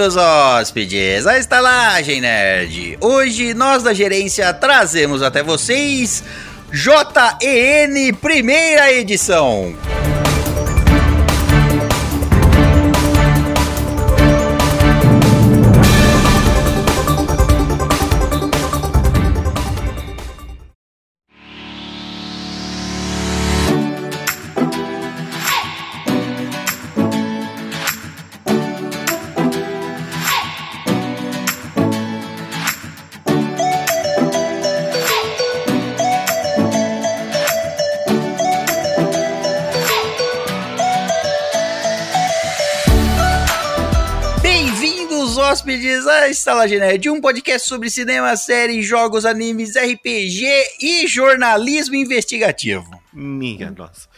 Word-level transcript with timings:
Bem-vindos, 0.00 0.16
hóspedes, 0.16 1.26
à 1.26 1.38
Estalagem 1.38 2.22
Nerd. 2.22 2.96
Hoje, 3.02 3.52
nós 3.52 3.82
da 3.82 3.92
gerência 3.92 4.50
trazemos 4.54 5.22
até 5.22 5.42
vocês 5.42 6.24
JEN 6.72 8.14
Primeira 8.14 8.90
Edição. 8.94 9.74
Hóspedes, 45.70 46.06
à 46.06 46.28
Estalagem 46.28 46.78
Nerd, 46.80 47.08
um 47.08 47.20
podcast 47.20 47.68
sobre 47.68 47.88
cinema, 47.88 48.36
séries, 48.36 48.84
jogos, 48.84 49.24
animes, 49.24 49.76
RPG 49.76 50.44
e 50.80 51.06
jornalismo 51.06 51.94
investigativo. 51.94 52.90
Minha 53.12 53.70
nossa. 53.70 54.08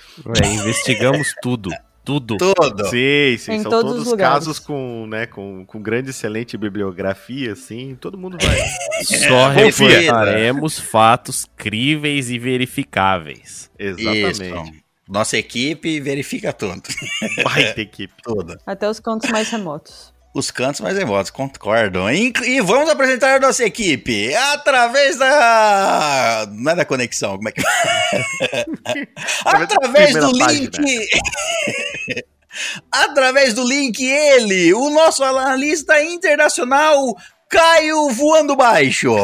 É, 0.43 0.47
investigamos 0.47 1.35
tudo. 1.43 1.71
Tudo. 2.05 2.37
Todo. 2.37 2.85
Sim, 2.87 3.37
sim. 3.39 3.53
Em 3.53 3.63
são 3.63 3.71
todos 3.71 3.93
todos 3.93 4.07
os 4.07 4.11
lugares. 4.11 4.35
casos 4.35 4.59
com, 4.59 5.07
né, 5.07 5.27
com, 5.27 5.65
com 5.65 5.81
grande, 5.81 6.11
excelente 6.11 6.57
bibliografia, 6.57 7.53
assim. 7.53 7.97
Todo 8.01 8.19
mundo 8.19 8.39
vai. 8.43 8.59
Só 9.29 9.55
confia. 9.55 10.01
reportaremos 10.01 10.81
fatos 10.81 11.47
críveis 11.57 12.29
e 12.31 12.39
verificáveis. 12.39 13.71
Exatamente. 13.79 14.43
Isso. 14.43 14.83
Nossa 15.09 15.37
equipe 15.37 16.01
verifica 16.01 16.53
tudo. 16.53 16.83
Vai 17.45 17.73
ter 17.75 17.83
equipe. 17.83 18.15
Tudo. 18.25 18.57
Até 18.65 18.89
os 18.89 18.99
cantos 18.99 19.29
mais 19.31 19.51
remotos. 19.51 20.12
Os 20.35 20.51
cantos 20.51 20.81
mais 20.81 20.97
remotos, 20.97 21.31
concordo. 21.31 22.11
E, 22.11 22.33
e 22.45 22.61
vamos 22.63 22.89
apresentar 22.89 23.37
a 23.37 23.41
nossa 23.41 23.65
equipe 23.65 24.35
através 24.35 25.19
da. 25.19 26.47
Não 26.51 26.73
é 26.73 26.75
da 26.75 26.87
conexão, 26.87 27.37
como 27.37 27.51
é 27.51 27.53
que. 27.53 27.63
através 29.45 30.15
do 30.15 30.33
link. 30.33 31.07
através 32.91 33.53
do 33.53 33.63
link, 33.63 34.03
ele, 34.03 34.73
o 34.73 34.89
nosso 34.89 35.23
analista 35.23 36.03
internacional, 36.03 37.15
Caio 37.51 38.09
Voando 38.09 38.57
Baixo. 38.57 39.15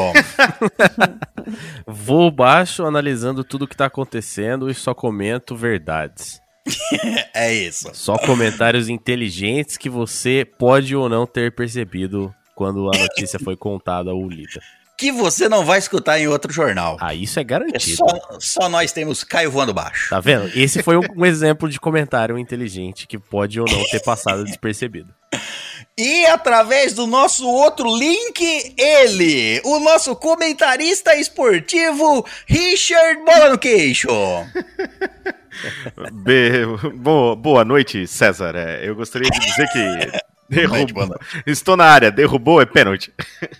Vou 1.89 2.31
baixo 2.31 2.85
analisando 2.85 3.43
tudo 3.43 3.67
que 3.67 3.77
tá 3.77 3.87
acontecendo 3.87 4.69
e 4.69 4.75
só 4.75 4.93
comento 4.93 5.57
verdades. 5.57 6.39
é 7.35 7.53
isso. 7.55 7.91
Só 7.93 8.17
comentários 8.19 8.89
inteligentes 8.89 9.77
que 9.77 9.89
você 9.89 10.47
pode 10.59 10.95
ou 10.95 11.09
não 11.09 11.27
ter 11.27 11.53
percebido 11.55 12.35
quando 12.55 12.89
a 12.89 12.99
notícia 12.99 13.39
foi 13.39 13.57
contada 13.57 14.13
ou 14.13 14.29
lida. 14.29 14.61
Que 14.97 15.13
você 15.13 15.49
não 15.49 15.65
vai 15.65 15.79
escutar 15.79 16.19
em 16.19 16.27
outro 16.27 16.53
jornal. 16.53 16.97
Ah, 17.01 17.15
isso 17.15 17.39
é 17.39 17.43
É 17.43 17.45
garantido. 17.45 17.97
Só, 17.97 18.39
só 18.41 18.69
nós 18.69 18.91
temos 18.91 19.23
Caio 19.23 19.49
Voando 19.49 19.73
Baixo. 19.73 20.11
Tá 20.11 20.19
vendo? 20.19 20.51
Esse 20.59 20.83
foi 20.83 20.97
um 20.97 21.25
exemplo 21.25 21.69
de 21.69 21.79
comentário 21.79 22.37
inteligente 22.37 23.07
que 23.07 23.17
pode 23.17 23.61
ou 23.61 23.67
não 23.71 23.85
ter 23.85 24.03
passado 24.03 24.45
despercebido. 24.45 25.15
E 25.99 26.25
através 26.27 26.93
do 26.93 27.09
nosso 27.09 27.45
outro 27.45 27.93
link, 27.97 28.73
ele, 28.79 29.61
o 29.65 29.81
nosso 29.81 30.15
comentarista 30.15 31.17
esportivo, 31.17 32.25
Richard 32.47 33.21
Bola 33.25 33.51
no 33.51 33.59
Queixo. 33.59 34.07
Be- 36.13 36.65
Boa, 36.95 37.35
boa 37.35 37.65
noite, 37.65 38.07
César. 38.07 38.55
É, 38.55 38.89
eu 38.89 38.95
gostaria 38.95 39.29
de 39.29 39.41
dizer 39.41 39.67
que. 39.73 40.19
Derrubou. 40.49 41.09
Estou 41.47 41.77
na 41.77 41.85
área, 41.85 42.11
derrubou, 42.11 42.63
é 42.63 42.65
pênalti. 42.65 43.13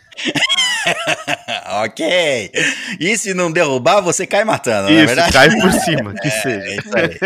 ok. 1.85 2.51
E 2.99 3.19
se 3.19 3.35
não 3.35 3.53
derrubar, 3.53 4.01
você 4.01 4.27
cai 4.27 4.43
matando, 4.43 4.89
não 4.91 4.99
é 4.99 5.05
Isso, 5.05 5.33
cai 5.33 5.51
por 5.61 5.71
cima, 5.73 6.15
que 6.15 6.29
É 6.29 6.31
seja. 6.31 6.75
isso 6.81 6.97
aí. 6.97 7.19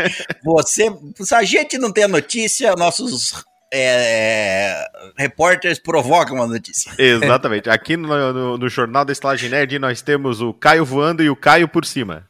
Você, 0.43 0.91
se 1.21 1.35
a 1.35 1.45
gente 1.45 1.79
não 1.79 1.93
tem 1.93 2.03
a 2.05 2.09
notícia, 2.09 2.75
nossos 2.75 3.45
é, 3.73 4.85
repórteres 5.17 5.79
provocam 5.79 6.43
a 6.43 6.47
notícia. 6.47 6.93
Exatamente. 6.99 7.71
Aqui 7.71 7.97
no, 7.97 8.33
no- 8.33 8.59
no 8.59 8.69
Jornal 8.69 9.05
da 9.05 9.13
Estalagem 9.13 9.49
Nerd 9.51 9.79
nós 9.79 10.03
temos 10.03 10.41
o 10.41 10.53
Caio 10.53 10.85
voando 10.85 11.23
e 11.23 11.31
o 11.31 11.37
Caio 11.37 11.67
por 11.67 11.85
cima. 11.87 12.29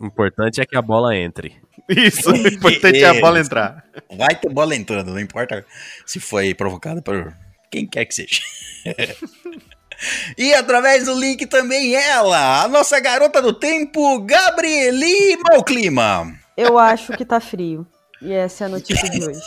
O 0.00 0.06
importante 0.06 0.60
é 0.60 0.66
que 0.66 0.76
a 0.76 0.82
bola 0.82 1.16
entre. 1.16 1.56
Isso, 1.88 2.30
o 2.30 2.36
importante 2.36 3.02
é 3.02 3.08
a 3.08 3.14
bola 3.14 3.40
entrar. 3.40 3.84
Vai 4.16 4.34
ter 4.34 4.48
bola 4.50 4.74
entrando, 4.74 5.12
não 5.12 5.20
importa 5.20 5.64
se 6.06 6.20
foi 6.20 6.54
provocada 6.54 7.00
por 7.02 7.32
quem 7.70 7.86
quer 7.86 8.04
que 8.04 8.14
seja. 8.14 8.40
e 10.36 10.54
através 10.54 11.06
do 11.06 11.18
link 11.18 11.46
também 11.46 11.94
ela, 11.94 12.62
a 12.62 12.68
nossa 12.68 13.00
garota 13.00 13.40
do 13.42 13.52
tempo, 13.52 14.20
Gabrieli 14.20 15.36
Malclima. 15.48 16.37
Eu 16.58 16.76
acho 16.76 17.12
que 17.12 17.24
tá 17.24 17.38
frio. 17.38 17.86
E 18.20 18.32
essa 18.32 18.64
é 18.64 18.66
a 18.66 18.70
notícia 18.70 19.08
de 19.08 19.24
hoje. 19.24 19.40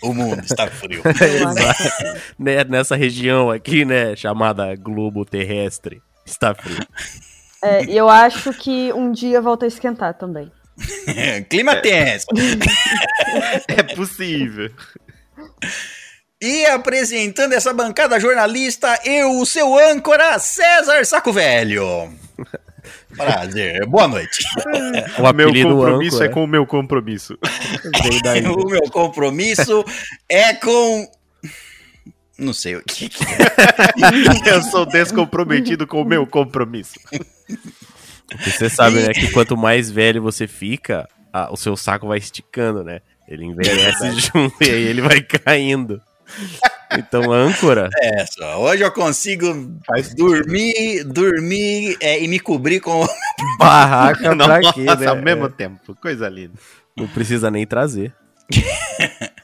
O 0.00 0.14
mundo 0.14 0.40
está 0.44 0.68
frio. 0.68 1.02
Tá 1.02 1.74
frio. 1.74 2.22
Né, 2.38 2.62
Nessa 2.62 2.94
região 2.94 3.50
aqui, 3.50 3.84
né, 3.84 4.14
chamada 4.14 4.76
globo 4.76 5.24
terrestre, 5.24 6.00
está 6.24 6.54
frio. 6.54 6.86
É, 7.60 7.84
e 7.84 7.96
eu 7.96 8.08
acho 8.08 8.52
que 8.52 8.92
um 8.92 9.10
dia 9.10 9.40
volta 9.40 9.64
a 9.64 9.68
esquentar 9.68 10.14
também. 10.14 10.52
Clima 11.50 11.74
tenso. 11.76 12.26
É 13.66 13.82
possível. 13.82 14.70
E 16.40 16.64
apresentando 16.66 17.54
essa 17.54 17.72
bancada 17.72 18.20
jornalista, 18.20 19.00
eu, 19.04 19.40
o 19.40 19.46
seu 19.46 19.76
âncora, 19.76 20.38
César 20.38 21.04
Saco 21.04 21.32
Velho. 21.32 22.12
Prazer, 23.16 23.86
boa 23.86 24.06
noite. 24.08 24.44
O 25.18 25.32
meu 25.32 25.48
compromisso 25.68 26.22
é 26.22 26.28
com 26.28 26.44
o 26.44 26.46
meu 26.46 26.66
compromisso. 26.66 27.38
O 28.56 28.68
meu 28.68 28.82
compromisso 28.90 29.84
é 30.28 30.54
com. 30.54 31.08
Não 32.38 32.52
sei 32.52 32.76
o 32.76 32.82
que. 32.84 33.08
que 33.08 33.24
é. 33.24 34.50
Eu 34.54 34.62
sou 34.62 34.84
descomprometido 34.86 35.86
com 35.86 36.02
o 36.02 36.04
meu 36.04 36.26
compromisso. 36.26 36.94
Porque 38.28 38.50
Você 38.50 38.68
sabe, 38.68 38.96
né, 39.00 39.12
que 39.12 39.30
quanto 39.30 39.56
mais 39.56 39.90
velho 39.90 40.20
você 40.22 40.46
fica, 40.46 41.08
a- 41.32 41.50
o 41.52 41.56
seu 41.56 41.76
saco 41.76 42.08
vai 42.08 42.18
esticando, 42.18 42.82
né? 42.84 43.00
Ele 43.28 43.44
envelhece 43.44 44.10
junto 44.20 44.54
e 44.62 44.70
aí 44.70 44.82
ele 44.84 45.00
vai 45.00 45.20
caindo. 45.22 46.00
Então, 46.92 47.32
âncora, 47.32 47.88
É 48.00 48.24
só, 48.26 48.60
hoje 48.62 48.82
eu 48.82 48.92
consigo 48.92 49.46
dormir, 50.16 51.04
dormir 51.04 51.96
é, 52.00 52.22
e 52.22 52.28
me 52.28 52.38
cobrir 52.38 52.80
com. 52.80 53.06
barraca 53.58 54.36
pra 54.36 54.72
quê, 54.72 54.84
né? 54.84 55.06
ao 55.06 55.16
mesmo 55.16 55.48
tempo. 55.48 55.94
Coisa 56.00 56.28
linda. 56.28 56.54
Não 56.96 57.06
precisa 57.08 57.50
nem 57.50 57.66
trazer. 57.66 58.14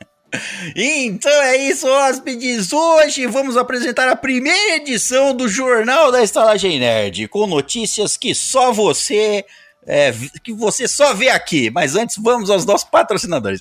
Então 0.74 1.30
é 1.42 1.56
isso, 1.58 1.86
hóspedes. 1.86 2.72
Hoje 2.72 3.26
vamos 3.26 3.54
apresentar 3.56 4.08
a 4.08 4.16
primeira 4.16 4.76
edição 4.76 5.34
do 5.36 5.46
Jornal 5.46 6.10
da 6.10 6.22
Estalagem 6.22 6.80
Nerd, 6.80 7.28
com 7.28 7.46
notícias 7.46 8.16
que 8.16 8.34
só 8.34 8.72
você. 8.72 9.44
é, 9.86 10.10
que 10.42 10.52
você 10.54 10.88
só 10.88 11.12
vê 11.12 11.28
aqui. 11.28 11.70
Mas 11.70 11.96
antes, 11.96 12.16
vamos 12.16 12.48
aos 12.48 12.64
nossos 12.64 12.88
patrocinadores. 12.88 13.60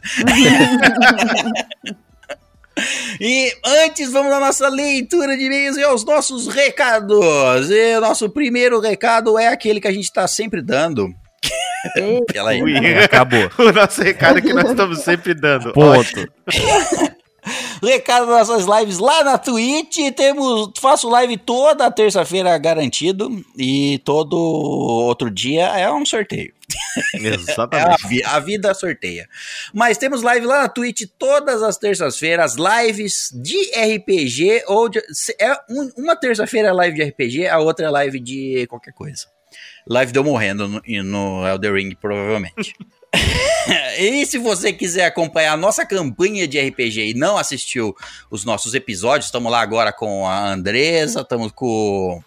E 3.19 3.53
antes, 3.85 4.11
vamos 4.11 4.31
à 4.31 4.39
nossa 4.39 4.67
leitura 4.67 5.37
de 5.37 5.43
e-mails 5.43 5.77
e 5.77 5.83
aos 5.83 6.03
nossos 6.03 6.47
recados. 6.47 7.69
E 7.69 7.97
o 7.97 8.01
nosso 8.01 8.29
primeiro 8.29 8.79
recado 8.79 9.37
é 9.37 9.47
aquele 9.47 9.79
que 9.79 9.87
a 9.87 9.91
gente 9.91 10.05
está 10.05 10.27
sempre 10.27 10.61
dando. 10.61 11.09
Pela 12.31 12.51
aí. 12.51 12.63
Ui. 12.63 12.75
Acabou. 13.03 13.49
O 13.59 13.71
nosso 13.71 14.01
recado 14.01 14.41
que 14.41 14.53
nós 14.53 14.69
estamos 14.69 14.99
sempre 14.99 15.33
dando. 15.33 15.73
Ponto. 15.73 16.27
Recado 17.81 18.27
das 18.27 18.47
nossas 18.47 18.65
lives 18.79 18.99
lá 18.99 19.23
na 19.23 19.37
Twitch. 19.37 19.97
Temos, 20.15 20.71
faço 20.79 21.09
live 21.09 21.37
toda 21.37 21.89
terça-feira 21.91 22.57
garantido. 22.57 23.43
E 23.57 23.99
todo 24.05 24.35
outro 24.37 25.29
dia 25.31 25.65
é 25.77 25.91
um 25.91 26.05
sorteio. 26.05 26.53
É 27.15 27.29
a, 27.29 27.35
Exatamente. 27.35 28.23
a 28.23 28.39
vida 28.39 28.73
sorteia. 28.73 29.27
Mas 29.73 29.97
temos 29.97 30.21
live 30.21 30.45
lá 30.45 30.63
na 30.63 30.69
Twitch 30.69 31.03
todas 31.17 31.61
as 31.63 31.77
terças-feiras, 31.77 32.55
lives 32.55 33.29
de 33.33 33.57
RPG 33.95 34.63
ou 34.67 34.89
de, 34.89 35.01
é 35.39 35.53
um- 35.69 35.89
uma 35.97 36.15
terça-feira 36.15 36.69
é 36.69 36.71
live 36.73 36.95
de 36.97 37.03
RPG, 37.03 37.47
a 37.47 37.59
outra 37.59 37.85
é 37.85 37.89
live 37.89 38.19
de 38.19 38.65
qualquer 38.67 38.93
coisa. 38.93 39.25
Live 39.87 40.11
deu 40.11 40.23
morrendo 40.23 40.67
no, 40.67 40.81
no 41.03 41.47
Elder 41.47 41.73
Ring, 41.73 41.95
provavelmente. 41.95 42.73
e 43.99 44.25
se 44.25 44.37
você 44.37 44.71
quiser 44.71 45.05
acompanhar 45.05 45.53
a 45.53 45.57
nossa 45.57 45.85
campanha 45.85 46.47
de 46.47 46.59
RPG 46.59 47.11
e 47.11 47.13
não 47.13 47.37
assistiu 47.37 47.95
os 48.29 48.45
nossos 48.45 48.73
episódios, 48.73 49.25
estamos 49.25 49.51
lá 49.51 49.61
agora 49.61 49.91
com 49.91 50.25
a 50.27 50.51
Andresa, 50.51 51.21
estamos 51.21 51.51
com 51.51 52.21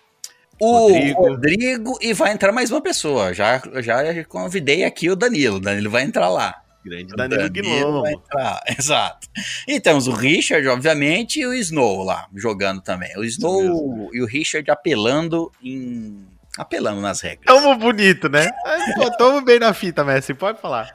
o 0.60 0.88
Rodrigo. 0.88 1.20
Rodrigo. 1.20 1.98
e 2.00 2.12
vai 2.12 2.32
entrar 2.32 2.52
mais 2.52 2.70
uma 2.70 2.80
pessoa. 2.80 3.34
Já, 3.34 3.60
já 3.82 4.24
convidei 4.24 4.84
aqui 4.84 5.10
o 5.10 5.16
Danilo. 5.16 5.58
Danilo 5.58 5.90
vai 5.90 6.02
entrar 6.02 6.28
lá. 6.28 6.54
Grande 6.84 7.14
Danilo, 7.16 7.50
Danilo 7.50 8.02
vai 8.02 8.12
entrar. 8.12 8.60
Exato. 8.78 9.26
E 9.66 9.80
temos 9.80 10.06
o 10.06 10.12
Richard, 10.12 10.66
obviamente, 10.68 11.40
e 11.40 11.46
o 11.46 11.54
Snow 11.54 12.02
lá 12.02 12.28
jogando 12.34 12.82
também. 12.82 13.16
O 13.16 13.24
Snow 13.24 14.10
e 14.12 14.20
o 14.20 14.26
Richard 14.26 14.70
apelando 14.70 15.50
em 15.62 16.24
apelando 16.58 17.00
nas 17.00 17.20
regras. 17.20 17.44
Tamo 17.46 17.76
bonito, 17.76 18.28
né? 18.28 18.50
Pô, 18.94 19.10
tamo 19.16 19.40
bem 19.40 19.58
na 19.58 19.74
fita, 19.74 20.04
Messi, 20.04 20.34
pode 20.34 20.60
falar. 20.60 20.88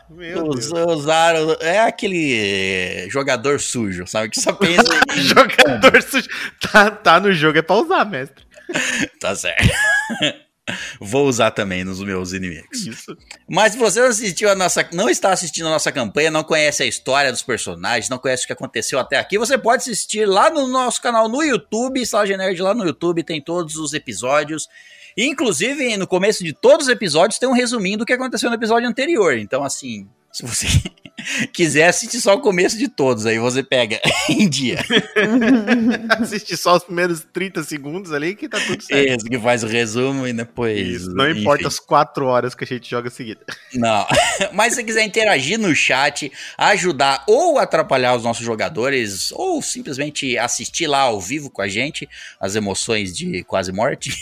Os, 0.47 0.71
usaram, 0.71 1.57
é 1.59 1.79
aquele 1.79 3.07
jogador 3.09 3.59
sujo, 3.59 4.07
sabe? 4.07 4.29
Que 4.29 4.39
só 4.39 4.53
pensa 4.53 4.83
em... 5.15 5.21
jogador 5.21 6.01
sujo. 6.01 6.27
Tá, 6.71 6.91
tá 6.91 7.19
no 7.19 7.33
jogo, 7.33 7.57
é 7.57 7.61
pra 7.61 7.75
usar, 7.75 8.05
mestre. 8.05 8.43
tá 9.19 9.35
certo. 9.35 9.67
Vou 11.01 11.27
usar 11.27 11.49
também 11.49 11.83
nos 11.83 11.99
meus 11.99 12.31
inimigos. 12.31 12.85
Isso. 12.85 13.17
Mas 13.49 13.73
se 13.73 13.79
você 13.79 13.99
não 14.01 14.07
assistiu 14.07 14.51
a 14.51 14.55
nossa, 14.55 14.87
não 14.93 15.09
está 15.09 15.31
assistindo 15.31 15.67
a 15.67 15.71
nossa 15.71 15.91
campanha, 15.91 16.29
não 16.29 16.43
conhece 16.43 16.83
a 16.83 16.85
história 16.85 17.31
dos 17.31 17.41
personagens, 17.41 18.07
não 18.07 18.19
conhece 18.19 18.43
o 18.43 18.47
que 18.47 18.53
aconteceu 18.53 18.99
até 18.99 19.17
aqui, 19.17 19.39
você 19.39 19.57
pode 19.57 19.81
assistir 19.81 20.27
lá 20.27 20.51
no 20.51 20.67
nosso 20.67 21.01
canal 21.01 21.27
no 21.27 21.41
YouTube, 21.41 22.05
Sala 22.05 22.37
Nerd 22.37 22.61
lá 22.61 22.75
no 22.75 22.85
YouTube, 22.85 23.23
tem 23.23 23.41
todos 23.41 23.77
os 23.77 23.93
episódios. 23.93 24.67
Inclusive, 25.17 25.97
no 25.97 26.07
começo 26.07 26.43
de 26.43 26.53
todos 26.53 26.87
os 26.87 26.91
episódios 26.91 27.39
tem 27.39 27.49
um 27.49 27.53
resuminho 27.53 27.97
do 27.97 28.05
que 28.05 28.13
aconteceu 28.13 28.49
no 28.49 28.55
episódio 28.55 28.87
anterior. 28.87 29.37
Então, 29.37 29.63
assim, 29.63 30.07
se 30.31 30.45
você 30.45 30.67
quiser 31.53 31.87
assistir 31.87 32.21
só 32.21 32.35
o 32.35 32.39
começo 32.39 32.77
de 32.77 32.87
todos, 32.87 33.25
aí 33.25 33.39
você 33.39 33.63
pega 33.63 33.99
em 34.29 34.49
dia. 34.49 34.79
Assiste 36.21 36.55
só 36.55 36.75
os 36.75 36.83
primeiros 36.83 37.25
30 37.33 37.63
segundos 37.63 38.11
ali 38.11 38.35
que 38.35 38.47
tá 38.47 38.59
tudo 38.59 38.81
certo. 38.81 39.17
Isso, 39.17 39.25
que 39.25 39.39
faz 39.39 39.63
o 39.63 39.67
resumo 39.67 40.27
e 40.27 40.33
depois. 40.33 40.87
Isso, 40.87 41.13
não 41.13 41.29
enfim. 41.29 41.41
importa 41.41 41.67
as 41.67 41.79
4 41.79 42.25
horas 42.25 42.55
que 42.55 42.63
a 42.63 42.67
gente 42.67 42.89
joga 42.89 43.09
seguida. 43.09 43.41
Não. 43.73 44.05
Mas 44.53 44.75
se 44.75 44.83
quiser 44.83 45.03
interagir 45.03 45.59
no 45.59 45.73
chat, 45.75 46.31
ajudar 46.57 47.23
ou 47.27 47.57
atrapalhar 47.57 48.15
os 48.15 48.23
nossos 48.23 48.45
jogadores, 48.45 49.31
ou 49.31 49.61
simplesmente 49.61 50.37
assistir 50.37 50.87
lá 50.87 51.01
ao 51.01 51.19
vivo 51.19 51.49
com 51.49 51.61
a 51.61 51.67
gente, 51.67 52.07
as 52.39 52.55
emoções 52.55 53.15
de 53.15 53.43
quase 53.43 53.71
morte, 53.71 54.15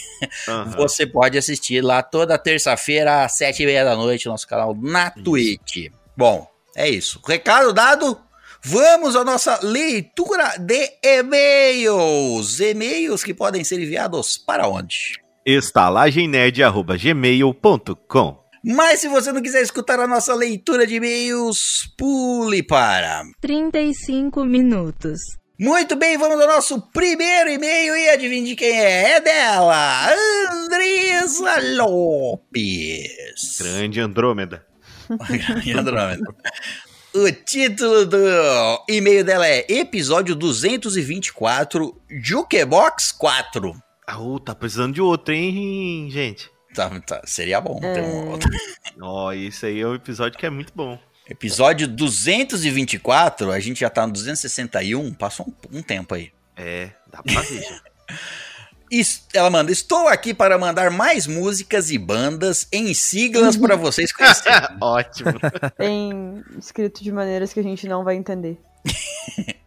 uhum. 0.47 0.71
você 0.71 1.05
pode 1.05 1.37
assistir 1.37 1.81
lá 1.81 2.01
toda 2.01 2.37
terça-feira 2.37 3.25
às 3.25 3.37
7h30 3.37 3.83
da 3.83 3.95
noite 3.95 4.25
no 4.25 4.31
nosso 4.31 4.47
canal 4.47 4.75
na 4.75 5.11
Twitch. 5.11 5.91
Bom, 6.17 6.45
é 6.75 6.89
isso. 6.89 7.21
Recado 7.25 7.71
dado. 7.71 8.19
Vamos 8.63 9.15
à 9.15 9.23
nossa 9.23 9.59
leitura 9.61 10.57
de 10.57 10.89
e-mails. 11.03 12.59
E-mails 12.59 13.23
que 13.23 13.35
podem 13.35 13.63
ser 13.63 13.79
enviados 13.79 14.35
para 14.37 14.67
onde? 14.67 15.21
estalagemnerd.gmail.com 15.45 18.37
Mas 18.65 18.99
se 18.99 19.07
você 19.07 19.31
não 19.31 19.41
quiser 19.41 19.61
escutar 19.61 19.97
a 19.99 20.07
nossa 20.07 20.33
leitura 20.33 20.85
de 20.87 20.95
e-mails, 20.95 21.87
pule 21.97 22.63
para 22.63 23.21
35 23.39 24.43
minutos. 24.43 25.19
Muito 25.59 25.95
bem, 25.95 26.17
vamos 26.17 26.39
ao 26.41 26.47
nosso 26.47 26.81
primeiro 26.91 27.49
e-mail 27.49 27.95
e 27.95 28.09
adivinhe 28.09 28.55
quem 28.55 28.77
é? 28.77 29.11
É 29.13 29.21
dela, 29.21 30.09
Andresa 30.51 31.55
Lopes. 31.75 33.57
Grande 33.59 34.01
Andrômeda. 34.01 34.65
O 37.13 37.31
título 37.31 38.05
do 38.05 38.85
e-mail 38.87 39.23
dela 39.23 39.47
é 39.47 39.65
Episódio 39.67 40.35
224, 40.35 41.99
Jukebox 42.21 43.11
4. 43.13 43.75
Ah, 44.05 44.21
uh, 44.21 44.39
tá 44.39 44.53
precisando 44.53 44.93
de 44.93 45.01
outro, 45.01 45.33
hein, 45.33 46.09
gente? 46.11 46.51
Tá, 46.75 46.89
tá, 46.99 47.21
seria 47.25 47.59
bom 47.59 47.79
ter 47.79 48.03
um 48.03 48.29
outro. 48.29 48.49
Ó, 49.01 49.27
oh, 49.27 49.33
isso 49.33 49.65
aí 49.65 49.79
é 49.79 49.87
um 49.87 49.95
episódio 49.95 50.37
que 50.37 50.45
é 50.45 50.49
muito 50.49 50.71
bom. 50.75 50.99
Episódio 51.27 51.87
224, 51.87 53.51
a 53.51 53.59
gente 53.59 53.79
já 53.79 53.89
tá 53.89 54.05
no 54.05 54.13
261, 54.13 55.13
passou 55.15 55.47
um, 55.47 55.79
um 55.79 55.81
tempo 55.81 56.13
aí. 56.13 56.31
É, 56.55 56.91
dá 57.11 57.23
pra 57.23 57.41
ver 57.41 57.63
já. 57.63 57.81
Ela 59.33 59.49
manda: 59.49 59.71
Estou 59.71 60.07
aqui 60.07 60.33
para 60.33 60.57
mandar 60.57 60.89
mais 60.89 61.27
músicas 61.27 61.91
e 61.91 61.97
bandas 61.97 62.67
em 62.71 62.93
siglas 62.93 63.57
para 63.57 63.75
vocês 63.77 64.11
conhecerem. 64.11 64.69
Ótimo. 64.81 65.33
Em 65.79 66.43
escrito 66.57 67.03
de 67.03 67.11
maneiras 67.11 67.53
que 67.53 67.59
a 67.59 67.63
gente 67.63 67.87
não 67.87 68.03
vai 68.03 68.15
entender. 68.15 68.59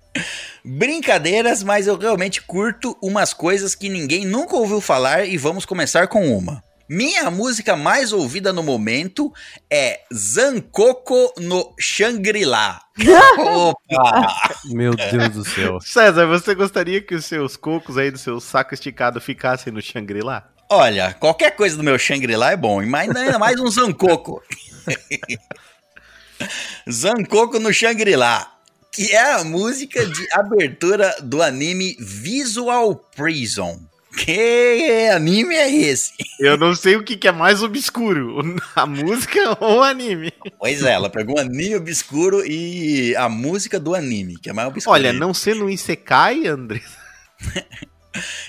Brincadeiras, 0.64 1.62
mas 1.62 1.86
eu 1.86 1.96
realmente 1.96 2.42
curto 2.42 2.96
umas 3.02 3.32
coisas 3.32 3.74
que 3.74 3.88
ninguém 3.88 4.26
nunca 4.26 4.56
ouviu 4.56 4.80
falar 4.80 5.24
e 5.24 5.36
vamos 5.38 5.64
começar 5.64 6.06
com 6.08 6.36
uma. 6.36 6.62
Minha 6.92 7.30
música 7.30 7.76
mais 7.76 8.12
ouvida 8.12 8.52
no 8.52 8.64
momento 8.64 9.32
é 9.70 10.00
Zancoco 10.12 11.32
no 11.38 11.72
Shangri-La. 11.78 12.82
Opa! 13.38 14.56
Meu 14.64 14.96
Deus 14.96 15.28
do 15.28 15.44
céu. 15.44 15.78
César, 15.80 16.26
você 16.26 16.52
gostaria 16.52 17.00
que 17.00 17.14
os 17.14 17.24
seus 17.26 17.56
cocos 17.56 17.96
aí 17.96 18.10
do 18.10 18.18
seu 18.18 18.40
saco 18.40 18.74
esticado 18.74 19.20
ficassem 19.20 19.72
no 19.72 19.80
Shangri-La? 19.80 20.50
Olha, 20.68 21.14
qualquer 21.14 21.52
coisa 21.52 21.76
do 21.76 21.84
meu 21.84 21.96
Shangri-La 21.96 22.50
é 22.50 22.56
bom, 22.56 22.84
mas 22.84 23.14
ainda 23.14 23.38
mais 23.38 23.60
um 23.60 23.70
Zancoco. 23.70 24.42
Zancoco 26.90 27.60
no 27.60 27.72
Shangri-La, 27.72 28.52
que 28.90 29.12
é 29.14 29.34
a 29.34 29.44
música 29.44 30.04
de 30.04 30.26
abertura 30.32 31.14
do 31.22 31.40
anime 31.40 31.96
Visual 32.00 32.96
Prison. 33.14 33.89
Que 34.16 35.08
anime 35.14 35.54
é 35.54 35.70
esse? 35.70 36.12
Eu 36.38 36.56
não 36.56 36.74
sei 36.74 36.96
o 36.96 37.04
que, 37.04 37.16
que 37.16 37.28
é 37.28 37.32
mais 37.32 37.62
obscuro, 37.62 38.56
a 38.74 38.84
música 38.86 39.56
ou 39.60 39.78
o 39.78 39.82
anime. 39.82 40.32
Pois 40.58 40.82
é, 40.82 40.92
ela 40.92 41.08
pegou 41.08 41.36
um 41.36 41.40
anime 41.40 41.76
obscuro 41.76 42.44
e 42.44 43.14
a 43.16 43.28
música 43.28 43.78
do 43.78 43.94
anime, 43.94 44.36
que 44.36 44.50
é 44.50 44.52
mais 44.52 44.68
obscuro. 44.68 44.94
Olha, 44.94 45.12
não 45.12 45.32
sendo 45.32 45.66
um 45.66 45.70
Isekai, 45.70 46.46
André. 46.46 46.82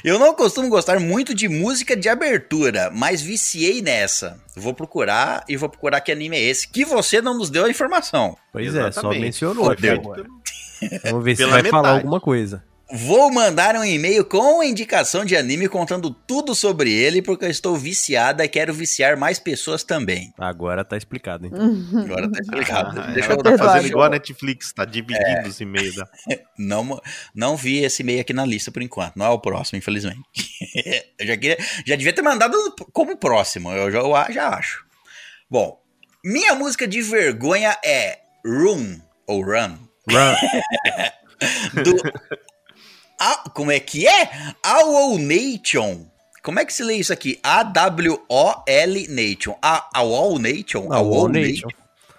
Eu 0.04 0.18
não 0.18 0.34
costumo 0.34 0.70
gostar 0.70 1.00
muito 1.00 1.36
de 1.36 1.48
música 1.48 1.96
de 1.96 2.10
abertura, 2.10 2.90
mas 2.92 3.22
viciei 3.22 3.80
nessa. 3.80 4.40
Vou 4.56 4.74
procurar 4.74 5.46
e 5.48 5.56
vou 5.56 5.70
procurar 5.70 6.02
que 6.02 6.12
anime 6.12 6.36
é 6.36 6.42
esse, 6.42 6.68
que 6.68 6.84
você 6.84 7.22
não 7.22 7.38
nos 7.38 7.52
deu 7.52 7.66
a 7.66 7.70
informação. 7.70 8.36
Pois 8.52 8.68
Exatamente. 8.68 8.98
é, 8.98 9.02
só 9.02 9.10
mencionou 9.12 9.72
aqui 9.72 9.88
agora. 9.88 10.26
Vamos 11.04 11.24
ver 11.24 11.36
se 11.36 11.44
vai 11.46 11.62
metade. 11.62 11.70
falar 11.70 11.92
alguma 11.92 12.20
coisa. 12.20 12.64
Vou 12.94 13.32
mandar 13.32 13.76
um 13.78 13.86
e-mail 13.86 14.26
com 14.26 14.62
indicação 14.62 15.24
de 15.24 15.38
anime 15.38 15.70
contando 15.70 16.12
tudo 16.12 16.54
sobre 16.54 16.92
ele, 16.92 17.22
porque 17.22 17.46
eu 17.46 17.50
estou 17.50 17.78
viciada 17.78 18.44
e 18.44 18.50
quero 18.50 18.74
viciar 18.74 19.18
mais 19.18 19.40
pessoas 19.40 19.82
também. 19.82 20.34
Agora 20.38 20.84
tá 20.84 20.98
explicado, 20.98 21.46
hein? 21.46 21.52
Agora 22.04 22.30
tá 22.30 22.40
explicado. 22.42 23.00
Ah, 23.00 23.12
Deixa 23.12 23.32
eu 23.32 23.38
tá 23.38 23.58
fazendo 23.58 23.88
igual 23.88 24.06
a 24.06 24.10
Netflix, 24.10 24.74
tá 24.74 24.84
dividindo 24.84 25.26
é. 25.26 25.48
os 25.48 25.62
e-mails. 25.62 25.96
Da... 25.96 26.08
Não, 26.58 27.02
não 27.34 27.58
vi 27.58 27.84
esse 27.84 28.04
e-mail 28.04 28.22
aqui 28.22 28.34
na 28.34 28.46
lista 28.46 28.72
por 28.72 28.82
enquanto. 28.82 29.16
Não 29.16 29.26
é 29.26 29.30
o 29.30 29.40
próximo, 29.40 29.80
infelizmente. 29.80 30.20
eu 31.18 31.26
já, 31.26 31.38
queria, 31.38 31.58
já 31.86 31.96
devia 31.96 32.14
ter 32.14 32.22
mandado 32.22 32.56
como 32.92 33.18
próximo, 33.18 33.72
eu 33.72 33.90
já, 33.90 34.00
eu 34.00 34.34
já 34.34 34.50
acho. 34.50 34.86
Bom, 35.50 35.82
minha 36.24 36.54
música 36.56 36.88
de 36.88 37.02
vergonha 37.02 37.76
é 37.84 38.20
Room, 38.46 39.00
ou 39.26 39.42
Run. 39.42 39.78
Run. 40.10 40.36
do 41.84 41.96
a, 43.22 43.50
como 43.52 43.72
é 43.72 43.80
que 43.80 44.08
é? 44.08 44.32
AWOL 44.64 45.20
Nation. 45.20 46.08
Como 46.42 46.60
é 46.60 46.66
que 46.66 46.74
se 46.74 46.84
lê 46.84 46.96
isso 46.96 47.14
aqui? 47.14 47.40
A-W-O-L 47.44 49.08
Nation. 49.10 49.56
AWOL 49.62 50.40
Nation? 50.40 50.92
AWOL 50.92 51.30
Nation. 51.30 51.68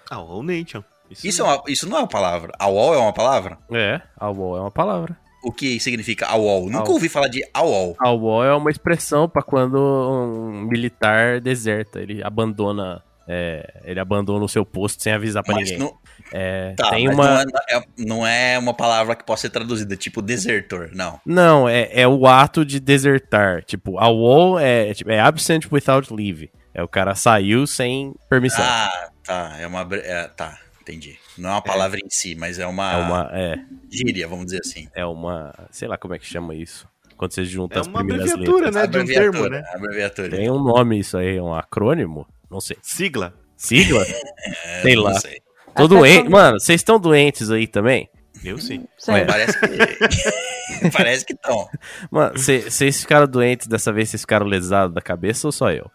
AWOL 0.09 0.43
Nation. 0.43 0.81
Isso, 1.11 1.27
isso, 1.27 1.41
é 1.41 1.45
uma, 1.45 1.63
isso 1.67 1.89
não 1.89 1.97
é 1.97 1.99
uma 2.01 2.07
palavra. 2.07 2.53
AWOL 2.57 2.93
é 2.93 2.97
uma 2.97 3.11
palavra? 3.11 3.57
É, 3.69 4.01
AWOL 4.17 4.55
é 4.57 4.61
uma 4.61 4.71
palavra. 4.71 5.17
O 5.43 5.51
que 5.51 5.77
significa 5.81 6.25
AWOL? 6.27 6.69
Nunca 6.69 6.89
ouvi 6.89 7.09
falar 7.09 7.27
de 7.27 7.45
AWOL. 7.53 7.97
AWOL 7.99 8.45
é 8.45 8.55
uma 8.55 8.71
expressão 8.71 9.27
para 9.27 9.41
quando 9.41 9.77
um 9.77 10.61
militar 10.61 11.41
deserta, 11.41 11.99
ele 11.99 12.23
abandona 12.23 13.03
é, 13.27 13.81
ele 13.85 13.99
abandona 13.99 14.43
o 14.43 14.49
seu 14.49 14.65
posto 14.65 15.01
sem 15.01 15.13
avisar 15.13 15.43
para 15.43 15.55
ninguém. 15.55 15.77
Não... 15.77 15.93
É, 16.33 16.73
tá, 16.75 16.89
tem 16.89 17.07
uma... 17.07 17.45
Não 17.45 17.51
é, 17.69 17.83
não, 17.97 18.27
é, 18.27 18.59
uma 18.59 18.73
palavra 18.73 19.15
que 19.15 19.23
possa 19.23 19.43
ser 19.43 19.49
traduzida, 19.51 19.95
tipo 19.95 20.21
desertor, 20.21 20.89
não. 20.93 21.21
Não, 21.25 21.69
é, 21.69 21.89
é 21.91 22.07
o 22.07 22.25
ato 22.25 22.65
de 22.65 22.79
desertar. 22.79 23.63
Tipo, 23.63 23.99
a 23.99 24.07
wall 24.07 24.59
é, 24.59 24.93
tipo, 24.93 25.11
é 25.11 25.19
absent 25.19 25.71
without 25.71 26.11
leave. 26.11 26.49
É 26.73 26.81
o 26.81 26.87
cara 26.87 27.13
saiu 27.13 27.67
sem 27.67 28.15
permissão. 28.27 28.65
Ah, 28.65 29.09
tá. 29.23 29.55
É 29.59 29.67
uma. 29.67 29.87
É, 29.91 30.27
tá, 30.29 30.57
entendi. 30.81 31.19
Não 31.37 31.51
é 31.51 31.53
uma 31.53 31.61
palavra 31.61 31.99
é. 31.99 32.01
em 32.03 32.09
si, 32.09 32.33
mas 32.33 32.57
é 32.57 32.65
uma. 32.65 32.91
É 32.91 32.97
uma. 32.97 33.29
É. 33.31 33.59
Gíria, 33.91 34.27
vamos 34.27 34.45
dizer 34.45 34.61
assim. 34.65 34.87
É 34.95 35.05
uma. 35.05 35.53
Sei 35.69 35.87
lá 35.87 35.97
como 35.97 36.15
é 36.15 36.19
que 36.19 36.25
chama 36.25 36.55
isso 36.55 36.87
quando 37.15 37.33
você 37.33 37.45
junta 37.45 37.77
É 37.77 37.81
as 37.81 37.87
uma 37.87 37.99
primeiras 37.99 38.31
abreviatura, 38.31 38.65
letras. 38.65 38.75
né? 38.75 38.87
De 38.87 38.97
um 38.97 39.05
termo, 39.05 39.37
Abreviatura, 39.37 39.61
né? 39.61 39.71
Abreviatura. 39.73 40.29
Tem 40.29 40.49
um 40.49 40.63
nome 40.63 40.99
isso 40.99 41.17
aí, 41.17 41.39
um 41.39 41.53
acrônimo? 41.53 42.27
Não 42.49 42.59
sei. 42.59 42.77
Sigla. 42.81 43.33
Sigla? 43.55 44.03
sei 44.81 44.95
não 44.95 45.03
lá. 45.03 45.19
sei. 45.19 45.42
Tô 45.75 45.87
doente. 45.87 46.29
Mano, 46.29 46.59
vocês 46.59 46.79
estão 46.81 46.99
doentes 46.99 47.49
aí 47.51 47.67
também? 47.67 48.09
Eu 48.43 48.57
sim. 48.57 48.85
Parece 49.05 49.57
que. 49.59 50.89
Parece 50.91 51.25
que 51.25 51.33
estão. 51.33 51.67
Mano, 52.11 52.37
cê- 52.37 52.69
vocês 52.69 52.99
ficaram 53.01 53.25
doentes 53.27 53.67
dessa 53.67 53.91
vez, 53.93 54.09
vocês 54.09 54.21
ficaram 54.21 54.45
lesados 54.45 54.93
da 54.93 55.01
cabeça 55.01 55.47
ou 55.47 55.51
só 55.51 55.71
eu? 55.71 55.89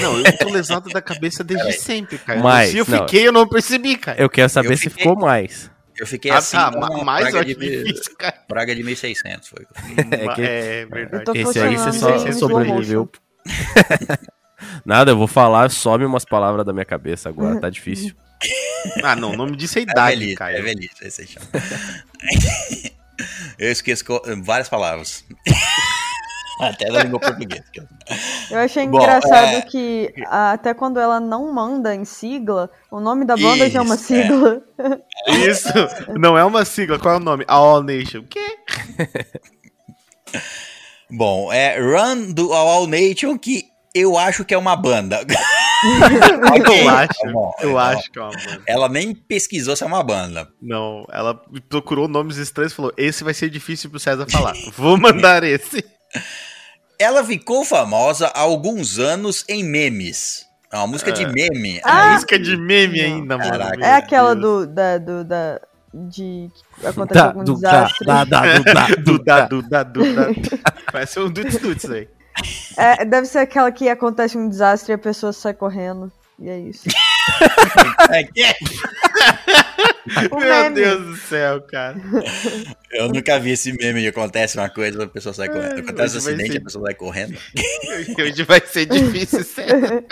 Não, 0.00 0.18
eu 0.18 0.38
tô 0.38 0.48
lesado 0.50 0.88
da 0.90 1.02
cabeça 1.02 1.42
desde 1.44 1.66
Peraí. 1.66 1.78
sempre, 1.80 2.18
cara. 2.18 2.40
Mas, 2.40 2.70
Se 2.70 2.78
eu 2.78 2.86
não. 2.88 2.98
fiquei, 3.00 3.26
eu 3.28 3.32
não 3.32 3.46
percebi, 3.48 3.96
cara. 3.96 4.20
Eu 4.20 4.28
quero 4.30 4.48
saber 4.48 4.72
Eu 4.72 4.76
se 4.76 4.84
fiquei- 4.84 5.02
ficou 5.04 5.16
mais. 5.18 5.70
Eu 5.98 6.06
fiquei 6.06 6.30
Ah, 6.30 6.38
assim. 6.38 6.56
tá, 6.56 6.70
ma- 6.70 6.88
uma 6.90 7.04
mais 7.04 7.30
praga 7.30 7.44
de, 7.44 7.54
difícil, 7.54 8.14
cara. 8.18 8.34
praga 8.46 8.74
de 8.74 8.82
1600. 8.82 9.48
Foi. 9.48 9.66
É 10.12 10.34
que- 10.34 10.42
É 10.42 10.86
verdade. 10.86 11.38
Esse 11.38 11.58
aí 11.60 11.76
você 11.76 11.92
só 11.92 12.32
sobreviveu. 12.32 13.10
Nada, 14.84 15.10
eu 15.10 15.16
vou 15.16 15.26
falar, 15.26 15.70
some 15.70 16.04
umas 16.04 16.24
palavras 16.24 16.64
da 16.64 16.72
minha 16.72 16.84
cabeça 16.84 17.28
agora, 17.28 17.60
tá 17.60 17.68
difícil. 17.70 18.14
Ah, 19.02 19.16
não, 19.16 19.32
não 19.32 19.46
me 19.46 19.56
disse 19.56 19.78
a 19.78 19.80
É 19.80 19.84
idade, 19.84 20.16
velhice, 20.18 20.36
cara. 20.36 20.58
é 20.58 20.62
velhice, 20.62 20.94
esse 21.06 21.20
aí 21.22 21.26
chama. 21.26 21.46
Eu 23.58 23.72
esqueço 23.72 24.04
várias 24.44 24.68
palavras. 24.68 25.24
Até 26.60 26.90
da 26.90 27.02
língua 27.02 27.20
portuguesa. 27.20 27.64
Eu 28.50 28.58
achei 28.60 28.86
Bom, 28.86 28.96
engraçado 28.98 29.56
é- 29.56 29.60
que 29.62 30.10
a- 30.26 30.52
até 30.52 30.72
quando 30.72 30.98
ela 30.98 31.20
não 31.20 31.52
manda 31.52 31.94
em 31.94 32.04
sigla, 32.06 32.70
o 32.90 32.98
nome 32.98 33.26
da 33.26 33.36
banda 33.36 33.68
já 33.68 33.80
é 33.80 33.82
uma 33.82 33.94
Isso, 33.94 34.14
é. 34.14 34.22
sigla. 34.22 34.62
Isso, 35.50 35.68
não 36.18 36.38
é 36.38 36.42
uma 36.44 36.64
sigla, 36.64 36.98
qual 36.98 37.14
é 37.14 37.18
o 37.18 37.20
nome? 37.20 37.44
All 37.46 37.82
Nation. 37.82 38.20
O 38.20 38.26
quê? 38.26 38.56
Bom, 41.10 41.52
é 41.52 41.78
Run 41.78 42.32
do 42.32 42.52
All 42.52 42.86
Nation, 42.86 43.36
que 43.38 43.64
eu 43.98 44.16
acho 44.18 44.44
que 44.44 44.54
é 44.54 44.58
uma 44.58 44.76
banda. 44.76 45.20
Eu 45.84 46.88
acho, 46.88 47.08
Tá 47.18 47.32
bom, 47.32 47.52
eu 47.60 47.68
então, 47.70 47.78
acho 47.78 48.10
que 48.10 48.18
é 48.18 48.22
uma 48.22 48.30
banda. 48.30 48.62
Ela 48.66 48.88
nem 48.88 49.14
pesquisou 49.14 49.76
se 49.76 49.84
é 49.84 49.86
uma 49.86 50.02
banda. 50.02 50.48
Não, 50.60 51.04
ela 51.12 51.38
procurou 51.68 52.08
nomes 52.08 52.38
estranhos 52.38 52.72
e 52.72 52.76
falou: 52.76 52.92
esse 52.96 53.22
vai 53.22 53.34
ser 53.34 53.50
difícil 53.50 53.90
pro 53.90 54.00
César 54.00 54.26
falar. 54.28 54.54
Vou 54.76 54.96
mandar 54.96 55.44
esse. 55.44 55.84
Ela 56.98 57.22
ficou 57.22 57.64
famosa 57.64 58.28
há 58.28 58.40
alguns 58.40 58.98
anos 58.98 59.44
em 59.48 59.62
memes. 59.62 60.46
É 60.72 60.78
uma 60.78 60.86
música 60.86 61.12
de 61.12 61.24
É. 61.24 61.28
meme. 61.28 61.80
Ah! 61.84 62.14
Música 62.14 62.38
de 62.38 62.56
meme 62.56 63.00
ainda, 63.00 63.36
mano. 63.38 63.50
Caraca. 63.50 63.84
É 63.84 63.92
aquela 63.94 64.34
do. 64.34 64.66
Da, 64.66 64.96
do 64.98 65.24
da, 65.24 65.60
de. 65.92 66.50
que 66.80 66.86
Aconteceu 66.86 67.22
Da, 67.22 67.28
algum 67.28 67.44
do, 67.44 67.60
da, 67.60 67.70
desastre. 67.84 68.06
da, 68.06 68.24
da, 68.24 68.58
do, 68.58 68.64
da, 68.64 68.86
do, 68.96 69.02
Duda, 69.02 69.24
da. 69.24 69.46
Duda, 69.46 69.84
Duda. 69.84 70.28
Parece 70.90 71.20
um 71.20 71.30
Dudes 71.30 71.58
Dudes 71.58 71.88
aí. 71.90 72.08
É, 72.76 73.04
deve 73.04 73.26
ser 73.26 73.38
aquela 73.38 73.70
que 73.72 73.88
acontece 73.88 74.36
um 74.36 74.48
desastre 74.48 74.92
e 74.92 74.94
a 74.94 74.98
pessoa 74.98 75.32
sai 75.32 75.54
correndo. 75.54 76.12
E 76.38 76.48
é 76.48 76.58
isso. 76.58 76.84
É 78.08 78.22
Meu 80.30 80.38
meme. 80.38 80.74
Deus 80.76 81.04
do 81.04 81.16
céu, 81.16 81.60
cara. 81.62 81.96
Eu 82.92 83.08
nunca 83.08 83.38
vi 83.40 83.50
esse 83.50 83.72
meme 83.72 84.00
de 84.00 84.06
acontece 84.08 84.56
uma 84.56 84.68
coisa 84.68 85.04
a 85.04 85.08
pessoa 85.08 85.34
sai 85.34 85.48
correndo. 85.48 85.80
Acontece 85.80 86.14
um 86.14 86.18
acidente 86.18 86.52
ser- 86.52 86.58
a 86.58 86.64
pessoa 86.64 86.84
sai 86.86 86.94
correndo. 86.94 87.36
Hoje 88.20 88.42
vai 88.44 88.60
ser 88.64 88.86
difícil, 88.86 89.42
sério. 89.44 90.04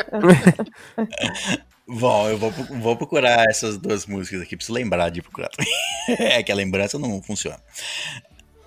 Bom, 1.86 2.28
eu 2.28 2.38
vou, 2.38 2.50
vou 2.50 2.96
procurar 2.96 3.44
essas 3.48 3.76
duas 3.78 4.06
músicas 4.06 4.40
aqui, 4.40 4.56
preciso 4.56 4.74
lembrar 4.74 5.10
de 5.10 5.22
procurar. 5.22 5.50
é 6.08 6.42
que 6.42 6.50
a 6.50 6.54
lembrança 6.54 6.98
não 6.98 7.22
funciona. 7.22 7.58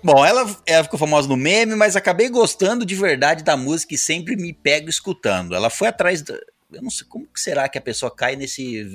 Bom, 0.02 0.24
ela, 0.24 0.46
ela 0.66 0.84
ficou 0.84 0.98
famosa 0.98 1.28
no 1.28 1.36
meme, 1.36 1.74
mas 1.74 1.96
acabei 1.96 2.28
gostando 2.28 2.84
de 2.86 2.94
verdade 2.94 3.42
da 3.42 3.56
música 3.56 3.94
e 3.94 3.98
sempre 3.98 4.36
me 4.36 4.52
pego 4.52 4.88
escutando. 4.88 5.54
Ela 5.54 5.70
foi 5.70 5.88
atrás 5.88 6.22
da. 6.22 6.34
Eu 6.72 6.82
não 6.82 6.90
sei 6.90 7.06
como 7.08 7.26
será 7.34 7.68
que 7.68 7.78
a 7.78 7.80
pessoa 7.80 8.14
cai 8.14 8.36
nesse, 8.36 8.86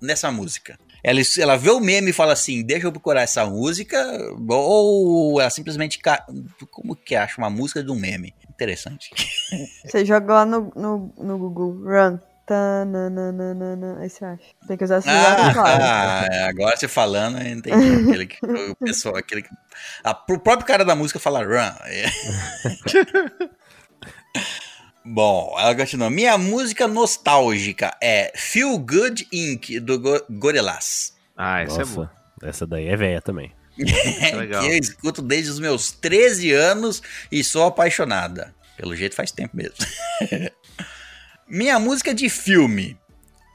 nessa 0.00 0.30
música. 0.30 0.78
Ela, 1.02 1.20
ela 1.38 1.56
vê 1.56 1.70
o 1.70 1.80
meme 1.80 2.10
e 2.10 2.12
fala 2.12 2.32
assim: 2.32 2.62
deixa 2.62 2.86
eu 2.86 2.92
procurar 2.92 3.22
essa 3.22 3.44
música, 3.46 3.98
ou 4.48 5.40
ela 5.40 5.50
simplesmente. 5.50 5.98
ca- 5.98 6.24
Como 6.70 6.94
que 6.94 7.16
acha 7.16 7.38
uma 7.38 7.50
música 7.50 7.82
de 7.82 7.90
um 7.90 7.96
meme? 7.96 8.32
Interessante. 8.48 9.10
Você 9.84 10.04
joga 10.04 10.32
lá 10.34 10.44
no, 10.46 10.72
no, 10.76 11.12
no 11.18 11.38
Google 11.38 11.72
Run. 11.84 12.18
Tananana, 12.52 13.98
aí 13.98 14.10
você 14.10 14.24
acha. 14.26 14.42
Tem 14.68 14.76
que 14.76 14.84
usar 14.84 14.96
essa 14.96 15.10
Ah, 15.10 15.54
claro. 15.54 15.82
ah, 15.82 16.48
agora 16.50 16.76
você 16.76 16.86
falando, 16.86 17.40
eu 17.40 17.50
entendi. 17.50 18.10
Aquele 18.10 18.26
que, 18.26 18.44
o 18.44 18.76
pessoal, 18.76 19.16
aquele 19.16 19.40
que, 19.40 19.48
a, 20.04 20.12
pro 20.12 20.38
próprio 20.38 20.66
cara 20.66 20.84
da 20.84 20.94
música 20.94 21.18
fala 21.18 21.42
run. 21.42 21.74
É. 21.86 22.04
Bom, 25.02 25.56
ela 25.58 25.74
continua. 25.74 26.10
Minha 26.10 26.36
música 26.36 26.86
nostálgica 26.86 27.96
é 28.02 28.30
Feel 28.36 28.78
Good 28.78 29.28
Inc. 29.32 29.80
do 29.80 29.98
Go 29.98 30.20
Gorillaz. 30.28 31.14
Ah, 31.34 31.62
essa 31.62 31.80
é 31.80 31.84
boa. 31.86 32.10
Nossa, 32.36 32.50
essa 32.50 32.66
daí 32.66 32.86
é 32.86 32.96
velha 32.96 33.22
também. 33.22 33.50
legal. 33.78 34.62
que 34.62 34.68
eu 34.68 34.78
escuto 34.78 35.22
desde 35.22 35.50
os 35.50 35.58
meus 35.58 35.90
13 35.90 36.52
anos 36.52 37.02
e 37.32 37.42
sou 37.42 37.64
apaixonada. 37.64 38.54
Pelo 38.76 38.94
jeito 38.94 39.14
faz 39.14 39.32
tempo 39.32 39.56
mesmo. 39.56 39.74
Minha 41.48 41.78
música 41.78 42.14
de 42.14 42.28
filme. 42.28 42.96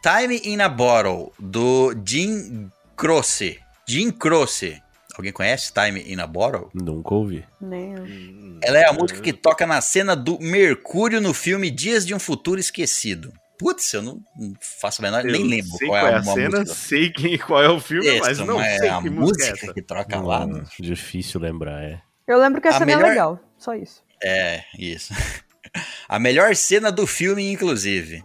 Time 0.01 0.39
in 0.43 0.61
a 0.61 0.69
Bottle, 0.69 1.31
do 1.39 1.93
Jim 2.05 2.69
Croce. 2.95 3.59
Jim 3.87 4.11
Croce. 4.11 4.81
Alguém 5.17 5.31
conhece 5.33 5.73
Time 5.73 5.99
in 6.07 6.19
a 6.19 6.27
Bottle? 6.27 6.69
Nunca 6.73 7.13
ouvi. 7.15 7.43
Nem 7.59 7.93
eu. 7.93 8.03
Hum, 8.03 8.59
Ela 8.61 8.77
é 8.77 8.85
a 8.87 8.93
música 8.93 9.19
que 9.19 9.33
toca 9.33 9.65
na 9.65 9.81
cena 9.81 10.15
do 10.15 10.37
Mercúrio 10.39 11.19
no 11.19 11.33
filme 11.33 11.71
Dias 11.71 12.05
de 12.05 12.13
um 12.13 12.19
Futuro 12.19 12.59
Esquecido. 12.59 13.33
Putz, 13.57 13.91
eu 13.93 14.03
não 14.03 14.21
faço 14.79 15.01
a 15.01 15.03
menor, 15.03 15.25
eu 15.25 15.31
nem 15.31 15.43
lembro 15.43 15.71
sei 15.71 15.87
qual 15.87 16.05
é 16.07 16.13
a, 16.13 16.21
uma 16.21 16.33
cena, 16.35 16.59
música. 16.59 16.75
sei 16.75 17.09
quem, 17.09 17.37
qual 17.39 17.63
é 17.63 17.69
o 17.69 17.79
filme, 17.79 18.19
mas 18.19 18.27
Essa, 18.33 18.45
não 18.45 18.57
mas 18.57 18.77
sei 18.77 18.87
é 18.87 18.91
a 18.91 19.01
que 19.01 19.09
música 19.09 19.43
é 19.45 19.49
música 19.49 19.65
essa. 19.65 19.73
que 19.73 19.81
troca 19.81 20.19
lá. 20.21 20.45
Hum, 20.45 20.47
no- 20.49 20.65
difícil 20.79 21.41
lembrar, 21.41 21.81
é. 21.83 21.99
Eu 22.27 22.37
lembro 22.39 22.61
que 22.61 22.67
A 22.67 22.69
essa 22.69 22.79
cena 22.79 22.95
melhor- 22.95 23.07
é 23.07 23.09
legal. 23.09 23.39
Só 23.57 23.73
isso. 23.73 24.03
É, 24.23 24.63
isso. 24.77 25.11
A 26.07 26.19
melhor 26.19 26.55
cena 26.55 26.91
do 26.91 27.05
filme, 27.05 27.51
inclusive. 27.51 28.23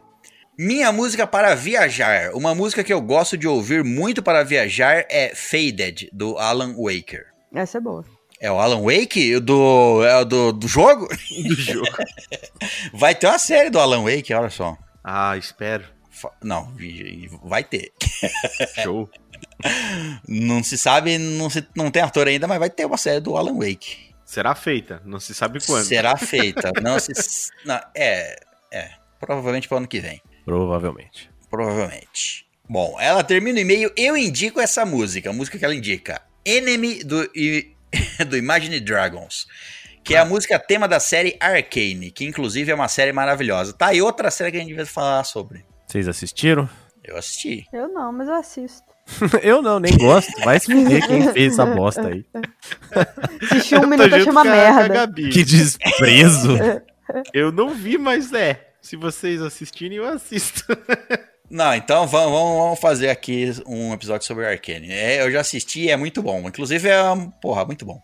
Minha 0.59 0.93
música 0.93 1.27
para 1.27 1.55
viajar. 1.55 2.33
Uma 2.35 2.55
música 2.55 2.85
que 2.85 2.93
eu 2.93 3.01
gosto 3.01 3.37
de 3.37 3.49
ouvir 3.49 3.83
muito 3.83 4.23
para 4.23 4.45
viajar 4.45 5.07
é 5.09 5.35
Faded, 5.35 6.11
do 6.13 6.39
Alan 6.39 6.75
Waker. 6.77 7.27
Essa 7.55 7.79
é 7.79 7.81
boa. 7.81 8.05
É 8.41 8.51
o 8.51 8.59
Alan 8.59 8.83
Wake 8.83 9.39
do, 9.39 10.05
é 10.05 10.25
do, 10.25 10.53
do 10.53 10.67
jogo? 10.67 11.09
do 11.49 11.55
jogo. 11.55 11.87
Vai 12.93 13.15
ter 13.15 13.29
uma 13.29 13.39
série 13.39 13.71
do 13.71 13.79
Alan 13.79 14.03
Wake, 14.03 14.35
olha 14.35 14.51
só. 14.51 14.77
Ah, 15.03 15.37
espero. 15.37 15.85
Não, 16.43 16.73
vai 17.43 17.65
ter. 17.65 17.91
Show. 18.83 19.11
Não 20.29 20.63
se 20.63 20.79
sabe, 20.79 21.19
não, 21.19 21.51
se, 21.51 21.67
não 21.75 21.91
tem 21.91 22.03
ator 22.03 22.29
ainda, 22.29 22.47
mas 22.47 22.59
vai 22.59 22.71
ter 22.71 22.85
uma 22.85 22.97
série 22.97 23.21
do 23.21 23.37
Alan 23.37 23.55
Wake. 23.59 24.12
Será 24.33 24.55
feita, 24.55 25.03
não 25.05 25.21
se 25.21 25.35
sabe 25.35 25.61
quando. 25.63 25.85
Será 25.85 26.17
feita. 26.17 26.73
Não 26.83 26.99
se. 26.99 27.13
Não, 27.67 27.79
é, 27.95 28.41
é. 28.73 28.93
Provavelmente 29.21 29.69
para 29.69 29.75
o 29.75 29.79
ano 29.79 29.87
que 29.87 30.01
vem. 30.01 30.23
Provavelmente. 30.43 31.31
Provavelmente. 31.51 32.47
Bom, 32.67 32.97
ela 32.99 33.23
termina 33.23 33.59
o 33.59 33.61
e-mail. 33.61 33.93
Eu 33.95 34.17
indico 34.17 34.59
essa 34.59 34.87
música. 34.87 35.29
A 35.29 35.35
música 35.35 35.59
que 35.59 35.65
ela 35.67 35.75
indica. 35.75 36.23
Enemy 36.47 37.05
do, 37.05 37.31
do 38.27 38.35
Imagine 38.35 38.81
Dragons. 38.81 39.47
Que 40.03 40.15
é 40.15 40.19
a 40.19 40.25
música 40.25 40.59
tema 40.59 40.89
da 40.89 40.99
série 40.99 41.37
Arcane. 41.39 42.11
Que 42.11 42.25
inclusive 42.25 42.73
é 42.73 42.75
uma 42.75 42.89
série 42.89 43.13
maravilhosa. 43.13 43.75
Tá 43.75 43.89
aí 43.89 44.01
outra 44.01 44.31
série 44.31 44.51
que 44.51 44.57
a 44.57 44.61
gente 44.61 44.71
devia 44.71 44.87
falar 44.87 45.25
sobre. 45.25 45.63
Vocês 45.87 46.09
assistiram? 46.09 46.67
Eu 47.05 47.19
assisti. 47.19 47.67
Eu 47.71 47.87
não, 47.87 48.11
mas 48.11 48.29
eu 48.29 48.35
assisto. 48.35 48.92
Eu 49.43 49.61
não, 49.63 49.79
nem 49.81 49.97
gosto. 49.97 50.33
Vai 50.45 50.59
se 50.61 50.67
fuder 50.73 51.07
quem 51.07 51.33
fez 51.33 51.53
essa 51.53 51.67
bosta 51.67 52.09
aí. 52.09 52.25
Assistir 53.51 53.77
um 53.79 53.87
minuto 53.87 54.15
achei 54.15 54.31
uma 54.31 54.45
merda. 54.45 55.09
Que 55.13 55.45
desprezo. 55.45 56.57
Eu 57.35 57.53
não 57.53 57.71
vi, 57.71 57.99
mas 57.99 58.33
é. 58.33 58.69
Se 58.81 58.97
vocês 58.97 59.41
assistirem, 59.43 59.99
eu 59.99 60.09
assisto. 60.09 60.65
Não, 61.51 61.75
então 61.75 62.07
vamos, 62.07 62.33
vamos, 62.33 62.81
fazer 62.81 63.11
aqui 63.11 63.53
um 63.67 63.93
episódio 63.93 64.27
sobre 64.27 64.47
Arcane. 64.47 64.91
É, 64.91 65.23
eu 65.23 65.31
já 65.31 65.41
assisti 65.43 65.83
e 65.83 65.91
é 65.91 65.97
muito 65.99 66.23
bom. 66.23 66.49
Inclusive 66.49 66.89
é, 66.89 67.03
um- 67.11 67.31
porra, 67.31 67.67
muito 67.67 67.85
bom. 67.85 68.01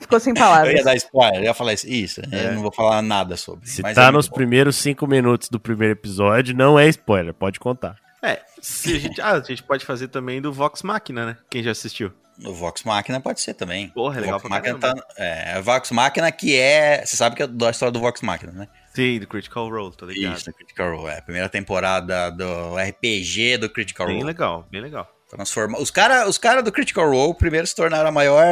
Ficou 0.00 0.20
sem 0.20 0.32
Eu 0.32 0.36
palavras. 0.36 0.74
ia 0.74 0.84
dar 0.84 0.94
spoiler, 0.96 1.40
eu 1.40 1.44
ia 1.44 1.54
falar 1.54 1.72
isso. 1.72 1.88
Isso, 1.88 2.20
É. 2.30 2.48
eu 2.48 2.52
não 2.52 2.62
vou 2.62 2.70
falar 2.70 3.00
nada 3.00 3.36
sobre. 3.38 3.66
Se 3.68 3.80
mas 3.80 3.94
tá 3.94 4.08
é 4.08 4.10
nos 4.10 4.28
bom. 4.28 4.34
primeiros 4.34 4.76
cinco 4.76 5.06
minutos 5.06 5.48
do 5.48 5.58
primeiro 5.58 5.92
episódio, 5.94 6.54
não 6.54 6.78
é 6.78 6.86
spoiler, 6.88 7.32
pode 7.32 7.58
contar. 7.58 7.96
É, 8.24 8.42
se 8.60 8.96
a 8.96 8.98
gente. 8.98 9.20
Ah, 9.20 9.32
a 9.32 9.40
gente 9.40 9.62
pode 9.62 9.84
fazer 9.84 10.08
também 10.08 10.40
do 10.40 10.52
Vox 10.52 10.82
Machina, 10.82 11.26
né? 11.26 11.36
Quem 11.50 11.62
já 11.62 11.70
assistiu? 11.70 12.12
No 12.38 12.52
Vox 12.52 12.82
Machina 12.82 13.20
pode 13.20 13.40
ser 13.40 13.54
também. 13.54 13.88
Porra, 13.90 14.18
é 14.18 14.20
legal 14.22 14.40
Vox 14.40 14.50
Machina 14.50 14.78
tá, 14.78 14.94
é, 15.16 15.60
Vox 15.60 15.90
Machina 15.92 16.32
que 16.32 16.56
é. 16.56 17.04
Você 17.06 17.16
sabe 17.16 17.36
que 17.36 17.42
é 17.42 17.46
da 17.46 17.70
história 17.70 17.92
do 17.92 18.00
Vox 18.00 18.20
Machina, 18.22 18.50
né? 18.52 18.68
Sim, 18.94 19.20
do 19.20 19.26
Critical 19.26 19.68
Role, 19.68 19.94
tá 19.96 20.06
ligado? 20.06 20.36
Isso, 20.36 20.46
do 20.46 20.52
Critical 20.54 20.96
Role. 20.96 21.12
É 21.12 21.18
a 21.18 21.22
primeira 21.22 21.48
temporada 21.48 22.30
do 22.30 22.76
RPG 22.76 23.58
do 23.58 23.68
Critical 23.68 24.06
Bem 24.06 24.16
Role. 24.16 24.26
legal, 24.26 24.66
bem 24.70 24.80
legal. 24.80 25.08
Transforma... 25.28 25.78
Os 25.80 25.90
caras 25.90 26.28
os 26.28 26.38
cara 26.38 26.62
do 26.62 26.70
Critical 26.72 27.08
Role 27.10 27.34
primeiro 27.34 27.66
se 27.66 27.74
tornaram 27.74 28.08
a 28.08 28.12
maior, 28.12 28.44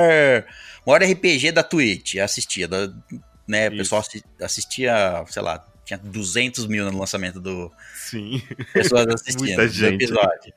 maior 0.86 1.02
RPG 1.02 1.52
da 1.52 1.62
Twitch. 1.62 2.16
Assistia, 2.16 2.66
da- 2.68 2.88
né? 3.48 3.68
O 3.68 3.76
pessoal 3.76 4.00
assi- 4.00 4.24
assistia, 4.40 5.24
sei 5.28 5.42
lá, 5.42 5.64
tinha 5.96 5.98
200 6.12 6.66
mil 6.66 6.90
no 6.90 6.98
lançamento 6.98 7.40
do, 7.40 7.70
Sim. 7.94 8.42
pessoas 8.72 9.06
assistindo 9.08 9.46
Muita 9.46 9.68
gente. 9.68 10.04
episódio. 10.04 10.52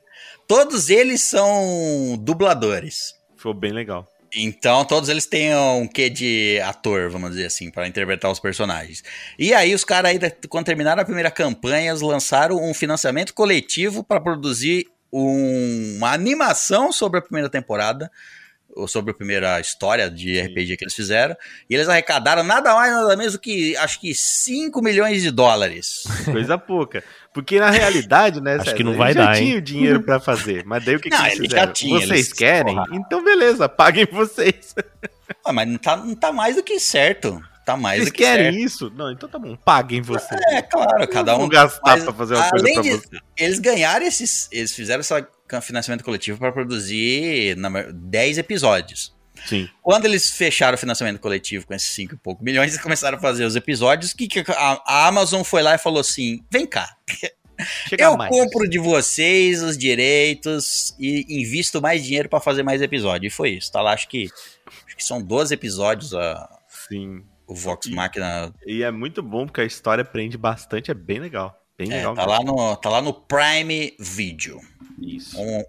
Todos 0.48 0.90
eles 0.90 1.22
são 1.22 2.16
dubladores. 2.20 3.14
Foi 3.36 3.52
bem 3.54 3.72
legal. 3.72 4.06
Então, 4.34 4.84
todos 4.84 5.08
eles 5.08 5.24
têm 5.24 5.54
um 5.56 5.86
quê 5.86 6.10
de 6.10 6.60
ator, 6.64 7.08
vamos 7.10 7.30
dizer 7.30 7.46
assim, 7.46 7.70
para 7.70 7.86
interpretar 7.86 8.30
os 8.30 8.40
personagens. 8.40 9.02
E 9.38 9.54
aí, 9.54 9.74
os 9.74 9.84
caras 9.84 10.10
aí, 10.10 10.18
quando 10.48 10.66
terminaram 10.66 11.00
a 11.00 11.04
primeira 11.04 11.30
campanha, 11.30 11.90
eles 11.90 12.02
lançaram 12.02 12.56
um 12.62 12.74
financiamento 12.74 13.32
coletivo 13.32 14.02
para 14.04 14.20
produzir 14.20 14.86
um- 15.12 15.94
uma 15.96 16.12
animação 16.12 16.92
sobre 16.92 17.18
a 17.20 17.22
primeira 17.22 17.48
temporada, 17.48 18.10
sobre 18.88 19.10
a 19.10 19.14
primeira 19.14 19.58
história 19.60 20.10
de 20.10 20.40
RPG 20.40 20.76
que 20.76 20.84
eles 20.84 20.94
fizeram. 20.94 21.36
E 21.70 21.74
eles 21.74 21.88
arrecadaram 21.88 22.42
nada 22.42 22.74
mais, 22.74 22.92
nada 22.92 23.16
menos 23.16 23.32
do 23.34 23.38
que, 23.38 23.76
acho 23.76 24.00
que 24.00 24.14
5 24.14 24.82
milhões 24.82 25.22
de 25.22 25.30
dólares. 25.30 26.04
Coisa 26.30 26.58
pouca. 26.58 27.02
Porque 27.32 27.60
na 27.60 27.70
realidade, 27.70 28.40
né, 28.40 28.54
Acho 28.54 28.64
César, 28.64 28.76
que 28.76 28.84
não 28.84 28.94
vai 28.94 29.14
dar, 29.14 29.36
tinha 29.36 29.58
o 29.58 29.60
dinheiro 29.60 30.02
pra 30.02 30.18
fazer. 30.18 30.64
Mas 30.64 30.84
daí 30.84 30.96
o 30.96 31.00
que, 31.00 31.10
que 31.10 31.16
Não, 31.16 31.26
eles 31.26 31.38
ele 31.38 31.44
já 31.44 31.50
fizeram? 31.50 31.72
tinha, 31.72 31.98
vocês 32.00 32.10
eles- 32.10 32.32
querem? 32.32 32.74
porra. 32.74 32.86
Então 32.92 33.22
beleza, 33.24 33.68
paguem 33.68 34.06
vocês. 34.10 34.74
Ah, 35.44 35.52
mas 35.52 35.68
não 35.68 35.76
tá, 35.78 35.96
não 35.96 36.14
tá 36.14 36.32
mais 36.32 36.56
do 36.56 36.62
que 36.62 36.78
certo. 36.80 37.40
Tá 37.64 37.76
mais 37.76 37.98
Vocês 37.98 38.10
do 38.10 38.14
que 38.14 38.22
querem 38.22 38.44
certo. 38.52 38.58
isso? 38.64 38.92
Não, 38.94 39.10
então 39.10 39.28
tá 39.28 39.40
bom, 39.40 39.56
paguem 39.56 40.00
vocês. 40.00 40.40
É, 40.52 40.62
claro, 40.62 41.08
cada 41.08 41.34
um. 41.34 41.40
vou 41.40 41.48
gastar 41.48 41.80
mas 41.84 42.04
pra 42.04 42.12
fazer 42.12 42.34
uma 42.36 42.48
coisa 42.48 42.72
pra 42.72 42.82
de- 42.82 42.90
você. 42.92 43.08
Eles 43.36 43.58
ganharam 43.58 44.06
esses. 44.06 44.48
Eles 44.52 44.72
fizeram 44.72 45.00
esse 45.00 45.12
financiamento 45.62 46.04
coletivo 46.04 46.38
para 46.38 46.52
produzir 46.52 47.56
na 47.56 47.70
ma- 47.70 47.82
10 47.92 48.38
episódios. 48.38 49.14
Sim. 49.46 49.68
Quando 49.82 50.06
eles 50.06 50.30
fecharam 50.30 50.74
o 50.76 50.78
financiamento 50.78 51.20
coletivo 51.20 51.66
com 51.66 51.74
esses 51.74 51.88
5 51.90 52.14
e 52.14 52.16
pouco 52.18 52.42
milhões, 52.42 52.72
eles 52.72 52.82
começaram 52.82 53.18
a 53.18 53.20
fazer 53.20 53.44
os 53.44 53.54
episódios. 53.54 54.12
Que, 54.14 54.26
que 54.26 54.40
a, 54.50 54.82
a 54.86 55.06
Amazon 55.06 55.42
foi 55.42 55.62
lá 55.62 55.74
e 55.74 55.78
falou 55.78 56.00
assim: 56.00 56.42
vem 56.50 56.66
cá, 56.66 56.88
Chega 57.88 58.04
eu 58.04 58.16
mais. 58.16 58.30
compro 58.30 58.68
de 58.68 58.78
vocês 58.78 59.62
os 59.62 59.76
direitos 59.78 60.94
e 60.98 61.24
invisto 61.42 61.80
mais 61.80 62.04
dinheiro 62.04 62.28
para 62.28 62.40
fazer 62.40 62.62
mais 62.62 62.82
episódio. 62.82 63.26
E 63.26 63.30
foi 63.30 63.50
isso. 63.50 63.70
Tá 63.72 63.80
lá, 63.80 63.92
acho 63.92 64.08
que, 64.08 64.28
acho 64.86 64.96
que 64.96 65.04
são 65.04 65.22
12 65.22 65.54
episódios 65.54 66.12
a, 66.14 66.48
Sim. 66.88 67.22
o 67.46 67.54
Vox 67.54 67.86
E- 67.86 67.90
Machina. 67.94 68.52
E 68.66 68.82
é 68.82 68.90
muito 68.90 69.22
bom 69.22 69.46
porque 69.46 69.60
a 69.62 69.64
história 69.64 70.04
prende 70.04 70.36
bastante, 70.36 70.90
é 70.90 70.94
bem 70.94 71.18
legal. 71.18 71.54
Bem 71.78 71.92
É, 71.92 71.96
legal. 71.96 72.14
tá, 72.14 72.24
lá 72.26 72.40
no, 72.42 72.76
tá 72.76 72.88
lá 72.88 73.02
no 73.02 73.12
Prime 73.12 73.92
Video. 73.98 74.60
Isso. 75.00 75.38
um- 75.40 75.64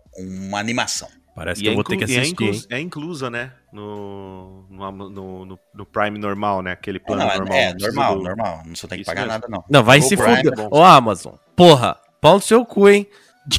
uma 0.48 0.58
animação. 0.60 1.10
Parece 1.36 1.60
E 1.60 1.64
que 1.64 1.70
é, 1.70 1.72
eu 1.72 1.76
vou 1.76 1.84
ter 1.84 1.98
que 1.98 2.04
é 2.04 2.20
assistir, 2.20 2.44
hein? 2.44 2.62
é 2.70 2.80
inclusa, 2.80 3.30
né? 3.30 3.52
No, 3.74 4.66
no, 4.72 4.92
no, 4.92 5.46
no- 5.46 5.60
no 5.76 5.86
Prime 5.86 6.18
normal, 6.18 6.62
né? 6.64 6.72
Aquele 6.72 6.98
plano 7.00 7.24
Não, 7.24 7.30
é- 7.32 7.38
normal. 7.38 7.58
é, 7.58 7.74
não 7.74 7.80
normal, 7.80 8.16
do- 8.18 8.24
normal. 8.24 8.64
Não 8.66 8.76
só 8.76 8.88
tem 8.88 8.98
que 8.98 9.02
Isso 9.04 9.12
pagar 9.12 9.22
mesmo. 9.28 9.34
nada, 9.34 9.48
não. 9.50 9.64
Não, 9.70 9.84
vai 9.84 10.00
O 10.00 10.02
se 10.02 10.16
fuder. 10.18 10.48
é 10.48 10.52
bom. 10.52 10.70
Ô, 10.72 10.82
Amazon, 10.82 11.34
porra, 11.56 11.98
pau 12.22 12.36
no 12.36 12.42
seu 12.42 12.66
cu, 12.66 12.88
hein? 12.90 13.06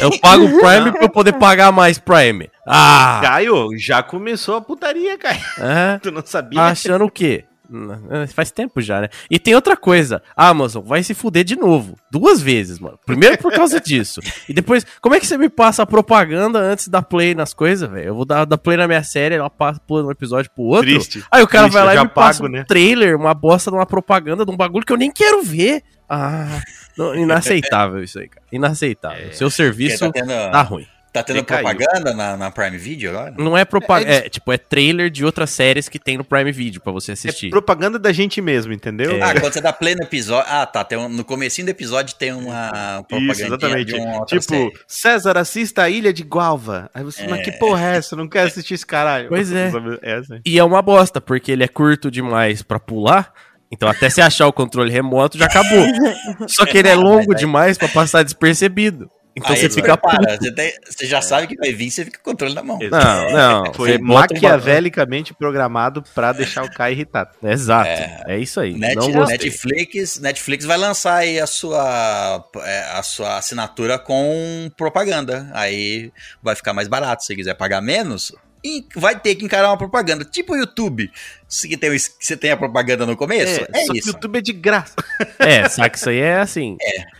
Eu 0.01 0.11
pago 0.21 0.45
o 0.45 0.49
Prime 0.59 0.91
pra 0.93 1.03
eu 1.05 1.09
poder 1.11 1.35
pagar 1.35 1.71
mais 1.71 1.99
Prime. 1.99 2.51
Ah! 2.67 3.21
Caio, 3.23 3.69
já 3.79 4.03
começou 4.03 4.57
a 4.57 4.61
putaria, 4.61 5.17
Caio. 5.19 5.41
É? 5.59 5.99
Tu 6.03 6.11
não 6.11 6.23
sabia? 6.25 6.59
Tá 6.59 6.67
achando 6.69 7.05
o 7.05 7.11
quê? 7.11 7.45
Hum, 7.71 7.89
é, 8.11 8.27
Faz 8.27 8.51
tempo 8.51 8.81
já, 8.81 9.01
né? 9.03 9.09
E 9.31 9.39
tem 9.39 9.55
outra 9.55 9.77
coisa. 9.77 10.23
A 10.37 10.49
Amazon 10.49 10.85
vai 10.85 11.03
se 11.03 11.15
fuder 11.15 11.45
de 11.45 11.57
novo. 11.57 11.97
Duas 12.11 12.41
vezes, 12.41 12.79
mano. 12.79 12.99
Primeiro 13.05 13.37
por 13.39 13.53
causa 13.53 13.79
disso. 13.81 14.21
E 14.49 14.53
depois, 14.55 14.87
como 15.01 15.15
é 15.15 15.21
que 15.21 15.27
você 15.27 15.37
me 15.37 15.49
passa 15.49 15.83
a 15.83 15.87
propaganda 15.87 16.59
antes 16.59 16.89
da 16.89 17.03
play 17.03 17.35
nas 17.35 17.53
coisas, 17.53 17.89
velho? 17.91 18.07
Eu 18.09 18.15
vou 18.15 18.25
dar, 18.25 18.45
dar 18.45 18.59
play 18.59 18.77
na 18.77 18.89
minha 18.89 19.03
série, 19.03 19.35
ela 19.35 19.51
passa 19.51 19.81
pula 19.87 20.05
um 20.05 20.11
episódio 20.11 20.51
pro 20.51 20.65
outro. 20.65 20.87
Triste. 20.87 21.25
Aí 21.31 21.43
o 21.43 21.49
cara 21.49 21.65
Triste, 21.65 21.75
vai 21.75 21.85
lá 21.85 22.01
e 22.01 22.05
me 22.05 22.09
passa 22.09 22.43
pago, 22.43 22.53
um 22.53 22.57
né? 22.57 22.65
trailer, 22.65 23.17
uma 23.17 23.35
bosta 23.35 23.71
de 23.71 23.77
uma 23.77 23.87
propaganda 23.87 24.45
de 24.45 24.51
um 24.51 24.57
bagulho 24.57 24.87
que 24.87 24.93
eu 24.93 24.97
nem 24.97 25.11
quero 25.11 25.43
ver. 25.43 25.83
Ah, 26.09 26.63
não, 26.97 27.15
inaceitável 27.15 28.03
isso 28.03 28.19
aí, 28.19 28.29
cara. 28.29 28.47
Inaceitável. 28.51 29.33
Seu 29.35 29.49
Porque 29.49 29.57
serviço 29.57 29.99
tá 30.07 30.13
tendo, 30.13 30.29
tá 30.29 30.63
ruim. 30.63 30.87
Tá 31.13 31.23
tendo 31.23 31.37
Decaiu. 31.37 31.65
propaganda 31.67 32.13
na, 32.15 32.37
na 32.37 32.51
Prime 32.51 32.77
Video 32.79 33.11
agora? 33.11 33.35
Não 33.39 33.57
é 33.57 33.65
propaganda. 33.65 34.11
É, 34.13 34.27
É, 34.27 34.29
tipo, 34.29 34.53
é 34.53 34.59
trailer 34.59 35.11
de 35.11 35.25
outras 35.25 35.51
séries 35.51 35.89
que 35.89 35.99
tem 35.99 36.17
no 36.17 36.25
Prime 36.25 36.53
Video 36.53 36.81
pra 36.81 36.93
você 36.93 37.13
É 37.13 37.15
assistir. 37.15 37.51
propaganda 37.51 37.99
da 37.99 38.13
gente 38.13 38.41
mesmo, 38.41 38.73
entendeu? 38.73 39.13
É. 39.17 39.23
Ah, 39.23 39.41
quando 39.41 39.53
você 39.53 39.61
dá 39.61 39.73
play 39.73 39.95
no 39.95 40.03
episódio. 40.03 40.51
Ah, 40.51 40.67
tá. 40.67 40.85
Tem 40.85 40.99
um- 40.99 41.09
no 41.09 41.25
comecinho 41.25 41.67
do 41.67 41.71
episódio 41.71 42.15
tem 42.17 42.33
uma 42.33 43.05
propaganda. 43.09 43.33
Isso, 43.33 43.45
exatamente. 43.45 43.85
De 43.87 43.95
uma 43.95 44.19
outra 44.21 44.39
Tipo, 44.39 44.53
série. 44.55 44.73
César, 44.87 45.39
assista 45.39 45.83
a 45.83 45.91
Ilha 45.91 46.13
de 46.13 46.23
Gualva. 46.23 46.91
Aí 46.95 47.03
você, 47.05 47.27
mas 47.27 47.43
que 47.45 47.53
porra 47.53 47.85
é 47.93 47.97
essa? 47.97 48.15
Eu 48.15 48.19
não 48.19 48.29
quero 48.29 48.47
assistir 48.49 48.75
esse 48.75 48.87
caralho. 48.87 49.29
Pois 49.29 49.51
é. 49.53 49.71
É 50.03 50.15
assim. 50.15 50.41
E 50.45 50.59
é 50.59 50.65
uma 50.65 50.83
bosta, 50.83 51.21
porque 51.21 51.53
ele 51.53 51.65
é 51.65 51.69
curto 51.69 52.11
demais 52.11 52.63
pra 52.63 52.79
pular. 52.79 53.33
Então, 53.71 53.87
até 53.89 54.09
você 54.09 54.23
achar 54.23 54.47
o 54.47 54.53
controle 54.53 54.91
remoto, 54.91 55.37
já 55.37 55.45
acabou. 55.45 55.85
Só 56.49 56.65
que 56.65 56.79
ele 56.79 56.89
é 56.89 56.95
longo 56.95 57.35
demais 57.35 57.77
pra 57.77 57.87
passar 57.89 58.23
despercebido. 58.23 59.11
Então 59.39 59.51
Aí 59.51 59.57
você 59.57 59.71
fica. 59.71 59.97
prepara, 59.97 60.37
você, 60.37 60.53
tem- 60.53 60.73
você 60.89 61.07
já 61.07 61.23
sabe 61.23 61.47
que 61.47 61.57
vai 61.57 61.73
vir, 61.73 61.91
você 61.91 62.05
fica 62.05 62.19
com 62.19 62.31
o 62.31 62.33
controle 62.33 62.55
na 62.55 62.63
mão. 62.63 62.79
Não, 62.79 63.33
não. 63.65 63.73
Foi 63.75 63.97
maquiavelicamente 63.99 65.33
programado 65.33 66.03
pra 66.15 66.33
deixar 66.33 66.65
o 66.65 66.71
Caio 66.71 66.93
irritado. 66.95 67.31
Exato. 67.43 67.89
É, 67.89 68.39
isso 68.39 68.61
aí. 68.61 68.75
Net-. 68.75 68.97
Netflix, 69.13 70.19
Netflix 70.21 70.65
vai 70.65 70.77
lançar 70.77 71.17
aí 71.17 71.39
a 71.41 71.47
sua, 71.47 72.45
é, 72.65 72.81
a 72.93 73.03
sua 73.03 73.39
assinatura 73.39 73.99
com 73.99 74.71
propaganda. 74.77 75.49
Aí 75.53 76.13
vai 76.43 76.55
ficar 76.55 76.73
mais 76.75 76.89
barato. 76.89 77.23
Se 77.23 77.29
você 77.29 77.37
quiser 77.37 77.55
pagar 77.55 77.81
menos, 77.81 78.33
e 78.65 78.85
vai 78.97 79.19
ter 79.19 79.35
que 79.35 79.45
encarar 79.45 79.69
uma 79.71 79.77
propaganda. 79.79 80.25
Tipo 80.25 80.55
o 80.55 80.57
YouTube. 80.57 81.11
Se 81.49 81.75
tem, 81.77 81.91
o- 81.91 81.99
você 81.99 82.37
tem 82.37 82.51
a 82.51 82.57
propaganda 82.57 83.07
no 83.07 83.17
começo, 83.17 83.61
é, 83.73 83.81
só 83.81 83.93
que 83.93 83.93
o 83.93 83.97
isso. 83.97 84.09
YouTube 84.09 84.39
é 84.39 84.41
de 84.43 84.53
graça. 84.53 84.95
É, 85.39 85.69
só 85.69 85.89
que 85.89 85.97
isso 85.97 86.11
aí 86.11 86.19
é 86.19 86.39
assim. 86.41 86.77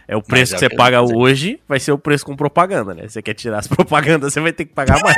É, 0.09 0.17
o 0.17 0.23
preço 0.23 0.53
que 0.53 0.57
é 0.57 0.59
você 0.61 0.67
o 0.67 0.69
que 0.71 0.75
eu 0.75 0.79
paga 0.79 1.01
hoje, 1.03 1.61
vai 1.69 1.79
ser 1.81 1.93
o 1.93 1.99
preço 1.99 2.27
com 2.27 2.35
propaganda, 2.37 2.93
né? 2.95 3.09
Você 3.09 3.23
quer 3.23 3.35
tirar 3.35 3.59
as 3.59 3.67
propagandas, 3.69 4.33
você 4.33 4.41
vai 4.41 4.53
ter 4.53 4.65
que 4.65 4.75
pagar 4.75 5.01
mais. 5.03 5.17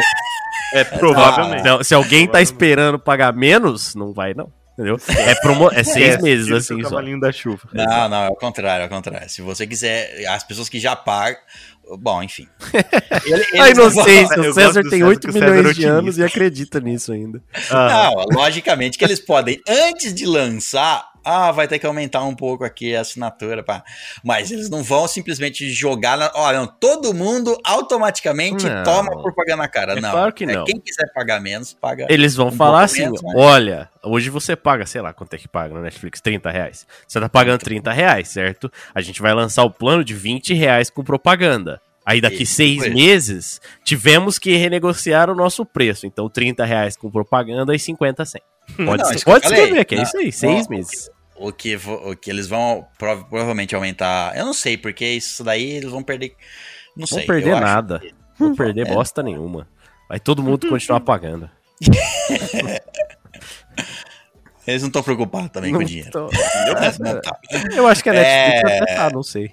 É, 0.75 0.85
provavelmente. 0.85 1.61
Então, 1.61 1.83
se 1.83 1.95
alguém 1.95 2.29
tá 2.29 2.41
esperando 2.43 2.99
pagar 2.99 3.33
menos, 3.33 3.95
não 3.95 4.13
vai, 4.13 4.35
não. 4.35 4.53
Entendeu? 4.75 4.99
É, 5.09 5.35
promo... 5.37 5.71
é 5.73 5.83
seis 5.85 6.15
É, 6.15 6.23
meses, 6.23 6.45
tira 6.45 6.57
o 6.57 6.59
assim, 6.59 6.83
só. 6.83 6.89
cavalinho 6.91 7.19
da 7.21 7.33
chuva. 7.33 7.69
Não, 7.73 8.09
não, 8.09 8.25
é 8.25 8.29
o 8.29 8.35
contrário, 8.37 8.85
é 8.85 8.87
o 8.87 8.89
contrário. 8.89 9.29
Se 9.29 9.43
você 9.43 9.67
quiser, 9.67 10.27
as 10.29 10.45
pessoas 10.45 10.69
que 10.69 10.79
já 10.79 10.95
pagam. 10.95 11.41
Bom, 11.99 12.23
enfim. 12.23 12.47
Ele- 13.27 13.61
A 13.61 13.71
inocência, 13.71 14.41
o 14.41 14.53
César 14.55 14.83
tem 14.83 14.91
César, 15.01 15.07
8 15.09 15.21
que 15.21 15.29
o 15.29 15.33
César 15.33 15.45
milhões 15.47 15.63
de 15.65 15.71
otimista. 15.71 15.93
anos 15.93 16.19
e 16.19 16.25
acredita 16.25 16.81
nisso 16.81 17.13
ainda. 17.13 17.43
Ah, 17.71 18.11
Não, 18.15 18.25
logicamente 18.41 18.97
que 18.99 19.05
eles 19.05 19.21
podem, 19.21 19.61
antes 19.69 20.15
de 20.15 20.27
lançar, 20.27 21.05
ah, 21.25 21.53
vai 21.53 21.67
ter 21.69 21.79
que 21.79 21.87
aumentar 21.87 22.23
um 22.25 22.35
pouco 22.35 22.65
aqui 22.65 22.95
a 22.97 23.01
assinatura, 23.01 23.63
pá. 23.63 23.83
Mas 24.25 24.51
eles 24.51 24.69
não 24.71 24.83
vão 24.83 25.07
simplesmente 25.09 25.71
jogar 25.71 26.17
na. 26.17 26.31
Olha, 26.35 26.67
todo 26.67 27.13
mundo 27.15 27.59
automaticamente 27.65 28.67
Não. 28.69 28.83
toma 28.83 29.21
propaganda 29.23 29.57
na 29.59 29.69
cara. 29.69 29.93
É 29.95 30.01
não. 30.01 30.11
claro 30.11 30.33
que 30.33 30.45
É, 30.45 30.47
não. 30.55 30.65
quem 30.65 30.81
quiser 30.81 31.13
pagar 31.13 31.41
menos, 31.41 31.73
paga. 31.73 32.07
Eles 32.09 32.35
vão 32.35 32.49
um 32.49 32.53
falar 32.53 32.85
assim: 32.85 33.03
menos, 33.03 33.21
mas- 33.23 33.35
olha, 33.37 33.89
hoje 34.03 34.31
você 34.31 34.55
paga, 34.57 34.87
sei 34.87 35.01
lá 35.01 35.13
quanto 35.13 35.35
é 35.35 35.39
que 35.39 35.49
paga 35.49 35.75
no 35.75 35.81
Netflix, 35.83 36.21
30 36.21 36.51
reais. 36.51 36.87
Você 37.07 37.21
tá 37.21 37.29
pagando 37.29 37.59
30 37.61 37.93
reais, 37.93 38.29
certo? 38.29 38.71
A 38.95 39.01
gente 39.01 39.21
vai 39.21 39.35
lançar 39.35 39.65
o 39.65 39.71
plano 39.71 40.05
de 40.05 40.15
20 40.15 40.55
reais 40.55 40.91
com 40.91 41.03
propaganda. 41.05 41.81
Aí 42.05 42.21
daqui 42.21 42.43
Isso, 42.45 42.55
seis 42.55 42.83
isso. 42.83 42.95
meses, 42.95 43.61
tivemos 43.85 44.39
que 44.39 44.57
renegociar 44.57 45.29
o 45.31 45.35
nosso 45.35 45.65
preço. 45.67 46.07
Então, 46.07 46.29
30 46.31 46.65
reais 46.65 46.97
com 46.97 47.11
propaganda 47.11 47.75
e 47.75 47.79
50 47.79 48.25
sem. 48.25 48.41
Pode, 48.77 49.03
Não, 49.03 49.05
ser- 49.09 49.15
isso 49.17 49.25
que 49.25 49.31
eu 49.31 49.35
pode 49.35 49.47
escrever, 49.47 49.85
que 49.85 49.95
é 49.95 49.99
Não, 49.99 50.05
isso 50.05 50.17
aí, 50.19 50.33
seis 50.33 50.69
não, 50.69 50.77
meses. 50.77 51.11
O 51.37 51.53
que, 51.53 51.75
o 51.77 52.15
que 52.17 52.31
eles 52.31 52.47
vão 52.47 52.87
prov- 52.99 53.25
provavelmente 53.29 53.75
aumentar. 53.75 54.37
Eu 54.37 54.45
não 54.45 54.53
sei, 54.53 54.77
porque 54.77 55.07
isso 55.07 55.43
daí 55.43 55.71
eles 55.73 55.91
vão 55.91 56.03
perder. 56.03 56.35
Não 56.97 57.01
Não 57.01 57.07
sei. 57.07 57.19
vão 57.19 57.27
perder 57.27 57.51
eu 57.53 57.61
nada. 57.61 57.99
que- 58.01 58.15
Não 58.39 58.49
vão 58.49 58.55
perder 58.57 58.87
É. 58.87 58.93
bosta 58.93 59.23
nenhuma. 59.23 59.67
Vai 60.09 60.21
todo 60.21 60.43
mundo 60.43 60.69
continuar 60.69 61.01
pagando. 61.01 61.49
Eles 64.67 64.83
não 64.83 64.89
estão 64.89 65.03
preocupados 65.03 65.51
também 65.51 65.73
com 65.73 65.79
o 65.79 65.85
dinheiro. 65.85 66.11
tô- 66.11 66.29
não 67.01 67.21
tá. 67.21 67.39
Eu 67.75 67.87
acho 67.89 68.03
que 68.03 68.11
a 68.11 68.13
Netflix 68.13 68.71
É. 68.71 68.83
até 68.83 68.95
tá, 68.95 69.11
não 69.11 69.23
sei. 69.23 69.49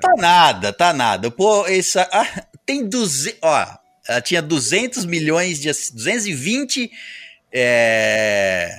Tá 0.00 0.12
nada, 0.18 0.72
tá 0.72 0.92
nada. 0.92 1.30
Pô, 1.30 1.64
essa. 1.66 2.08
ah, 2.12 2.26
tem 2.66 2.86
200. 2.88 3.38
Ó, 3.40 3.66
ela 4.08 4.20
tinha 4.20 4.42
200 4.42 5.04
milhões 5.06 5.60
de. 5.60 5.70
ass- 5.70 5.90
220. 5.94 6.90
É, 7.52 8.70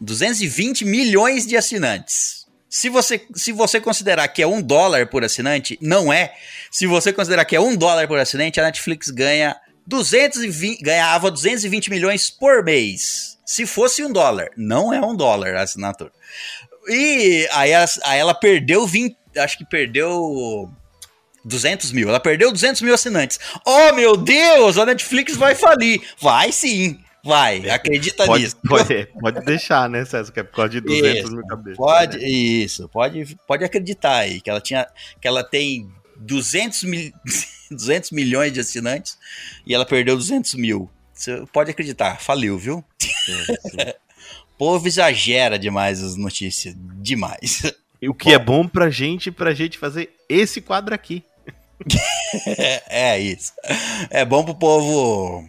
220 0.00 0.84
milhões 0.84 1.46
de 1.46 1.56
assinantes. 1.56 2.46
Se 2.68 2.88
você, 2.88 3.24
se 3.34 3.52
você 3.52 3.80
considerar 3.80 4.28
que 4.28 4.42
é 4.42 4.46
um 4.46 4.60
dólar 4.60 5.06
por 5.06 5.24
assinante, 5.24 5.78
não 5.80 6.12
é. 6.12 6.34
Se 6.70 6.86
você 6.86 7.12
considerar 7.12 7.44
que 7.44 7.56
é 7.56 7.60
um 7.60 7.74
dólar 7.76 8.06
por 8.06 8.18
assinante, 8.18 8.60
a 8.60 8.64
Netflix 8.64 9.08
ganha 9.08 9.56
220, 9.86 10.82
ganhava 10.82 11.30
220 11.30 11.88
milhões 11.90 12.28
por 12.28 12.62
mês. 12.64 13.38
Se 13.46 13.64
fosse 13.64 14.04
um 14.04 14.12
dólar, 14.12 14.50
não 14.56 14.92
é 14.92 15.00
um 15.00 15.14
dólar 15.16 15.54
a 15.54 15.62
assinatura. 15.62 16.10
E 16.88 17.48
aí, 17.52 17.72
as- 17.72 17.98
aí 18.04 18.18
ela 18.18 18.34
perdeu 18.34 18.86
20, 18.86 19.16
acho 19.38 19.56
que 19.56 19.64
perdeu 19.64 20.68
200 21.44 21.92
mil. 21.92 22.08
Ela 22.08 22.20
perdeu 22.20 22.52
200 22.52 22.82
mil 22.82 22.92
assinantes. 22.92 23.38
Oh, 23.64 23.92
meu 23.94 24.16
Deus, 24.16 24.76
a 24.76 24.84
Netflix 24.84 25.36
vai 25.36 25.54
falir. 25.54 26.02
Vai 26.20 26.50
sim, 26.52 26.98
vai. 27.26 27.68
Acredita 27.68 28.24
Pode, 28.24 28.44
nisso. 28.44 28.56
pode, 28.66 29.06
pode 29.20 29.44
deixar, 29.44 29.88
né, 29.88 30.04
César? 30.04 30.32
Que 30.32 30.40
é 30.40 30.42
por 30.42 30.54
causa 30.54 30.70
de 30.70 30.80
200 30.80 31.18
Isso, 31.20 31.32
mil 31.32 31.46
cabeças. 31.46 31.76
Pode, 31.76 32.18
né? 32.18 32.28
isso, 32.28 32.88
pode, 32.88 33.36
pode 33.46 33.64
acreditar 33.64 34.18
aí 34.18 34.40
que 34.40 34.48
ela 34.48 34.60
tinha, 34.60 34.86
que 35.20 35.26
ela 35.26 35.42
tem 35.42 35.90
200, 36.16 36.84
mil, 36.84 37.12
200 37.70 38.10
milhões 38.12 38.52
de 38.52 38.60
assinantes 38.60 39.18
e 39.66 39.74
ela 39.74 39.84
perdeu 39.84 40.16
200 40.16 40.54
mil. 40.54 40.90
Você 41.12 41.44
pode 41.52 41.70
acreditar, 41.70 42.20
faliu, 42.20 42.58
viu? 42.58 42.78
O 42.78 44.56
povo 44.58 44.86
exagera 44.86 45.58
demais 45.58 46.02
as 46.02 46.16
notícias, 46.16 46.74
demais. 47.00 47.62
E 48.00 48.08
o 48.08 48.14
que 48.14 48.32
é 48.32 48.38
bom 48.38 48.68
pra 48.68 48.90
gente, 48.90 49.30
pra 49.30 49.54
gente 49.54 49.78
fazer 49.78 50.14
esse 50.28 50.60
quadro 50.60 50.94
aqui. 50.94 51.24
É, 52.46 53.12
é 53.12 53.18
isso. 53.18 53.52
É 54.10 54.24
bom 54.24 54.44
pro 54.44 54.54
povo, 54.54 55.48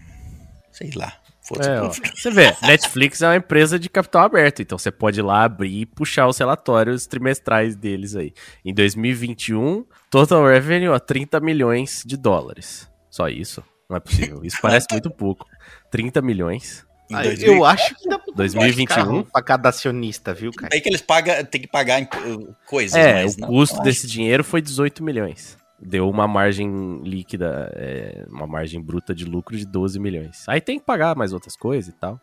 sei 0.71 0.91
lá. 0.95 1.17
Foda-se 1.47 1.69
É, 1.69 1.81
ó. 1.81 1.87
povo. 1.87 2.01
Você 2.15 2.31
vê, 2.31 2.55
Netflix 2.61 3.21
é 3.21 3.27
uma 3.27 3.35
empresa 3.37 3.79
de 3.79 3.89
capital 3.89 4.23
aberto, 4.25 4.61
então 4.61 4.77
você 4.77 4.91
pode 4.91 5.19
ir 5.19 5.23
lá 5.23 5.43
abrir 5.43 5.81
e 5.81 5.85
puxar 5.85 6.27
os 6.27 6.37
relatórios 6.37 7.07
trimestrais 7.07 7.75
deles 7.75 8.15
aí. 8.15 8.33
Em 8.65 8.73
2021, 8.73 9.85
total 10.09 10.45
revenue 10.45 10.93
a 10.93 10.99
30 10.99 11.39
milhões 11.39 12.03
de 12.05 12.17
dólares. 12.17 12.89
Só 13.09 13.27
isso? 13.29 13.63
Não 13.89 13.97
é 13.97 13.99
possível. 13.99 14.41
Isso 14.43 14.57
parece 14.61 14.85
muito 14.91 15.09
pouco. 15.09 15.45
30 15.89 16.21
milhões. 16.21 16.85
Em 17.09 17.15
Ah, 17.15 17.23
2000. 17.23 17.53
eu 17.53 17.63
acho 17.65 17.95
que 17.95 18.09
dá 18.09 18.19
pra 18.19 18.33
2021. 18.35 19.23
pra 19.23 19.41
cada 19.41 19.69
acionista, 19.69 20.33
viu, 20.33 20.51
cara? 20.51 20.69
Aí 20.73 20.81
que 20.81 20.89
eles 20.89 21.01
pagam, 21.01 21.41
tem 21.45 21.61
que 21.61 21.67
pagar 21.67 22.05
coisas, 22.65 22.97
É, 22.97 23.23
mas 23.23 23.35
o 23.35 23.39
não- 23.39 23.47
custo 23.47 23.77
não 23.77 23.83
desse 23.83 24.05
dinheiro 24.05 24.43
foi 24.43 24.61
18 24.61 25.01
milhões. 25.01 25.57
Deu 25.79 26.09
uma 26.09 26.27
margem 26.27 27.01
líquida, 27.03 27.71
é, 27.75 28.25
uma 28.29 28.47
margem 28.47 28.81
bruta 28.81 29.13
de 29.13 29.25
lucro 29.25 29.55
de 29.55 29.65
12 29.65 29.99
milhões. 29.99 30.43
Aí 30.47 30.59
tem 30.59 30.79
que 30.79 30.85
pagar 30.85 31.15
mais 31.15 31.33
outras 31.33 31.55
coisas 31.55 31.93
e 31.93 31.97
tal. 31.97 32.19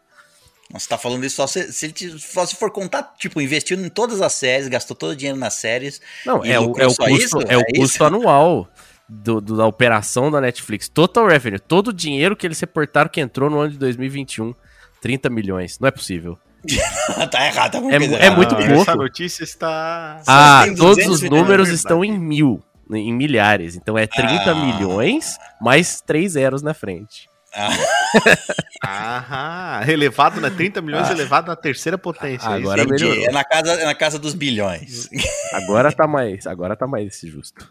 Você 0.72 0.88
tá 0.88 0.98
falando 0.98 1.24
isso 1.24 1.36
só 1.36 1.46
se, 1.46 1.72
se, 1.72 1.86
ele 1.86 1.92
te- 1.92 2.18
só 2.18 2.44
se 2.46 2.56
for 2.56 2.70
contar, 2.70 3.14
tipo, 3.18 3.40
investiu 3.40 3.78
em 3.78 3.88
todas 3.88 4.20
as 4.22 4.32
séries, 4.32 4.66
gastou 4.66 4.96
todo 4.96 5.10
o 5.10 5.16
dinheiro 5.16 5.38
nas 5.38 5.54
séries. 5.54 6.00
Não, 6.26 6.44
E 6.44 6.50
é 6.50 6.58
o, 6.58 6.72
é 6.78 6.86
o 6.86 6.94
custo, 6.96 7.08
isso? 7.10 7.38
é 7.46 7.56
o 7.56 7.60
É 7.60 7.64
custo 7.64 7.82
isso? 7.96 8.04
anual 8.04 8.68
do, 9.08 9.40
do- 9.40 9.56
da 9.58 9.66
operação 9.66 10.30
da 10.30 10.40
Netflix. 10.40 10.88
Total 10.88 11.26
revenue, 11.28 11.60
todo 11.60 11.88
o 11.88 11.92
dinheiro 11.92 12.34
que 12.34 12.46
eles 12.46 12.58
reportaram 12.58 13.08
que 13.10 13.20
entrou 13.20 13.48
no 13.50 13.60
ano 13.60 13.72
de 13.72 13.78
2021, 13.78 14.52
30 15.00 15.28
milhões. 15.30 15.78
Não 15.78 15.86
é 15.86 15.90
possível. 15.92 16.36
tá 17.30 17.46
errado, 17.46 17.72
tá 17.72 17.78
É 17.78 18.26
é 18.26 18.30
muito 18.30 18.56
pouco. 18.56 18.72
Essa 18.72 18.96
notícia 18.96 19.44
está... 19.44 20.22
Ah, 20.26 20.64
todos 20.76 20.78
200 20.96 21.14
os 21.14 21.22
milhões, 21.22 21.42
números 21.42 21.68
é 21.68 21.72
estão 21.74 22.02
em 22.02 22.18
mil, 22.18 22.62
em 22.92 23.12
milhares. 23.12 23.76
Então 23.76 23.96
é 23.96 24.06
30 24.06 24.50
Ah. 24.50 24.54
milhões 24.54 25.38
mais 25.60 26.00
três 26.00 26.32
zeros 26.32 26.62
na 26.62 26.74
frente. 26.74 27.28
Aham, 28.84 29.82
elevado 29.88 30.40
na 30.40 30.50
30 30.50 30.80
milhões, 30.82 31.08
Ah. 31.08 31.12
elevado 31.12 31.46
na 31.48 31.56
terceira 31.56 31.96
potência. 31.96 32.46
é 32.48 32.58
isso? 32.58 32.68
Agora 32.68 32.82
Entendi. 32.82 33.04
melhorou. 33.04 33.24
É 33.24 33.30
na, 33.32 33.44
casa, 33.44 33.72
é 33.72 33.84
na 33.84 33.94
casa 33.94 34.18
dos 34.18 34.34
bilhões. 34.34 35.08
Agora 35.52 35.90
tá 35.92 36.06
mais, 36.06 36.46
agora 36.46 36.76
tá 36.76 36.86
mais 36.86 37.20
justo. 37.24 37.66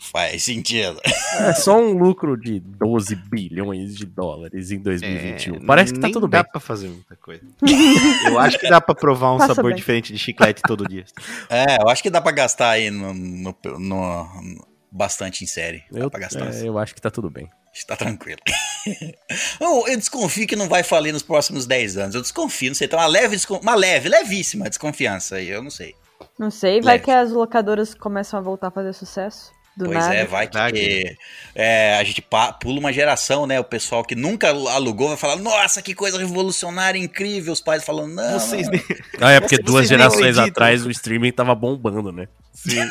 Faz 0.00 0.42
sentido. 0.44 0.98
É 1.40 1.52
só 1.54 1.78
um 1.78 1.92
lucro 1.92 2.36
de 2.36 2.58
12 2.60 3.14
bilhões 3.14 3.94
de 3.96 4.06
dólares 4.06 4.70
em 4.70 4.78
2021. 4.80 5.56
É, 5.56 5.60
Parece 5.60 5.92
que 5.94 6.00
tá 6.00 6.08
tudo 6.10 6.26
dá 6.26 6.42
bem. 6.42 6.50
pra 6.52 6.60
fazer 6.60 6.88
muita 6.88 7.16
coisa. 7.16 7.42
Eu 8.26 8.38
acho 8.38 8.58
que 8.58 8.68
dá 8.68 8.80
pra 8.80 8.94
provar 8.94 9.34
um 9.34 9.38
Passa 9.38 9.54
sabor 9.54 9.70
bem. 9.70 9.76
diferente 9.76 10.12
de 10.12 10.18
chiclete 10.18 10.62
todo 10.62 10.88
dia. 10.88 11.04
É, 11.50 11.80
eu 11.82 11.88
acho 11.88 12.02
que 12.02 12.10
dá 12.10 12.20
pra 12.20 12.32
gastar 12.32 12.70
aí 12.70 12.90
no- 12.90 13.14
no- 13.14 13.56
no- 13.78 14.66
bastante 14.98 15.44
em 15.44 15.46
série. 15.46 15.84
Eu, 15.92 16.10
pra 16.10 16.20
gastar. 16.20 16.52
é, 16.52 16.68
eu 16.68 16.76
acho 16.76 16.94
que 16.94 17.00
tá 17.00 17.10
tudo 17.10 17.30
bem. 17.30 17.48
Está 17.72 17.96
tranquilo. 17.96 18.40
eu, 19.60 19.86
eu 19.86 19.96
desconfio 19.96 20.46
que 20.46 20.56
não 20.56 20.68
vai 20.68 20.82
falir 20.82 21.12
nos 21.12 21.22
próximos 21.22 21.64
10 21.64 21.96
anos. 21.96 22.14
Eu 22.16 22.20
desconfio, 22.22 22.70
não 22.70 22.74
sei. 22.74 22.88
Tem 22.88 22.98
uma 22.98 23.06
leve, 23.06 23.36
uma 23.62 23.74
leve, 23.76 24.08
levíssima 24.08 24.68
desconfiança 24.68 25.36
aí. 25.36 25.48
Eu 25.48 25.62
não 25.62 25.70
sei. 25.70 25.94
Não 26.36 26.50
sei, 26.50 26.80
vai 26.80 26.94
Leve. 26.94 27.04
que 27.04 27.10
as 27.12 27.30
locadoras 27.30 27.94
começam 27.94 28.38
a 28.38 28.42
voltar 28.42 28.68
a 28.68 28.70
fazer 28.72 28.92
sucesso. 28.92 29.52
Do 29.76 29.84
pois 29.84 29.98
nada. 29.98 30.14
é, 30.16 30.24
vai 30.24 30.48
que 30.48 31.16
é, 31.54 31.96
a 31.96 32.02
gente 32.02 32.20
pula 32.20 32.80
uma 32.80 32.92
geração, 32.92 33.46
né? 33.46 33.60
O 33.60 33.64
pessoal 33.64 34.02
que 34.02 34.16
nunca 34.16 34.48
alugou 34.48 35.06
vai 35.08 35.16
falar: 35.16 35.36
Nossa, 35.36 35.80
que 35.80 35.94
coisa 35.94 36.18
revolucionária, 36.18 36.98
incrível. 36.98 37.52
Os 37.52 37.60
pais 37.60 37.84
falando: 37.84 38.12
Não, 38.12 38.40
Vocês 38.40 38.66
não, 38.66 38.72
nem... 38.72 38.82
Ah, 39.20 39.30
é 39.30 39.40
porque 39.40 39.54
Vocês 39.54 39.64
duas 39.64 39.88
gerações 39.88 40.36
acreditam. 40.36 40.46
atrás 40.46 40.84
o 40.84 40.90
streaming 40.90 41.30
tava 41.30 41.54
bombando, 41.54 42.10
né? 42.10 42.26
Sim. 42.60 42.88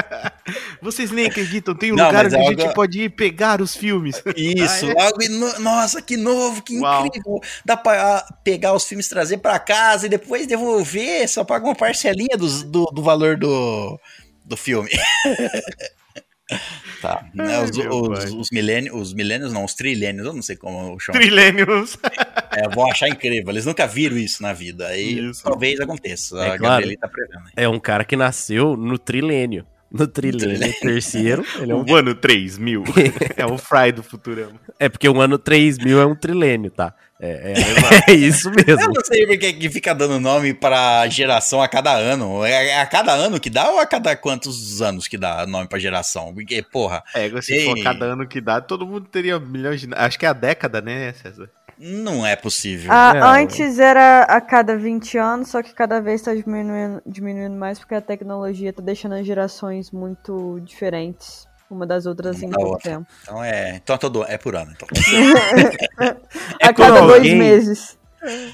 Vocês 0.82 1.10
nem 1.10 1.26
acreditam, 1.26 1.74
tem 1.74 1.92
um 1.92 1.96
Não, 1.96 2.06
lugar 2.06 2.26
onde 2.26 2.36
a 2.36 2.40
é 2.40 2.44
gente 2.44 2.74
pode 2.74 3.00
ir 3.02 3.08
pegar 3.10 3.60
os 3.62 3.74
filmes. 3.74 4.22
Isso, 4.36 4.86
Ah, 4.86 4.92
é? 5.02 5.06
algo 5.06 5.22
ino- 5.22 5.58
nossa, 5.60 6.02
que 6.02 6.16
novo, 6.16 6.62
que 6.62 6.78
Uau. 6.78 7.06
incrível. 7.06 7.40
Dá 7.64 7.76
pra 7.76 8.18
ah, 8.18 8.34
pegar 8.44 8.74
os 8.74 8.84
filmes, 8.84 9.08
trazer 9.08 9.38
pra 9.38 9.58
casa 9.58 10.06
e 10.06 10.10
depois 10.10 10.46
devolver, 10.46 11.26
só 11.28 11.42
paga 11.44 11.64
uma 11.64 11.74
parcelinha 11.74 12.36
dos- 12.36 12.62
do, 12.64 12.84
do 12.86 13.02
valor 13.02 13.36
do, 13.36 13.98
do 14.44 14.56
filme. 14.56 14.90
tá, 17.00 17.24
né, 17.34 17.56
Ai, 17.56 17.64
os, 17.64 17.70
os, 17.78 18.34
os 18.34 18.48
milênios, 18.52 18.94
os 18.94 19.14
milênios 19.14 19.52
não, 19.52 19.64
os 19.64 19.74
trilênios, 19.74 20.26
eu 20.26 20.32
não 20.34 20.42
sei 20.42 20.54
como 20.56 20.92
eu 20.92 20.98
chamo. 21.00 21.18
Trilênios. 21.18 21.96
É, 22.54 22.68
vão 22.68 22.90
achar 22.90 23.08
incrível, 23.08 23.50
eles 23.50 23.64
nunca 23.66 23.86
viram 23.86 24.16
isso 24.16 24.42
na 24.42 24.52
vida, 24.52 24.86
aí 24.88 25.18
Isso. 25.30 25.42
talvez 25.42 25.80
aconteça, 25.80 26.38
É 26.44 26.50
a 26.52 26.58
claro. 26.58 26.96
Tá 26.98 27.08
prevendo. 27.08 27.42
É 27.56 27.68
um 27.68 27.80
cara 27.80 28.04
que 28.04 28.16
nasceu 28.16 28.76
no 28.76 28.98
trilênio. 28.98 29.66
No 29.90 30.06
trilênio 30.06 30.48
Trilênio. 30.58 30.80
terceiro, 30.80 31.44
ele 31.60 31.70
é 31.70 31.74
um... 31.74 31.84
O 31.86 31.94
ano 31.94 32.14
3000. 32.14 32.82
É 33.36 33.44
o 33.44 33.58
Fry 33.58 33.92
do 33.92 34.02
Futurama. 34.02 34.58
É 34.78 34.88
porque 34.88 35.06
um 35.06 35.20
ano 35.20 35.36
3000 35.38 36.00
é 36.00 36.06
um 36.06 36.14
trilênio, 36.14 36.70
tá? 36.70 36.94
É, 37.20 37.52
é- 38.08 38.10
é 38.10 38.14
isso 38.14 38.48
Eu 38.48 38.54
mesmo. 38.78 38.92
não 38.94 39.04
sei 39.04 39.26
porque 39.26 39.52
que 39.52 39.68
fica 39.68 39.94
dando 39.94 40.18
nome 40.18 40.54
pra 40.54 41.06
geração 41.08 41.60
a 41.62 41.68
cada 41.68 41.92
ano. 41.94 42.42
É 42.42 42.80
a 42.80 42.86
cada 42.86 43.12
ano 43.12 43.38
que 43.38 43.50
dá 43.50 43.70
ou 43.70 43.78
a 43.80 43.86
cada 43.86 44.16
quantos 44.16 44.80
anos 44.80 45.06
que 45.06 45.18
dá 45.18 45.46
nome 45.46 45.68
pra 45.68 45.78
geração? 45.78 46.32
Porque, 46.32 46.62
porra, 46.62 47.04
É, 47.14 47.28
se 47.42 47.52
Ei. 47.54 47.64
for 47.66 47.82
cada 47.82 48.06
ano 48.06 48.26
que 48.26 48.40
dá, 48.40 48.62
todo 48.62 48.86
mundo 48.86 49.06
teria 49.10 49.38
milhões 49.38 49.82
de. 49.82 49.88
Acho 49.94 50.18
que 50.18 50.24
é 50.24 50.28
a 50.30 50.32
década, 50.32 50.80
né, 50.80 51.12
César? 51.12 51.50
Não 51.82 52.24
é 52.24 52.36
possível. 52.36 52.90
Ah, 52.92 53.12
É, 53.14 53.20
antes 53.42 53.78
era 53.78 54.22
a 54.22 54.40
cada 54.40 54.76
20 54.76 55.18
anos, 55.18 55.48
só 55.48 55.62
que 55.62 55.74
cada 55.74 56.00
vez 56.00 56.22
tá 56.22 56.34
diminuindo, 56.34 57.02
diminuindo 57.04 57.56
mais 57.56 57.78
porque 57.78 57.94
a 57.94 58.00
tecnologia 58.00 58.72
tá 58.72 58.80
deixando 58.82 59.16
as 59.16 59.26
gerações 59.26 59.90
muito 59.90 60.60
diferentes 60.64 61.46
uma 61.70 61.86
das 61.86 62.04
outras 62.04 62.42
em 62.42 62.50
pouco 62.50 62.72
outra. 62.72 62.90
tempo. 62.90 63.06
Então 63.22 63.42
é. 63.42 63.76
Então 63.82 63.94
é 63.94 63.98
todo. 63.98 64.24
É 64.28 64.36
por 64.38 64.54
ano, 64.54 64.72
então. 64.76 64.86
É 66.60 66.66
a 66.66 66.72
cada 66.74 67.00
dois 67.00 67.14
alguém- 67.14 67.36
meses. 67.36 67.98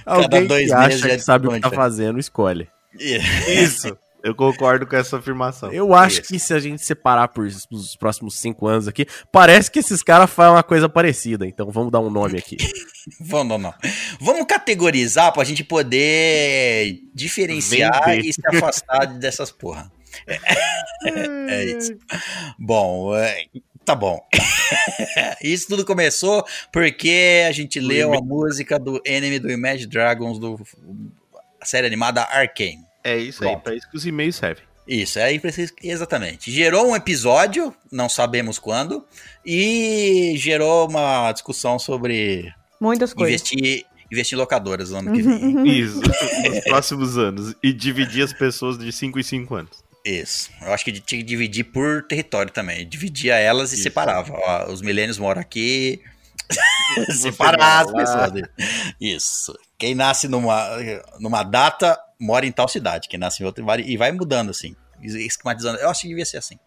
Alguém 0.06 0.46
dois 0.46 0.70
que 0.70 0.76
meses 0.76 1.02
acha 1.04 1.08
que 1.16 1.18
sabe 1.22 1.46
o 1.46 1.50
que 1.50 1.56
diferente. 1.56 1.74
tá 1.76 1.82
fazendo, 1.82 2.18
escolhe. 2.18 2.68
Isso. 2.98 3.96
Eu 4.28 4.34
concordo 4.34 4.86
com 4.86 4.94
essa 4.94 5.16
afirmação. 5.16 5.72
Eu 5.72 5.94
acho 5.94 6.20
Isso. 6.20 6.32
que 6.32 6.38
se 6.38 6.52
a 6.52 6.60
gente 6.60 6.84
separar 6.84 7.28
por 7.28 7.46
os 7.46 7.96
próximos 7.96 8.38
cinco 8.38 8.66
anos 8.66 8.86
aqui, 8.86 9.06
parece 9.32 9.70
que 9.70 9.78
esses 9.78 10.02
caras 10.02 10.28
fazem 10.28 10.52
uma 10.52 10.62
coisa 10.62 10.86
parecida. 10.86 11.46
Então 11.46 11.70
vamos 11.70 11.90
dar 11.90 12.00
um 12.00 12.10
nome 12.10 12.38
aqui. 12.38 12.56
Vamos, 13.18 13.48
não, 13.48 13.58
não. 13.58 13.74
Vamos 14.20 14.44
categorizar 14.46 15.32
pra 15.32 15.42
gente 15.42 15.64
poder 15.64 17.00
diferenciar 17.14 18.04
Vender. 18.04 18.28
e 18.28 18.32
se 18.34 18.40
afastar 18.46 19.06
dessas 19.18 19.50
porra. 19.50 19.90
É, 20.26 20.38
é 21.48 21.64
isso. 21.64 21.96
Bom, 22.58 23.16
é, 23.16 23.46
tá 23.86 23.94
bom. 23.94 24.20
Isso 25.42 25.68
tudo 25.68 25.86
começou 25.86 26.44
porque 26.70 27.44
a 27.48 27.52
gente 27.52 27.80
leu 27.80 28.12
a 28.12 28.20
música 28.20 28.78
do 28.78 29.00
Enemy 29.06 29.38
do 29.38 29.50
Imagine 29.50 29.86
Dragons 29.86 30.38
do 30.38 30.60
a 31.58 31.64
série 31.64 31.86
animada 31.86 32.22
Arcane. 32.24 32.87
É 33.08 33.18
isso 33.18 33.42
aí, 33.44 33.50
Bom. 33.50 33.60
pra 33.60 33.74
isso 33.74 33.88
que 33.90 33.96
os 33.96 34.06
e-mails 34.06 34.36
servem. 34.36 34.64
Isso, 34.86 35.18
aí 35.20 35.38
precisa. 35.38 35.72
Exatamente. 35.82 36.50
Gerou 36.50 36.88
um 36.90 36.96
episódio, 36.96 37.74
não 37.92 38.08
sabemos 38.08 38.58
quando, 38.58 39.04
e 39.44 40.34
gerou 40.38 40.88
uma 40.88 41.30
discussão 41.32 41.78
sobre 41.78 42.50
Muitas 42.80 43.12
coisas. 43.12 43.40
investir, 43.52 43.84
investir 44.10 44.36
em 44.36 44.40
locadoras 44.40 44.90
no 44.90 44.98
ano 44.98 45.12
que 45.12 45.20
vem. 45.22 45.68
Isso, 45.78 46.00
nos 46.48 46.64
próximos 46.64 47.18
anos. 47.18 47.54
E 47.62 47.70
dividir 47.72 48.24
as 48.24 48.32
pessoas 48.32 48.78
de 48.78 48.90
5 48.90 49.18
em 49.18 49.22
5 49.22 49.54
anos. 49.54 49.84
Isso. 50.06 50.50
Eu 50.62 50.72
acho 50.72 50.84
que 50.86 50.92
tinha 50.92 51.20
que 51.20 51.26
dividir 51.26 51.64
por 51.64 52.04
território 52.04 52.50
também. 52.50 52.88
Dividia 52.88 53.34
elas 53.34 53.72
e 53.72 53.74
Isso. 53.74 53.82
separava. 53.82 54.32
Ó, 54.32 54.72
os 54.72 54.80
milênios 54.80 55.18
moram 55.18 55.40
aqui. 55.42 56.00
Separar 57.12 57.84
as 57.84 57.92
pessoas. 57.92 58.32
Isso. 58.98 59.54
Quem 59.76 59.94
nasce 59.94 60.28
numa, 60.28 60.66
numa 61.20 61.42
data 61.42 61.98
mora 62.18 62.46
em 62.46 62.52
tal 62.52 62.68
cidade. 62.68 63.08
Quem 63.08 63.18
nasce 63.18 63.42
em 63.42 63.46
outra 63.46 63.64
e 63.80 63.96
vai 63.96 64.12
mudando 64.12 64.50
assim. 64.50 64.74
Esquematizando. 65.02 65.78
Eu 65.78 65.88
acho 65.88 66.02
que 66.02 66.08
devia 66.08 66.24
ser 66.26 66.38
assim. 66.38 66.58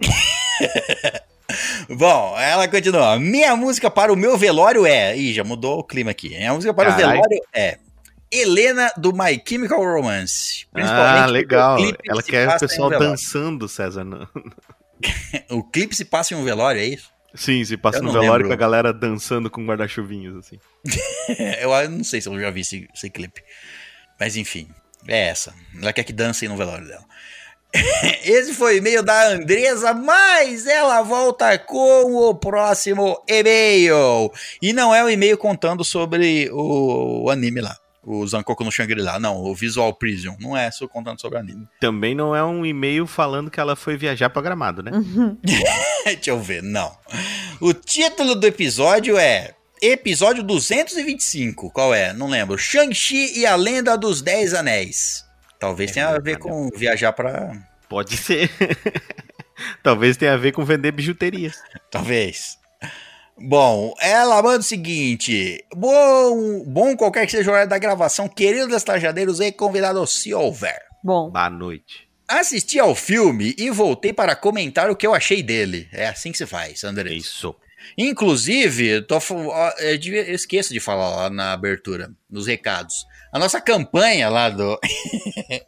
Bom, 1.90 2.38
ela 2.38 2.68
continua. 2.68 3.18
Minha 3.18 3.56
música 3.56 3.90
para 3.90 4.12
o 4.12 4.16
meu 4.16 4.36
velório 4.38 4.86
é. 4.86 5.16
Ih, 5.16 5.32
já 5.32 5.44
mudou 5.44 5.80
o 5.80 5.84
clima 5.84 6.10
aqui. 6.12 6.28
Minha 6.28 6.54
música 6.54 6.72
para 6.72 6.90
Carai. 6.90 7.04
o 7.04 7.08
velório 7.12 7.40
é. 7.52 7.78
Helena 8.32 8.92
do 8.96 9.12
My 9.12 9.42
Chemical 9.46 9.82
Romance. 9.82 10.66
Ah, 10.74 11.22
porque 11.22 11.32
legal. 11.32 11.78
Ela 12.08 12.22
quer 12.22 12.48
o 12.48 12.54
um 12.54 12.58
pessoal 12.58 12.88
velório. 12.90 13.10
dançando, 13.10 13.68
César. 13.68 14.04
O 15.48 15.64
clipe 15.64 15.96
se 15.96 16.04
passa 16.04 16.34
em 16.34 16.36
um 16.36 16.44
velório, 16.44 16.78
é 16.78 16.84
isso? 16.84 17.10
Sim, 17.34 17.64
se 17.64 17.74
passa 17.76 17.98
Eu 17.98 18.02
no 18.02 18.12
velório 18.12 18.44
lembro. 18.44 18.48
com 18.48 18.52
a 18.52 18.56
galera 18.56 18.92
dançando 18.92 19.48
com 19.48 19.64
guarda-chuvinhos, 19.64 20.36
assim. 20.36 20.58
Eu, 21.58 21.72
eu 21.72 21.90
não 21.90 22.04
sei 22.04 22.20
se 22.20 22.28
eu 22.28 22.38
já 22.38 22.50
vi 22.50 22.60
esse, 22.60 22.86
esse 22.94 23.08
clipe. 23.08 23.42
Mas 24.20 24.36
enfim, 24.36 24.68
é 25.08 25.28
essa. 25.28 25.54
Ela 25.80 25.92
quer 25.94 26.04
que 26.04 26.12
dancem 26.12 26.48
no 26.48 26.56
velório 26.56 26.86
dela. 26.86 27.04
Esse 28.24 28.52
foi 28.52 28.74
o 28.74 28.78
e-mail 28.78 29.02
da 29.02 29.28
Andresa, 29.28 29.94
mas 29.94 30.66
ela 30.66 31.02
volta 31.02 31.56
com 31.58 32.28
o 32.28 32.34
próximo 32.34 33.22
e-mail. 33.28 34.30
E 34.60 34.72
não 34.72 34.94
é 34.94 35.02
o 35.02 35.08
e-mail 35.08 35.38
contando 35.38 35.84
sobre 35.84 36.50
o, 36.52 37.24
o 37.24 37.30
anime 37.30 37.60
lá. 37.60 37.76
O 38.02 38.26
Zankoku 38.26 38.64
no 38.64 38.72
Shangri-La. 38.72 39.20
Não, 39.20 39.36
o 39.42 39.54
Visual 39.54 39.94
Prison. 39.94 40.34
Não 40.40 40.56
é 40.56 40.70
só 40.70 40.88
contando 40.88 41.20
sobre 41.20 41.38
o 41.38 41.40
anime. 41.40 41.68
Também 41.80 42.14
não 42.14 42.34
é 42.34 42.42
um 42.42 42.66
e-mail 42.66 43.06
falando 43.06 43.50
que 43.50 43.60
ela 43.60 43.76
foi 43.76 43.96
viajar 43.96 44.30
pra 44.30 44.42
Gramado, 44.42 44.82
né? 44.82 44.90
Deixa 46.04 46.30
eu 46.30 46.40
ver, 46.40 46.62
não. 46.62 46.96
O 47.60 47.72
título 47.72 48.34
do 48.34 48.46
episódio 48.46 49.18
é 49.18 49.54
Episódio 49.82 50.42
225. 50.42 51.70
Qual 51.70 51.94
é? 51.94 52.12
Não 52.12 52.28
lembro. 52.28 52.58
Shang-Chi 52.58 53.38
e 53.38 53.46
a 53.46 53.56
Lenda 53.56 53.96
dos 53.96 54.20
Dez 54.20 54.52
Anéis. 54.52 55.24
Talvez 55.58 55.90
É, 55.90 55.94
tenha 55.94 56.08
a 56.08 56.18
ver 56.18 56.38
com 56.38 56.68
viajar 56.76 57.12
pra. 57.12 57.52
Pode 57.88 58.16
ser. 58.16 58.50
Talvez 59.82 60.18
tenha 60.18 60.34
a 60.34 60.36
ver 60.36 60.52
com 60.52 60.64
vender 60.64 60.92
bijuterias. 60.92 61.56
Talvez. 61.90 62.58
Bom, 63.38 63.94
ela 64.00 64.42
manda 64.42 64.58
o 64.58 64.62
seguinte: 64.62 65.64
Bom, 65.74 66.62
bom 66.66 66.94
qualquer 66.94 67.24
que 67.24 67.32
seja 67.32 67.48
o 67.50 67.52
horário 67.52 67.70
da 67.70 67.78
gravação, 67.78 68.28
queridos 68.28 68.74
estajadeiros 68.76 69.40
e 69.40 69.50
convidado 69.50 70.06
Silver. 70.06 70.78
Bom, 71.02 71.30
Boa 71.30 71.48
noite. 71.48 72.06
Assisti 72.28 72.78
ao 72.78 72.94
filme 72.94 73.54
e 73.58 73.70
voltei 73.70 74.12
para 74.12 74.36
comentar 74.36 74.90
o 74.90 74.94
que 74.94 75.06
eu 75.06 75.14
achei 75.14 75.42
dele. 75.42 75.88
É 75.90 76.06
assim 76.06 76.30
que 76.30 76.38
se 76.38 76.46
faz, 76.46 76.84
André. 76.84 77.14
Isso. 77.14 77.56
Inclusive, 77.96 79.02
tô, 79.02 79.18
eu, 79.78 80.34
esqueço 80.34 80.72
de 80.72 80.80
falar 80.80 81.08
lá 81.10 81.30
na 81.30 81.52
abertura, 81.52 82.10
nos 82.28 82.46
recados. 82.46 83.06
A 83.32 83.38
nossa 83.38 83.60
campanha 83.60 84.28
lá 84.28 84.48
do. 84.48 84.78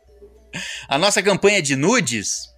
a 0.88 0.98
nossa 0.98 1.22
campanha 1.22 1.60
de 1.62 1.76
nudes. 1.76 2.52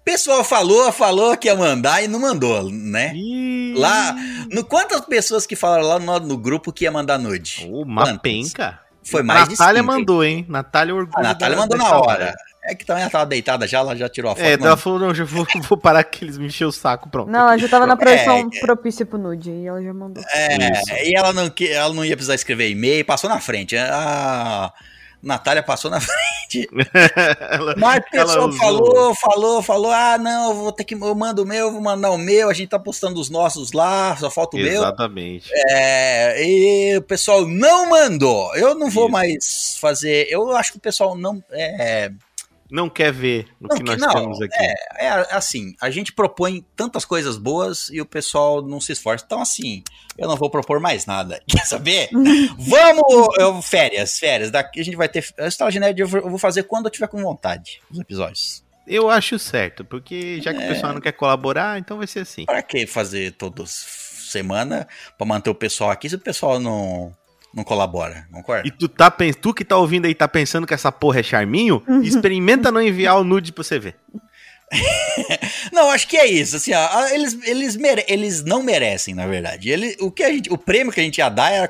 O 0.00 0.04
pessoal 0.04 0.42
falou, 0.42 0.90
falou 0.90 1.36
que 1.36 1.46
ia 1.46 1.54
mandar 1.54 2.02
e 2.02 2.08
não 2.08 2.18
mandou, 2.18 2.68
né? 2.70 3.12
Ih, 3.14 3.74
Lá, 3.76 4.14
no, 4.50 4.64
quantas 4.64 5.00
pessoas 5.02 5.46
que 5.46 5.54
falaram 5.54 5.86
lá 5.86 5.98
no, 5.98 6.20
no 6.20 6.36
grupo 6.36 6.72
que 6.72 6.84
ia 6.84 6.90
mandar 6.90 7.18
nude? 7.18 7.66
Uma 7.70 8.02
Quantas? 8.04 8.20
penca. 8.20 8.80
Foi 9.04 9.22
mais 9.22 9.44
de 9.44 9.50
Natália 9.50 9.80
cinco, 9.80 9.92
hein? 9.92 9.98
mandou, 9.98 10.24
hein? 10.24 10.46
Natália 10.48 10.94
orgulho. 10.94 11.18
A 11.18 11.22
Natália 11.22 11.56
mandou 11.56 11.78
na 11.78 11.84
história. 11.84 12.26
hora. 12.26 12.34
É 12.64 12.74
que 12.76 12.84
também 12.86 13.02
ela 13.02 13.10
tava 13.10 13.26
deitada 13.26 13.66
já, 13.66 13.78
ela 13.78 13.96
já 13.96 14.08
tirou 14.08 14.30
a 14.30 14.36
foto. 14.36 14.44
É, 14.44 14.52
mandou. 14.52 14.66
ela 14.68 14.76
falou, 14.76 14.98
não, 15.00 15.12
já 15.14 15.24
vou, 15.24 15.44
vou 15.68 15.76
parar 15.76 16.04
que 16.04 16.24
eles 16.24 16.38
me 16.38 16.46
encheu 16.46 16.68
o 16.68 16.72
saco, 16.72 17.08
pronto. 17.08 17.28
não, 17.30 17.40
ela 17.40 17.58
já 17.58 17.68
tava 17.68 17.86
na 17.86 17.96
posição 17.96 18.48
É, 18.54 18.60
propícia 18.60 19.04
pro 19.04 19.18
nude 19.18 19.50
e 19.50 19.66
ela 19.66 19.82
já 19.82 19.92
mandou. 19.92 20.22
É, 20.32 21.08
e 21.10 21.16
ela 21.16 21.32
não, 21.32 21.50
que- 21.50 21.68
ela 21.72 21.92
não 21.92 22.04
ia 22.04 22.16
precisar 22.16 22.36
escrever 22.36 22.70
e-mail, 22.70 23.04
passou 23.04 23.28
na 23.28 23.40
frente. 23.40 23.76
A 23.76 24.72
Natália 25.20 25.62
passou 25.62 25.90
na 25.90 25.98
frente. 26.00 26.68
Ela- 27.50 27.74
Mas 27.76 27.98
o 27.98 28.10
pessoal 28.10 28.52
falou, 28.52 29.14
falou, 29.14 29.62
falou: 29.62 29.90
ah, 29.92 30.18
não, 30.18 30.50
eu 30.50 30.56
vou 30.56 30.72
ter 30.72 30.84
que. 30.84 30.94
Eu 30.94 31.14
mando 31.14 31.42
o 31.42 31.46
meu, 31.46 31.66
eu 31.66 31.72
vou 31.72 31.80
mandar 31.80 32.10
o 32.10 32.18
meu, 32.18 32.48
a 32.48 32.52
gente 32.52 32.68
tá 32.68 32.78
postando 32.78 33.20
os 33.20 33.30
nossos 33.30 33.72
lá, 33.72 34.16
só 34.16 34.30
falta 34.30 34.56
o 34.56 34.60
meu. 34.60 34.72
Exatamente. 34.82 35.48
É, 35.68 36.44
e 36.44 36.96
o 36.98 37.02
pessoal 37.02 37.46
não 37.46 37.88
mandou. 37.90 38.54
Eu 38.56 38.74
não 38.74 38.90
vou 38.90 39.04
Isso. 39.06 39.12
mais 39.12 39.76
fazer. 39.80 40.26
Eu 40.30 40.54
acho 40.56 40.72
que 40.72 40.78
o 40.78 40.80
pessoal 40.80 41.16
não. 41.16 41.42
É, 41.50 42.10
Não 42.72 42.88
quer 42.88 43.12
ver 43.12 43.48
o 43.60 43.68
Não, 43.68 43.76
que 43.76 43.82
nós 43.82 44.00
não, 44.00 44.08
temos 44.10 44.40
aqui. 44.40 44.56
é 44.98 45.08
assim, 45.30 45.74
a 45.78 45.90
gente 45.90 46.10
propõe 46.12 46.64
tantas 46.74 47.04
coisas 47.04 47.36
boas 47.36 47.90
e 47.90 48.00
o 48.00 48.06
pessoal 48.06 48.62
não 48.62 48.80
se 48.80 48.92
esforça. 48.92 49.24
Então, 49.26 49.42
assim, 49.42 49.82
eu 50.16 50.26
não 50.26 50.36
vou 50.36 50.48
propor 50.48 50.80
mais 50.80 51.04
nada. 51.04 51.42
Quer 51.46 51.66
saber? 51.66 52.08
Vamos! 52.58 53.28
Eu, 53.38 53.60
férias, 53.60 54.18
férias. 54.18 54.50
Daqui 54.50 54.80
a 54.80 54.84
gente 54.84 54.96
vai 54.96 55.08
ter. 55.08 55.22
A 55.38 55.70
Nerd 55.80 56.00
eu 56.00 56.08
vou 56.08 56.38
fazer 56.38 56.62
quando 56.62 56.86
eu 56.86 56.90
tiver 56.90 57.08
com 57.08 57.20
vontade 57.22 57.80
os 57.90 57.98
episódios. 57.98 58.64
Eu 58.86 59.10
acho 59.10 59.38
certo, 59.38 59.84
porque 59.84 60.40
já 60.42 60.52
que 60.54 60.60
É. 60.62 60.64
o 60.64 60.68
pessoal 60.74 60.92
não 60.94 61.00
quer 61.00 61.12
colaborar, 61.12 61.78
então 61.78 61.98
vai 61.98 62.06
ser 62.06 62.20
assim. 62.20 62.46
Pra 62.46 62.62
que 62.62 62.86
fazer 62.86 63.32
toda 63.32 63.64
semana 63.66 64.88
pra 65.18 65.26
manter 65.26 65.50
o 65.50 65.54
pessoal 65.54 65.90
aqui 65.90 66.08
se 66.08 66.14
o 66.16 66.18
pessoal 66.18 66.58
não, 66.58 67.12
não 67.54 67.64
colabora? 67.64 68.26
Concorda? 68.32 68.66
E 68.66 68.70
tu, 68.70 68.88
tá, 68.88 69.10
tu 69.40 69.52
que 69.54 69.64
tá 69.64 69.76
ouvindo 69.76 70.06
aí 70.06 70.14
tá 70.14 70.26
pensando 70.28 70.66
que 70.66 70.74
essa 70.74 70.90
porra 70.92 71.20
é 71.20 71.22
charminho, 71.22 71.82
experimenta 72.02 72.70
não 72.72 72.80
enviar 72.82 73.18
o 73.20 73.24
nude 73.24 73.52
pra 73.52 73.62
você 73.64 73.78
ver. 73.78 73.96
Não, 75.70 75.90
acho 75.90 76.08
que 76.08 76.16
é 76.16 76.26
isso. 76.26 76.56
Assim, 76.56 76.72
ó, 76.72 77.08
eles, 77.08 77.36
eles, 77.44 77.76
mere- 77.76 78.04
eles 78.08 78.42
não 78.42 78.62
merecem, 78.62 79.14
na 79.14 79.26
verdade. 79.26 79.68
Ele, 79.70 79.96
o, 80.00 80.10
que 80.10 80.22
a 80.22 80.30
gente, 80.30 80.50
o 80.50 80.56
prêmio 80.56 80.92
que 80.92 81.00
a 81.00 81.02
gente 81.02 81.18
ia 81.18 81.28
dar 81.28 81.50
era 81.50 81.68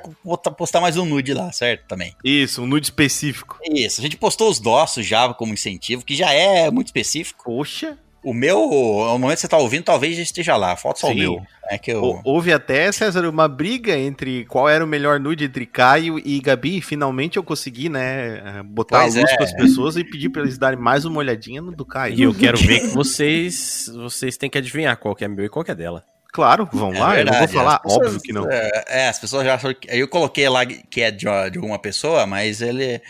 postar 0.57 0.81
mais 0.81 0.97
um 0.97 1.05
nude 1.05 1.35
lá, 1.35 1.51
certo? 1.51 1.87
Também. 1.89 2.15
Isso, 2.25 2.63
um 2.63 2.67
nude 2.67 2.87
específico. 2.87 3.59
Isso, 3.73 4.01
a 4.01 4.05
gente 4.05 4.17
postou 4.17 4.49
os 4.49 4.61
nossos 4.61 5.05
já 5.05 5.33
como 5.35 5.53
incentivo, 5.53 6.05
que 6.05 6.15
já 6.15 6.33
é 6.33 6.71
muito 6.71 6.87
específico. 6.89 7.43
Poxa. 7.45 7.99
O 8.25 8.33
meu, 8.33 8.57
no 8.61 9.19
momento 9.19 9.35
que 9.37 9.41
você 9.41 9.49
tá 9.49 9.59
ouvindo, 9.59 9.83
talvez 9.83 10.17
já 10.17 10.23
esteja 10.23 10.57
lá. 10.57 10.77
Falta 10.77 11.01
só 11.01 11.11
o 11.11 11.15
meu. 11.15 11.45
É 11.69 11.77
que 11.77 11.91
eu. 11.91 12.03
Hou- 12.03 12.21
Houve 12.25 12.53
até, 12.53 12.93
César, 12.93 13.29
uma 13.29 13.49
briga 13.49 13.99
entre 13.99 14.45
qual 14.45 14.69
era 14.69 14.85
o 14.85 14.87
melhor 14.87 15.19
nude 15.19 15.45
entre 15.45 15.67
Caio 15.67 16.19
e 16.25 16.39
Gabi. 16.41 16.77
E 16.79 16.81
finalmente 16.83 17.37
eu 17.37 17.43
consegui, 17.43 17.89
né, 17.89 18.63
botar 18.65 19.01
Pois 19.01 19.17
a 19.17 19.21
luz 19.23 19.31
é. 19.33 19.37
pras 19.37 19.53
pessoas 19.55 19.97
e 19.97 20.05
pedir 20.05 20.29
pra 20.29 20.43
eles 20.43 20.57
darem 20.57 20.79
mais 20.79 21.05
uma 21.05 21.19
olhadinha 21.19 21.61
no 21.61 21.73
do 21.73 21.85
Caio. 21.85 22.15
E 22.15 22.23
eu 22.23 22.33
quero 22.35 22.59
ver 22.59 22.81
que 22.81 22.87
vocês 22.89 23.91
vocês 23.95 24.37
têm 24.37 24.49
que 24.49 24.59
adivinhar 24.59 24.97
qual 24.97 25.15
que 25.17 25.25
é 25.25 25.29
meu 25.29 25.45
e 25.45 25.49
qual 25.49 25.65
que 25.65 25.71
é 25.71 25.75
dela. 25.75 26.05
Claro, 26.33 26.67
vão 26.73 26.95
É 26.95 26.99
lá, 26.99 27.19
eu 27.19 27.25
não 27.27 27.33
vou 27.33 27.47
verdade, 27.47 27.53
falar, 27.53 27.75
as 27.77 27.83
pessoas- 27.83 28.07
óbvio 28.07 28.21
que 28.23 28.33
não. 28.33 28.51
É, 28.51 28.85
é, 28.89 29.09
as 29.09 29.19
pessoas 29.19 29.45
já 29.45 29.55
acharam 29.57 29.75
que. 29.75 29.89
Eu 29.91 30.07
coloquei 30.09 30.49
lá 30.49 30.65
que 30.65 31.01
é 31.03 31.11
de, 31.11 31.27
de 31.51 31.59
alguma 31.59 31.79
pessoa, 31.79 32.25
mas 32.27 32.63
ele. 32.63 33.01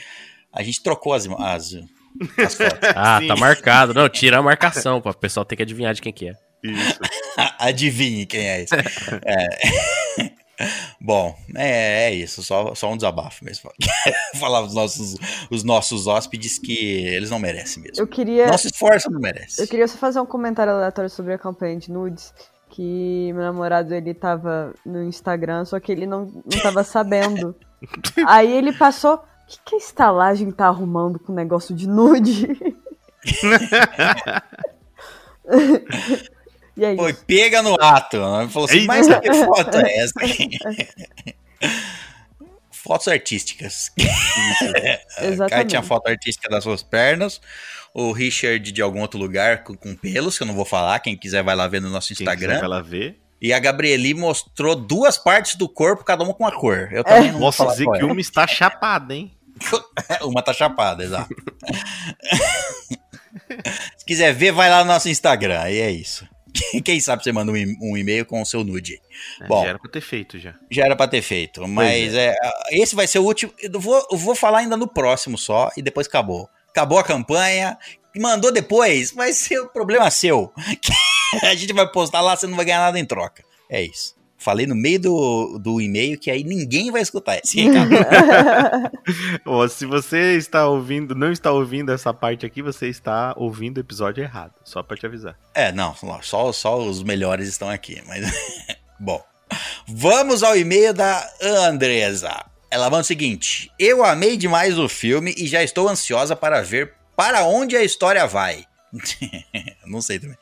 A 0.53 0.62
gente 0.62 0.83
trocou 0.83 1.14
as, 1.14 1.27
as, 1.29 1.75
as. 1.75 1.85
Ah, 2.94 3.18
Sim. 3.20 3.29
tá 3.29 3.37
marcado. 3.37 3.94
Não, 3.94 4.09
tira 4.09 4.38
a 4.38 4.42
marcação, 4.42 5.01
para 5.01 5.12
o 5.12 5.16
pessoal 5.16 5.44
ter 5.44 5.57
que 5.57 5.62
adivinhar 5.62 5.94
de 5.94 6.03
quem 6.03 6.12
que 6.12 6.29
é. 6.29 6.35
Isso. 6.62 6.98
Adivinhe 7.59 8.27
quem 8.27 8.48
é 8.48 8.62
esse. 8.62 8.75
É. 8.77 10.33
Bom, 11.01 11.35
é, 11.57 12.05
é 12.11 12.14
isso, 12.14 12.42
só, 12.42 12.75
só 12.75 12.92
um 12.92 12.96
desabafo 12.96 13.44
mesmo. 13.44 13.70
Falar 14.38 14.62
os 14.62 14.75
nossos, 14.75 15.16
os 15.51 15.64
nossos 15.64 16.07
hóspedes 16.07 16.59
que 16.59 17.05
eles 17.07 17.31
não 17.31 17.38
merecem 17.38 17.83
mesmo. 17.83 18.01
Eu 18.01 18.07
queria, 18.07 18.46
Nosso 18.46 18.68
esforço 18.68 19.11
não 19.11 19.20
merece. 19.20 19.61
eu 19.61 19.66
queria 19.66 19.88
só 19.88 19.98
fazer 19.98 20.20
um 20.20 20.27
comentário 20.27 20.72
aleatório 20.72 21.11
sobre 21.11 21.33
a 21.35 21.38
campanha 21.38 21.77
de 21.77 21.90
nudes. 21.90 22.33
Que 22.70 23.33
meu 23.35 23.42
namorado 23.42 23.92
ele 23.94 24.14
tava 24.14 24.72
no 24.87 25.03
Instagram, 25.03 25.64
só 25.64 25.79
que 25.79 25.92
ele 25.92 26.07
não, 26.07 26.27
não 26.51 26.62
tava 26.62 26.83
sabendo. 26.85 27.55
Aí 28.27 28.51
ele 28.51 28.72
passou. 28.72 29.22
O 29.53 29.55
que, 29.55 29.61
que 29.67 29.75
a 29.75 29.79
estalagem 29.79 30.51
tá 30.51 30.67
arrumando 30.67 31.19
com 31.19 31.31
o 31.33 31.37
negócio 31.37 31.75
de 31.75 31.87
nude? 31.87 32.49
e 36.75 36.85
aí? 36.85 36.97
Foi 36.97 37.12
pega 37.12 37.61
no 37.62 37.77
ato. 37.79 38.17
né? 38.17 38.49
Falou 38.49 38.67
assim, 38.67 38.79
Eita. 38.79 38.87
mas 38.87 39.07
que 39.07 39.35
foto 39.45 39.77
é 39.77 39.99
essa? 39.99 40.15
Fotos 42.71 43.07
artísticas. 43.07 43.93
A 44.01 44.03
Kai 44.03 44.99
tinha 45.21 45.29
Exatamente. 45.29 45.83
foto 45.83 46.09
artística 46.09 46.49
das 46.49 46.65
suas 46.65 46.83
pernas. 46.83 47.41
O 47.95 48.11
Richard 48.11 48.73
de 48.73 48.83
algum 48.83 49.01
outro 49.01 49.21
lugar 49.21 49.62
com, 49.62 49.77
com 49.77 49.95
pelos, 49.95 50.37
que 50.37 50.43
eu 50.43 50.47
não 50.49 50.55
vou 50.55 50.65
falar. 50.65 50.99
Quem 50.99 51.17
quiser 51.17 51.45
vai 51.45 51.55
lá 51.55 51.69
ver 51.69 51.81
no 51.81 51.88
nosso 51.91 52.09
Quem 52.09 52.15
Instagram. 52.25 52.55
quiser 52.55 52.65
ela 52.65 52.83
ver. 52.83 53.21
E 53.41 53.53
a 53.53 53.59
Gabrieli 53.59 54.15
mostrou 54.15 54.75
duas 54.75 55.17
partes 55.19 55.55
do 55.57 55.69
corpo, 55.69 56.03
cada 56.05 56.25
uma 56.25 56.33
com 56.35 56.43
uma 56.43 56.51
cor. 56.53 56.88
Eu 56.93 57.05
também 57.05 57.31
não 57.31 57.38
vou 57.38 57.49
Posso 57.49 57.59
falar 57.59 57.73
dizer 57.73 57.85
qual 57.85 57.97
que 57.99 58.03
é. 58.03 58.07
uma 58.07 58.21
está 58.21 58.47
chapada, 58.47 59.15
hein? 59.15 59.31
Uma 60.22 60.42
tá 60.42 60.53
chapada, 60.53 61.03
exato. 61.03 61.35
Se 63.96 64.05
quiser 64.05 64.33
ver, 64.35 64.53
vai 64.53 64.68
lá 64.70 64.81
no 64.81 64.92
nosso 64.92 65.09
Instagram. 65.09 65.68
E 65.70 65.81
é 65.81 65.90
isso. 65.90 66.27
Quem 66.85 67.01
sabe 67.01 67.22
você 67.22 67.33
manda 67.33 67.53
um 67.53 67.96
e-mail 67.96 68.27
com 68.27 68.40
o 68.40 68.46
seu 68.46 68.62
nude. 68.64 69.01
É, 69.40 69.46
Bom. 69.46 69.62
Já 69.62 69.68
era 69.70 69.79
pra 69.79 69.90
ter 69.90 70.01
feito 70.01 70.38
já. 70.38 70.55
Já 70.70 70.85
era 70.85 70.96
pra 70.96 71.09
ter 71.09 71.22
feito. 71.22 71.66
Mas 71.66 72.14
é, 72.14 72.35
esse 72.70 72.94
vai 72.94 73.07
ser 73.07 73.18
o 73.18 73.25
último. 73.25 73.53
Eu 73.59 73.81
vou, 73.81 74.07
eu 74.11 74.18
vou 74.18 74.35
falar 74.35 74.59
ainda 74.59 74.77
no 74.77 74.88
próximo 74.88 75.38
só 75.38 75.70
e 75.77 75.83
depois 75.83 76.07
acabou. 76.07 76.48
Acabou 76.68 76.98
a 76.98 77.05
campanha. 77.05 77.79
Mandou 78.16 78.53
depois, 78.53 79.11
vai 79.11 79.33
ser 79.33 79.59
o 79.61 79.68
problema 79.68 80.11
seu. 80.11 80.53
A 81.42 81.55
gente 81.55 81.72
vai 81.72 81.90
postar 81.90 82.20
lá, 82.20 82.37
você 82.37 82.46
não 82.46 82.57
vai 82.57 82.66
ganhar 82.66 82.81
nada 82.81 82.98
em 82.98 83.07
troca. 83.07 83.42
É 83.70 83.81
isso. 83.81 84.14
Falei 84.42 84.66
no 84.66 84.74
meio 84.74 84.98
do, 84.98 85.59
do 85.59 85.81
e-mail 85.81 86.18
que 86.18 86.31
aí 86.31 86.42
ninguém 86.42 86.90
vai 86.90 87.00
escutar 87.00 87.38
esse 87.38 87.61
recado. 87.61 87.90
Se 89.70 89.87
você 89.87 90.37
está 90.37 90.66
ouvindo, 90.66 91.14
não 91.14 91.31
está 91.31 91.52
ouvindo 91.52 91.92
essa 91.92 92.12
parte 92.12 92.44
aqui, 92.44 92.61
você 92.61 92.88
está 92.88 93.35
ouvindo 93.37 93.76
o 93.76 93.81
episódio 93.81 94.22
errado. 94.22 94.52
Só 94.64 94.83
pra 94.83 94.96
te 94.96 95.07
avisar. 95.07 95.38
É, 95.55 95.70
não, 95.70 95.94
só, 96.22 96.52
só 96.52 96.78
os 96.78 97.02
melhores 97.05 97.48
estão 97.48 97.70
aqui, 97.70 98.02
mas. 98.07 98.26
Bom. 98.98 99.22
Vamos 99.87 100.42
ao 100.42 100.57
e-mail 100.57 100.92
da 100.92 101.24
Andresa. 101.40 102.44
Ela 102.70 102.90
manda 102.90 103.02
o 103.02 103.07
seguinte: 103.07 103.70
Eu 103.78 104.05
amei 104.05 104.37
demais 104.37 104.78
o 104.78 104.88
filme 104.88 105.35
e 105.37 105.46
já 105.46 105.62
estou 105.62 105.88
ansiosa 105.88 106.35
para 106.35 106.62
ver 106.62 106.94
para 107.14 107.44
onde 107.44 107.76
a 107.76 107.85
história 107.85 108.26
vai. 108.26 108.64
Não 109.87 110.02
sei 110.02 110.18
também. 110.18 110.37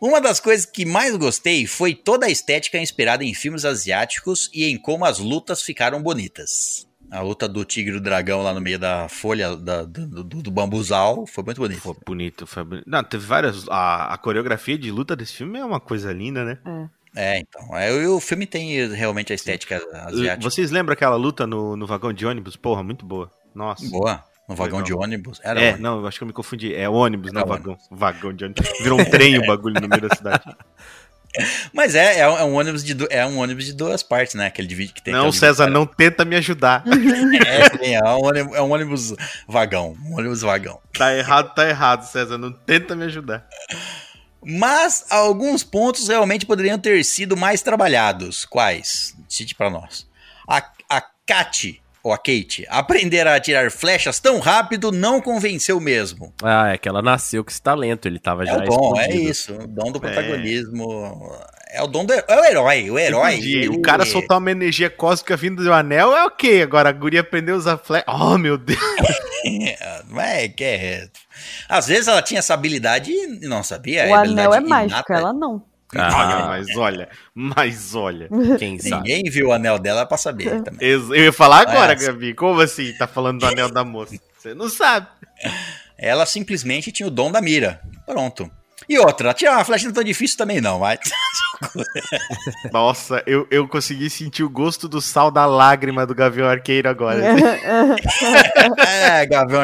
Uma 0.00 0.20
das 0.20 0.40
coisas 0.40 0.66
que 0.66 0.84
mais 0.84 1.16
gostei 1.16 1.66
foi 1.66 1.94
toda 1.94 2.26
a 2.26 2.30
estética 2.30 2.78
inspirada 2.78 3.24
em 3.24 3.34
filmes 3.34 3.64
asiáticos 3.64 4.50
e 4.52 4.64
em 4.64 4.76
como 4.76 5.04
as 5.04 5.18
lutas 5.18 5.62
ficaram 5.62 6.02
bonitas. 6.02 6.86
A 7.10 7.20
luta 7.20 7.46
do 7.48 7.64
tigre 7.64 7.92
e 7.96 7.98
do 7.98 8.02
dragão 8.02 8.42
lá 8.42 8.52
no 8.52 8.60
meio 8.60 8.78
da 8.78 9.08
folha 9.08 9.56
da- 9.56 9.84
do, 9.84 10.06
do, 10.24 10.42
do 10.42 10.50
bambuzal 10.50 11.26
foi 11.26 11.44
muito 11.44 11.58
bonita. 11.60 11.80
Foi 11.80 11.94
bonito, 12.04 12.46
foi 12.46 12.64
bonito. 12.64 12.84
Não, 12.88 13.04
teve 13.04 13.24
várias. 13.24 13.68
A, 13.68 14.14
a 14.14 14.18
coreografia 14.18 14.76
de 14.76 14.90
luta 14.90 15.14
desse 15.14 15.34
filme 15.34 15.58
é 15.58 15.64
uma 15.64 15.78
coisa 15.78 16.12
linda, 16.12 16.44
né? 16.44 16.58
É, 17.14 17.38
então. 17.38 17.76
É, 17.76 17.92
o 18.08 18.18
filme 18.18 18.46
tem 18.46 18.88
realmente 18.92 19.30
a 19.32 19.36
estética 19.36 19.76
asiática. 20.06 20.42
Vocês 20.42 20.72
lembram 20.72 20.94
aquela 20.94 21.14
luta 21.14 21.46
no, 21.46 21.76
no 21.76 21.86
vagão 21.86 22.12
de 22.12 22.26
ônibus? 22.26 22.56
Porra, 22.56 22.82
muito 22.82 23.06
boa. 23.06 23.30
Nossa. 23.54 23.88
Boa. 23.88 24.24
No 24.48 24.54
vagão 24.54 24.78
Legal. 24.80 24.98
de 24.98 25.04
ônibus. 25.04 25.40
Era 25.42 25.60
é, 25.60 25.72
bom. 25.72 25.78
não, 25.82 26.00
eu 26.00 26.06
acho 26.06 26.18
que 26.18 26.22
eu 26.22 26.26
me 26.26 26.32
confundi. 26.32 26.74
É 26.74 26.88
ônibus, 26.88 27.32
não 27.32 27.40
Era 27.40 27.48
vagão. 27.48 27.78
Vagão 27.90 28.32
de 28.32 28.44
ônibus. 28.44 28.68
Virou 28.82 29.00
um 29.00 29.04
trem 29.04 29.38
o 29.38 29.44
bagulho 29.46 29.80
no 29.80 29.88
meio 29.88 30.02
da 30.06 30.14
cidade. 30.14 30.44
Mas 31.72 31.94
é, 31.96 32.20
é, 32.20 32.28
um- 32.28 32.38
é 32.38 32.44
um 32.44 32.54
ônibus 32.54 32.84
de 32.84 32.94
du- 32.94 33.08
é 33.10 33.26
um 33.26 33.38
ônibus 33.38 33.64
de 33.64 33.72
duas 33.72 34.02
partes, 34.04 34.34
né? 34.36 34.46
Aquele 34.46 34.68
divide 34.68 34.92
que 34.92 35.02
tem. 35.02 35.12
não, 35.12 35.32
César, 35.32 35.66
não 35.68 35.84
tenta 35.84 36.24
me 36.24 36.36
ajudar. 36.36 36.84
É, 37.46 37.84
sim, 37.84 37.94
é, 37.94 38.00
um 38.04 38.24
ônibus, 38.24 38.54
é 38.56 38.62
um 38.62 38.70
ônibus 38.70 39.14
vagão. 39.48 39.96
Um 40.04 40.18
ônibus 40.18 40.42
vagão. 40.42 40.78
Tá 40.96 41.12
errado, 41.16 41.52
tá 41.54 41.68
errado, 41.68 42.04
César. 42.04 42.38
Não 42.38 42.52
tenta 42.52 42.94
me 42.94 43.04
ajudar. 43.06 43.44
Mas 44.46 45.06
alguns 45.10 45.64
pontos 45.64 46.06
realmente 46.08 46.46
poderiam 46.46 46.78
ter 46.78 47.02
sido 47.04 47.36
mais 47.36 47.62
trabalhados. 47.62 48.44
Quais? 48.44 49.16
Cite 49.28 49.54
pra 49.54 49.70
nós. 49.70 50.06
A, 50.46 50.62
a 50.90 51.02
Kate, 51.26 51.82
ou 52.04 52.12
a 52.12 52.18
Kate, 52.18 52.66
aprender 52.68 53.26
a 53.26 53.34
atirar 53.34 53.70
flechas 53.70 54.20
tão 54.20 54.38
rápido 54.38 54.92
não 54.92 55.22
convenceu 55.22 55.80
mesmo. 55.80 56.34
Ah, 56.42 56.68
é 56.74 56.76
que 56.78 56.86
ela 56.86 57.00
nasceu 57.00 57.42
com 57.42 57.50
esse 57.50 57.62
talento, 57.62 58.06
ele 58.06 58.18
tava 58.18 58.42
É 58.42 58.46
já 58.46 58.56
o 58.58 58.64
dom, 58.64 59.00
é 59.00 59.10
isso. 59.16 59.54
O 59.54 59.66
dom 59.66 59.90
do 59.90 59.98
protagonismo. 59.98 61.32
É, 61.72 61.82
o 61.82 61.86
dom 61.86 62.04
do 62.04 62.12
é 62.12 62.22
o 62.28 62.44
herói. 62.44 62.90
O 62.90 62.98
herói. 62.98 63.32
Entendi. 63.36 63.56
ele- 63.56 63.68
O 63.70 63.80
cara 63.82 64.04
soltar 64.04 64.36
uma 64.38 64.50
energia 64.50 64.90
cósmica 64.90 65.34
vindo 65.36 65.64
do 65.64 65.72
anel 65.72 66.14
é 66.14 66.24
ok. 66.26 66.62
Agora 66.62 66.90
a 66.90 66.92
guria 66.92 67.22
aprendeu 67.22 67.54
a 67.54 67.58
usar 67.58 67.78
flecha. 67.78 68.04
Oh, 68.06 68.36
meu 68.36 68.58
Deus. 68.58 68.78
Não 70.08 70.20
é 70.20 70.48
que 70.48 70.62
é. 70.64 71.08
Às 71.68 71.86
vezes 71.86 72.06
ela 72.08 72.22
tinha 72.22 72.38
essa 72.38 72.54
habilidade 72.54 73.10
e 73.10 73.46
não 73.48 73.62
sabia. 73.62 74.06
o 74.08 74.14
a 74.14 74.20
anel 74.22 74.54
é 74.54 74.60
mágico, 74.60 74.92
inata. 75.00 75.14
ela 75.14 75.32
não. 75.32 75.62
Olha, 75.94 76.04
Ah, 76.06 76.46
mas 76.48 76.66
olha, 76.76 77.08
mas 77.34 77.94
olha. 77.94 78.28
quem 78.58 78.78
sabe. 78.78 78.96
Ninguém 79.08 79.30
viu 79.30 79.48
o 79.48 79.52
anel 79.52 79.78
dela 79.78 80.04
pra 80.06 80.16
saber 80.16 80.62
também. 80.62 80.88
Ex- 80.88 81.08
Eu 81.10 81.16
ia 81.24 81.32
falar 81.32 81.60
agora, 81.68 81.92
É. 81.92 81.96
Gabi. 81.96 82.34
Como 82.34 82.60
assim? 82.60 82.92
Tá 82.98 83.06
falando 83.06 83.40
do 83.40 83.46
anel 83.46 83.70
da 83.70 83.84
moça? 83.84 84.16
Você 84.38 84.54
não 84.54 84.68
sabe. 84.68 85.06
Ela 85.96 86.26
simplesmente 86.26 86.90
tinha 86.90 87.06
o 87.06 87.10
dom 87.10 87.30
da 87.30 87.40
mira. 87.40 87.80
Pronto. 88.06 88.50
E 88.88 88.98
outra, 88.98 89.30
atirar 89.30 89.54
uma 89.56 89.64
flecha 89.64 89.84
não 89.84 89.92
é 89.92 89.94
tão 89.94 90.04
difícil 90.04 90.36
também 90.36 90.60
não, 90.60 90.80
mas. 90.80 90.98
Nossa, 92.72 93.22
eu, 93.26 93.46
eu 93.50 93.66
consegui 93.68 94.10
sentir 94.10 94.42
o 94.42 94.50
gosto 94.50 94.88
do 94.88 95.00
sal 95.00 95.30
da 95.30 95.46
lágrima 95.46 96.04
do 96.06 96.14
Gavião 96.14 96.46
Arqueiro 96.48 96.88
agora. 96.88 97.20
é, 98.86 99.24
Gavião. 99.26 99.62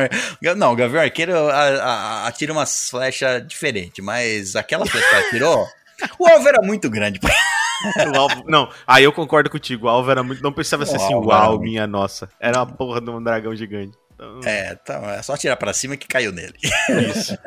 Não, 0.57 0.73
o 0.73 0.77
Gavião 0.77 1.03
Arqueiro 1.03 1.33
atira 2.25 2.53
umas 2.53 2.89
flechas 2.89 3.47
diferentes, 3.47 4.03
mas 4.05 4.57
aquela 4.57 4.87
flecha 4.87 5.07
que 5.09 5.15
ela 5.15 5.27
atirou. 5.27 5.69
O 6.19 6.27
alvo 6.29 6.49
era 6.49 6.63
muito 6.63 6.89
grande. 6.91 7.21
Alvo- 8.15 8.45
Não, 8.47 8.71
aí 8.87 9.05
eu 9.05 9.13
concordo 9.13 9.49
contigo. 9.49 9.87
O 9.87 9.89
alvo 9.89 10.11
era 10.11 10.23
muito. 10.23 10.43
Não 10.43 10.53
precisava 10.53 10.85
ser 10.85 10.97
assim, 10.97 11.15
uau, 11.15 11.51
muito- 11.53 11.63
minha 11.63 11.87
nossa. 11.87 12.29
Era 12.39 12.59
uma 12.59 12.67
porra 12.67 13.01
de 13.01 13.09
um 13.09 13.23
dragão 13.23 13.57
gigante. 13.57 13.97
Então, 14.15 14.41
É, 14.45 14.73
então 14.83 15.09
é 15.09 15.23
só 15.23 15.35
tirar 15.37 15.57
pra 15.57 15.73
cima 15.73 15.97
que 15.97 16.07
caiu 16.07 16.31
nele. 16.31 16.59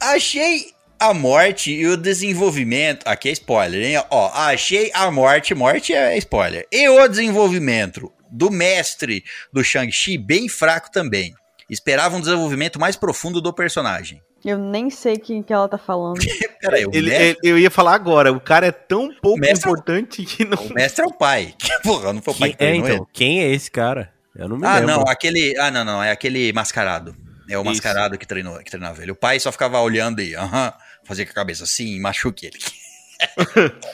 Achei 0.00 0.66
a 0.98 1.12
morte 1.12 1.72
e 1.72 1.86
o 1.86 1.96
desenvolvimento. 1.96 3.06
Aqui 3.06 3.28
é 3.28 3.32
spoiler, 3.32 3.82
hein? 3.84 4.04
Ó, 4.10 4.30
achei 4.32 4.90
a 4.94 5.10
morte. 5.10 5.54
Morte 5.54 5.92
é 5.92 6.16
spoiler. 6.18 6.66
E 6.70 6.88
o 6.88 7.08
desenvolvimento 7.08 8.12
do 8.30 8.50
mestre 8.50 9.24
do 9.52 9.64
Shang-Chi 9.64 10.18
bem 10.18 10.48
fraco 10.48 10.90
também. 10.90 11.34
Esperava 11.68 12.16
um 12.16 12.20
desenvolvimento 12.20 12.78
mais 12.78 12.94
profundo 12.96 13.40
do 13.40 13.52
personagem. 13.52 14.22
Eu 14.46 14.58
nem 14.58 14.88
sei 14.90 15.16
quem 15.18 15.42
que 15.42 15.52
ela 15.52 15.68
tá 15.68 15.76
falando. 15.76 16.18
Peraí, 16.60 16.84
Ele- 16.92 17.10
mestre, 17.10 17.38
ele- 17.42 17.52
eu 17.52 17.58
ia 17.58 17.70
falar 17.70 17.94
agora, 17.94 18.32
o 18.32 18.40
cara 18.40 18.66
é 18.66 18.72
tão 18.72 19.12
pouco 19.20 19.38
mestre- 19.40 19.68
importante 19.68 20.24
que 20.24 20.44
não. 20.44 20.56
o 20.56 20.72
mestre 20.72 21.04
é 21.04 21.08
o 21.08 21.12
pai. 21.12 21.54
Porra, 21.82 22.12
não 22.12 22.22
foi 22.22 22.32
o 22.32 22.36
pai 22.38 22.48
Quem, 22.50 22.56
que 22.56 22.62
é, 22.64 22.66
treinou 22.68 22.86
ele? 22.88 22.94
então, 22.96 23.08
quem 23.12 23.40
é 23.42 23.50
esse 23.52 23.70
cara? 23.70 24.12
Eu 24.34 24.48
não 24.48 24.56
me 24.56 24.66
Ah, 24.66 24.78
lembro. 24.78 24.86
não, 24.96 25.02
aquele. 25.08 25.58
Ah, 25.58 25.70
não, 25.70 25.84
não, 25.84 26.02
é 26.02 26.10
aquele 26.12 26.52
mascarado. 26.52 27.16
É 27.50 27.56
o 27.58 27.62
Isso. 27.62 27.70
mascarado 27.70 28.16
que 28.18 28.26
treinou, 28.26 28.56
que 28.58 28.70
treinava 28.70 29.02
ele. 29.02 29.12
O 29.12 29.16
pai 29.16 29.38
só 29.40 29.50
ficava 29.52 29.80
olhando 29.80 30.20
e, 30.20 30.34
aham, 30.34 30.72
fazia 31.04 31.24
com 31.24 31.30
a 31.32 31.34
cabeça 31.34 31.64
assim, 31.64 31.98
machuque 32.00 32.46
ele. 32.46 32.58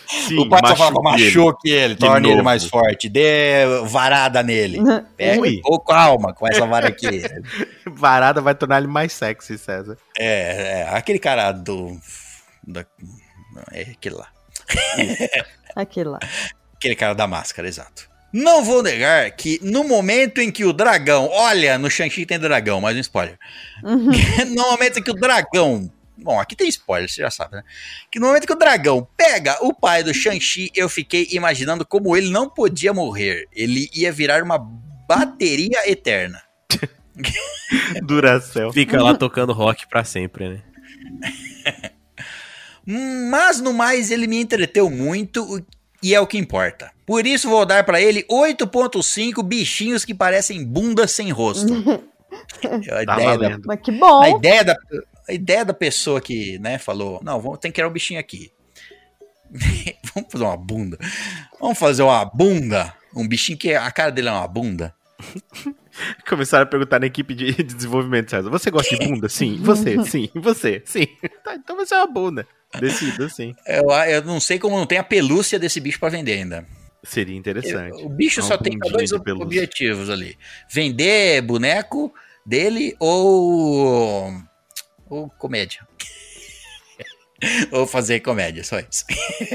Sim, 0.07 0.39
o 0.39 0.49
pai 0.49 0.61
só 0.67 0.77
falava, 0.77 1.03
machuque 1.03 1.23
ele. 1.23 1.37
machuque 1.37 1.71
ele, 1.71 1.97
torne 1.97 2.31
ele 2.31 2.43
mais 2.43 2.65
forte, 2.65 3.09
dê 3.09 3.65
varada 3.85 4.43
nele. 4.43 4.79
Pega 5.17 5.43
ou 5.65 5.81
calma 5.81 6.33
com 6.33 6.47
essa 6.47 6.67
vara 6.67 6.89
aqui. 6.89 7.23
Varada 7.87 8.41
vai 8.41 8.55
tornar 8.55 8.79
ele 8.79 8.87
mais 8.87 9.13
sexy, 9.13 9.59
César. 9.59 9.97
É, 10.19 10.81
é, 10.81 10.89
aquele 10.91 11.19
cara 11.19 11.53
do. 11.53 11.97
Da, 12.67 12.85
é 13.73 13.83
aquele 13.83 14.15
lá. 14.15 14.29
Aquele 15.77 16.09
lá. 16.09 16.19
Aquele 16.83 16.97
cara 16.97 17.15
da 17.15 17.29
máscara, 17.29 17.69
exato. 17.69 18.11
Não 18.33 18.65
vou 18.65 18.83
negar 18.83 19.31
que 19.31 19.61
no 19.63 19.85
momento 19.85 20.41
em 20.41 20.51
que 20.51 20.65
o 20.65 20.73
dragão. 20.73 21.29
Olha, 21.31 21.79
no 21.79 21.89
Shang-Chi 21.89 22.27
tem 22.27 22.41
dragão, 22.41 22.81
mais 22.81 22.97
um 22.97 23.01
spoiler. 23.01 23.39
no 23.83 24.71
momento 24.71 24.99
em 24.99 25.03
que 25.03 25.11
o 25.11 25.15
dragão. 25.15 25.89
Bom, 26.23 26.41
aqui 26.41 26.55
tem 26.57 26.69
spoiler, 26.69 27.09
você 27.09 27.23
já 27.23 27.31
sabe, 27.31 27.57
né? 27.57 27.63
Que 28.11 28.19
no 28.19 28.27
momento 28.27 28.47
que 28.47 28.53
o 28.53 28.59
dragão 28.59 29.07
pega 29.17 29.59
o 29.61 29.75
pai 29.75 30.03
do 30.03 30.15
Shang-Chi, 30.15 30.71
eu 30.75 30.89
fiquei 30.89 31.29
imaginando 31.33 31.85
como 31.85 32.17
ele 32.17 32.31
não 32.31 32.49
podia 32.49 32.93
morrer. 32.93 33.49
Ele 33.53 33.89
ia 33.95 34.13
virar 34.13 34.43
uma 34.43 34.59
bateria 34.59 35.91
eterna. 35.91 36.43
Duracel. 38.05 38.73
Fica 38.73 39.03
lá 39.03 39.15
tocando 39.15 39.53
rock 39.53 39.87
pra 39.89 40.05
sempre, 40.05 40.49
né? 40.49 40.63
Mas 42.85 43.61
no 43.61 43.73
mais, 43.73 44.11
ele 44.11 44.27
me 44.27 44.41
entreteu 44.41 44.91
muito 44.91 45.65
e 46.03 46.15
é 46.15 46.21
o 46.21 46.27
que 46.27 46.37
importa. 46.37 46.91
Por 47.07 47.27
isso 47.27 47.49
vou 47.49 47.65
dar 47.65 47.85
pra 47.85 48.01
ele 48.01 48.25
8.5 48.25 49.43
bichinhos 49.43 50.05
que 50.05 50.15
parecem 50.15 50.65
bundas 50.65 51.13
sem 51.13 51.31
rosto. 51.31 51.73
a, 52.91 53.05
Tá 53.05 53.35
ideia 53.35 53.39
da. 53.39 53.59
Mas 53.65 53.81
que 53.81 53.93
bom. 53.93 54.23
a 54.23 54.31
ideia 54.31 54.65
da 54.65 54.77
a 55.33 55.35
ideia 55.35 55.65
da 55.65 55.73
pessoa 55.73 56.21
que, 56.21 56.59
né, 56.59 56.79
falou, 56.79 57.21
não, 57.25 57.41
vamos, 57.41 57.59
tem 57.59 57.71
que 57.71 57.77
criar 57.77 57.89
um 57.89 57.93
bichinho 57.93 58.21
aqui. 58.21 58.53
vamos 60.15 60.31
fazer 60.31 60.45
uma 60.45 60.57
bunda. 60.57 60.99
Vamos 61.59 61.79
fazer 61.79 62.03
uma 62.03 62.25
bunda. 62.25 62.95
Um 63.17 63.27
bichinho 63.27 63.59
que 63.59 63.75
a 63.75 63.91
cara 63.91 64.11
dele 64.11 64.29
é 64.29 64.33
uma 64.33 64.47
bunda. 64.47 64.95
Começaram 66.29 66.65
a 66.65 66.67
perguntar 66.67 67.01
na 67.01 67.07
equipe 67.07 67.35
de 67.35 67.53
de 67.53 67.63
desenvolvimento, 67.63 68.31
César. 68.31 68.51
Você 68.51 68.71
gosta 68.71 68.97
de 68.97 69.07
bunda? 69.07 69.29
Sim. 69.29 69.59
Você? 69.63 70.05
Sim. 70.05 70.29
Você? 70.35 70.83
Sim. 70.85 71.07
Tá, 71.45 71.55
então 71.55 71.77
você 71.77 71.95
é 71.95 71.99
uma 71.99 72.07
bunda. 72.07 72.47
Decida, 72.79 73.29
sim. 73.29 73.55
Eu, 73.67 73.91
eu 73.91 74.25
não 74.25 74.41
sei 74.41 74.59
como 74.59 74.77
não 74.77 74.87
tem 74.87 74.99
a 74.99 75.05
pelúcia 75.05 75.59
desse 75.59 75.81
bicho 75.81 76.01
pra 76.01 76.09
vender 76.09 76.35
ainda. 76.35 76.67
Seria 77.03 77.37
interessante. 77.37 78.03
O 78.03 78.09
bicho 78.09 78.41
Uma 78.41 78.49
só 78.49 78.57
tem 78.57 78.79
dois 78.79 79.13
objetivos 79.13 80.09
ali: 80.09 80.37
vender 80.71 81.43
boneco 81.43 82.13
dele 82.47 82.97
ou. 82.99 84.33
Ou 85.13 85.29
comédia. 85.39 85.87
ou 87.71 87.87
fazer 87.87 88.21
comédia, 88.21 88.65
só 88.65 88.79
isso. 88.79 89.05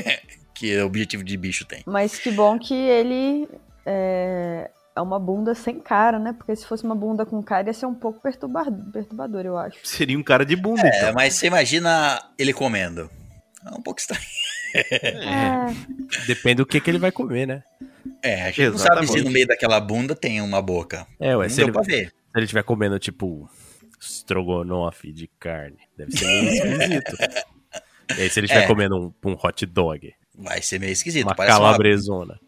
que 0.54 0.72
é 0.74 0.84
o 0.84 0.88
objetivo 0.88 1.24
de 1.24 1.36
bicho 1.38 1.66
tem. 1.66 1.82
Mas 1.86 2.20
que 2.20 2.32
bom 2.32 2.58
que 2.60 2.74
ele 2.74 3.48
é, 3.86 4.70
é 4.96 5.02
uma 5.02 5.20
bunda 5.20 5.56
sem 5.56 5.80
cara, 5.80 6.20
né? 6.20 6.34
Porque 6.34 6.56
se 6.56 6.66
fosse 6.66 6.84
uma 6.84 6.96
bunda 6.96 7.26
com 7.26 7.42
cara 7.42 7.68
ia 7.68 7.74
ser 7.74 7.86
um 7.88 7.94
pouco 7.96 8.20
perturba- 8.22 8.72
perturbador, 8.94 9.46
eu 9.46 9.58
acho. 9.58 9.78
Seria 9.84 10.18
um 10.18 10.24
cara 10.24 10.46
de 10.46 10.56
bunda, 10.56 10.86
É, 10.88 10.98
então. 10.98 11.14
mas 11.14 11.34
você 11.36 11.48
imagina 11.48 12.22
ele 12.38 12.54
comendo. 12.54 13.10
É 13.66 13.70
um 13.72 13.82
pouco 13.82 14.00
estranho. 14.00 14.22
É, 14.76 15.74
Depende 16.28 16.56
do 16.56 16.66
que, 16.66 16.80
que 16.80 16.90
ele 16.90 17.00
vai 17.00 17.12
comer, 17.12 17.48
né? 17.48 17.64
É, 18.22 18.44
a 18.44 18.52
gente 18.52 18.70
não 18.70 18.78
sabe 18.78 19.08
se 19.08 19.22
no 19.22 19.32
meio 19.32 19.48
daquela 19.48 19.80
bunda 19.80 20.16
tem 20.16 20.42
uma 20.42 20.62
boca. 20.62 21.08
É, 21.20 21.36
ué, 21.36 21.44
não 21.46 21.50
se 21.50 21.56
deu 21.58 21.66
ele, 21.66 21.72
pra 21.74 21.84
se 21.84 21.92
ele 22.36 22.44
estiver 22.44 22.64
comendo, 22.64 23.00
tipo, 23.00 23.50
estrogonofe 24.00 25.12
de 25.12 25.28
carne, 25.40 25.78
deve 25.98 26.12
ser 26.18 26.26
meio 26.26 26.50
esquisito. 26.50 27.18
E 28.18 28.22
aí, 28.22 28.30
se 28.30 28.40
ele 28.40 28.46
estiver 28.46 28.64
É. 28.64 28.68
comendo 28.68 28.98
um, 28.98 29.30
um 29.30 29.38
hot 29.42 29.66
dog, 29.66 30.14
Vai 30.40 30.62
ser 30.62 30.80
meio 30.80 30.92
esquisito. 30.94 31.26
uma 31.26 31.36
Parece 31.36 31.58
uma... 31.58 31.66
calabresona. 31.66 32.40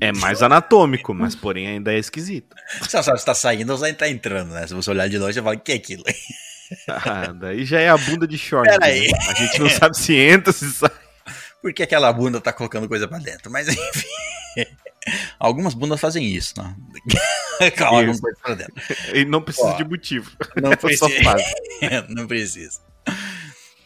É 0.00 0.10
mais 0.10 0.42
anatômico, 0.42 1.14
mas 1.14 1.36
porém 1.36 1.68
ainda 1.68 1.92
é 1.94 1.98
esquisito. 1.98 2.56
Você 2.80 2.96
não 2.96 3.04
sabe 3.04 3.20
se 3.20 3.24
tá 3.26 3.34
saindo 3.34 3.70
ou 3.70 3.78
se 3.78 3.92
tá 3.92 4.08
entrando, 4.08 4.52
né? 4.52 4.66
Se 4.66 4.74
você 4.74 4.90
olhar 4.90 5.08
de 5.08 5.16
longe, 5.16 5.34
você 5.34 5.42
fala, 5.42 5.54
o 5.54 5.60
que 5.60 5.72
é 5.72 5.76
aquilo? 5.76 6.02
Ah, 6.88 7.32
daí 7.32 7.64
já 7.64 7.78
é 7.78 7.88
a 7.88 7.96
bunda 7.96 8.26
de 8.26 8.36
short. 8.36 8.68
Pera 8.68 8.80
né? 8.80 8.86
aí. 8.92 9.08
A 9.28 9.34
gente 9.34 9.60
não 9.60 9.70
sabe 9.70 9.96
se 9.96 10.12
entra, 10.16 10.52
se 10.52 10.68
sai. 10.72 10.90
Por 11.62 11.72
que 11.72 11.84
aquela 11.84 12.12
bunda 12.12 12.40
tá 12.40 12.52
colocando 12.52 12.88
coisa 12.88 13.06
pra 13.06 13.18
dentro? 13.18 13.48
Mas 13.52 13.68
enfim. 13.68 14.66
Algumas 15.38 15.74
bundas 15.74 16.00
fazem 16.00 16.24
isso, 16.26 16.54
né? 16.60 16.74
Calma, 17.76 17.98
algumas 17.98 18.20
coisas 18.20 18.40
pra 18.40 18.54
dentro. 18.54 18.74
E 19.14 19.24
não 19.24 19.40
precisa 19.42 19.68
Ó, 19.68 19.76
de 19.76 19.84
motivo. 19.84 20.30
Não 20.60 20.70
Só 20.96 21.08
precisa. 21.08 22.06
não 22.08 22.26
precisa. 22.26 22.80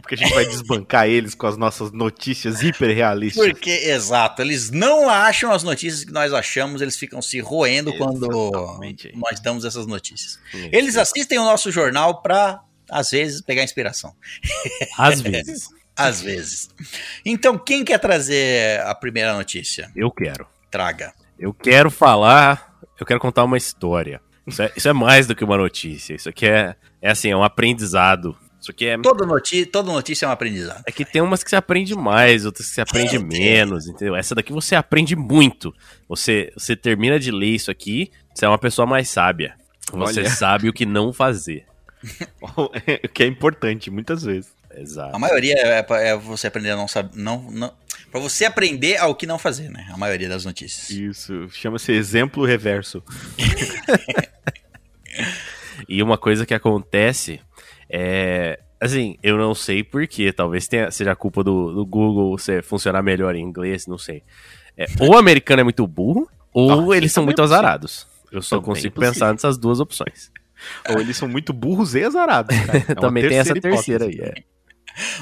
Porque 0.04 0.14
a 0.14 0.18
gente 0.20 0.32
vai 0.32 0.46
desbancar 0.46 1.08
eles 1.08 1.34
com 1.34 1.48
as 1.48 1.58
nossas 1.58 1.92
notícias 1.92 2.62
hiperrealistas. 2.62 3.44
Porque, 3.44 3.72
exato, 3.72 4.44
eles 4.44 4.70
não 4.70 5.10
acham 5.10 5.52
as 5.52 5.64
notícias 5.64 6.04
que 6.04 6.12
nós 6.12 6.32
achamos, 6.32 6.84
eles 6.84 6.96
ficam 6.96 7.20
se 7.20 7.40
roendo 7.40 7.92
quando 7.98 8.30
Exatamente. 8.30 9.12
nós 9.16 9.40
damos 9.40 9.66
essas 9.66 9.88
notícias. 9.88 10.38
Eles 10.72 10.96
assistem 10.98 11.40
o 11.40 11.44
nosso 11.46 11.72
jornal 11.72 12.22
para, 12.22 12.60
às 12.92 13.10
vezes, 13.10 13.42
pegar 13.42 13.64
inspiração. 13.64 14.14
Às 14.96 15.20
vezes. 15.22 15.68
Às 15.96 16.22
vezes. 16.22 16.70
Então, 17.26 17.58
quem 17.58 17.84
quer 17.84 17.98
trazer 17.98 18.82
a 18.82 18.94
primeira 18.94 19.34
notícia? 19.34 19.92
Eu 19.96 20.12
quero. 20.12 20.46
Traga. 20.70 21.12
Eu 21.40 21.54
quero 21.54 21.90
falar, 21.90 22.78
eu 23.00 23.06
quero 23.06 23.20
contar 23.20 23.46
uma 23.46 23.58
história. 23.58 24.22
Isso 24.46 24.62
é, 24.62 24.72
isso 24.76 24.90
é 24.90 24.94
mais 24.94 25.26
do 25.26 25.34
que 25.34 25.44
uma 25.44 25.58
notícia. 25.58 26.14
Isso 26.14 26.28
aqui 26.28 26.46
é, 26.46 26.76
é 27.02 27.12
assim, 27.12 27.30
é 27.30 27.38
um 27.38 27.44
aprendizado. 27.44 28.36
Isso 28.60 28.72
aqui 28.72 28.88
é. 28.88 28.98
Toda 28.98 29.26
notícia, 29.26 29.66
toda 29.72 29.90
notícia 29.90 30.26
é 30.26 30.30
um 30.30 30.32
aprendizado. 30.32 30.84
É 30.86 30.92
que 30.92 31.06
tem 31.06 31.22
umas 31.22 31.42
que 31.42 31.50
você 31.50 31.56
aprende 31.56 31.96
mais, 31.96 32.46
outras 32.46 32.68
que 32.68 32.76
você 32.76 32.82
aprende 32.82 33.18
menos, 33.18 33.88
entendeu? 33.88 34.18
Essa 34.18 34.36
daqui 34.36 34.52
você 34.52 34.76
aprende 34.76 35.16
muito. 35.16 35.74
Você, 36.10 36.52
você 36.58 36.76
termina 36.76 37.18
de 37.18 37.32
ler 37.32 37.56
isso 37.56 37.72
aqui, 37.72 38.12
você 38.34 38.46
é 38.46 38.50
uma 38.50 38.58
pessoa 38.58 38.86
mais 38.86 39.08
sábia. 39.08 39.56
Você 39.94 40.20
Olha. 40.20 40.30
sabe 40.30 40.68
o 40.68 40.74
que 40.74 40.86
não 40.86 41.14
fazer. 41.14 41.66
O 42.42 42.70
que 43.10 43.24
é 43.24 43.26
importante, 43.26 43.92
muitas 43.92 44.24
vezes. 44.24 44.54
Exato. 44.74 45.14
A 45.14 45.20
maioria 45.20 45.56
é, 45.56 45.86
é 45.90 46.16
você 46.16 46.48
aprender 46.48 46.72
a 46.72 46.76
não 46.76 46.88
saber. 46.88 47.12
Não, 47.16 47.42
não, 47.52 47.74
pra 48.12 48.20
você 48.20 48.45
aprender 48.45 48.97
ao 48.97 49.14
que 49.16 49.26
não 49.28 49.38
fazer, 49.39 49.70
né? 49.70 49.88
A 49.91 49.97
maioria 49.97 50.28
das 50.30 50.45
notícias. 50.45 50.89
Isso. 50.89 51.47
Chama-se 51.51 51.91
exemplo 51.91 52.45
reverso. 52.45 53.03
E 55.88 56.03
uma 56.03 56.18
coisa 56.18 56.45
que 56.45 56.53
acontece 56.53 57.39
é. 57.89 58.60
Assim, 58.82 59.18
eu 59.24 59.38
não 59.38 59.53
sei 59.55 59.84
porquê. 59.84 60.32
Talvez 60.32 60.68
tenha, 60.68 60.89
seja 60.91 61.16
culpa 61.16 61.43
do, 61.43 61.74
do 61.74 61.86
Google 61.86 62.38
você 62.38 62.62
funcionar 62.62 63.01
melhor 63.01 63.36
em 63.36 63.41
inglês, 63.43 63.88
não 63.88 63.97
sei. 63.97 64.24
É, 64.78 64.86
ou 64.99 65.12
o 65.12 65.18
americano 65.18 65.62
é 65.62 65.64
muito 65.64 65.86
burro, 65.88 66.30
ou 66.53 66.91
Ah, 66.91 66.97
eles 66.97 67.12
são 67.12 67.24
muito 67.26 67.41
é 67.41 67.43
possível. 67.43 67.57
azarados. 67.57 68.07
Eu 68.32 68.41
só 68.41 68.57
Também 68.57 68.64
é 68.72 68.76
consigo 68.76 68.95
possível. 68.95 69.14
pensar 69.14 69.32
nessas 69.34 69.57
duas 69.57 69.80
opções. 69.80 70.32
Ou 70.89 70.99
eles 71.01 71.18
são 71.18 71.28
muito 71.28 71.51
burros 71.51 71.95
e 71.95 72.03
azarados. 72.03 72.55
cara. 72.57 72.86
É 72.91 72.95
Também 72.95 73.28
tem 73.28 73.38
essa 73.38 73.53
terceira 73.55 74.05
aí. 74.05 74.20
É. 74.22 74.34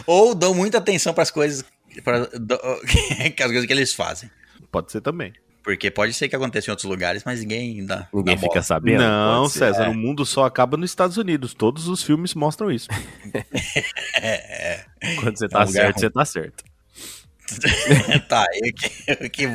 Ou 0.05 0.35
dão 0.35 0.53
muita 0.53 0.77
atenção 0.79 1.13
pras 1.13 1.31
coisas. 1.31 1.63
Pra, 2.03 2.19
do- 2.25 2.59
que 3.35 3.43
as 3.43 3.47
coisas 3.49 3.65
que 3.65 3.73
eles 3.73 3.93
fazem. 3.93 4.29
Pode 4.71 4.91
ser 4.91 5.01
também. 5.01 5.33
Porque 5.63 5.91
pode 5.91 6.13
ser 6.13 6.29
que 6.29 6.35
aconteça 6.35 6.69
em 6.69 6.71
outros 6.71 6.89
lugares, 6.89 7.23
mas 7.25 7.41
ninguém 7.41 7.85
dá. 7.85 8.07
Ninguém 8.13 8.35
dá 8.35 8.41
fica 8.41 8.53
bola. 8.53 8.63
sabendo. 8.63 9.03
não. 9.03 9.49
César, 9.49 9.89
o 9.89 9.93
mundo 9.93 10.25
só 10.25 10.45
acaba 10.45 10.77
nos 10.77 10.89
Estados 10.91 11.17
Unidos. 11.17 11.53
Todos 11.53 11.87
os 11.89 12.01
filmes 12.03 12.33
mostram 12.33 12.71
isso. 12.71 12.87
Quando 15.19 15.37
você 15.37 15.45
É 15.45 15.47
um 15.47 15.49
tá 15.49 15.59
lugar 15.63 15.71
certo, 15.71 15.95
ruim. 15.95 16.01
você 16.01 16.09
tá 16.09 16.25
certo. 16.25 16.63
tá, 18.27 18.45
e 18.53 18.69
o 18.69 18.73
que, 18.73 18.87
o 19.25 19.29
que- 19.29 19.47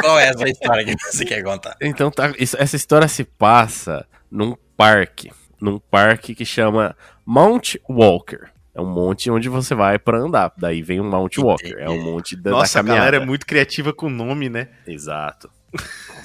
qual 0.00 0.18
é 0.20 0.28
essa 0.28 0.48
história 0.48 0.84
que 0.84 0.94
você 1.02 1.24
quer 1.24 1.42
contar? 1.42 1.76
Então, 1.80 2.10
tá, 2.10 2.32
isso- 2.38 2.56
essa 2.58 2.76
história 2.76 3.08
se 3.08 3.24
passa 3.24 4.06
num 4.30 4.56
parque. 4.76 5.30
Num 5.60 5.78
parque 5.78 6.34
que 6.34 6.44
chama 6.44 6.96
Mount 7.26 7.74
Walker. 7.88 8.46
É 8.74 8.80
um 8.80 8.86
monte 8.86 9.30
onde 9.30 9.48
você 9.48 9.74
vai 9.74 9.98
pra 9.98 10.18
andar. 10.18 10.52
Daí 10.56 10.80
vem 10.82 11.00
o 11.00 11.04
Mount 11.04 11.36
Walker. 11.38 11.74
É 11.78 11.88
um 11.90 12.02
monte 12.02 12.36
da, 12.36 12.50
Nossa, 12.52 12.74
da 12.74 12.80
a 12.80 12.82
caminhada. 12.84 12.98
galera 13.10 13.22
é 13.22 13.26
muito 13.26 13.44
criativa 13.46 13.92
com 13.92 14.06
o 14.06 14.10
nome, 14.10 14.48
né? 14.48 14.68
Exato. 14.86 15.50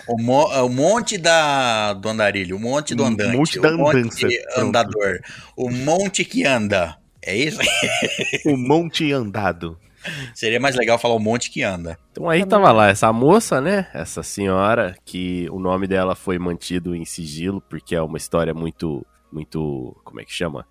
O, 0.07 0.21
mo- 0.21 0.47
o 0.63 0.69
monte 0.69 1.17
da, 1.17 1.93
do 1.93 2.07
andarilho, 2.09 2.55
o 2.57 2.59
monte 2.59 2.93
do 2.93 3.03
O 3.03 3.05
andante, 3.07 3.35
monte 3.37 3.59
da 3.59 3.69
o 3.73 3.77
monte 3.77 3.97
andança, 3.97 4.19
pronto. 4.27 4.59
andador, 4.67 5.19
o 5.57 5.69
monte 5.71 6.23
que 6.23 6.45
anda. 6.45 6.95
É 7.23 7.35
isso? 7.35 7.59
O 8.45 8.55
monte 8.55 9.11
andado. 9.11 9.77
Seria 10.35 10.59
mais 10.59 10.75
legal 10.75 10.99
falar 10.99 11.15
o 11.15 11.19
monte 11.19 11.49
que 11.49 11.63
anda. 11.63 11.97
Então 12.11 12.29
aí 12.29 12.45
tava 12.45 12.71
lá 12.71 12.89
essa 12.89 13.11
moça, 13.11 13.59
né? 13.59 13.87
Essa 13.91 14.21
senhora, 14.21 14.95
que 15.03 15.47
o 15.49 15.59
nome 15.59 15.87
dela 15.87 16.13
foi 16.13 16.37
mantido 16.37 16.95
em 16.95 17.03
sigilo, 17.05 17.59
porque 17.67 17.95
é 17.95 18.01
uma 18.01 18.17
história 18.17 18.53
muito. 18.53 19.03
Muito. 19.31 19.99
Como 20.05 20.21
é 20.21 20.23
que 20.23 20.31
chama? 20.31 20.65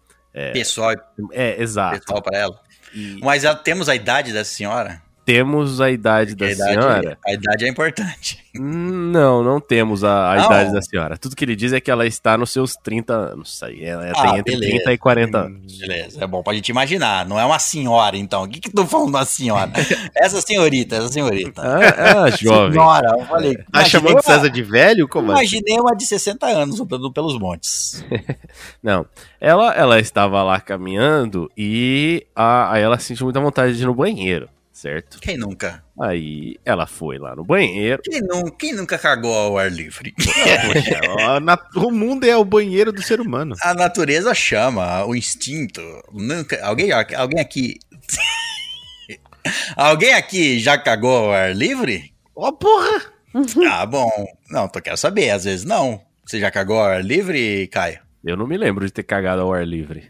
Pessoal, 0.52 0.94
É, 1.32 1.60
exato. 1.62 2.00
pessoal 2.00 2.20
para 2.22 2.38
ela. 2.38 2.60
E 2.92 3.18
Mas 3.22 3.44
ah, 3.44 3.54
temos 3.54 3.88
a 3.88 3.94
idade 3.94 4.32
dessa 4.32 4.50
senhora? 4.52 5.00
Temos 5.24 5.80
a 5.80 5.90
idade 5.90 6.36
Porque 6.36 6.54
da 6.54 6.64
a 6.66 6.72
idade, 6.72 6.82
senhora. 6.92 7.18
a 7.26 7.32
idade 7.32 7.64
é 7.64 7.68
importante. 7.68 8.44
Hum, 8.56 9.10
Não, 9.12 9.42
não 9.42 9.60
temos 9.60 10.04
a, 10.04 10.32
a 10.32 10.36
Não? 10.36 10.44
idade 10.46 10.72
da 10.72 10.80
senhora. 10.82 11.16
Tudo 11.16 11.34
que 11.34 11.44
ele 11.44 11.56
diz 11.56 11.72
é 11.72 11.80
que 11.80 11.90
ela 11.90 12.06
está 12.06 12.38
nos 12.38 12.50
seus 12.50 12.76
30 12.76 13.12
anos. 13.12 13.60
Aí. 13.62 13.84
Ela 13.84 14.12
Ah, 14.14 14.22
tem 14.30 14.38
entre 14.38 14.52
beleza. 14.54 14.72
30 14.76 14.92
e 14.92 14.98
40 14.98 15.38
anos. 15.38 15.78
Beleza, 15.78 16.22
é 16.22 16.26
bom 16.26 16.42
pra 16.42 16.54
gente 16.54 16.68
imaginar. 16.68 17.26
Não 17.26 17.38
é 17.40 17.44
uma 17.44 17.58
senhora, 17.58 18.16
então. 18.16 18.44
O 18.44 18.48
que 18.48 18.60
que 18.60 18.70
tô 18.70 18.86
falando 18.86 19.12
da 19.12 19.24
senhora? 19.24 19.72
essa 20.14 20.40
senhorita, 20.40 20.96
essa 20.96 21.08
senhorita. 21.08 21.62
Ah, 21.62 22.24
ah, 22.26 22.30
jovem. 22.30 22.72
Senhora, 22.72 23.16
eu 23.18 23.24
falei. 23.26 23.56
Tá 23.72 23.84
chamando 23.84 24.12
uma- 24.12 24.22
César 24.22 24.48
de 24.50 24.62
velho? 24.62 25.08
Como 25.08 25.32
assim? 25.32 25.40
Imaginei 25.40 25.80
uma 25.80 25.96
de 25.96 26.06
60 26.06 26.46
anos 26.46 26.80
andando 26.80 27.12
pelos 27.12 27.38
montes. 27.38 28.04
Não. 28.82 29.04
Ela, 29.40 29.72
ela 29.74 29.98
estava 30.00 30.42
lá 30.42 30.60
caminhando 30.60 31.50
e 31.56 32.24
a, 32.36 32.72
aí 32.72 32.82
ela 32.82 32.98
sentiu 32.98 33.24
muita 33.26 33.40
vontade 33.40 33.76
de 33.76 33.82
ir 33.82 33.86
no 33.86 33.94
banheiro, 33.94 34.48
certo? 34.84 35.18
Quem 35.18 35.38
nunca? 35.38 35.82
Aí 35.98 36.56
ela 36.62 36.86
foi 36.86 37.16
lá 37.18 37.34
no 37.34 37.42
banheiro. 37.42 38.02
Quem, 38.04 38.20
nu- 38.20 38.50
quem 38.52 38.74
nunca 38.74 38.98
cagou 38.98 39.32
ao 39.34 39.56
ar 39.56 39.72
livre? 39.72 40.12
Poxa, 40.20 41.00
a 41.26 41.40
nat- 41.40 41.74
o 41.74 41.90
mundo 41.90 42.24
é 42.24 42.36
o 42.36 42.44
banheiro 42.44 42.92
do 42.92 43.02
ser 43.02 43.18
humano. 43.18 43.54
A 43.62 43.72
natureza 43.72 44.34
chama, 44.34 45.02
o 45.06 45.14
instinto. 45.16 45.80
Nunca. 46.12 46.62
Alguém, 46.62 46.90
alguém 46.92 47.40
aqui. 47.40 47.78
alguém 49.74 50.12
aqui 50.12 50.58
já 50.58 50.76
cagou 50.76 51.16
ao 51.26 51.32
ar 51.32 51.54
livre? 51.56 52.12
Ó, 52.36 52.52
porra! 52.52 53.14
Ah, 53.68 53.84
bom. 53.84 54.08
Não, 54.48 54.68
tô 54.68 54.80
quero 54.80 54.96
saber. 54.96 55.30
Às 55.30 55.42
vezes 55.44 55.64
não. 55.64 56.00
Você 56.24 56.38
já 56.38 56.52
cagou 56.52 56.78
ao 56.78 56.84
ar 56.86 57.04
livre, 57.04 57.66
Caio? 57.66 57.98
Eu 58.24 58.36
não 58.36 58.46
me 58.46 58.56
lembro 58.56 58.86
de 58.86 58.92
ter 58.92 59.02
cagado 59.02 59.42
ao 59.42 59.52
ar 59.52 59.66
livre. 59.66 60.08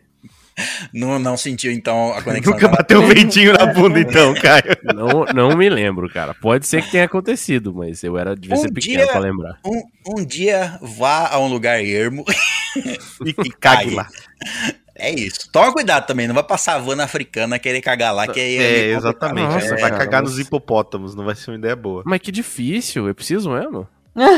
Não, 0.92 1.18
não 1.18 1.36
sentiu, 1.36 1.72
então, 1.72 2.12
a 2.12 2.22
conexão. 2.22 2.52
Nunca 2.52 2.68
bateu 2.68 3.00
um 3.02 3.06
ventinho 3.08 3.52
na 3.52 3.66
bunda, 3.66 3.98
então, 3.98 4.32
Caio. 4.40 4.76
Não, 4.84 5.24
não 5.50 5.56
me 5.56 5.68
lembro, 5.68 6.08
cara. 6.08 6.32
Pode 6.34 6.66
ser 6.66 6.82
que 6.82 6.92
tenha 6.92 7.04
acontecido, 7.04 7.74
mas 7.74 8.02
eu 8.04 8.16
era 8.16 8.36
devia 8.36 8.56
Um 8.56 8.60
ser 8.60 8.72
pequeno 8.72 8.98
dia- 8.98 9.06
pra 9.08 9.18
lembrar. 9.20 9.58
Um, 9.66 9.82
um 10.20 10.24
dia 10.24 10.78
vá 10.80 11.28
a 11.28 11.38
um 11.40 11.48
lugar 11.48 11.82
ermo 11.84 12.24
E, 13.24 13.30
e 13.30 13.50
cague 13.50 13.94
lá. 13.94 14.08
É 14.96 15.10
isso. 15.10 15.50
Toma 15.52 15.72
cuidado 15.72 16.06
também, 16.06 16.28
não 16.28 16.34
vai 16.34 16.44
pra 16.44 16.56
savana 16.56 17.02
africana 17.04 17.58
querer 17.58 17.80
cagar 17.80 18.14
lá, 18.14 18.28
que 18.28 18.38
aí 18.38 18.56
É, 18.56 18.62
é 18.62 18.92
exatamente. 18.92 19.52
Nossa, 19.54 19.68
Você 19.68 19.80
vai 19.80 19.90
cagar 19.90 20.22
nossa. 20.22 20.34
nos 20.36 20.38
hipopótamos, 20.46 21.14
não 21.16 21.24
vai 21.24 21.34
ser 21.34 21.50
uma 21.50 21.56
ideia 21.58 21.74
boa. 21.74 22.02
Mas 22.06 22.20
que 22.20 22.30
difícil, 22.30 23.08
eu 23.08 23.14
preciso 23.14 23.50
mesmo. 23.50 23.88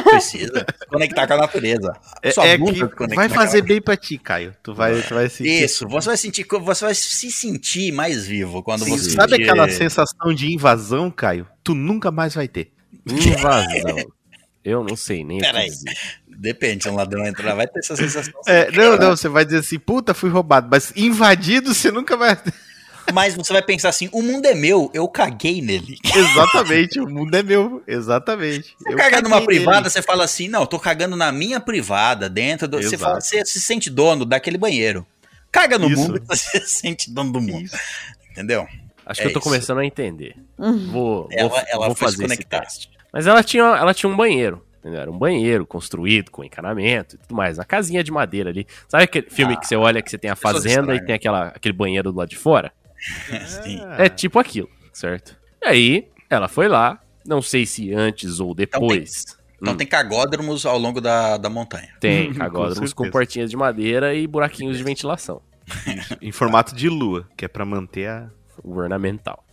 Precisa 0.04 0.66
se 0.80 0.86
conectar 0.88 1.26
com 1.26 1.34
a 1.34 1.36
natureza. 1.38 1.92
É, 2.22 2.30
Sua 2.30 2.46
é 2.46 2.56
bunda 2.56 2.88
conecta 2.88 3.14
vai 3.14 3.28
fazer 3.28 3.62
bem 3.62 3.80
pra 3.80 3.96
ti, 3.96 4.16
Caio. 4.18 4.54
Tu 4.62 4.74
vai, 4.74 5.02
tu 5.02 5.14
vai 5.14 5.28
sentir. 5.28 5.64
Isso, 5.64 5.86
você 5.86 6.08
vai 6.08 6.16
sentir, 6.16 6.46
você 6.48 6.84
vai 6.84 6.94
se 6.94 7.30
sentir 7.30 7.92
mais 7.92 8.26
vivo 8.26 8.62
quando 8.62 8.84
Sim, 8.84 8.96
você 8.96 9.10
sabe 9.10 9.32
sentir- 9.32 9.42
aquela 9.50 9.68
sensação 9.68 10.32
de 10.34 10.52
invasão, 10.52 11.10
Caio? 11.10 11.46
Tu 11.62 11.74
nunca 11.74 12.10
mais 12.10 12.34
vai 12.34 12.48
ter. 12.48 12.72
Invasão. 13.06 13.96
eu 14.64 14.82
não 14.82 14.96
sei 14.96 15.22
nem 15.24 15.38
Peraí. 15.38 15.70
Depende, 16.38 16.84
se 16.84 16.90
um 16.90 16.94
ladrão 16.94 17.24
entrar, 17.26 17.54
vai 17.54 17.66
ter 17.66 17.78
essa 17.78 17.96
sensação. 17.96 18.34
É, 18.46 18.70
não, 18.70 18.96
não, 18.96 19.16
você 19.16 19.28
vai 19.28 19.44
dizer 19.44 19.58
assim, 19.58 19.78
puta, 19.78 20.12
fui 20.12 20.28
roubado, 20.28 20.68
mas 20.70 20.92
invadido 20.96 21.72
você 21.72 21.90
nunca 21.90 22.16
vai 22.16 22.36
ter. 22.36 22.52
Mas 23.12 23.34
você 23.34 23.52
vai 23.52 23.62
pensar 23.62 23.88
assim: 23.90 24.08
o 24.12 24.22
mundo 24.22 24.46
é 24.46 24.54
meu, 24.54 24.90
eu 24.92 25.08
caguei 25.08 25.60
nele. 25.62 25.98
Exatamente, 26.14 27.00
o 27.00 27.08
mundo 27.08 27.34
é 27.34 27.42
meu. 27.42 27.82
Exatamente. 27.86 28.74
Você 28.78 28.92
Eu 28.92 28.96
caga 28.96 29.20
numa 29.22 29.40
caguei 29.40 29.46
privada, 29.46 29.78
nele. 29.82 29.90
você 29.90 30.02
fala 30.02 30.24
assim: 30.24 30.48
não, 30.48 30.60
eu 30.62 30.66
tô 30.66 30.78
cagando 30.78 31.16
na 31.16 31.30
minha 31.32 31.60
privada, 31.60 32.28
dentro 32.28 32.66
do. 32.68 32.82
Você, 32.82 32.96
fala, 32.98 33.20
você 33.20 33.44
se 33.44 33.60
sente 33.60 33.88
dono 33.90 34.24
daquele 34.24 34.58
banheiro. 34.58 35.06
Caga 35.52 35.78
no 35.78 35.88
Isso. 35.88 36.02
mundo 36.02 36.22
você 36.26 36.60
se 36.60 36.80
sente 36.80 37.10
dono 37.10 37.32
do 37.32 37.40
mundo. 37.40 37.64
Isso. 37.64 37.76
Entendeu? 38.32 38.66
Acho 39.06 39.20
É 39.20 39.22
que 39.24 39.28
eu 39.28 39.32
tô 39.32 39.38
isso. 39.38 39.48
começando 39.48 39.78
a 39.78 39.84
entender. 39.86 40.34
Vou, 40.58 41.28
Ela, 41.30 41.48
vou, 41.48 41.58
ela 41.68 41.86
vou 41.86 41.94
fazer 41.94 42.16
esse 42.16 42.22
conectar. 42.24 42.60
teste. 42.60 42.90
Mas 43.12 43.26
ela 43.26 43.42
tinha, 43.42 43.62
ela 43.62 43.94
tinha 43.94 44.10
um 44.10 44.16
banheiro. 44.16 44.62
entendeu? 44.80 45.00
Era 45.00 45.10
um 45.10 45.16
banheiro 45.16 45.64
construído 45.64 46.30
com 46.30 46.42
encanamento 46.44 47.14
e 47.14 47.18
tudo 47.18 47.34
mais. 47.34 47.56
Uma 47.56 47.64
casinha 47.64 48.02
de 48.04 48.10
madeira 48.10 48.50
ali. 48.50 48.66
Sabe 48.88 49.04
aquele 49.04 49.30
filme 49.30 49.54
Ah, 49.54 49.56
que 49.56 49.66
você 49.66 49.76
olha 49.76 50.02
que 50.02 50.10
você 50.10 50.18
tem 50.18 50.30
a 50.30 50.36
fazenda 50.36 50.94
e 50.94 51.02
tem 51.06 51.14
aquela, 51.14 51.46
aquele 51.48 51.72
banheiro 51.72 52.10
do 52.12 52.18
lado 52.18 52.28
de 52.28 52.36
fora? 52.36 52.72
Sim. 53.46 53.80
É 53.98 54.08
tipo 54.08 54.38
aquilo, 54.38 54.68
certo? 54.92 55.36
E 55.62 55.66
aí, 55.66 56.08
ela 56.30 56.48
foi 56.48 56.68
lá. 56.68 57.00
Não 57.26 57.42
sei 57.42 57.66
se 57.66 57.92
antes 57.92 58.38
ou 58.40 58.54
depois. 58.54 59.36
Então 59.60 59.72
Hum. 59.74 59.76
tem 59.76 59.86
cagódromos 59.86 60.64
ao 60.66 60.78
longo 60.78 61.00
da, 61.00 61.36
da 61.38 61.48
montanha. 61.48 61.88
Tem 61.98 62.28
Com 62.32 62.38
cagódromos 62.38 62.92
com 62.92 63.04
certeza. 63.04 63.12
portinhas 63.12 63.50
de 63.50 63.56
madeira 63.56 64.14
e 64.14 64.26
buraquinhos 64.26 64.76
de 64.76 64.84
ventilação. 64.84 65.40
Em 66.20 66.30
formato 66.30 66.74
de 66.74 66.88
lua, 66.88 67.28
que 67.36 67.44
é 67.44 67.48
pra 67.48 67.64
manter 67.64 68.08
a. 68.08 68.30
Ornamental. 68.62 69.44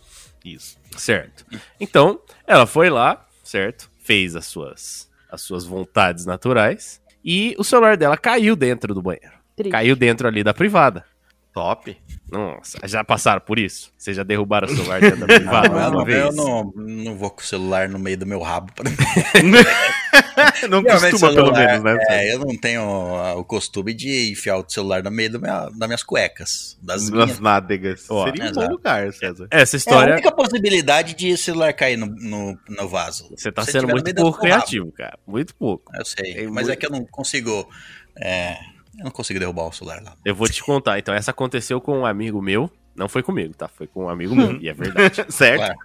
Isso. 0.44 0.78
Certo. 0.96 1.44
Então, 1.80 2.20
ela 2.46 2.66
foi 2.66 2.88
lá, 2.90 3.26
certo? 3.42 3.90
Fez 3.98 4.36
as 4.36 4.46
suas, 4.46 5.10
as 5.30 5.40
suas 5.42 5.64
vontades 5.64 6.24
naturais. 6.26 7.00
E 7.24 7.54
o 7.58 7.64
celular 7.64 7.96
dela 7.96 8.16
caiu 8.16 8.54
dentro 8.54 8.94
do 8.94 9.02
banheiro. 9.02 9.32
Triste. 9.56 9.72
Caiu 9.72 9.96
dentro 9.96 10.28
ali 10.28 10.44
da 10.44 10.52
privada. 10.54 11.04
Top. 11.52 11.96
Nossa, 12.34 12.78
já 12.84 13.02
passaram 13.04 13.40
por 13.40 13.58
isso? 13.58 13.92
Vocês 13.96 14.16
já 14.16 14.22
derrubaram 14.22 14.66
o 14.66 14.74
celular 14.76 15.00
dentro 15.00 15.20
da 15.20 15.26
privada 15.26 15.68
eu, 15.68 15.72
uma 15.72 15.90
não, 15.90 16.04
vez? 16.04 16.18
eu 16.24 16.32
não, 16.32 16.72
não 16.76 17.16
vou 17.16 17.30
com 17.30 17.40
o 17.40 17.44
celular 17.44 17.88
no 17.88 17.98
meio 17.98 18.18
do 18.18 18.26
meu 18.26 18.40
rabo. 18.40 18.72
pra- 18.74 18.90
não 20.68 20.82
costuma, 20.82 21.00
pelo 21.10 21.18
celular, 21.18 21.66
menos, 21.66 21.84
né? 21.84 21.98
É, 22.08 22.34
eu 22.34 22.38
não 22.40 22.56
tenho 22.56 22.82
ah, 22.82 23.34
o 23.36 23.44
costume 23.44 23.94
de 23.94 24.32
enfiar 24.32 24.56
o 24.58 24.64
celular 24.68 25.02
no 25.02 25.10
meio 25.10 25.30
do 25.32 25.40
minha- 25.40 25.68
das 25.70 25.88
minhas 25.88 26.02
cuecas. 26.02 26.78
Das 26.82 27.08
minhas. 27.10 27.28
Nas 27.30 27.40
nádegas. 27.40 28.06
Ó, 28.10 28.24
Seria 28.24 28.44
um 28.44 28.46
exato. 28.48 28.66
bom 28.66 28.72
lugar, 28.74 29.12
César. 29.12 29.46
Essa 29.50 29.76
É 29.76 29.76
a 29.76 29.78
história, 29.78 30.12
única 30.14 30.32
possibilidade 30.32 31.14
de 31.14 31.32
o 31.32 31.38
celular 31.38 31.72
cair 31.72 31.96
no, 31.96 32.06
no, 32.06 32.58
no 32.68 32.88
vaso. 32.88 33.28
você 33.36 33.50
tá 33.52 33.62
Se 33.64 33.72
sendo 33.72 33.88
muito 33.88 34.14
pouco 34.14 34.40
criativo, 34.40 34.92
cara. 34.92 35.18
Muito 35.26 35.54
pouco. 35.54 35.92
Eu 35.96 36.04
sei, 36.04 36.32
É 36.38 36.42
mas 36.44 36.66
muito- 36.66 36.70
é 36.72 36.76
que 36.76 36.86
eu 36.86 36.90
não 36.90 37.04
consigo. 37.04 37.68
é, 38.20 38.56
eu 38.98 39.04
não 39.04 39.10
consigo 39.10 39.38
derrubar 39.38 39.68
o 39.68 39.72
celular 39.72 40.02
lá. 40.02 40.16
Eu 40.24 40.34
vou 40.34 40.48
te 40.48 40.62
contar. 40.62 40.98
Então, 40.98 41.14
essa 41.14 41.30
aconteceu 41.30 41.80
com 41.80 42.00
um 42.00 42.06
amigo 42.06 42.40
meu. 42.40 42.70
Não 42.94 43.08
foi 43.08 43.22
comigo, 43.22 43.52
tá? 43.54 43.66
Foi 43.66 43.86
com 43.88 44.04
um 44.04 44.08
amigo 44.08 44.36
meu. 44.36 44.60
E 44.60 44.68
é 44.68 44.72
verdade. 44.72 45.24
certo? 45.32 45.58
Claro. 45.58 45.78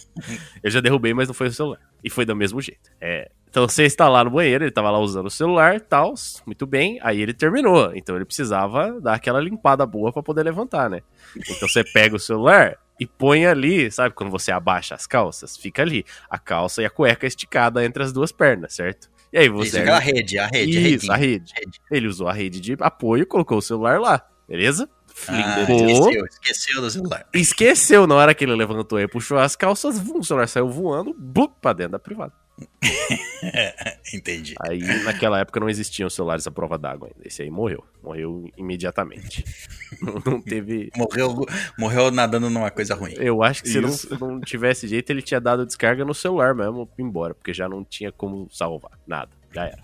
Eu 0.62 0.70
já 0.70 0.80
derrubei, 0.80 1.12
mas 1.12 1.28
não 1.28 1.34
foi 1.34 1.48
o 1.48 1.52
celular. 1.52 1.80
E 2.02 2.08
foi 2.08 2.24
do 2.24 2.34
mesmo 2.34 2.60
jeito. 2.62 2.90
É, 2.98 3.30
então 3.56 3.66
você 3.66 3.84
está 3.84 4.08
lá 4.08 4.22
no 4.22 4.30
banheiro, 4.30 4.64
ele 4.64 4.70
tava 4.70 4.90
lá 4.90 4.98
usando 4.98 5.26
o 5.26 5.30
celular 5.30 5.76
e 5.76 5.80
tal, 5.80 6.12
muito 6.44 6.66
bem. 6.66 6.98
Aí 7.02 7.20
ele 7.20 7.32
terminou. 7.32 7.90
Então 7.94 8.14
ele 8.14 8.24
precisava 8.24 9.00
dar 9.00 9.14
aquela 9.14 9.40
limpada 9.40 9.86
boa 9.86 10.12
pra 10.12 10.22
poder 10.22 10.42
levantar, 10.42 10.90
né? 10.90 11.00
Então 11.34 11.68
você 11.68 11.82
pega 11.82 12.16
o 12.16 12.18
celular 12.18 12.76
e 13.00 13.06
põe 13.06 13.46
ali, 13.46 13.90
sabe 13.90 14.14
quando 14.14 14.30
você 14.30 14.52
abaixa 14.52 14.94
as 14.94 15.06
calças? 15.06 15.56
Fica 15.56 15.82
ali. 15.82 16.04
A 16.28 16.38
calça 16.38 16.82
e 16.82 16.84
a 16.84 16.90
cueca 16.90 17.26
esticada 17.26 17.84
entre 17.84 18.02
as 18.02 18.12
duas 18.12 18.32
pernas, 18.32 18.74
certo? 18.74 19.08
E 19.32 19.38
aí 19.38 19.48
você. 19.48 19.68
Isso, 19.68 19.78
aquela 19.78 19.98
rede, 19.98 20.38
a 20.38 20.46
rede. 20.46 20.78
a 20.78 20.80
Isso, 20.80 21.12
a 21.12 21.16
redinha. 21.16 21.54
rede. 21.56 21.80
Ele 21.90 22.06
usou 22.08 22.28
a 22.28 22.32
rede 22.32 22.60
de 22.60 22.76
apoio 22.80 23.22
e 23.22 23.26
colocou 23.26 23.58
o 23.58 23.62
celular 23.62 24.00
lá, 24.00 24.26
beleza? 24.48 24.88
Ah, 25.28 25.62
esqueceu, 25.62 26.26
esqueceu 26.26 26.80
do 26.82 26.90
celular. 26.90 27.26
esqueceu 27.32 28.06
na 28.06 28.14
hora 28.14 28.34
que 28.34 28.44
ele 28.44 28.54
levantou 28.54 29.00
e 29.00 29.08
puxou 29.08 29.38
as 29.38 29.56
calças, 29.56 29.98
o 29.98 30.22
celular 30.22 30.46
saiu 30.46 30.68
voando, 30.68 31.14
blup, 31.18 31.54
pra 31.60 31.72
dentro 31.72 31.92
da 31.92 31.98
privada. 31.98 32.32
Entendi. 34.14 34.54
Aí, 34.60 34.80
naquela 35.04 35.40
época, 35.40 35.60
não 35.60 35.68
existiam 35.68 36.08
celulares 36.08 36.46
à 36.46 36.50
prova 36.50 36.78
d'água 36.78 37.08
ainda. 37.08 37.26
Esse 37.26 37.42
aí 37.42 37.50
morreu. 37.50 37.84
Morreu 38.02 38.50
imediatamente. 38.56 39.44
não, 40.00 40.22
não 40.24 40.40
teve. 40.40 40.90
Morreu, 40.96 41.46
morreu 41.78 42.10
nadando 42.10 42.48
numa 42.48 42.70
coisa 42.70 42.94
ruim. 42.94 43.12
Eu 43.16 43.42
acho 43.42 43.62
que 43.62 43.68
se 43.68 43.80
não, 43.80 43.90
não 44.18 44.40
tivesse 44.40 44.88
jeito, 44.88 45.10
ele 45.10 45.22
tinha 45.22 45.40
dado 45.40 45.66
descarga 45.66 46.04
no 46.04 46.14
celular 46.14 46.54
mesmo, 46.54 46.88
embora, 46.98 47.34
porque 47.34 47.52
já 47.52 47.68
não 47.68 47.84
tinha 47.84 48.10
como 48.10 48.48
salvar. 48.50 48.92
Nada. 49.06 49.30
Já 49.52 49.66
era. 49.66 49.82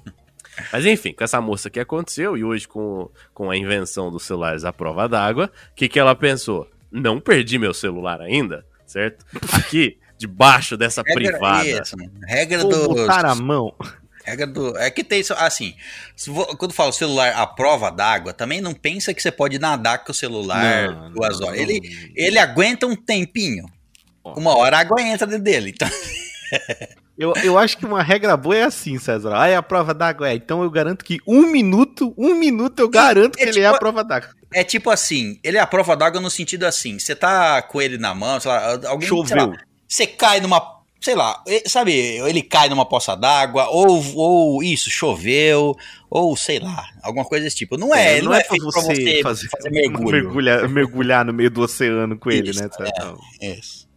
Mas 0.73 0.85
enfim, 0.85 1.13
com 1.13 1.25
essa 1.25 1.41
moça 1.41 1.71
que 1.71 1.81
aconteceu, 1.81 2.37
e 2.37 2.45
hoje 2.45 2.69
com, 2.69 3.11
com 3.33 3.51
a 3.51 3.57
invenção 3.57 4.11
dos 4.11 4.25
celulares 4.25 4.65
à 4.65 4.73
prova 4.73 5.09
d'água, 5.09 5.51
o 5.71 5.75
que, 5.75 5.89
que 5.89 5.99
ela 5.99 6.15
pensou? 6.15 6.69
Não 6.91 7.19
perdi 7.19 7.59
meu 7.59 7.73
celular 7.73 8.21
ainda, 8.21 8.67
certo? 8.85 9.25
Aqui, 9.55 9.99
debaixo 10.23 10.77
dessa 10.77 11.03
privada. 11.03 11.67
Isso, 11.67 11.97
regra 12.27 12.59
Vou 12.61 12.71
do. 12.71 12.89
botar 12.95 13.27
a 13.27 13.35
mão. 13.35 13.75
Regra 14.25 14.47
do. 14.47 14.79
É 14.79 14.89
que 14.91 15.03
tem 15.03 15.19
isso. 15.21 15.35
Assim, 15.35 15.75
quando 16.57 16.73
fala 16.73 16.93
celular 16.93 17.33
à 17.35 17.45
prova 17.45 17.91
d'água, 17.91 18.33
também 18.33 18.61
não 18.61 18.73
pensa 18.73 19.13
que 19.13 19.21
você 19.21 19.33
pode 19.33 19.59
nadar 19.59 20.05
com 20.05 20.13
o 20.13 20.15
celular 20.15 20.89
Não, 20.93 21.11
duas 21.13 21.41
não, 21.41 21.49
horas. 21.49 21.59
não. 21.61 21.67
Ele, 21.67 22.13
ele 22.15 22.39
aguenta 22.39 22.87
um 22.87 22.95
tempinho. 22.95 23.65
Ó. 24.23 24.35
Uma 24.39 24.57
hora 24.57 24.77
a 24.77 24.81
água 24.81 25.03
entra 25.03 25.27
dentro 25.27 25.43
dele. 25.43 25.71
Então, 25.71 25.89
Eu, 27.19 27.35
eu 27.45 27.59
acho 27.59 27.77
que 27.77 27.85
uma 27.85 28.03
regra 28.03 28.37
boa 28.37 28.57
é 28.57 28.63
assim, 28.63 28.99
César. 28.99 29.33
Ah, 29.37 29.47
é 29.47 29.55
a 29.55 29.63
prova 29.63 29.93
d'água. 29.93 30.31
É, 30.31 30.35
então 30.35 30.63
eu 30.63 30.71
garanto 30.71 31.05
que 31.05 31.19
um 31.27 31.47
minuto, 31.47 32.15
um 32.17 32.35
minuto 32.35 32.81
eu 32.81 32.89
garanto 32.89 33.37
que 33.37 33.45
é 33.45 33.49
ele 33.49 33.61
é 33.61 33.67
a 33.67 33.73
tipo- 33.73 33.81
prova 33.81 34.03
d'água. 34.03 34.31
é 34.53 34.65
tipo 34.65 34.89
assim: 34.91 35.39
ele 35.45 35.59
é 35.59 35.61
a 35.61 35.67
prova 35.67 35.95
d'água 35.95 36.21
no 36.21 36.31
sentido 36.31 36.65
assim: 36.65 36.99
você 36.99 37.15
tá 37.15 37.61
com 37.63 37.83
ele 37.83 37.99
na 37.99 38.15
mão, 38.15 38.41
sei 38.41 38.51
lá, 38.51 38.73
alguém. 38.89 39.09
sei 39.09 39.19
lá, 39.37 39.43
Choveu. 39.43 39.53
Você 39.93 40.07
cai 40.07 40.41
numa. 40.41 40.81
Sei 41.01 41.17
lá, 41.17 41.43
sabe, 41.67 41.93
ele 41.93 42.43
cai 42.43 42.69
numa 42.69 42.87
poça 42.87 43.17
d'água, 43.17 43.67
ou, 43.69 44.01
ou 44.15 44.63
isso, 44.63 44.89
choveu, 44.89 45.75
ou 46.09 46.37
sei 46.37 46.61
lá, 46.61 46.87
alguma 47.03 47.25
coisa 47.25 47.43
desse 47.45 47.57
tipo. 47.57 47.77
Não 47.77 47.93
é, 47.93 48.19
É, 48.19 48.23
não, 48.23 48.33
é, 48.33 48.45
feito 48.45 48.69
pra 48.71 48.83
você 48.83 49.21
fazer, 49.21 49.71
mergulho. 49.73 50.11
mergulhar, 50.13 50.69
mergulhar 50.69 51.25
no 51.25 51.33
meio 51.33 51.51
do 51.51 51.61
oceano 51.63 52.17
com 52.17 52.31
ele, 52.31 52.51
Isso, 52.51 52.63
né? 52.63 52.69
César? 52.71 52.93
Não. 53.01 53.19
Isso. 53.41 53.89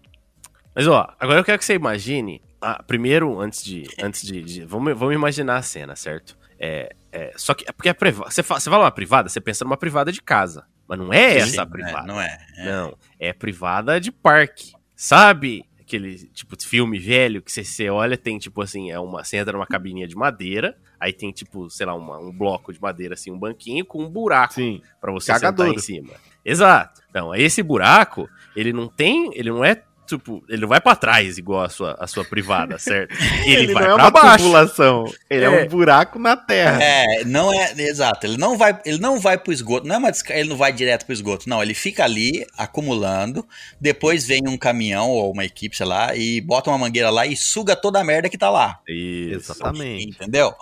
Mas 0.76 0.88
ó, 0.88 1.08
agora 1.20 1.40
eu 1.40 1.44
quero 1.46 1.60
que 1.60 1.66
você 1.66 1.76
imagine. 1.76 2.42
ah, 2.60 2.82
primeiro, 2.82 3.40
antes 3.40 3.64
de. 3.64 3.84
Antes 4.02 4.24
de. 4.26 4.42
de- 4.42 4.66
vamos, 4.66 4.98
vamos 4.98 5.14
imaginar 5.14 5.58
a 5.58 5.62
cena, 5.62 5.96
certo? 5.96 6.36
É, 6.60 6.90
é, 7.12 7.34
só 7.38 7.54
que. 7.54 7.66
É 7.70 7.72
porque 7.72 7.90
é 7.90 7.94
privada. 7.94 8.32
Você, 8.32 8.42
fa- 8.42 8.60
você 8.60 8.68
fala 8.68 8.84
uma 8.86 8.92
privada, 8.92 9.30
você 9.30 9.40
pensa 9.40 9.64
numa 9.64 9.78
privada 9.78 10.12
de 10.12 10.24
casa. 10.24 10.66
Mas 10.88 10.98
não 10.98 11.14
é 11.14 11.38
essa 11.38 11.62
a 11.62 11.66
Sim, 11.66 11.72
privada. 11.72 12.00
é, 12.00 12.08
não 12.08 12.20
é. 12.20 12.38
é. 12.58 12.66
Não, 12.66 12.98
é 13.20 13.32
privada 13.32 14.02
de 14.02 14.12
parque. 14.12 14.72
Sabe 14.96 15.64
aquele 15.86 16.18
tipo 16.30 16.58
de 16.58 16.66
filme 16.66 16.98
velho 17.00 17.42
que 17.42 17.52
você, 17.52 17.64
você 17.64 17.90
olha, 17.90 18.18
tem 18.18 18.38
tipo 18.40 18.62
assim, 18.62 18.92
é 18.92 19.00
uma, 19.00 19.24
você 19.24 19.38
entra 19.38 19.54
numa 19.54 19.68
cabininha 19.68 20.08
de 20.08 20.16
madeira, 20.16 20.76
aí 21.00 21.14
tem 21.14 21.32
tipo, 21.32 21.70
sei 21.70 21.86
lá, 21.86 21.94
uma- 21.96 22.20
um 22.20 22.32
bloco 22.32 22.74
de 22.74 22.82
madeira 22.82 23.14
assim, 23.14 23.32
um 23.32 23.38
banquinho 23.40 23.86
com 23.86 24.04
um 24.04 24.10
buraco 24.10 24.56
pra 25.00 25.12
você 25.12 25.32
Cagadouro. 25.32 25.70
sentar 25.80 25.80
em 25.80 25.86
cima. 25.86 26.14
Exato. 26.44 27.02
Então, 27.10 27.34
esse 27.36 27.62
buraco, 27.64 28.28
ele 28.56 28.74
não 28.74 28.88
tem, 28.88 29.32
ele 29.38 29.50
não 29.50 29.64
é 29.64 29.82
tipo, 30.06 30.44
ele 30.48 30.62
não 30.62 30.68
vai 30.68 30.80
pra 30.82 30.96
trás 30.96 31.38
igual 31.38 31.64
a 31.64 31.70
sua, 31.70 31.96
a 32.00 32.08
sua 32.08 32.24
privada, 32.26 32.78
certo? 32.80 33.16
Ele, 33.46 33.74
vai 33.74 33.84
não 33.88 33.92
é 33.92 33.96
pra 33.96 34.04
uma 34.06 34.12
baixo. 34.12 34.44
tubulação. 34.44 35.06
Ele 35.30 35.46
é. 35.46 35.48
É. 35.48 35.64
um 35.64 35.68
buraco 35.68 36.18
na 36.20 36.36
terra. 36.38 36.82
É, 36.82 37.24
não 37.26 37.54
é, 37.54 37.74
exato. 37.78 38.26
Ele 38.26 38.38
não 38.38 38.58
vai, 38.58 38.80
ele 38.86 38.98
não 39.00 39.20
vai 39.20 39.38
pro 39.38 39.52
esgoto, 39.54 39.88
não 39.88 39.96
é 39.96 39.98
uma 39.98 40.12
desca- 40.12 40.34
ele 40.34 40.50
não 40.50 40.58
vai 40.58 40.72
direto 40.74 41.06
pro 41.06 41.14
esgoto, 41.14 41.48
não, 41.50 41.62
ele 41.62 41.74
fica 41.74 42.04
ali 42.04 42.46
acumulando, 42.58 43.46
depois 43.80 44.26
vem 44.26 44.42
um 44.48 44.58
caminhão 44.58 45.10
ou 45.10 45.32
uma 45.32 45.46
equipe, 45.46 45.76
sei 45.76 45.86
lá, 45.86 46.16
e 46.16 46.42
bota 46.42 46.70
uma 46.70 46.78
mangueira 46.78 47.10
lá 47.10 47.26
e 47.26 47.36
suga 47.36 47.76
toda 47.76 48.00
a 48.00 48.04
merda 48.04 48.30
que 48.30 48.38
tá 48.38 48.50
lá. 48.50 48.80
Isso. 48.88 49.52
Exatamente. 49.54 50.10
Entendeu? 50.10 50.54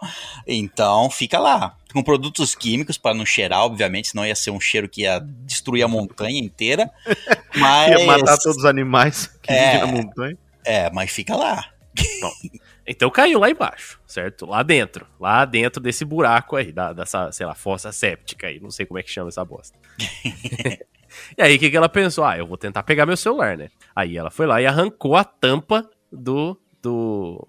Então, 0.48 1.10
fica 1.10 1.40
lá. 1.40 1.76
Com 1.94 2.02
produtos 2.04 2.56
químicos 2.56 2.98
para 2.98 3.16
não 3.16 3.26
cheirar, 3.26 3.60
obviamente, 3.62 4.10
senão 4.10 4.26
ia 4.26 4.36
ser 4.36 4.52
um 4.52 4.60
cheiro 4.60 4.90
que 4.90 5.04
ia 5.04 5.20
destruir 5.20 5.84
a 5.84 5.88
montanha 5.88 6.40
inteira. 6.40 6.90
Mas 7.56 8.00
Ia 8.00 8.06
matar 8.06 8.38
todos 8.38 8.58
os 8.58 8.66
animais 8.66 9.28
que 9.42 9.52
É. 9.52 9.74
vivem 9.74 9.80
na 9.82 9.88
montanha. 10.04 10.38
É, 10.66 10.90
mas 10.92 11.12
fica 11.12 11.36
lá. 11.36 11.66
Então 12.86 13.10
caiu 13.10 13.40
lá 13.40 13.50
embaixo, 13.50 13.98
certo? 14.06 14.46
Lá 14.46 14.62
dentro. 14.62 15.08
Lá 15.18 15.46
dentro 15.46 15.82
desse 15.82 16.04
buraco 16.04 16.58
aí, 16.58 16.70
da, 16.70 16.92
dessa, 16.92 17.32
sei 17.32 17.46
lá, 17.46 17.56
fossa 17.56 17.94
séptica 17.94 18.48
aí. 18.48 18.60
Não 18.60 18.70
sei 18.70 18.86
como 18.86 19.00
é 19.00 19.04
que 19.04 19.10
chama 19.10 19.30
essa 19.30 19.46
bosta. 19.46 19.78
e 21.38 21.42
aí, 21.42 21.56
o 21.56 21.60
que, 21.60 21.70
que 21.70 21.78
ela 21.78 21.88
pensou? 21.88 22.26
Ah, 22.26 22.38
eu 22.38 22.46
vou 22.46 22.58
tentar 22.58 22.84
pegar 22.84 23.06
meu 23.06 23.16
celular, 23.16 23.58
né? 23.58 23.70
Aí 23.96 24.18
ela 24.18 24.30
foi 24.30 24.46
lá 24.46 24.62
e 24.62 24.66
arrancou 24.66 25.16
a 25.16 25.24
tampa 25.24 25.90
do, 26.12 26.60
do, 26.82 27.48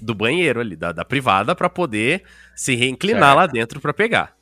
do 0.00 0.14
banheiro 0.14 0.60
ali, 0.60 0.74
da, 0.76 0.92
da 0.92 1.04
privada, 1.04 1.54
pra 1.54 1.68
poder 1.70 2.22
se 2.56 2.74
reinclinar 2.74 3.22
Certo. 3.22 3.36
lá 3.36 3.46
dentro 3.46 3.80
pra 3.80 3.92
pegar. 3.94 4.34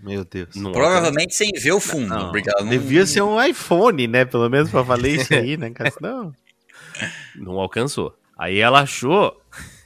Meu 0.00 0.24
Deus. 0.24 0.54
Não 0.54 0.70
Provavelmente 0.72 1.34
sem 1.34 1.50
ver 1.52 1.72
o 1.72 1.80
fundo. 1.80 2.08
Não, 2.08 2.30
porque 2.30 2.48
ela 2.48 2.62
não- 2.62 2.70
Devia 2.70 3.04
ser 3.04 3.20
um 3.22 3.42
iPhone, 3.42 4.06
né? 4.06 4.24
Pelo 4.24 4.48
menos 4.48 4.70
pra 4.70 4.82
valer 4.82 5.20
isso 5.20 5.34
aí, 5.34 5.56
né, 5.56 5.70
cara? 5.70 5.92
Não. 6.00 6.32
Não 7.36 7.58
alcançou. 7.58 8.16
Aí 8.38 8.58
ela 8.58 8.80
achou. 8.80 9.40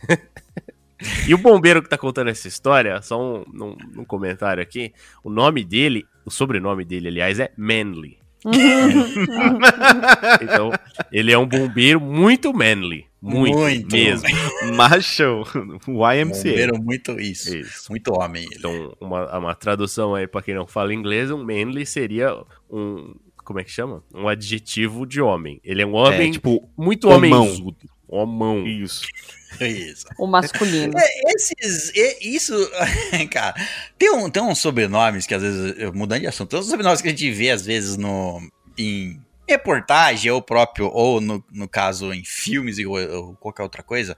e 1.27 1.35
o 1.35 1.39
bombeiro 1.39 1.83
que 1.83 1.89
tá 1.89 1.97
contando 1.99 2.29
essa 2.29 2.47
história, 2.49 3.01
só 3.03 3.19
um, 3.21 3.43
um- 3.55 4.01
um 4.01 4.05
comentário 4.05 4.63
aqui. 4.63 4.93
O 5.25 5.31
nome 5.31 5.65
dele, 5.65 6.07
o 6.27 6.31
sobrenome 6.31 6.85
dele, 6.85 7.09
aliás, 7.09 7.41
é 7.41 7.51
Manly. 7.57 8.19
então, 10.43 10.71
ele 11.13 11.33
é 11.33 11.39
um 11.39 11.47
bombeiro 11.47 12.01
muito 12.01 12.53
manly. 12.53 13.07
Muito, 13.23 13.57
Muito. 13.57 13.93
mesmo. 13.95 14.27
Macho. 14.75 15.45
YMCA. 15.87 16.35
Bombeiro 16.35 16.83
muito 16.83 17.21
isso. 17.21 17.57
Isso. 17.57 17.87
Muito 17.91 18.13
homem. 18.13 18.43
ele. 18.45 18.57
Então, 18.59 18.97
uma, 19.01 19.39
uma 19.39 19.55
tradução 19.55 20.15
aí 20.15 20.27
pra 20.27 20.43
quem 20.43 20.55
não 20.55 20.67
fala 20.67 20.93
inglês, 20.93 21.31
um 21.31 21.39
manly 21.45 21.87
seria 21.87 22.35
um. 22.71 23.15
Como 23.45 23.61
é 23.61 23.65
que 23.65 23.71
chama? 23.71 24.03
Um 24.15 24.27
adjetivo 24.29 25.07
de 25.07 25.21
homem. 25.21 25.61
Ele 25.65 25.83
é 25.83 25.87
um 25.87 25.95
homem 25.95 26.29
É, 26.31 26.33
tipo, 26.33 26.69
muito 26.77 27.09
homenzudo. 27.09 27.77
Homão. 28.09 28.67
isso. 28.67 29.07
Isso. 29.61 30.07
O 30.19 30.27
masculino. 30.27 30.95
É, 30.97 31.33
Esses, 31.37 31.93
e- 31.95 32.35
isso, 32.35 32.55
cara, 33.31 33.55
tem, 33.99 34.11
um, 34.11 34.31
tem 34.31 34.43
uns 34.43 34.59
sobrenomes 34.59 35.27
que 35.27 35.35
às 35.35 35.43
vezes, 35.43 35.75
eu- 35.79 35.93
mudando 35.93 36.21
de 36.23 36.27
assunto, 36.27 36.49
tem 36.51 36.59
uns 36.59 36.67
sobrenomes 36.67 37.03
que 37.03 37.09
a 37.09 37.11
gente 37.11 37.31
vê 37.31 37.51
às 37.51 37.67
vezes 37.67 37.99
no, 37.99 38.41
em 38.79 39.21
reportagem 39.49 40.31
ou 40.31 40.41
próprio, 40.41 40.89
ou 40.93 41.21
no, 41.21 41.45
no 41.51 41.69
caso 41.69 42.13
em 42.13 42.25
filmes 42.25 42.79
ou, 42.79 42.97
ou 42.99 43.35
qualquer 43.37 43.63
outra 43.63 43.83
coisa, 43.83 44.17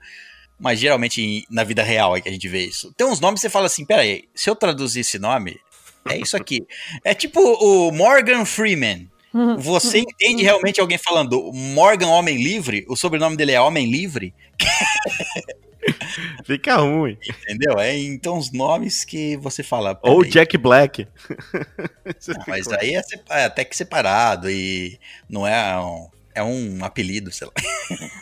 mas 0.59 0.79
geralmente 0.79 1.21
em- 1.21 1.45
na 1.49 1.63
vida 1.63 1.83
real 1.83 2.15
é 2.15 2.21
que 2.21 2.29
a 2.29 2.31
gente 2.31 2.47
vê 2.47 2.63
isso. 2.65 2.93
Tem 2.95 3.05
uns 3.05 3.19
nomes 3.19 3.39
que 3.39 3.47
você 3.47 3.49
fala 3.49 3.65
assim, 3.65 3.85
peraí, 3.85 4.25
se 4.33 4.49
eu 4.49 4.55
traduzir 4.55 5.01
esse 5.01 5.19
nome, 5.19 5.59
é 6.07 6.17
isso 6.17 6.37
aqui. 6.37 6.65
É 7.03 7.13
tipo 7.13 7.39
o 7.41 7.91
Morgan 7.91 8.45
Freeman. 8.45 9.09
Você 9.57 9.99
entende 9.99 10.43
realmente 10.43 10.79
alguém 10.79 10.97
falando 10.97 11.51
Morgan 11.51 12.07
Homem 12.07 12.41
Livre? 12.41 12.85
O 12.87 12.95
sobrenome 12.95 13.35
dele 13.35 13.51
é 13.51 13.59
Homem 13.59 13.89
Livre? 13.91 14.33
Fica 16.45 16.77
ruim. 16.77 17.17
Entendeu? 17.27 17.79
É, 17.79 17.97
então 17.97 18.37
os 18.37 18.51
nomes 18.51 19.03
que 19.03 19.37
você 19.37 19.63
fala. 19.63 19.97
Ou 20.01 20.19
peraí, 20.19 20.31
Jack 20.31 20.57
Black. 20.57 21.07
não, 22.27 22.43
mas 22.47 22.67
aí 22.69 22.95
é, 22.95 23.01
é 23.29 23.45
até 23.45 23.63
que 23.63 23.75
separado 23.75 24.49
e 24.49 24.99
não 25.29 25.45
é 25.45 25.79
um, 25.79 26.09
é 26.33 26.43
um 26.43 26.83
apelido, 26.83 27.31
sei 27.31 27.47
lá. 27.47 27.53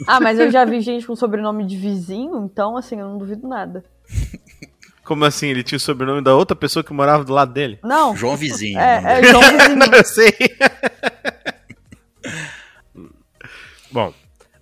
Ah, 0.06 0.20
mas 0.20 0.38
eu 0.38 0.52
já 0.52 0.66
vi 0.66 0.82
gente 0.82 1.08
com 1.08 1.16
sobrenome 1.16 1.66
de 1.66 1.78
vizinho, 1.78 2.44
então 2.44 2.76
assim, 2.76 3.00
eu 3.00 3.08
não 3.08 3.18
duvido 3.18 3.48
nada. 3.48 3.86
Como 5.06 5.24
assim? 5.24 5.48
Ele 5.48 5.64
tinha 5.64 5.78
o 5.78 5.80
sobrenome 5.80 6.22
da 6.22 6.36
outra 6.36 6.56
pessoa 6.56 6.84
que 6.84 6.92
morava 6.92 7.24
do 7.24 7.32
lado 7.32 7.54
dele? 7.54 7.80
Não, 7.82 8.16
João 8.16 8.36
Vizinho. 8.36 8.78
é, 8.80 9.02
né? 9.02 9.20
é 9.20 9.24
João 9.24 9.42
Vizinho. 9.42 9.76
Não, 9.78 9.88
eu 9.94 10.04
sei. 10.04 10.34
Bom, 13.92 14.14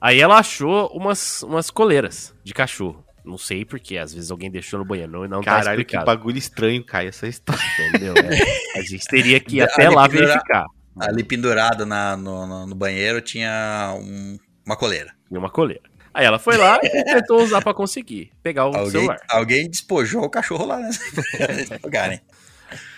aí 0.02 0.20
ela 0.20 0.38
achou 0.40 0.88
umas, 0.88 1.44
umas 1.44 1.70
coleiras 1.70 2.34
de 2.44 2.54
cachorro. 2.54 3.06
Não 3.24 3.38
sei 3.38 3.64
porque, 3.64 3.98
às 4.00 4.12
vezes 4.14 4.32
alguém 4.32 4.50
deixou 4.50 4.80
no 4.80 4.86
banheiro 4.86 5.12
não, 5.12 5.28
não 5.28 5.42
tá 5.44 5.52
Caralho, 5.58 5.78
que 5.78 5.82
explicado. 5.96 6.06
bagulho 6.08 6.38
estranho, 6.40 6.84
Caio, 6.84 7.10
essa 7.10 7.28
história. 7.28 7.62
Entendeu? 7.90 8.14
É, 8.18 8.80
a 8.80 8.82
gente 8.82 9.06
teria 9.06 9.40
que 9.40 9.58
ir 9.58 9.62
até 9.62 9.86
Ali 9.86 9.96
lá 9.96 10.10
pendura- 10.10 10.28
verificar. 10.28 10.66
Ali 11.00 11.24
pendurado 11.24 11.86
na, 11.86 12.18
no, 12.18 12.48
no- 12.48 12.66
no 12.68 12.76
banheiro 12.76 13.22
tinha 13.22 13.94
um- 13.98 14.38
uma 14.66 14.76
coleira. 14.76 15.14
Tinha 15.28 15.40
uma 15.40 15.52
coleira. 15.52 15.84
Aí 16.14 16.26
ela 16.26 16.40
foi 16.40 16.58
lá 16.58 16.80
e 16.84 17.04
tentou 17.06 17.42
usar 17.44 17.62
pra 17.62 17.74
conseguir 17.74 18.32
pegar 18.44 18.66
o 18.66 18.76
Alguém, 18.76 18.90
celular. 18.92 19.18
alguém 19.30 19.70
despojou 19.70 20.24
o 20.24 20.30
cachorro 20.30 20.66
lá, 20.66 20.78
né? 20.80 20.90
Jogarem. 21.82 22.20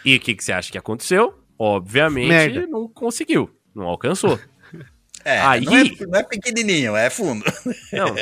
E 0.05 0.15
o 0.15 0.19
que, 0.19 0.33
que 0.35 0.43
você 0.43 0.51
acha 0.53 0.71
que 0.71 0.77
aconteceu? 0.77 1.37
Obviamente 1.59 2.27
Merda. 2.29 2.65
não 2.67 2.87
conseguiu. 2.87 3.49
Não 3.75 3.83
alcançou. 3.85 4.39
É, 5.25 5.39
Aí- 5.39 5.61
não, 5.65 5.75
é, 5.75 5.83
não 6.07 6.19
é 6.19 6.23
pequenininho, 6.23 6.95
é 6.95 7.09
fundo. 7.09 7.43
Não. 7.93 8.15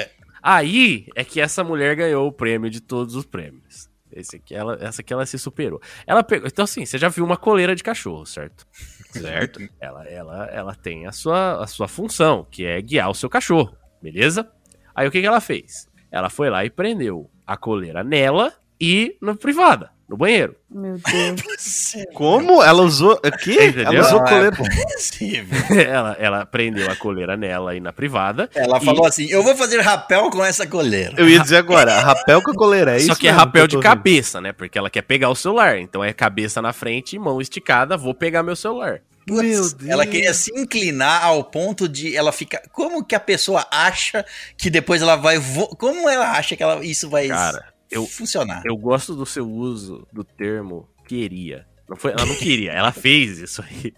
Aí 0.43 1.06
é 1.16 1.24
que 1.24 1.39
essa 1.39 1.64
mulher 1.64 1.95
ganhou 1.95 2.28
o 2.28 2.32
prêmio 2.32 2.70
de 2.70 2.82
todos 2.82 3.16
os 3.16 3.26
prêmios. 3.26 3.89
Esse 4.12 4.36
aqui, 4.38 4.54
ela, 4.54 4.78
essa 4.82 5.02
aqui 5.02 5.14
ela 5.14 5.26
se 5.26 5.38
superou. 5.39 5.80
Ela 6.06 6.24
pegou. 6.24 6.47
Então, 6.47 6.66
assim, 6.66 6.86
você 6.86 6.97
já 6.97 7.08
viu 7.10 7.24
uma 7.24 7.38
coleira 7.38 7.76
de 7.76 7.84
cachorro, 7.84 8.26
certo? 8.26 8.68
Certo? 9.12 9.60
ela, 9.82 10.08
ela, 10.08 10.45
ela 10.45 10.74
tem 10.76 11.06
a 11.06 11.12
sua, 11.12 11.62
a 11.62 11.68
sua 11.68 11.86
função, 11.89 12.47
que 12.49 12.66
é 12.66 12.82
guiar 12.82 13.10
o 13.10 13.14
seu 13.14 13.30
cachorro, 13.30 13.76
beleza? 14.02 14.49
Aí 14.95 15.06
o 15.06 15.12
que, 15.12 15.20
que 15.20 15.28
ela 15.28 15.41
fez? 15.41 15.86
Ela 16.10 16.30
foi 16.30 16.49
lá 16.49 16.64
e 16.64 16.70
prendeu 16.70 17.30
a 17.45 17.58
coleira 17.58 18.06
nela 18.06 18.54
e 18.80 19.18
na 19.22 19.36
privada, 19.36 19.91
no 20.12 20.18
banheiro. 20.18 20.55
Meu 20.70 20.97
Deus. 20.97 21.93
Como? 22.14 22.62
Ela 22.62 22.84
usou. 22.84 23.14
O 23.14 23.32
quê? 23.38 23.66
Entendeu? 23.68 23.86
Ela 23.93 24.01
usou 24.01 24.20
Não, 24.20 24.26
coleira. 24.28 24.55
É 24.55 24.93
possível. 24.93 25.57
ela, 25.89 26.16
ela 26.20 26.45
prendeu 26.45 26.91
a 26.91 26.95
coleira 26.95 27.36
nela 27.38 27.76
e 27.76 27.80
na 27.80 27.91
privada. 27.93 28.49
Ela 28.53 28.78
E- 28.78 28.86
falou 28.86 29.05
assim: 29.05 29.26
eu 29.30 29.41
vou 29.41 29.55
fazer 29.55 29.80
rapel 29.80 30.30
com 30.30 30.43
essa 30.43 30.68
coleira. 30.68 31.14
Eu 31.18 31.28
ia 31.30 31.39
dizer 31.39 31.57
agora, 31.57 31.99
rapel 31.99 32.41
com 32.43 32.51
a 32.51 32.55
coleira, 32.55 32.93
é 32.93 32.97
isso 32.97 33.07
Só 33.07 33.16
que 33.16 33.28
é 33.28 33.32
rapel 33.32 33.64
eu 33.64 33.68
de 33.68 33.76
vendo. 33.78 33.84
cabeça, 33.84 34.39
né? 34.41 34.51
Porque 34.51 34.78
ela 34.78 34.89
quer 34.89 35.01
pegar 35.01 35.30
o 35.30 35.36
celular. 35.36 35.80
Então 35.80 36.03
é 36.03 36.12
cabeça 36.14 36.62
na 36.62 36.74
frente 36.74 37.18
mão 37.18 37.39
esticada, 37.41 37.95
vou 37.97 38.14
pegar 38.14 38.43
meu 38.43 38.55
celular. 38.55 38.99
Putz, 39.26 39.41
Meu 39.43 39.51
Deus. 39.51 39.76
Ela 39.88 40.05
queria 40.05 40.34
se 40.34 40.51
inclinar 40.59 41.24
ao 41.24 41.43
ponto 41.43 41.88
de 41.88 42.16
ela 42.18 42.32
ficar. 42.32 42.59
Como 42.72 43.03
que 43.05 43.14
a 43.16 43.20
pessoa 43.20 43.66
acha 43.72 44.26
que 44.57 44.70
depois 44.70 45.01
ela 45.01 45.16
vai. 45.16 45.38
vo- 45.38 45.76
Como 45.76 46.09
ela 46.09 46.32
acha 46.32 46.55
que 46.55 46.64
ela, 46.64 46.84
isso 46.84 47.07
vai 47.09 47.28
Cara, 47.28 47.66
eu- 47.92 48.08
funcionar? 48.08 48.64
Eu 48.66 48.76
gosto 48.78 49.16
do 49.16 49.26
seu 49.26 49.48
uso 49.50 50.08
do 50.12 50.24
termo 50.24 50.88
queria. 51.08 51.66
Não 51.89 51.98
foi, 51.98 52.12
ela 52.12 52.26
não 52.26 52.36
queria, 52.36 52.72
ela 52.72 52.92
fez 52.92 53.38
isso 53.39 53.62
aí. 53.62 53.94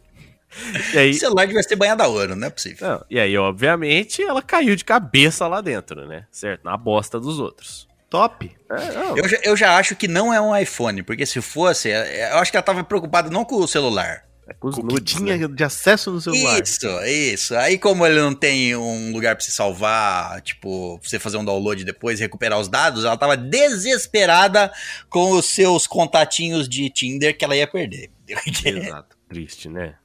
E 0.94 0.98
aí, 1.00 1.10
O 1.12 1.14
celular 1.16 1.48
devia 1.48 1.64
ser 1.64 1.76
banhado 1.76 2.04
a 2.04 2.08
ouro, 2.08 2.36
não 2.36 2.48
é 2.48 2.50
possível. 2.50 2.88
não, 2.88 3.06
e 3.10 3.20
aí, 3.20 3.36
obviamente, 3.38 4.22
ela 4.22 4.41
caiu 4.41 4.76
de 4.76 4.86
cabeça 4.86 5.48
lá 5.48 5.62
dentro, 5.62 6.08
né? 6.08 6.26
Certo? 6.32 6.64
Na 6.64 6.78
bosta 6.78 7.20
dos 7.20 7.39
outros. 7.39 7.88
Top. 8.10 8.52
É, 8.70 9.20
Eu 9.20 9.28
já, 9.28 9.38
eu 9.44 9.58
já 9.58 9.78
acho 9.78 9.96
que 9.96 10.08
não 10.08 10.32
é 10.32 10.39
um 10.39 10.56
iPhone, 10.56 11.02
porque 11.02 11.26
se 11.26 11.41
fosse, 11.41 11.89
é- 11.89 12.32
eu 12.34 12.38
acho 12.38 12.52
que 12.52 12.58
ela 12.58 12.64
tava 12.64 12.84
preocupada 12.84 13.32
não 13.32 13.44
com 13.44 13.56
o 13.56 13.68
celular. 13.68 14.26
É 14.48 14.54
com 14.54 14.68
os 14.68 14.76
que 14.76 14.84
nudes, 14.84 15.20
né? 15.22 15.48
de 15.48 15.64
acesso 15.64 16.12
no 16.12 16.20
celular. 16.20 16.62
Isso, 16.62 16.88
isso. 17.06 17.56
Aí, 17.56 17.78
como 17.78 18.06
ele 18.06 18.20
não 18.20 18.34
tem 18.34 18.76
um 18.76 19.12
lugar 19.14 19.36
pra 19.36 19.44
se 19.44 19.52
salvar, 19.52 20.41
tipo, 20.41 21.00
pra 21.00 21.10
você 21.10 21.18
fazer 21.20 21.38
um 21.38 21.46
download 21.46 21.84
depois 21.86 22.20
e 22.20 22.24
recuperar 22.24 22.60
os 22.60 22.68
dados, 22.68 23.06
ela 23.06 23.18
tava 23.18 23.38
desesperada 23.38 24.72
com 25.10 25.32
os 25.32 25.46
seus 25.46 25.88
contatinhos 25.88 26.68
de 26.68 26.89
Tinder 26.89 27.38
que 27.38 27.46
ela 27.46 27.56
ia 27.56 27.68
perder. 27.68 28.12
Exato. 28.66 29.18
Triste, 29.30 29.70
né? 29.70 29.96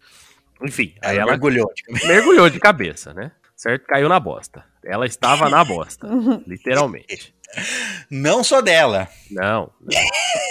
Enfim, 0.63 0.95
aí 1.03 1.17
Ela 1.17 1.23
ela 1.23 1.31
mergulhou. 1.33 1.71
mergulhou 2.07 2.49
de 2.51 2.59
cabeça, 2.59 3.13
né? 3.13 3.33
Certo? 3.57 3.87
Caiu 3.87 4.09
na 4.09 4.21
bosta. 4.21 4.65
Ela 4.85 5.07
estava 5.07 5.49
na 5.51 5.65
bosta, 5.65 6.07
literalmente. 6.47 7.35
Não 8.11 8.45
só 8.45 8.61
dela, 8.61 9.09
Não, 9.31 9.71
não. 9.81 10.01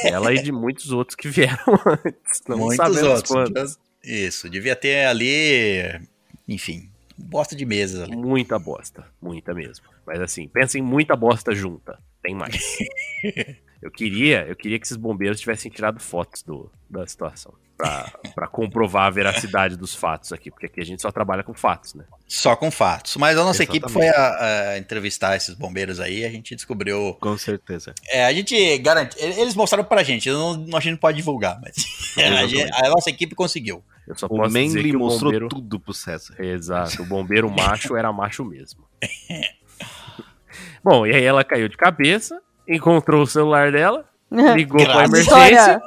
Ela 0.04 0.34
e 0.34 0.42
de 0.42 0.52
muitos 0.52 0.92
outros 0.92 1.16
que 1.16 1.28
vieram 1.30 1.58
antes. 1.86 2.42
Não 2.48 2.58
muitos 2.58 2.78
sabemos 2.78 3.04
outros. 3.04 3.32
quantos. 3.32 3.80
Isso, 4.04 4.50
devia 4.50 4.76
ter 4.76 5.06
ali, 5.06 6.00
enfim, 6.48 6.90
bosta 7.18 7.56
de 7.56 7.66
mesas 7.66 8.02
ali. 8.02 8.16
Muita 8.16 8.58
bosta, 8.58 9.06
muita 9.22 9.54
mesmo. 9.54 9.86
Mas 10.06 10.22
assim, 10.22 10.48
pensa 10.48 10.78
em 10.78 10.82
muita 10.82 11.16
bosta 11.16 11.54
junta. 11.54 12.00
Tem 12.24 12.34
mais. 12.34 12.78
Eu 13.80 13.92
queria, 13.92 14.44
eu 14.48 14.56
queria 14.56 14.80
que 14.80 14.86
esses 14.88 14.98
bombeiros 14.98 15.40
tivessem 15.40 15.70
tirado 15.72 16.00
fotos 16.00 16.42
do, 16.42 16.70
da 16.90 17.06
situação. 17.06 17.54
Pra, 17.78 18.12
pra 18.34 18.48
comprovar 18.48 19.06
a 19.06 19.10
veracidade 19.12 19.78
dos 19.78 19.94
fatos 19.94 20.34
aqui. 20.34 20.50
Porque 20.50 20.66
aqui 20.66 20.82
a 20.82 20.84
gente 20.84 21.00
só 21.00 21.12
trabalha 21.12 21.44
com 21.44 21.54
fatos, 21.54 21.94
né? 21.94 22.06
Só 22.28 22.56
com 22.56 22.72
fatos. 22.72 23.16
Mas 23.18 23.38
a 23.38 23.44
nossa 23.44 23.62
Exatamente. 23.62 23.84
equipe 23.86 23.94
foi 23.94 24.08
a, 24.10 24.70
a 24.72 24.78
entrevistar 24.80 25.36
esses 25.36 25.54
bombeiros 25.54 26.00
aí, 26.00 26.26
a 26.26 26.30
gente 26.30 26.56
descobriu. 26.56 27.16
Com 27.22 27.38
certeza. 27.38 27.94
É, 28.10 28.26
a 28.26 28.34
gente 28.34 28.78
garante. 28.80 29.16
Eles 29.20 29.54
mostraram 29.54 29.84
pra 29.86 30.02
gente, 30.02 30.28
eu 30.28 30.38
não, 30.40 30.76
a 30.76 30.80
gente 30.80 30.94
não 30.94 30.98
pode 30.98 31.18
divulgar, 31.18 31.60
mas 31.62 31.76
a, 32.18 32.48
gente- 32.48 32.74
a 32.74 32.90
nossa 32.90 33.12
equipe 33.12 33.36
conseguiu. 33.36 33.84
Eu 34.08 34.18
só 34.18 34.26
O 34.26 34.30
posso 34.30 34.48
dizer 34.54 34.68
Manly 34.70 34.90
que 34.90 34.96
o 34.96 35.00
mostrou 35.00 35.26
bombeiro... 35.32 35.48
tudo 35.50 35.80
pro 35.80 35.94
César. 35.94 36.34
Exato, 36.40 37.04
o 37.04 37.06
bombeiro 37.06 37.48
macho 37.52 37.96
era 37.96 38.12
macho 38.12 38.44
mesmo. 38.44 38.84
Bom, 40.84 41.06
e 41.06 41.14
aí 41.16 41.24
ela 41.24 41.44
caiu 41.44 41.68
de 41.68 41.78
cabeça, 41.78 42.42
encontrou 42.68 43.22
o 43.24 43.28
celular 43.28 43.72
dela, 43.72 44.06
ligou 44.56 44.84
pra 44.84 45.08
Graças. 45.08 45.28
emergência 45.28 45.82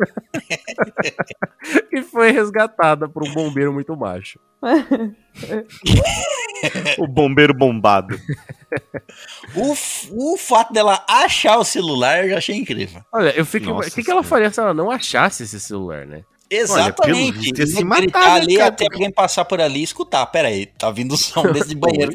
e 1.92 2.02
foi 2.02 2.30
resgatada 2.30 3.08
por 3.08 3.26
um 3.26 3.32
bombeiro 3.32 3.72
muito 3.72 3.96
macho. 3.96 4.38
O 6.98 7.06
bombeiro 7.06 7.54
bombado. 7.54 8.18
O, 9.54 10.32
o 10.32 10.36
fato 10.36 10.72
dela 10.72 11.04
achar 11.08 11.58
o 11.58 11.64
celular 11.64 12.24
eu 12.24 12.30
já 12.30 12.38
achei 12.38 12.56
incrível. 12.56 13.02
Olha, 13.12 13.30
eu 13.30 13.44
fico. 13.44 13.66
Nossa 13.70 13.88
O 13.88 13.92
que, 13.92 14.02
que 14.02 14.10
ela 14.10 14.22
faria 14.22 14.50
se 14.50 14.60
ela 14.60 14.74
não 14.74 14.90
achasse 14.90 15.42
esse 15.42 15.58
celular, 15.58 16.06
né? 16.06 16.24
Exatamente. 16.50 17.32
pelo 17.32 17.40
visto, 17.40 17.58
ia 17.60 17.66
se 17.66 17.84
matar, 17.84 18.00
gritar 18.02 18.20
né, 18.20 18.40
ali 18.40 18.56
cara? 18.56 18.68
até 18.68 18.84
alguém 18.84 19.10
passar 19.10 19.44
por 19.44 19.60
ali 19.60 19.80
e 19.80 19.84
escutar. 19.84 20.26
Pera 20.26 20.48
aí, 20.48 20.66
tá 20.66 20.90
vindo 20.90 21.12
o 21.14 21.16
som 21.16 21.42
desse 21.52 21.74
banheiro. 21.74 22.12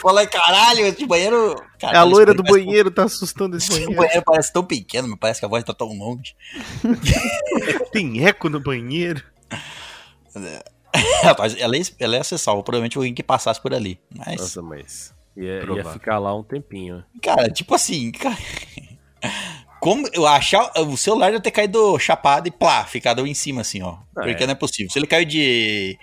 Falei, 0.00 0.26
caralho, 0.28 0.86
esse 0.86 1.04
banheiro. 1.04 1.56
É 1.82 1.96
a 1.96 2.04
loira 2.04 2.32
do 2.32 2.42
banheiro, 2.44 2.90
tá 2.90 3.04
assustando 3.04 3.56
esse 3.56 3.66
Esse 3.70 3.80
banheiro. 3.80 3.96
banheiro 3.96 4.22
parece 4.24 4.52
tão 4.52 4.64
pequeno, 4.64 5.08
mas 5.08 5.18
parece 5.18 5.40
que 5.40 5.46
a 5.46 5.48
voz 5.48 5.64
tá 5.64 5.74
tão 5.74 5.88
longe. 5.88 6.36
Tem 7.92 8.24
eco 8.24 8.48
no 8.48 8.60
banheiro. 8.60 9.22
Rapaz, 11.22 11.56
ela 11.58 11.76
ia, 11.76 11.84
ela 11.98 12.14
ia 12.14 12.20
acessar, 12.20 12.54
provavelmente 12.62 12.96
alguém 12.96 13.14
que 13.14 13.22
passasse 13.22 13.60
por 13.60 13.74
ali. 13.74 13.98
Mas, 14.14 14.40
Nossa, 14.40 14.62
mas. 14.62 15.14
Ia, 15.36 15.64
ia 15.64 15.84
ficar 15.86 16.18
lá 16.18 16.34
um 16.36 16.42
tempinho. 16.42 17.02
cara, 17.22 17.50
tipo 17.50 17.74
assim, 17.74 18.12
cara. 18.12 18.36
Como 19.82 20.08
eu 20.12 20.24
achar. 20.24 20.70
O 20.76 20.96
celular 20.96 21.32
deve 21.32 21.42
ter 21.42 21.50
caído 21.50 21.98
chapado 21.98 22.46
e 22.46 22.52
plá, 22.52 22.84
ficado 22.84 23.26
em 23.26 23.34
cima, 23.34 23.62
assim, 23.62 23.82
ó. 23.82 23.96
Ah, 24.16 24.22
porque 24.22 24.44
é. 24.44 24.46
não 24.46 24.52
é 24.52 24.54
possível. 24.54 24.88
Se 24.92 24.96
ele 24.96 25.08
caiu 25.08 25.24
de 25.24 25.98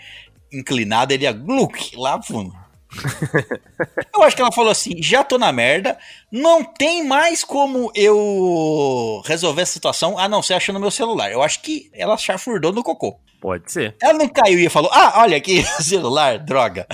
inclinado, 0.52 1.14
ele 1.14 1.24
ia 1.24 1.32
gluk 1.32 1.96
lá 1.96 2.20
pro 2.20 2.28
fundo. 2.28 2.54
eu 4.14 4.22
acho 4.22 4.36
que 4.36 4.42
ela 4.42 4.52
falou 4.52 4.70
assim: 4.70 5.02
já 5.02 5.24
tô 5.24 5.38
na 5.38 5.54
merda, 5.54 5.98
não 6.30 6.62
tem 6.62 7.08
mais 7.08 7.42
como 7.42 7.90
eu 7.96 9.22
resolver 9.26 9.62
essa 9.62 9.72
situação 9.72 10.20
a 10.20 10.28
não 10.28 10.42
ser 10.42 10.56
achando 10.56 10.78
meu 10.78 10.92
celular. 10.92 11.32
Eu 11.32 11.42
acho 11.42 11.62
que 11.62 11.90
ela 11.94 12.18
chafurdou 12.18 12.74
no 12.74 12.84
cocô. 12.84 13.18
Pode 13.40 13.72
ser. 13.72 13.96
Ela 14.02 14.12
não 14.12 14.28
caiu 14.28 14.60
e 14.60 14.68
falou: 14.68 14.90
Ah, 14.92 15.22
olha 15.22 15.38
aqui, 15.38 15.64
celular, 15.82 16.38
droga. 16.38 16.86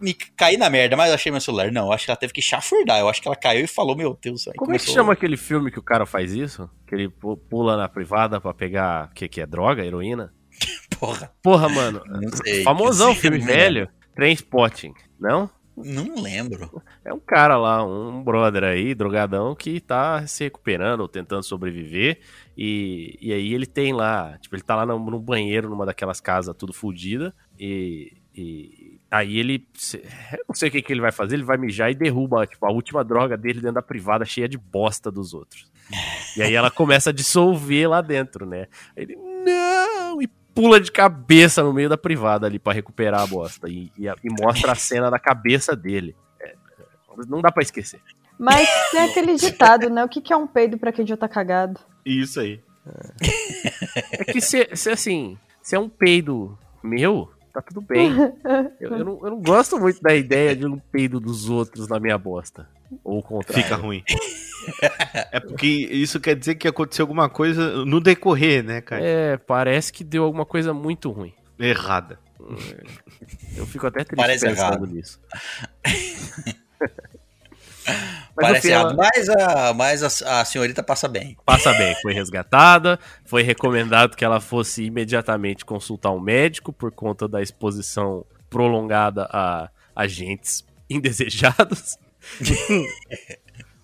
Me 0.00 0.14
caí 0.14 0.56
na 0.56 0.70
merda, 0.70 0.96
mas 0.96 1.12
achei 1.12 1.30
meu 1.30 1.40
celular. 1.40 1.70
Não, 1.70 1.92
acho 1.92 2.04
que 2.06 2.10
ela 2.10 2.16
teve 2.18 2.32
que 2.32 2.40
chafurdar. 2.42 2.98
Eu 3.00 3.08
acho 3.08 3.20
que 3.20 3.28
ela 3.28 3.36
caiu 3.36 3.64
e 3.64 3.68
falou: 3.68 3.94
Meu 3.96 4.18
Deus, 4.20 4.48
aí 4.48 4.54
Como 4.54 4.74
é 4.74 4.78
que 4.78 4.90
chama 4.90 5.12
aquele 5.12 5.36
filme 5.36 5.70
que 5.70 5.78
o 5.78 5.82
cara 5.82 6.06
faz 6.06 6.32
isso? 6.32 6.68
Que 6.86 6.94
ele 6.94 7.08
pu- 7.08 7.36
pula 7.36 7.76
na 7.76 7.88
privada 7.88 8.40
pra 8.40 8.54
pegar. 8.54 9.08
O 9.10 9.14
que, 9.14 9.28
que 9.28 9.40
é? 9.40 9.46
Droga? 9.46 9.84
Heroína? 9.84 10.32
Porra, 10.98 11.32
Porra, 11.42 11.68
mano. 11.68 12.02
não 12.06 12.28
sei. 12.36 12.62
Famosão, 12.62 13.14
filme 13.14 13.38
não 13.38 13.46
velho. 13.46 13.88
Trainspotting. 14.14 14.92
Não? 15.18 15.48
Não 15.76 16.20
lembro. 16.20 16.82
É 17.02 17.12
um 17.14 17.20
cara 17.20 17.56
lá, 17.56 17.82
um 17.82 18.22
brother 18.22 18.64
aí, 18.64 18.94
drogadão, 18.94 19.54
que 19.54 19.80
tá 19.80 20.26
se 20.26 20.44
recuperando, 20.44 21.00
ou 21.00 21.08
tentando 21.08 21.42
sobreviver. 21.42 22.20
E, 22.56 23.16
e 23.18 23.32
aí 23.32 23.54
ele 23.54 23.64
tem 23.64 23.94
lá, 23.94 24.36
tipo, 24.42 24.54
ele 24.54 24.62
tá 24.62 24.76
lá 24.76 24.84
no, 24.84 24.98
no 24.98 25.18
banheiro, 25.18 25.70
numa 25.70 25.86
daquelas 25.86 26.20
casas 26.20 26.54
tudo 26.58 26.74
fodida. 26.74 27.34
E, 27.58 28.12
e 28.34 28.99
aí 29.10 29.38
ele. 29.38 29.66
se- 29.74 30.02
Eu 30.32 30.44
não 30.48 30.54
sei 30.54 30.68
o 30.68 30.72
que, 30.72 30.82
que 30.82 30.92
ele 30.92 31.00
vai 31.00 31.12
fazer, 31.12 31.34
ele 31.36 31.42
vai 31.44 31.56
mijar 31.56 31.90
e 31.90 31.94
derruba, 31.94 32.46
tipo, 32.46 32.64
a 32.66 32.70
última 32.70 33.02
droga 33.04 33.36
dele 33.36 33.60
dentro 33.60 33.74
da 33.74 33.82
privada, 33.82 34.24
cheia 34.24 34.48
de 34.48 34.56
bosta 34.58 35.10
dos 35.10 35.34
outros. 35.34 35.70
E 36.36 36.42
aí 36.42 36.54
ela 36.54 36.70
começa 36.70 37.10
a 37.10 37.12
dissolver 37.12 37.88
lá 37.88 38.00
dentro, 38.00 38.46
né? 38.46 38.68
Aí 38.96 39.02
ele, 39.04 39.16
não! 39.16 40.22
E 40.22 40.28
pula 40.54 40.80
de 40.80 40.92
cabeça 40.92 41.62
no 41.62 41.72
meio 41.72 41.88
da 41.88 41.96
privada 41.98 42.46
ali 42.46 42.58
pra 42.58 42.72
recuperar 42.72 43.22
a 43.22 43.26
bosta. 43.26 43.68
E, 43.68 43.90
e 43.98 44.06
e 44.06 44.30
mostra 44.40 44.72
a 44.72 44.76
cena 44.76 45.10
da 45.10 45.18
cabeça 45.18 45.74
dele. 45.74 46.14
É, 46.40 46.54
não 47.28 47.40
dá 47.40 47.50
pra 47.50 47.62
esquecer. 47.62 48.00
Mas 48.38 48.68
tem 48.90 49.00
aquele 49.00 49.34
ditado, 49.36 49.90
né? 49.90 50.02
O 50.04 50.08
que, 50.08 50.20
que 50.20 50.32
é 50.32 50.36
um 50.36 50.46
peido 50.46 50.78
pra 50.78 50.92
quem 50.92 51.06
já 51.06 51.16
tá 51.16 51.28
cagado? 51.28 51.78
Isso 52.06 52.40
aí. 52.40 52.60
É 54.18 54.24
que 54.24 54.40
se, 54.40 54.68
se 54.74 54.90
assim, 54.90 55.38
se 55.62 55.76
é 55.76 55.78
um 55.78 55.88
peido 55.88 56.58
meu, 56.82 57.30
tá 57.52 57.62
tudo 57.62 57.80
bem. 57.80 58.12
Eu, 58.80 58.90
eu 58.90 59.04
não, 59.04 59.18
eu 59.22 59.30
não 59.30 59.40
gosto 59.40 59.78
muito 59.78 60.00
da 60.02 60.14
ideia 60.14 60.56
de 60.56 60.66
um 60.66 60.78
peido 60.78 61.20
dos 61.20 61.48
outros 61.48 61.88
na 61.88 62.00
minha 62.00 62.16
bosta. 62.16 62.66
Ou 63.04 63.18
o 63.18 63.22
contrário. 63.22 63.62
Fica 63.62 63.76
ruim. 63.76 64.02
É 65.30 65.40
porque 65.40 65.66
isso 65.66 66.18
quer 66.20 66.34
dizer 66.36 66.54
que 66.56 66.66
aconteceu 66.68 67.04
alguma 67.04 67.28
coisa 67.28 67.84
no 67.84 68.00
decorrer, 68.00 68.64
né, 68.64 68.80
cara? 68.80 69.02
É, 69.04 69.36
parece 69.36 69.92
que 69.92 70.02
deu 70.02 70.24
alguma 70.24 70.44
coisa 70.44 70.72
muito 70.74 71.10
ruim. 71.10 71.32
Errada. 71.58 72.18
Eu 73.56 73.66
fico 73.66 73.86
até 73.86 74.04
triste 74.04 74.16
Parece 74.16 74.46
pensando 74.46 74.60
errado. 74.62 74.86
nisso. 74.86 75.20
Errado, 78.40 78.96
mas, 78.96 79.28
a, 79.28 79.74
mas 79.74 80.22
a, 80.22 80.40
a 80.40 80.44
senhorita 80.44 80.82
passa 80.82 81.08
bem. 81.08 81.36
passa 81.44 81.72
bem, 81.74 81.94
foi 82.02 82.12
resgatada, 82.12 82.98
foi 83.24 83.42
recomendado 83.42 84.16
que 84.16 84.24
ela 84.24 84.40
fosse 84.40 84.84
imediatamente 84.84 85.64
consultar 85.64 86.10
um 86.10 86.20
médico 86.20 86.72
por 86.72 86.90
conta 86.92 87.28
da 87.28 87.42
exposição 87.42 88.24
prolongada 88.48 89.28
a 89.30 89.70
agentes 89.94 90.64
indesejados. 90.88 91.98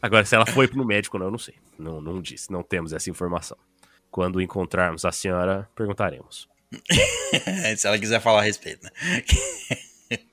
Agora, 0.01 0.25
se 0.25 0.35
ela 0.35 0.47
foi 0.47 0.69
pro 0.69 0.85
médico, 0.85 1.19
não, 1.19 1.27
eu 1.27 1.31
não 1.31 1.39
sei. 1.39 1.55
Não, 1.79 2.01
não 2.01 2.21
disse, 2.21 2.51
não 2.51 2.63
temos 2.63 2.93
essa 2.93 3.11
informação. 3.11 3.57
Quando 4.11 4.41
encontrarmos 4.41 5.05
a 5.05 5.13
senhora, 5.13 5.69
perguntaremos. 5.75 6.49
Se 7.77 7.87
ela 7.87 7.99
quiser 7.99 8.21
falar 8.21 8.41
a 8.41 8.43
respeito, 8.43 8.85
né? 8.85 8.91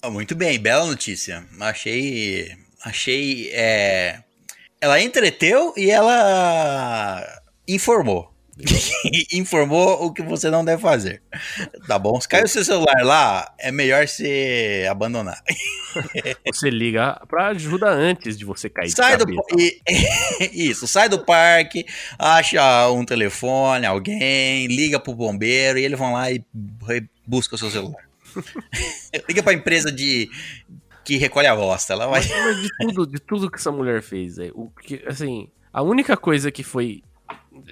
Ah, 0.00 0.10
Muito 0.10 0.34
bem, 0.34 0.58
bela 0.58 0.86
notícia. 0.86 1.44
Achei. 1.60 2.56
Achei. 2.84 3.50
é, 3.52 4.20
Ela 4.80 5.00
entreteu 5.00 5.72
e 5.76 5.90
ela 5.90 7.24
informou. 7.66 8.32
informou 9.32 10.04
o 10.06 10.12
que 10.12 10.20
você 10.20 10.50
não 10.50 10.64
deve 10.64 10.82
fazer. 10.82 11.22
Tá 11.86 11.96
bom? 11.96 12.20
Se 12.20 12.28
caiu 12.28 12.44
o 12.44 12.48
seu 12.48 12.64
celular 12.64 13.04
lá, 13.04 13.54
é 13.58 13.70
melhor 13.70 14.06
você 14.08 14.84
abandonar. 14.90 15.40
Você 16.46 16.68
liga 16.70 17.18
pra 17.28 17.48
ajuda 17.48 17.88
antes 17.88 18.36
de 18.38 18.44
você 18.44 18.68
cair 18.68 18.90
Sai 18.90 19.16
do 19.16 19.24
e- 19.58 19.80
Isso, 20.52 20.86
sai 20.86 21.08
do 21.08 21.24
parque, 21.24 21.86
acha 22.18 22.90
um 22.90 23.04
telefone, 23.04 23.86
alguém, 23.86 24.66
liga 24.66 25.00
pro 25.00 25.14
bombeiro 25.14 25.78
e 25.78 25.84
eles 25.84 25.98
vão 25.98 26.12
lá 26.12 26.30
e 26.30 26.44
busca 27.26 27.54
o 27.54 27.58
seu 27.58 27.70
celular. 27.70 28.04
liga 29.28 29.42
pra 29.42 29.54
empresa 29.54 29.90
de 29.90 30.28
que 31.08 31.16
recolhe 31.16 31.46
a 31.46 31.56
bosta, 31.56 31.94
ela 31.94 32.06
vai. 32.06 32.20
Mas, 32.20 32.30
mas 32.30 32.60
de 32.62 32.68
tudo, 32.78 33.06
de 33.06 33.18
tudo 33.18 33.50
que 33.50 33.56
essa 33.56 33.72
mulher 33.72 34.02
fez, 34.02 34.38
é, 34.38 34.50
o 34.54 34.68
que, 34.68 35.02
assim, 35.06 35.48
a 35.72 35.80
única 35.82 36.16
coisa 36.18 36.50
que 36.52 36.62
foi 36.62 37.02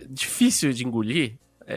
difícil 0.08 0.72
de 0.72 0.86
engolir 0.86 1.34
é, 1.66 1.74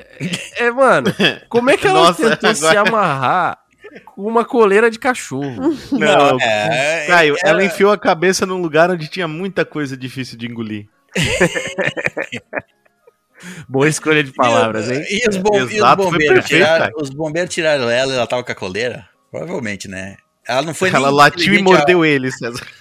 é- 0.58 0.66
é, 0.68 0.72
mano, 0.72 1.08
como 1.50 1.70
é 1.70 1.76
que 1.78 1.86
ela 1.86 2.04
Nossa, 2.04 2.30
tentou 2.38 2.56
se 2.56 2.66
agora- 2.66 2.82
amarrar 2.90 3.60
com 4.06 4.22
uma 4.24 4.46
coleira 4.46 4.90
de 4.90 4.98
cachorro? 5.00 5.74
Não, 5.92 6.40
é, 6.40 7.08
Caio, 7.08 7.36
é- 7.44 7.50
ela 7.50 7.64
enfiou 7.64 7.92
a 7.92 7.98
cabeça 7.98 8.46
num 8.46 8.62
lugar 8.62 8.90
onde 8.90 9.10
tinha 9.10 9.28
muita 9.28 9.66
coisa 9.66 9.98
difícil 9.98 10.38
de 10.38 10.46
engolir. 10.48 10.88
Boa 13.68 13.88
escolha 13.88 14.24
de 14.24 14.32
palavras, 14.34 14.90
hein? 14.92 15.04
E 15.10 15.28
os, 15.30 15.38
bom- 15.38 15.58
e 15.58 15.62
os 15.64 15.72
Exato, 15.74 16.04
bombeiros 16.04 16.40
perfeito, 16.40 16.64
tiraram, 16.66 16.92
os 16.98 17.10
bombeiros 17.10 17.54
tiraram 17.54 17.90
ela 17.90 18.14
e 18.14 18.16
ela 18.18 18.28
tava 18.28 18.44
com 18.44 18.52
a 18.52 18.56
coleira? 18.56 19.08
Provavelmente, 19.32 19.88
né? 19.88 20.18
Ela 20.50 20.62
não 20.64 20.74
foi 20.74 20.90
ela 20.90 21.08
nem 21.10 21.16
latiu 21.18 21.54
e 21.54 21.62
mordeu 21.62 22.04
ele, 22.04 22.32
César. 22.32 22.66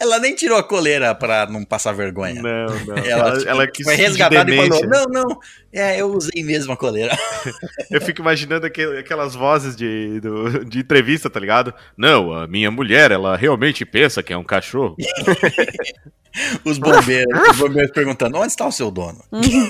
Ela, 0.00 0.18
nem 0.18 0.34
tirou 0.34 0.56
a 0.56 0.62
coleira 0.62 1.14
pra 1.14 1.44
não 1.46 1.62
passar 1.62 1.92
vergonha. 1.92 2.40
Não, 2.40 2.66
não. 2.86 2.96
Ela, 3.04 3.28
Ela, 3.28 3.42
ela 3.46 3.66
quis 3.66 3.84
foi 3.84 3.94
resgatada 3.96 4.50
e 4.50 4.56
falou. 4.56 4.86
Não, 4.86 5.04
não, 5.04 5.38
é, 5.70 6.00
eu 6.00 6.06
usei 6.06 6.42
mesmo 6.42 6.72
a 6.72 6.76
coleira. 6.76 7.14
Eu 7.90 8.00
fico 8.00 8.22
imaginando 8.22 8.64
aquel- 8.66 8.98
aquelas 8.98 9.34
vozes 9.34 9.76
de, 9.76 10.20
do- 10.20 10.64
de 10.64 10.78
entrevista, 10.78 11.28
tá 11.28 11.38
ligado? 11.38 11.74
Não, 11.96 12.32
a 12.32 12.46
minha 12.46 12.70
mulher, 12.70 13.10
ela 13.10 13.36
realmente 13.36 13.84
pensa 13.84 14.22
que 14.22 14.32
é 14.32 14.36
um 14.38 14.44
cachorro. 14.44 14.96
Os 16.64 16.78
bombeiros, 16.78 17.48
os 17.50 17.58
bombeiros 17.58 17.90
perguntando: 17.92 18.38
onde 18.38 18.48
está 18.48 18.66
o 18.66 18.72
seu 18.72 18.90
dono? 18.90 19.22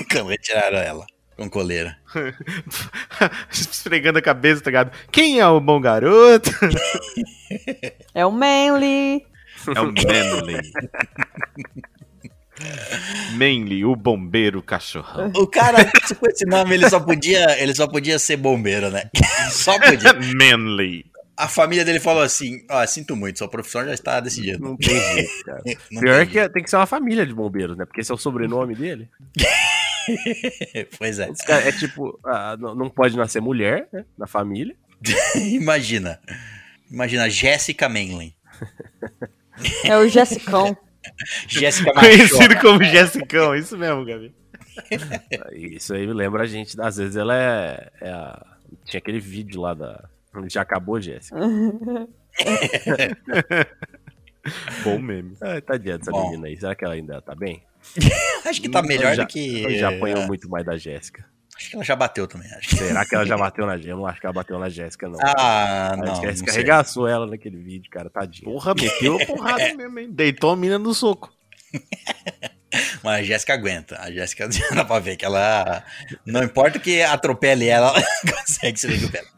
Quando 0.09 0.29
retiraram 0.29 0.77
ela 0.77 1.05
com 1.37 1.49
coleira. 1.49 1.97
Esfregando 3.51 4.19
a 4.19 4.21
cabeça, 4.21 4.61
tá 4.61 4.69
ligado? 4.69 4.91
Quem 5.11 5.39
é 5.39 5.47
o 5.47 5.59
bom 5.59 5.79
garoto? 5.81 6.49
É 8.15 8.25
o 8.25 8.31
Manly. 8.31 9.25
É 9.75 9.79
o 9.79 9.85
Manly. 9.91 10.71
Manly, 13.37 13.83
o 13.85 13.95
bombeiro 13.95 14.61
cachorrão. 14.61 15.31
O 15.35 15.47
cara, 15.47 15.83
com 16.19 16.27
esse 16.29 16.45
nome, 16.45 16.75
ele 16.75 16.89
só 16.89 16.99
podia, 16.99 17.59
ele 17.61 17.73
só 17.75 17.87
podia 17.87 18.17
ser 18.19 18.37
bombeiro, 18.37 18.89
né? 18.89 19.09
Só 19.49 19.77
podia. 19.79 20.13
Manly. 20.13 21.05
A 21.35 21.47
família 21.47 21.83
dele 21.83 21.99
falou 21.99 22.21
assim: 22.21 22.63
Ó, 22.69 22.85
sinto 22.85 23.15
muito, 23.15 23.39
sua 23.39 23.47
profissão 23.47 23.83
já 23.83 23.93
está 23.93 24.19
decidida. 24.19 24.59
Não 24.59 24.77
tem 24.77 24.99
jeito, 24.99 25.43
cara. 25.45 25.63
Não 25.91 26.01
Pior 26.01 26.17
tem 26.19 26.27
que 26.27 26.39
é- 26.39 26.49
tem 26.49 26.63
que 26.63 26.69
ser 26.69 26.75
uma 26.75 26.85
família 26.85 27.25
de 27.25 27.33
bombeiros, 27.33 27.75
né? 27.75 27.85
Porque 27.85 28.01
esse 28.01 28.11
é 28.11 28.15
o 28.15 28.17
sobrenome 28.17 28.75
dele. 28.75 29.09
Pois 30.97 31.19
é. 31.19 31.31
Cara- 31.45 31.67
é 31.67 31.71
tipo, 31.71 32.19
ah, 32.25 32.55
não 32.57 32.89
pode 32.89 33.15
nascer 33.17 33.41
mulher, 33.41 33.87
né? 33.91 34.05
Na 34.17 34.27
família. 34.27 34.75
Imagina. 35.35 36.19
Imagina 36.89 37.29
Jéssica 37.29 37.87
Manley. 37.89 38.35
É 39.85 39.95
o 39.97 40.07
Jessicão. 40.07 40.75
Jéssica. 41.47 41.93
Conhecido 41.93 42.59
como 42.59 42.83
Jessicão, 42.83 43.55
isso 43.55 43.77
mesmo, 43.77 44.03
Gabi. 44.03 44.33
Isso 45.51 45.93
aí 45.93 46.07
me 46.07 46.13
lembra 46.13 46.41
a 46.41 46.45
gente, 46.47 46.75
às 46.81 46.97
vezes 46.97 47.15
ela 47.15 47.37
é, 47.37 47.91
é 48.01 48.09
a- 48.09 48.43
Tinha 48.85 48.97
aquele 48.97 49.19
vídeo 49.19 49.61
lá 49.61 49.75
da 49.75 50.03
Já 50.47 50.61
acabou, 50.63 50.99
Jéssica. 50.99 51.37
Bom 54.83 54.99
meme. 54.99 55.35
Ai, 55.41 55.61
tadinha 55.61 55.97
dessa 55.97 56.11
Bom. 56.11 56.29
menina 56.29 56.47
aí. 56.47 56.57
Será 56.57 56.75
que 56.75 56.83
ela 56.83 56.93
ainda 56.93 57.21
tá 57.21 57.35
bem? 57.35 57.63
Acho 58.45 58.61
que 58.61 58.69
tá 58.69 58.81
melhor 58.81 59.15
já, 59.15 59.23
do 59.23 59.27
que. 59.27 59.77
Já 59.77 59.89
apanhou 59.89 60.25
muito 60.27 60.49
mais 60.49 60.65
da 60.65 60.77
Jéssica. 60.77 61.25
Acho 61.55 61.69
que 61.69 61.75
ela 61.75 61.85
já 61.85 61.95
bateu 61.95 62.27
também. 62.27 62.51
Acho. 62.53 62.75
Será 62.75 63.05
que 63.05 63.15
ela 63.15 63.25
já 63.25 63.37
bateu 63.37 63.65
na 63.65 63.73
Jéssica? 63.75 63.91
Eu 63.91 63.97
não 63.97 64.05
acho 64.07 64.19
que 64.19 64.25
ela 64.25 64.33
bateu 64.33 64.59
na 64.59 64.69
Jéssica, 64.69 65.07
não. 65.07 65.19
Ah, 65.21 65.93
a 65.93 65.97
não. 65.97 66.05
não 66.05 66.21
Jéssica 66.21 66.51
arregaçou 66.51 67.07
ela 67.07 67.27
naquele 67.27 67.57
vídeo, 67.57 67.89
cara. 67.89 68.09
Tadinha. 68.09 68.51
Porra, 68.51 68.73
meteu 68.73 69.21
a 69.21 69.25
porrada 69.25 69.73
mesmo, 69.75 69.99
hein? 69.99 70.09
Deitou 70.11 70.51
a 70.51 70.55
mina 70.55 70.79
no 70.79 70.93
soco. 70.93 71.31
Mas 73.03 73.19
a 73.19 73.23
Jéssica 73.23 73.53
aguenta. 73.53 73.99
A 73.99 74.11
Jéssica 74.11 74.49
dá 74.73 74.83
pra 74.83 74.99
ver 74.99 75.15
que 75.15 75.25
ela. 75.25 75.83
Não 76.25 76.43
importa 76.43 76.79
que 76.79 77.01
atropele 77.01 77.67
ela, 77.67 77.89
ela 77.89 78.05
consegue 78.35 78.79
se 78.79 78.87
recuperar. 78.87 79.32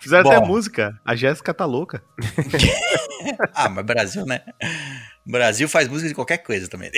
Fizeram 0.00 0.24
Bom. 0.24 0.30
até 0.36 0.46
música. 0.46 0.98
A 1.04 1.14
Jéssica 1.14 1.52
tá 1.54 1.64
louca. 1.64 2.02
Ah, 3.54 3.68
mas 3.68 3.84
Brasil, 3.86 4.26
né? 4.26 4.40
Brasil 5.24 5.68
faz 5.68 5.86
música 5.86 6.08
de 6.08 6.14
qualquer 6.14 6.38
coisa 6.38 6.68
também. 6.68 6.90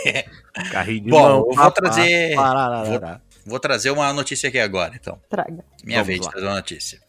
Carrinho 0.72 1.04
de 1.04 1.10
Bom, 1.10 1.20
mão. 1.20 1.46
eu 1.50 1.54
vou 1.54 1.70
trazer- 1.70 2.34
pararará. 2.34 3.20
Vou 3.44 3.60
trazer 3.60 3.90
uma 3.90 4.10
notícia 4.14 4.48
aqui 4.48 4.58
agora, 4.58 4.94
então. 4.94 5.20
Traga. 5.28 5.62
Minha 5.84 5.98
Vamos 5.98 6.06
vez 6.06 6.20
de 6.20 6.26
lá. 6.26 6.32
trazer 6.32 6.46
uma 6.46 6.54
notícia. 6.54 7.00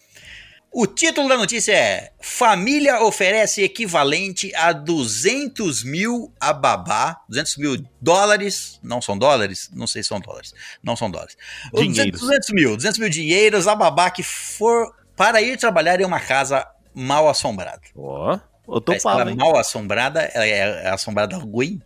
O 0.72 0.86
título 0.86 1.28
da 1.28 1.36
notícia 1.36 1.74
é: 1.74 2.12
Família 2.22 3.02
oferece 3.02 3.64
equivalente 3.64 4.54
a 4.56 4.72
200 4.72 5.84
mil 5.84 6.32
a 6.40 6.54
babá. 6.54 7.22
200 7.28 7.58
mil 7.58 7.86
dólares. 8.00 8.80
Não 8.84 9.02
são 9.02 9.18
dólares? 9.18 9.70
Não 9.74 9.88
sei 9.88 10.04
se 10.04 10.10
são 10.10 10.20
dólares. 10.20 10.54
Não 10.84 10.96
são 10.96 11.10
dólares. 11.10 11.36
Ou 11.74 11.80
200, 11.82 11.94
Dinheiros. 11.96 12.22
200 12.22 12.50
mil. 12.52 12.76
200 12.76 13.00
mil 13.00 13.10
dinheiros 13.10 13.68
a 13.68 13.76
babá 13.76 14.12
que 14.12 14.22
for 14.22 14.94
para 15.16 15.42
ir 15.42 15.58
trabalhar 15.58 16.00
em 16.00 16.06
uma 16.06 16.20
casa 16.20 16.66
mal 16.94 17.28
assombrada. 17.28 17.82
Ó. 17.96 18.40
Eu 18.68 18.80
tô 18.80 19.00
falando, 19.00 19.36
mal 19.36 19.58
assombrada, 19.58 20.22
ela 20.22 20.46
é 20.46 20.90
assombrada 20.90 21.38
ruim. 21.38 21.82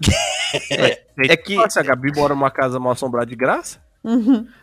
É 1.28 1.36
que 1.36 1.56
se 1.68 1.78
a 1.78 1.82
Gabi 1.82 2.12
mora 2.14 2.32
numa 2.32 2.50
casa 2.50 2.78
mal 2.78 2.92
assombrada 2.92 3.26
de 3.26 3.36
graça, 3.36 3.82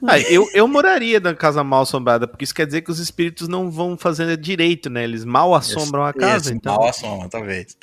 Ah, 0.07 0.19
eu, 0.19 0.47
eu 0.53 0.67
moraria 0.67 1.19
na 1.19 1.33
casa 1.33 1.63
mal 1.63 1.81
assombrada, 1.81 2.27
porque 2.27 2.43
isso 2.43 2.53
quer 2.53 2.65
dizer 2.65 2.81
que 2.81 2.91
os 2.91 2.99
espíritos 2.99 3.47
não 3.47 3.69
vão 3.69 3.97
fazer 3.97 4.35
direito, 4.37 4.89
né? 4.89 5.03
Eles 5.03 5.23
mal 5.25 5.53
assombram 5.53 6.03
a 6.03 6.13
casa, 6.13 6.45
Isso, 6.45 6.53
então. 6.53 6.75
Mal 6.75 6.89
assombra, 6.89 7.29
talvez. 7.29 7.77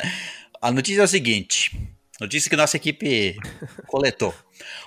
A 0.60 0.70
notícia 0.70 1.00
é 1.00 1.04
o 1.04 1.08
seguinte: 1.08 1.78
notícia 2.20 2.50
que 2.50 2.56
nossa 2.56 2.76
equipe 2.76 3.36
coletou. 3.86 4.34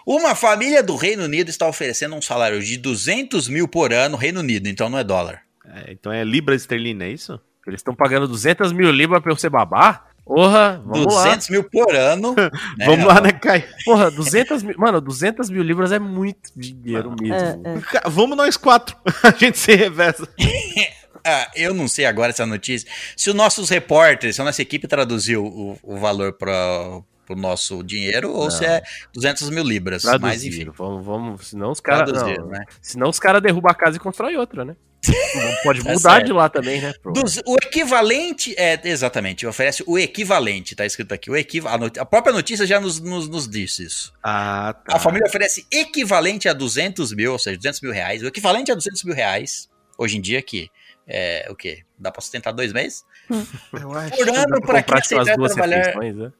Uma 0.06 0.36
família 0.36 0.82
do 0.82 0.96
Reino 0.96 1.24
Unido 1.24 1.50
está 1.50 1.68
oferecendo 1.68 2.16
um 2.16 2.22
salário 2.22 2.62
de 2.62 2.78
200 2.78 3.48
mil 3.48 3.68
por 3.68 3.94
ano, 3.94 4.18
Reino 4.18 4.40
Unido, 4.40 4.68
então 4.68 4.90
não 4.90 4.98
é 4.98 5.04
dólar. 5.04 5.42
É, 5.68 5.92
então 5.92 6.12
é 6.12 6.24
libra 6.24 6.56
esterlina, 6.56 7.06
é 7.06 7.10
isso? 7.10 7.40
eles 7.68 7.80
estão 7.80 7.96
pagando 7.96 8.28
200 8.28 8.72
mil 8.72 8.92
libras 8.92 9.22
pra 9.22 9.32
eu 9.32 9.36
ser 9.36 9.50
babá. 9.50 10.06
Porra, 10.26 10.82
vamos 10.84 11.06
200 11.06 11.50
mil 11.50 11.64
por 11.64 11.96
ano. 11.96 12.34
né? 12.78 12.86
Vamos 12.86 13.06
lá, 13.06 13.22
né, 13.22 13.32
Caio? 13.32 13.64
lá. 13.64 13.78
Porra, 13.86 14.12
200 14.12 14.64
mil. 14.64 14.76
Mano, 14.78 15.00
200 15.00 15.52
mil 15.52 15.62
libras 15.62 15.92
é 15.92 16.00
muito 16.00 16.52
dinheiro 16.56 17.16
mesmo. 17.22 17.36
É, 17.36 17.98
é. 17.98 18.10
Vamos 18.10 18.36
nós 18.36 18.58
quatro. 18.58 18.98
A 19.22 19.32
gente 19.32 19.58
se 19.58 19.76
reveza. 19.76 20.28
Ah, 21.28 21.50
eu 21.56 21.74
não 21.74 21.88
sei 21.88 22.06
agora 22.06 22.30
essa 22.30 22.46
notícia. 22.46 22.88
Se 23.18 23.32
os 23.32 23.36
nossos 23.36 23.68
repórteres, 23.72 24.36
se 24.36 24.42
a 24.44 24.46
nossa 24.46 24.62
equipe 24.62 24.88
traduziu 24.88 25.44
o, 25.44 25.76
o 25.82 25.98
valor 25.98 26.34
para 26.34 27.02
o 27.30 27.36
nosso 27.36 27.84
dinheiro 27.84 28.32
ou 28.32 28.50
se 28.52 28.66
é 28.66 28.82
200 29.14 29.50
mil 29.50 29.64
libras. 29.64 30.04
Mas 30.04 30.20
Traduzir, 30.20 30.50
enfim, 30.62 30.72
Vamos, 30.76 31.06
vamos, 31.06 31.48
senão 31.48 31.72
os 31.72 31.80
caras. 31.80 32.12
não, 32.12 32.48
né? 32.48 32.64
Senão 32.82 33.10
os 33.10 33.20
caras 33.20 33.42
derrubam 33.42 33.72
a 33.72 33.76
casa 33.76 33.98
e 33.98 34.00
constroem 34.00 34.38
outra, 34.38 34.64
né? 34.66 34.76
Não 35.08 35.56
Pode 35.64 35.84
Tá 35.84 35.92
mudar 35.94 36.12
certo. 36.14 36.26
de 36.26 36.34
lá 36.34 36.50
também, 36.50 36.82
né? 36.82 36.92
Pro- 37.02 37.14
Dos- 37.14 37.38
o 37.46 37.56
equivalente, 37.62 38.56
é, 38.58 38.80
exatamente, 38.86 39.46
oferece 39.46 39.84
o 39.86 40.00
equivalente, 40.00 40.76
tá 40.76 40.84
escrito 40.86 41.14
aqui. 41.14 41.30
O 41.30 41.36
equiva, 41.38 41.70
a, 41.70 42.02
a 42.02 42.06
própria 42.06 42.34
notícia 42.34 42.66
já 42.66 42.80
nos, 42.80 43.00
nos, 43.00 43.30
nos 43.30 43.48
disse 43.48 43.84
isso. 43.84 44.12
Ah, 44.24 44.74
tá. 44.88 44.96
A 44.96 45.00
família 45.00 45.28
oferece 45.28 45.66
equivalente 45.72 46.50
a 46.50 46.54
200 46.54 47.14
mil, 47.14 47.34
ou 47.34 47.40
seja, 47.40 47.56
200 47.58 47.82
mil 47.82 47.92
reais. 47.92 48.24
O 48.24 48.28
equivalente 48.28 48.72
a 48.72 48.76
200 48.76 49.04
mil 49.04 49.14
reais, 49.14 49.70
hoje 49.98 50.18
em 50.18 50.22
dia, 50.22 50.42
que 50.42 50.70
é 51.08 51.46
o 51.52 51.56
quê? 51.56 51.84
Dá 52.00 52.12
pra 52.12 52.20
sustentar 52.22 52.52
dois 52.52 52.74
meses? 52.74 53.04
Por 53.72 54.30
ano, 54.30 54.62
pra 54.62 54.84
pra 54.84 55.02
quem 55.02 55.18
aceitar 55.20 55.36
trabalhar. 55.36 55.96
né? 55.96 56.32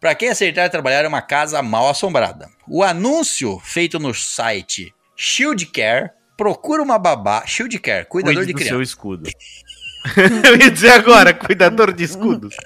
Pra 0.00 0.14
quem 0.14 0.28
aceitar 0.28 0.68
trabalhar 0.70 1.04
em 1.04 1.08
uma 1.08 1.22
casa 1.22 1.62
mal 1.62 1.88
assombrada. 1.88 2.48
O 2.68 2.82
anúncio 2.82 3.60
feito 3.64 3.98
no 3.98 4.12
site 4.12 4.92
Shield 5.16 5.66
Care 5.66 6.10
procura 6.36 6.82
uma 6.82 6.98
babá. 6.98 7.44
Shield 7.46 7.78
Care, 7.78 8.06
cuidador 8.06 8.38
Cuide 8.38 8.48
de 8.48 8.54
criança. 8.54 8.74
seu 8.74 8.82
escudo. 8.82 9.30
Eu 10.44 10.56
ia 10.56 10.70
dizer 10.70 10.92
agora, 10.92 11.34
cuidador 11.34 11.92
de 11.92 12.04
escudos. 12.04 12.56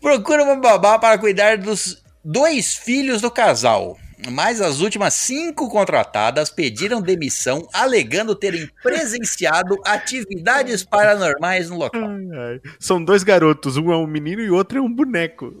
Procura 0.00 0.44
uma 0.44 0.56
babá 0.56 0.98
para 0.98 1.18
cuidar 1.18 1.58
dos 1.58 2.02
dois 2.24 2.74
filhos 2.76 3.20
do 3.20 3.30
casal. 3.30 3.98
Mas 4.30 4.60
as 4.62 4.80
últimas 4.80 5.12
cinco 5.14 5.68
contratadas 5.68 6.48
pediram 6.48 7.02
demissão, 7.02 7.68
alegando 7.72 8.34
terem 8.34 8.68
presenciado 8.82 9.76
atividades 9.84 10.82
paranormais 10.82 11.68
no 11.68 11.76
local. 11.76 12.02
Ai, 12.08 12.26
ai. 12.32 12.60
São 12.80 13.02
dois 13.04 13.22
garotos, 13.22 13.76
um 13.76 13.92
é 13.92 13.96
um 13.96 14.06
menino 14.06 14.40
e 14.40 14.50
o 14.50 14.54
outro 14.54 14.78
é 14.78 14.80
um 14.80 14.90
boneco. 14.92 15.54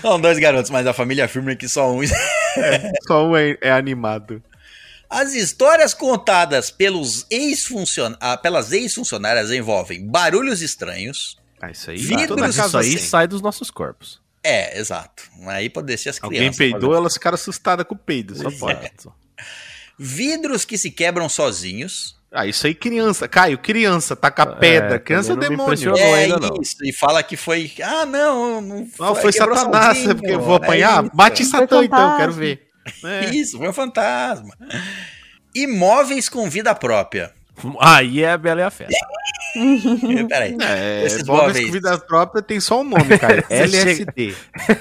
São 0.00 0.20
dois 0.20 0.38
garotos, 0.38 0.70
mas 0.70 0.86
a 0.86 0.92
família 0.92 1.24
afirma 1.26 1.54
que 1.54 1.68
só 1.68 1.92
um. 1.92 2.00
Só 3.06 3.26
um 3.28 3.36
é, 3.36 3.58
é 3.60 3.70
animado. 3.70 4.42
As 5.08 5.34
histórias 5.34 5.92
contadas 5.94 6.70
pelos 6.70 7.26
ex-funcion- 7.30 8.16
ah, 8.20 8.36
pelas 8.36 8.72
ex-funcionárias 8.72 9.50
envolvem 9.50 10.04
barulhos 10.06 10.62
estranhos. 10.62 11.36
Ah, 11.60 11.70
isso 11.70 11.90
aí. 11.90 11.96
Vidros, 11.98 12.56
isso 12.56 12.76
aí 12.78 12.94
assim. 12.94 12.98
sai 12.98 13.28
dos 13.28 13.40
nossos 13.42 13.70
corpos. 13.70 14.20
É, 14.46 14.78
exato. 14.78 15.24
Aí 15.46 15.68
pode 15.68 15.86
descer 15.88 16.10
as 16.10 16.18
Alguém 16.22 16.38
crianças. 16.40 16.58
peidou, 16.58 16.80
fazendo- 16.80 16.96
elas 16.96 17.14
ficaram 17.14 17.34
assustadas 17.34 17.86
com 17.86 17.94
o 17.94 17.98
peido, 17.98 18.34
só 18.36 18.50
pode. 18.50 18.78
Exato. 18.80 19.12
Vidros 19.98 20.64
que 20.64 20.76
se 20.78 20.90
quebram 20.90 21.28
sozinhos. 21.28 22.14
Ah, 22.30 22.46
isso 22.46 22.66
aí 22.66 22.74
criança. 22.74 23.26
Caio, 23.26 23.56
criança, 23.56 24.14
taca 24.14 24.44
pedra. 24.46 24.96
É, 24.96 24.98
criança 24.98 25.32
é 25.32 25.36
demônio. 25.36 25.96
É 25.96 26.14
ainda 26.14 26.38
não. 26.38 26.60
isso. 26.60 26.76
E 26.84 26.92
fala 26.92 27.22
que 27.22 27.36
foi. 27.36 27.72
Ah, 27.82 28.04
não, 28.04 28.60
não 28.60 28.88
Não, 28.98 29.14
foi 29.14 29.32
Satanás, 29.32 29.96
sozinho, 29.98 30.16
porque 30.16 30.32
eu 30.32 30.40
vou 30.40 30.54
é 30.54 30.56
apanhar. 30.58 31.04
isso. 31.04 31.12
Bate 31.16 31.42
Foi 31.44 31.60
Satã 31.60 31.84
então, 31.84 32.16
quero 32.18 32.32
ver. 32.32 32.66
É. 33.04 33.30
Isso, 33.34 33.56
foi 33.58 33.68
um 33.68 33.72
fantasma. 33.72 34.54
Imóveis 35.54 36.28
com 36.28 36.48
vida 36.50 36.74
própria. 36.74 37.32
Aí 37.80 38.22
é 38.22 38.32
a 38.32 38.38
Bela 38.38 38.60
e 38.60 38.64
a 38.64 38.70
Fera. 38.70 38.90
Peraí. 40.28 40.56
É, 40.60 41.04
Esses 41.06 41.24
móveis 41.26 41.64
com 41.66 41.72
vida 41.72 41.98
própria 41.98 42.42
tem 42.42 42.60
só 42.60 42.80
um 42.80 42.84
nome, 42.84 43.18
cara. 43.18 43.42
LSD. 43.48 44.34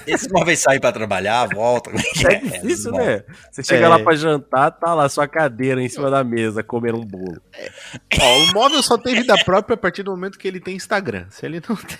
Esses 0.05 0.27
móveis 0.29 0.59
saem 0.59 0.79
pra 0.81 0.91
trabalhar, 0.91 1.47
voltam. 1.47 1.93
Que 2.13 2.27
É 2.27 2.35
difícil, 2.39 2.91
né? 2.91 3.23
Você 3.51 3.63
chega 3.63 3.85
É. 3.85 3.87
lá 3.87 3.99
pra 3.99 4.15
jantar, 4.15 4.71
tá 4.71 4.93
lá 4.93 5.07
sua 5.07 5.27
cadeira 5.27 5.81
em 5.81 5.87
cima 5.87 6.09
da 6.09 6.23
mesa, 6.23 6.61
comendo 6.63 6.99
um 6.99 7.05
bolo. 7.05 7.41
Ó, 8.19 8.37
o 8.43 8.53
móvel 8.53 8.83
só 8.83 8.97
tem 8.97 9.15
vida 9.15 9.35
própria 9.45 9.75
a 9.75 9.77
partir 9.77 10.03
do 10.03 10.11
momento 10.11 10.37
que 10.37 10.47
ele 10.47 10.59
tem 10.59 10.75
Instagram. 10.75 11.25
Se 11.29 11.45
ele 11.45 11.61
não 11.67 11.75
tem. 11.77 11.97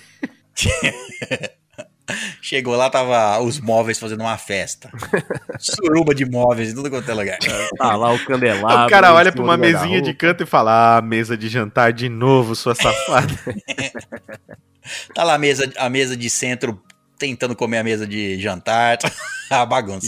Chegou 2.41 2.75
lá, 2.75 2.89
tava 2.89 3.39
os 3.41 3.59
móveis 3.59 3.97
fazendo 3.97 4.21
uma 4.21 4.37
festa. 4.37 4.91
Suruba 5.59 6.13
de 6.13 6.25
móveis 6.25 6.71
em 6.71 6.75
tudo 6.75 6.89
quanto 6.89 7.09
é 7.09 7.13
lugar. 7.13 7.37
Tá 7.77 7.95
lá 7.95 8.13
o 8.13 8.25
candelabro. 8.25 8.85
o 8.85 8.89
cara 8.89 9.13
olha 9.13 9.31
pra 9.31 9.43
uma 9.43 9.57
mesinha 9.57 10.01
de 10.01 10.13
canto 10.13 10.43
e 10.43 10.45
fala: 10.45 10.97
Ah, 10.97 11.01
mesa 11.01 11.35
de 11.35 11.49
jantar 11.49 11.91
de 11.91 12.07
novo, 12.07 12.55
sua 12.55 12.75
safada. 12.75 13.33
Tá 15.13 15.23
lá 15.23 15.33
a 15.33 15.37
mesa, 15.37 15.71
a 15.77 15.89
mesa 15.89 16.15
de 16.15 16.29
centro 16.29 16.79
tentando 17.17 17.55
comer 17.55 17.79
a 17.79 17.83
mesa 17.83 18.05
de 18.05 18.39
jantar. 18.39 18.99
a 19.49 19.65
bagunça. 19.65 20.07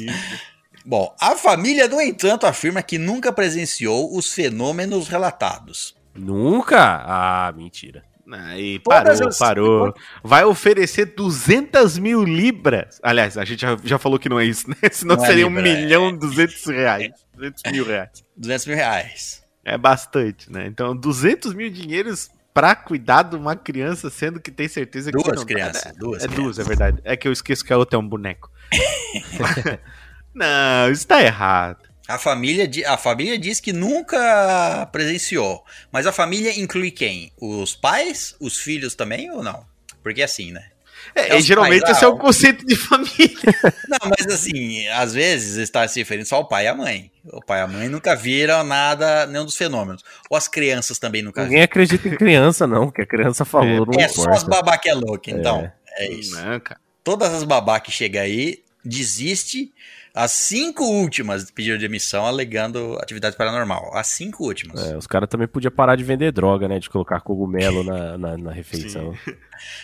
Bom, 0.85 1.13
a 1.19 1.35
família, 1.35 1.87
no 1.87 1.99
entanto, 1.99 2.45
afirma 2.45 2.81
que 2.81 2.97
nunca 2.97 3.31
presenciou 3.31 4.15
os 4.15 4.31
fenômenos 4.31 5.07
relatados. 5.07 5.95
Nunca? 6.15 7.03
Ah, 7.05 7.53
mentira. 7.55 8.03
Aí, 8.31 8.79
Todas 8.79 9.19
parou, 9.19 9.27
as- 9.29 9.37
parou. 9.37 9.93
Vai 10.23 10.43
oferecer 10.43 11.05
200 11.15 11.97
mil 11.97 12.23
libras. 12.23 12.99
Aliás, 13.01 13.37
a 13.37 13.45
gente 13.45 13.61
já, 13.61 13.77
já 13.83 13.97
falou 13.97 14.19
que 14.19 14.27
não 14.27 14.39
é 14.39 14.45
isso, 14.45 14.69
né? 14.69 14.75
Senão 14.91 15.15
Não 15.15 15.23
é 15.23 15.27
seria 15.27 15.47
um 15.47 15.49
libra, 15.49 15.69
é. 15.69 15.75
milhão 15.81 16.09
e 16.13 16.17
200 16.17 16.65
reais. 16.65 17.09
200 17.35 17.63
mil 17.71 17.85
reais. 17.85 18.09
200 18.35 18.65
mil 18.67 18.75
reais. 18.75 19.43
É 19.63 19.77
bastante, 19.77 20.51
né? 20.51 20.65
Então, 20.67 20.95
200 20.95 21.53
mil 21.53 21.69
dinheiros 21.69 22.29
pra 22.53 22.75
cuidar 22.75 23.23
de 23.23 23.35
uma 23.35 23.55
criança, 23.55 24.09
sendo 24.09 24.39
que 24.39 24.49
tem 24.51 24.67
certeza 24.67 25.11
que 25.11 25.17
Duas 25.23 25.37
não 25.37 25.45
crianças. 25.45 25.85
É, 25.85 25.93
Duas 25.93 26.23
é 26.23 26.27
crianças. 26.27 26.43
duas, 26.43 26.59
é 26.59 26.63
verdade. 26.63 27.01
É 27.03 27.15
que 27.15 27.27
eu 27.27 27.31
esqueço 27.31 27.63
que 27.63 27.71
a 27.71 27.77
outra 27.77 27.97
é 27.97 27.99
um 27.99 28.07
boneco. 28.07 28.49
não, 30.33 30.91
isso 30.91 31.07
tá 31.07 31.21
errado. 31.23 31.86
A 32.07 32.17
família, 32.17 32.69
a 32.87 32.97
família 32.97 33.37
diz 33.37 33.59
que 33.59 33.73
nunca 33.73 34.87
presenciou. 34.91 35.63
Mas 35.91 36.07
a 36.07 36.11
família 36.11 36.57
inclui 36.57 36.89
quem? 36.91 37.31
Os 37.39 37.75
pais? 37.75 38.35
Os 38.39 38.57
filhos 38.57 38.95
também 38.95 39.29
ou 39.29 39.43
não? 39.43 39.65
Porque 40.01 40.21
é 40.21 40.25
assim, 40.25 40.51
né? 40.51 40.69
É, 41.13 41.37
É 41.37 41.41
geralmente 41.41 41.81
pais, 41.81 41.97
esse 41.97 42.05
é 42.05 42.07
ah, 42.07 42.11
o 42.11 42.17
conceito 42.17 42.65
de 42.65 42.75
família. 42.75 43.37
Não, 43.87 44.09
mas 44.17 44.27
assim, 44.27 44.87
às 44.87 45.13
vezes 45.13 45.57
está 45.57 45.87
se 45.87 45.99
referindo 45.99 46.27
só 46.27 46.37
ao 46.37 46.47
pai 46.47 46.65
e 46.65 46.67
à 46.67 46.75
mãe. 46.75 47.11
O 47.25 47.41
pai 47.41 47.59
e 47.59 47.63
a 47.63 47.67
mãe 47.67 47.87
nunca 47.87 48.15
viram 48.15 48.63
nada, 48.63 49.25
nenhum 49.27 49.45
dos 49.45 49.55
fenômenos. 49.55 50.03
Ou 50.29 50.37
as 50.37 50.47
crianças 50.47 50.99
também 50.99 51.21
nunca 51.21 51.43
Ninguém 51.43 51.61
acredita 51.61 52.07
em 52.07 52.15
criança, 52.15 52.65
não. 52.67 52.89
Que 52.89 53.01
a 53.01 53.05
criança 53.05 53.45
falou, 53.45 53.85
não 53.85 53.91
viram. 53.91 54.03
É 54.03 54.07
só 54.07 54.29
as 54.29 54.43
babá 54.43 54.77
que 54.77 54.89
é 54.89 54.93
louca, 54.93 55.31
então. 55.31 55.71
É, 55.97 56.09
isso. 56.09 56.35
Não, 56.35 56.59
cara. 56.59 56.79
Todas 57.03 57.33
as 57.33 57.43
babá 57.43 57.79
que 57.79 57.91
chegam 57.91 58.21
aí, 58.21 58.63
desiste. 58.83 59.71
As 60.17 60.31
cinco 60.31 60.83
últimas 60.83 61.51
pediram 61.51 61.77
demissão 61.77 62.25
alegando 62.25 62.97
atividade 62.99 63.37
paranormal. 63.37 63.95
As 63.95 64.07
cinco 64.07 64.45
últimas. 64.45 64.83
É, 64.83 64.97
os 64.97 65.05
caras 65.05 65.29
também 65.29 65.47
podiam 65.47 65.69
parar 65.71 65.95
de 65.95 66.03
vender 66.03 66.31
droga, 66.31 66.67
né? 66.67 66.79
De 66.79 66.89
colocar 66.89 67.19
cogumelo 67.21 67.83
na, 67.83 68.17
na, 68.33 68.35
na 68.37 68.51
refeição. 68.51 69.13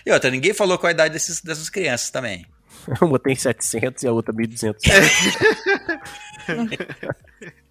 E 0.05 0.11
outra, 0.11 0.31
ninguém 0.31 0.53
falou 0.53 0.77
qual 0.79 0.89
a 0.89 0.93
idade 0.93 1.13
desses, 1.13 1.39
dessas 1.41 1.69
crianças 1.69 2.09
também. 2.09 2.47
Uma 2.99 3.19
tem 3.19 3.35
700 3.35 4.01
e 4.03 4.07
a 4.07 4.11
outra 4.11 4.33
1.200. 4.33 4.73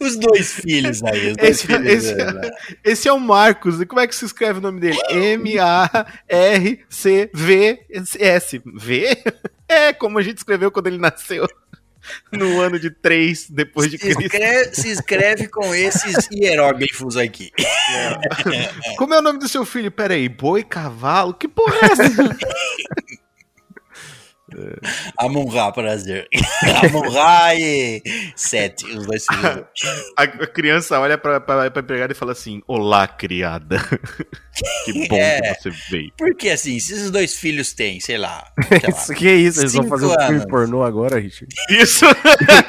Os 0.00 0.16
dois 0.16 0.54
filhos 0.54 1.04
aí. 1.04 1.30
Os 1.30 1.36
dois 1.36 1.50
Esse, 1.50 1.66
filhos, 1.68 1.86
esse- 1.86 2.14
né? 2.16 2.50
esse 2.82 3.06
é 3.08 3.12
o 3.12 3.20
Marcos. 3.20 3.80
E 3.80 3.86
como 3.86 4.00
é 4.00 4.08
que 4.08 4.14
se 4.14 4.24
escreve 4.24 4.58
o 4.58 4.62
nome 4.62 4.80
dele? 4.80 4.98
M-A-R-C-V-S. 5.08 6.12
V? 8.74 9.22
É 9.68 9.92
como 9.92 10.18
a 10.18 10.22
gente 10.22 10.38
escreveu 10.38 10.72
quando 10.72 10.88
ele 10.88 10.98
nasceu. 10.98 11.46
No 12.32 12.60
ano 12.60 12.78
de 12.78 12.90
3 12.90 13.50
depois 13.50 13.90
de 13.90 13.98
Se 13.98 14.04
Cristo. 14.04 14.22
escreve, 14.22 14.74
se 14.74 14.90
escreve 14.90 15.48
com 15.48 15.74
esses 15.74 16.28
hieróglifos 16.32 17.16
aqui. 17.16 17.50
Como 18.96 19.14
é 19.14 19.18
o 19.18 19.22
nome 19.22 19.38
do 19.38 19.48
seu 19.48 19.64
filho? 19.64 19.90
Peraí, 19.90 20.28
boi, 20.28 20.62
cavalo? 20.64 21.34
Que 21.34 21.46
porra 21.48 21.74
é 21.76 21.84
essa? 21.92 22.02
Amun-Ra, 25.18 25.72
prazer. 25.72 26.28
Amun-Ra 26.84 27.54
e 27.54 28.02
Sete, 28.36 28.84
os 28.86 29.06
dois 29.06 29.24
filhos. 29.26 29.64
A, 30.16 30.22
a 30.24 30.46
criança 30.46 30.98
olha 31.00 31.16
pra, 31.16 31.40
pra, 31.40 31.70
pra 31.70 31.82
empregada 31.82 32.12
e 32.12 32.16
fala 32.16 32.32
assim: 32.32 32.62
Olá, 32.66 33.06
criada. 33.08 33.78
Que 34.84 35.08
bom 35.08 35.16
É. 35.16 35.54
que 35.54 35.62
você 35.62 35.70
veio. 35.90 36.12
Porque 36.18 36.50
assim, 36.50 36.78
se 36.78 36.92
esses 36.92 37.10
dois 37.10 37.34
filhos 37.34 37.72
têm, 37.72 37.98
sei 38.00 38.18
lá, 38.18 38.52
sei 38.68 38.80
lá 38.84 38.88
Isso 38.90 39.14
que 39.14 39.26
é 39.26 39.34
isso? 39.34 39.60
Eles 39.62 39.72
vão 39.72 39.88
fazer 39.88 40.04
um 40.04 40.10
filme 40.10 40.24
anos. 40.34 40.44
pornô 40.44 40.82
agora, 40.84 41.18
Richard? 41.18 41.52
Isso. 41.70 42.04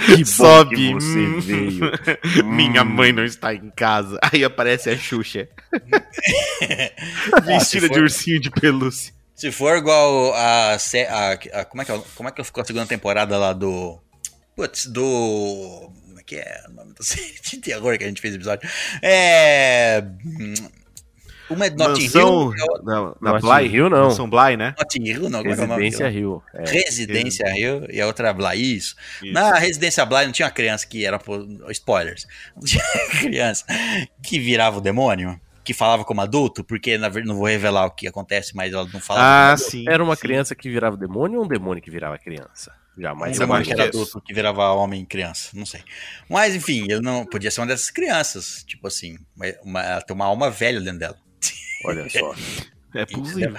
Que 0.05 0.17
bom 0.19 0.25
Sobe. 0.25 0.75
que 0.77 0.93
você 0.93 1.19
Hum. 1.19 1.39
veio. 1.41 2.45
Minha 2.45 2.83
Hum. 2.83 2.85
mãe 2.85 3.11
não 3.11 3.25
está 3.25 3.53
em 3.53 3.69
casa. 3.75 4.17
Aí 4.31 4.45
aparece 4.45 4.89
a 4.89 4.97
Xuxa. 4.97 5.49
Ah, 7.33 7.39
Vestida 7.41 7.87
de 7.89 7.95
for- 7.95 8.03
ursinho 8.03 8.39
de 8.39 8.49
pelúcia. 8.49 9.12
Se 9.35 9.51
for 9.51 9.77
igual 9.77 10.33
a, 10.35 10.77
sé- 10.79 11.07
a- 11.09 11.59
a- 11.61 11.65
como 11.65 11.81
é 11.81 11.85
que 11.85 11.91
é, 11.91 12.01
como 12.15 12.29
é 12.29 12.31
que 12.31 12.43
ficou 12.43 12.61
a 12.61 12.65
segunda 12.65 12.85
temporada 12.85 13.37
lá 13.37 13.51
do 13.53 13.99
putz, 14.55 14.85
do 14.85 15.91
como 16.05 16.19
é 16.19 16.23
que 16.23 16.35
é 16.35 16.63
o 16.69 16.71
nome 16.73 16.93
da 16.93 17.01
série 17.03 17.33
de 17.41 17.57
terror 17.57 17.97
que 17.97 18.03
a 18.03 18.07
gente 18.07 18.21
fez 18.21 18.35
episódio? 18.35 18.69
É 19.01 20.03
hum, 20.25 20.53
uma 21.49 21.65
é 21.65 21.69
Notting 21.71 22.03
Mansão. 22.03 22.51
Hill, 22.51 22.53
é 22.53 22.83
Não, 22.83 23.17
na 23.21 23.31
Notting 23.33 23.47
Bly? 23.47 23.67
Hill, 23.75 23.89
não. 23.89 24.03
Mansão 24.07 24.29
Bly, 24.29 24.57
né? 24.57 24.75
Notting 24.77 25.03
Hill, 25.03 25.29
não, 25.29 25.39
como 25.41 25.51
é 25.51 25.55
que 25.55 25.61
é 25.61 25.63
o 25.63 25.67
nome 25.67 25.83
Residência? 25.83 26.09
Rio. 26.09 26.43
É. 26.53 26.69
Residência 26.69 27.59
Hill 27.59 27.87
e 27.89 27.99
a 28.01 28.07
outra 28.07 28.29
é 28.29 28.33
Bly, 28.33 28.75
isso. 28.77 28.95
Isso. 29.21 29.33
Na 29.33 29.55
Residência 29.55 30.05
Bly 30.05 30.25
não 30.25 30.31
tinha 30.31 30.45
uma 30.45 30.51
criança 30.53 30.85
que 30.87 31.05
era, 31.05 31.19
spoilers, 31.71 32.27
não 32.55 32.63
tinha 32.63 32.83
criança 33.19 33.65
que 34.23 34.39
virava 34.39 34.77
o 34.77 34.81
demônio, 34.81 35.39
que 35.63 35.73
falava 35.73 36.03
como 36.03 36.21
adulto, 36.21 36.63
porque 36.63 36.97
na 36.97 37.09
verdade 37.09 37.27
não 37.27 37.37
vou 37.37 37.47
revelar 37.47 37.85
o 37.85 37.91
que 37.91 38.07
acontece, 38.07 38.55
mas 38.55 38.73
ela 38.73 38.87
não 38.93 38.99
falava 38.99 39.53
Ah, 39.53 39.57
sim. 39.57 39.85
Era 39.87 40.03
uma 40.03 40.15
sim. 40.15 40.21
criança 40.21 40.55
que 40.55 40.69
virava 40.69 40.97
demônio 40.97 41.39
ou 41.39 41.45
um 41.45 41.47
demônio 41.47 41.81
que 41.81 41.89
virava 41.91 42.17
criança? 42.17 42.73
Jamais 42.97 43.39
Mas 43.39 43.49
eu 43.49 43.55
acho 43.55 43.65
que 43.65 43.73
era 43.73 43.83
adulto 43.85 44.21
que 44.21 44.33
virava 44.33 44.71
homem 44.73 45.01
e 45.01 45.05
criança, 45.05 45.49
não 45.53 45.65
sei. 45.65 45.81
Mas 46.29 46.53
enfim, 46.53 46.83
ele 46.83 46.99
não 47.01 47.25
podia 47.25 47.49
ser 47.49 47.61
uma 47.61 47.67
dessas 47.67 47.89
crianças, 47.89 48.63
tipo 48.67 48.87
assim, 48.87 49.17
uma, 49.35 49.45
uma- 49.63 49.81
ela 49.83 50.01
tem 50.01 50.15
uma 50.15 50.25
alma 50.25 50.51
velha 50.51 50.79
dentro 50.79 50.99
dela. 50.99 51.17
Olha 51.85 52.07
só. 52.09 52.33
É 52.95 53.07
possível. 53.07 53.55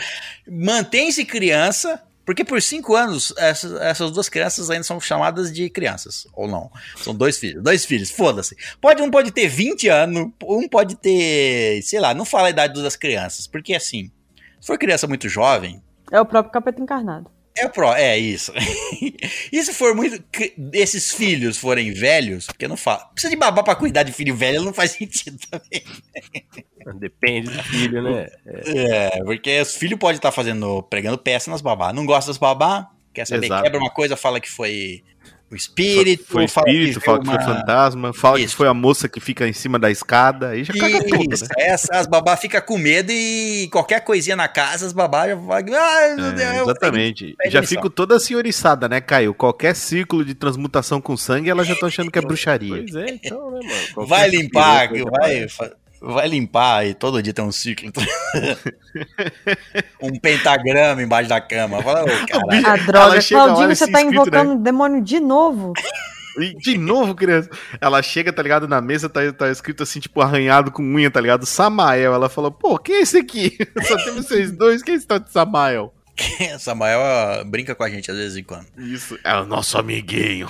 Mantém-se 0.49 1.25
criança, 1.25 2.01
porque 2.25 2.45
por 2.45 2.61
cinco 2.63 2.95
anos 2.95 3.33
essas, 3.37 3.73
essas 3.81 4.11
duas 4.11 4.29
crianças 4.29 4.71
ainda 4.71 4.85
são 4.85 5.01
chamadas 5.01 5.53
de 5.53 5.69
crianças, 5.69 6.27
ou 6.33 6.49
não. 6.49 6.71
São 6.97 7.15
dois 7.15 7.39
filhos, 7.39 7.63
dois 7.63 7.85
filhos, 7.85 8.11
foda-se. 8.11 8.57
Pode, 8.81 9.03
um 9.03 9.11
pode 9.11 9.31
ter 9.31 9.49
20 9.49 9.89
anos, 9.89 10.31
um 10.43 10.69
pode 10.69 10.97
ter, 10.97 11.83
sei 11.83 12.01
lá, 12.01 12.15
não 12.15 12.25
fala 12.25 12.49
a 12.49 12.51
idade 12.51 12.83
das 12.83 12.97
crianças, 12.97 13.47
porque 13.47 13.75
assim, 13.75 14.11
se 14.61 14.67
for 14.67 14.79
criança 14.79 15.07
muito 15.07 15.29
jovem, 15.29 15.83
É 16.11 16.21
o 16.21 16.27
próprio 16.27 16.53
capeta 16.53 16.81
encarnado. 16.81 17.31
É 17.57 17.69
pro, 17.69 17.93
é 17.93 18.19
isso. 18.19 18.53
e 19.53 19.63
se 19.63 19.73
for 19.73 19.95
muito. 19.95 20.23
Esses 20.73 21.13
filhos 21.13 21.57
forem 21.57 21.93
velhos, 21.93 22.47
porque 22.47 22.67
não 22.67 22.77
fala. 22.77 23.07
Precisa 23.13 23.31
de 23.31 23.37
babá 23.37 23.63
pra 23.63 23.77
cuidar 23.77 24.03
de 24.03 24.13
filho 24.13 24.35
velho, 24.35 24.63
não 24.63 24.73
faz 24.73 24.91
sentido 24.99 25.39
também. 25.49 25.83
Depende 26.99 27.51
do 27.51 27.63
filho, 27.63 28.03
né? 28.03 28.27
É, 28.45 29.23
porque 29.25 29.61
os 29.61 29.77
filhos 29.77 29.99
podem 29.99 30.17
estar 30.17 30.33
fazendo, 30.33 30.83
pregando 30.83 31.17
peça 31.17 31.51
nas 31.51 31.63
babá. 31.63 31.93
Não 31.93 32.05
gosta 32.05 32.31
das 32.31 32.39
babá, 32.39 32.91
quer 33.13 33.25
saber, 33.25 33.47
Exato. 33.47 33.63
quebra 33.63 33.79
uma 33.79 33.91
coisa, 33.91 34.17
fala 34.17 34.41
que 34.41 34.51
foi 34.51 35.05
o 35.55 35.57
espírito, 35.57 36.25
Foi 36.29 36.47
fala 36.49 36.69
espírito, 36.69 37.01
fala 37.01 37.19
que 37.21 37.25
viu 37.29 37.35
foi 37.35 37.45
uma- 37.45 37.57
fantasma, 37.59 38.13
fala 38.13 38.39
Isso. 38.41 38.49
que 38.51 38.57
foi 38.57 38.69
a 38.69 38.75
moça 38.75 39.09
que 39.09 39.21
fica 39.21 39.47
em 39.49 39.53
cima 39.53 39.79
da 39.79 39.91
escada, 39.91 40.51
aí 40.51 40.65
já 40.65 40.75
caga 40.75 41.03
tudo, 41.05 41.35
Isso, 41.35 41.45
né? 41.45 41.51
essa, 41.59 41.95
as 41.97 42.07
babá 42.07 42.37
ficam 42.37 42.61
com 42.61 42.77
medo 42.79 43.11
e 43.13 43.69
qualquer 43.73 44.01
coisinha 44.01 44.37
na 44.37 44.49
casa, 44.49 44.87
as 44.87 44.93
babá 44.93 45.27
já 45.29 45.35
vai. 45.35 45.63
Meu 45.63 45.75
É, 46.27 46.33
Deus, 46.33 46.63
exatamente. 46.63 47.35
Já 47.47 47.63
fico 47.63 47.89
toda 47.91 48.19
senhoriçada, 48.19 48.89
né, 48.89 49.01
Caio? 49.01 49.33
Qualquer 49.35 49.75
círculo 49.75 50.25
de 50.25 50.35
transmutação 50.35 51.01
com 51.01 51.17
sangue, 51.17 51.49
elas 51.51 51.67
já 51.67 51.75
estão 51.75 51.89
achando 51.89 52.11
que 52.11 52.19
é 52.19 52.23
bruxaria. 52.23 52.77
Pois 52.83 52.95
é, 52.95 53.07
então, 53.11 53.51
né, 53.51 53.61
mano? 53.63 53.95
Qualquer 53.95 54.09
Vai 54.11 54.29
limpar, 54.31 54.89
vai, 54.89 55.01
aparece. 55.01 55.57
Vai 56.05 56.29
limpar 56.29 56.87
e 56.87 56.95
todo 56.95 57.23
dia 57.23 57.33
tem 57.33 57.45
um 57.45 57.53
ciclo. 57.53 57.91
um 60.01 60.19
pentagrama 60.19 61.03
embaixo 61.03 61.29
da 61.29 61.41
cama. 61.41 61.83
Fala, 61.83 62.05
caralho. 62.27 62.67
A 62.67 62.77
droga, 62.77 63.23
Claudinho, 63.23 63.75
você 63.75 63.91
tá 63.91 64.01
escrito, 64.01 64.13
invocando 64.13 64.53
o 64.53 64.59
demônio 64.59 65.03
de 65.03 65.19
novo. 65.21 65.73
De 66.59 66.77
novo, 66.77 67.15
criança. 67.15 67.49
Ela 67.81 68.03
chega, 68.03 68.33
tá 68.33 68.43
ligado? 68.43 68.69
Na 68.69 68.81
mesa 68.81 69.09
tá, 69.09 69.21
tá 69.33 69.51
escrito 69.51 69.83
assim, 69.83 70.01
tipo, 70.01 70.21
arranhado 70.21 70.71
com 70.71 70.83
unha, 70.83 71.11
tá 71.11 71.21
ligado? 71.21 71.47
Samael. 71.47 72.13
Ela 72.13 72.29
falou, 72.29 72.51
pô, 72.51 72.79
quem 72.79 72.97
é 72.97 73.01
esse 73.01 73.19
aqui? 73.19 73.57
Só 73.87 73.97
tem 73.97 74.15
vocês 74.15 74.51
dois, 74.51 74.83
quem 74.83 74.95
é 74.95 74.97
esse 74.97 75.07
tal 75.07 75.19
de 75.19 75.31
Samael? 75.31 75.95
Samuel 76.61 77.01
ó, 77.01 77.45
brinca 77.45 77.75
com 77.75 77.83
a 77.83 77.91
gente 77.91 78.09
às 78.09 78.17
vezes 78.17 78.37
em 78.37 78.45
quando. 78.45 78.67
Isso, 78.79 79.19
é 79.25 79.35
o 79.35 79.47
nosso 79.47 79.77
amiguinho. 79.79 80.49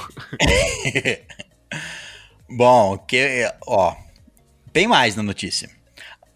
Bom, 2.51 2.99
que, 2.99 3.51
ó, 3.67 3.95
tem 4.75 4.87
mais 4.87 5.17
na 5.17 5.23
notícia. 5.23 5.71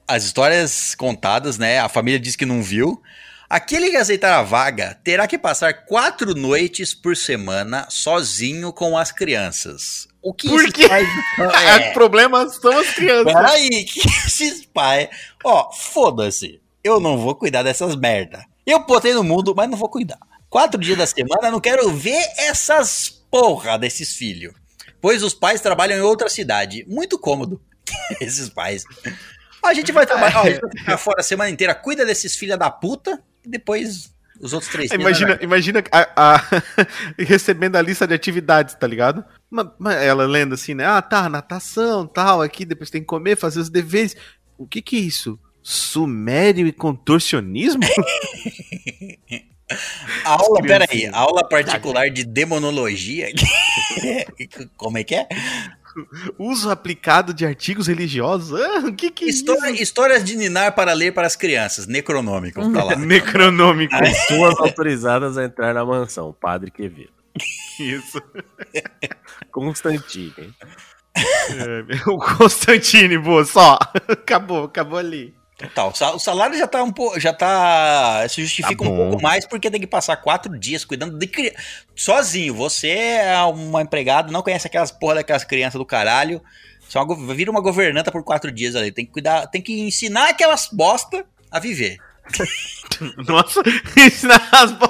As 0.07 0.25
histórias 0.25 0.95
contadas, 0.95 1.59
né? 1.59 1.79
A 1.81 1.89
família 1.91 2.19
diz 2.19 2.35
que 2.37 2.47
não 2.47 2.63
viu. 2.63 3.03
Aquele 3.51 3.91
que 3.91 3.97
aceitar 3.97 4.39
a 4.39 4.43
vaga 4.43 4.99
terá 5.05 5.27
que 5.27 5.37
passar 5.39 5.85
quatro 5.87 6.35
noites 6.35 6.95
por 6.95 7.17
semana 7.17 7.87
sozinho 7.91 8.73
com 8.73 8.97
as 8.97 9.11
crianças. 9.13 10.07
O 10.23 10.33
que 10.33 10.49
Por 10.49 10.73
quê? 10.73 10.89
pais- 10.89 11.09
Os 11.89 11.93
problemas 11.93 12.55
são 12.57 12.79
as 12.79 12.91
crianças. 12.91 13.33
Peraí, 13.33 13.85
que 13.85 14.01
esses 14.27 14.65
pais. 14.67 15.09
Ó, 15.45 15.71
foda-se. 15.73 16.61
Eu 16.85 17.01
não 17.01 17.19
vou 17.19 17.35
cuidar 17.35 17.63
dessas 17.63 17.97
merda. 17.97 18.45
Eu 18.65 18.87
botei 18.87 19.13
no 19.15 19.25
mundo, 19.25 19.55
mas 19.57 19.69
não 19.69 19.77
vou 19.77 19.89
cuidar. 19.89 20.19
Quatro 20.49 20.81
dias 20.81 20.97
da 20.97 21.07
semana, 21.07 21.51
não 21.51 21.61
quero 21.61 21.91
ver 21.91 22.23
essas 22.39 23.09
porra 23.31 23.79
desses 23.79 24.15
filhos. 24.15 24.55
Pois 25.01 25.23
os 25.23 25.35
pais 25.35 25.61
trabalham 25.61 25.99
em 25.99 26.03
outra 26.03 26.29
cidade. 26.29 26.85
Muito 26.89 27.19
cômodo. 27.19 27.61
esses 28.21 28.49
pais. 28.49 28.85
A 29.63 29.75
gente 29.75 29.91
vai 29.93 30.07
trabalhar, 30.07 30.41
ó, 30.41 30.43
a 30.45 30.51
gente 30.51 30.61
vai 30.61 30.71
ficar 30.71 30.99
fora 30.99 31.21
a 31.21 31.23
semana 31.23 31.51
inteira, 31.51 31.75
cuida 31.75 32.07
desses 32.07 32.37
filha 32.37 32.57
da 32.57 32.71
puta, 32.71 33.23
e 33.45 33.49
depois 33.49 34.13
os 34.41 34.53
outros 34.53 34.71
três 34.71 34.91
Imagina, 34.93 35.35
né? 35.35 35.39
imagina 35.43 35.85
a, 35.91 36.37
a- 36.37 36.63
recebendo 37.19 37.77
a 37.77 37.83
lista 37.83 38.07
de 38.07 38.15
atividades, 38.15 38.75
tá 38.75 38.87
ligado? 38.87 39.25
Ela 40.01 40.27
lendo 40.27 40.55
assim, 40.55 40.75
né? 40.75 40.87
Ah, 40.87 41.03
tá, 41.03 41.29
natação, 41.29 42.07
tal, 42.07 42.41
aqui, 42.41 42.65
depois 42.65 42.89
tem 42.91 43.01
que 43.01 43.07
comer, 43.07 43.37
fazer 43.37 43.61
os 43.61 43.69
deveres. 43.69 44.17
O 44.57 44.67
que 44.67 44.81
que 44.81 44.97
é 44.97 45.01
isso? 45.01 45.39
Sumério 45.63 46.67
e 46.67 46.73
contorcionismo? 46.73 47.83
Aula, 50.25 50.63
peraí, 50.63 51.07
aula 51.13 51.47
particular 51.47 52.09
de 52.11 52.25
demonologia. 52.25 53.29
Como 54.79 54.97
é 54.97 55.05
que 55.05 55.15
é? 55.15 55.29
Uso 56.39 56.71
aplicado 56.71 57.33
de 57.35 57.45
artigos 57.47 57.87
religiosos? 57.87 58.61
Ah, 58.61 58.79
o 58.87 58.93
que 58.95 59.11
que 59.11 59.25
é 59.25 59.29
História- 59.29 59.71
isso? 59.71 59.83
histórias 59.83 60.25
de 60.25 60.37
ninar 60.37 60.75
para 60.75 60.93
ler 60.93 61.13
para 61.13 61.27
as 61.27 61.37
crianças. 61.37 61.87
Necronômico, 61.87 62.61
tá 62.73 62.85
lá. 62.85 62.95
Necronômico. 62.97 63.97
Pessoas 63.99 64.59
autorizadas 64.61 65.37
a 65.39 65.45
entrar 65.45 65.75
na 65.75 65.85
mansão. 65.85 66.35
Padre 66.39 66.71
Quevedo. 66.71 67.11
Isso. 67.81 68.21
Constantine. 69.51 70.55
É, 71.17 71.85
o 72.11 72.19
Constantine, 72.19 73.19
boa, 73.19 73.45
só. 73.45 73.79
Acabou, 74.09 74.65
acabou 74.65 74.99
ali. 74.99 75.35
Total. 75.59 75.89
O 75.91 75.95
sa- 75.95 76.13
O 76.15 76.19
salário 76.21 76.57
já 76.57 76.67
tá 76.69 76.83
um 76.85 76.93
pouco. 76.93 77.19
Já 77.19 77.33
tá. 77.33 78.25
Se 78.29 78.41
justifica 78.43 78.85
Tá 78.85 78.91
um 78.91 78.97
pouco 78.97 79.21
mais 79.21 79.45
porque 79.45 79.71
tem 79.71 79.81
que 79.81 79.87
passar 79.89 80.17
quatro 80.17 80.57
dias 80.59 80.85
cuidando 80.85 81.19
de 81.19 81.27
criança. 81.27 81.57
Sozinho. 81.97 82.55
Você 82.55 82.89
é 82.91 83.37
uma 83.43 83.83
empregada, 83.83 84.31
não 84.31 84.41
conhece 84.43 84.67
aquelas 84.69 84.93
porra 84.93 85.17
daquelas 85.17 85.43
crianças 85.45 85.79
do 85.79 85.85
caralho. 85.85 86.41
Você 86.89 86.97
é 86.97 87.35
vira 87.35 87.51
uma 87.51 87.61
governanta 87.61 88.11
por 88.13 88.23
quatro 88.23 88.51
dias 88.53 88.75
ali. 88.77 88.93
Tem 88.93 89.05
que 89.05 89.13
cuidar, 89.13 89.47
tem 89.49 89.61
que 89.61 89.81
ensinar 89.81 90.31
aquelas 90.31 90.69
bosta 90.73 91.27
a 91.51 91.59
viver. 91.59 91.99
Nossa, 93.29 93.63
ensinar 93.97 94.49
as 94.53 94.73
bo... 94.73 94.89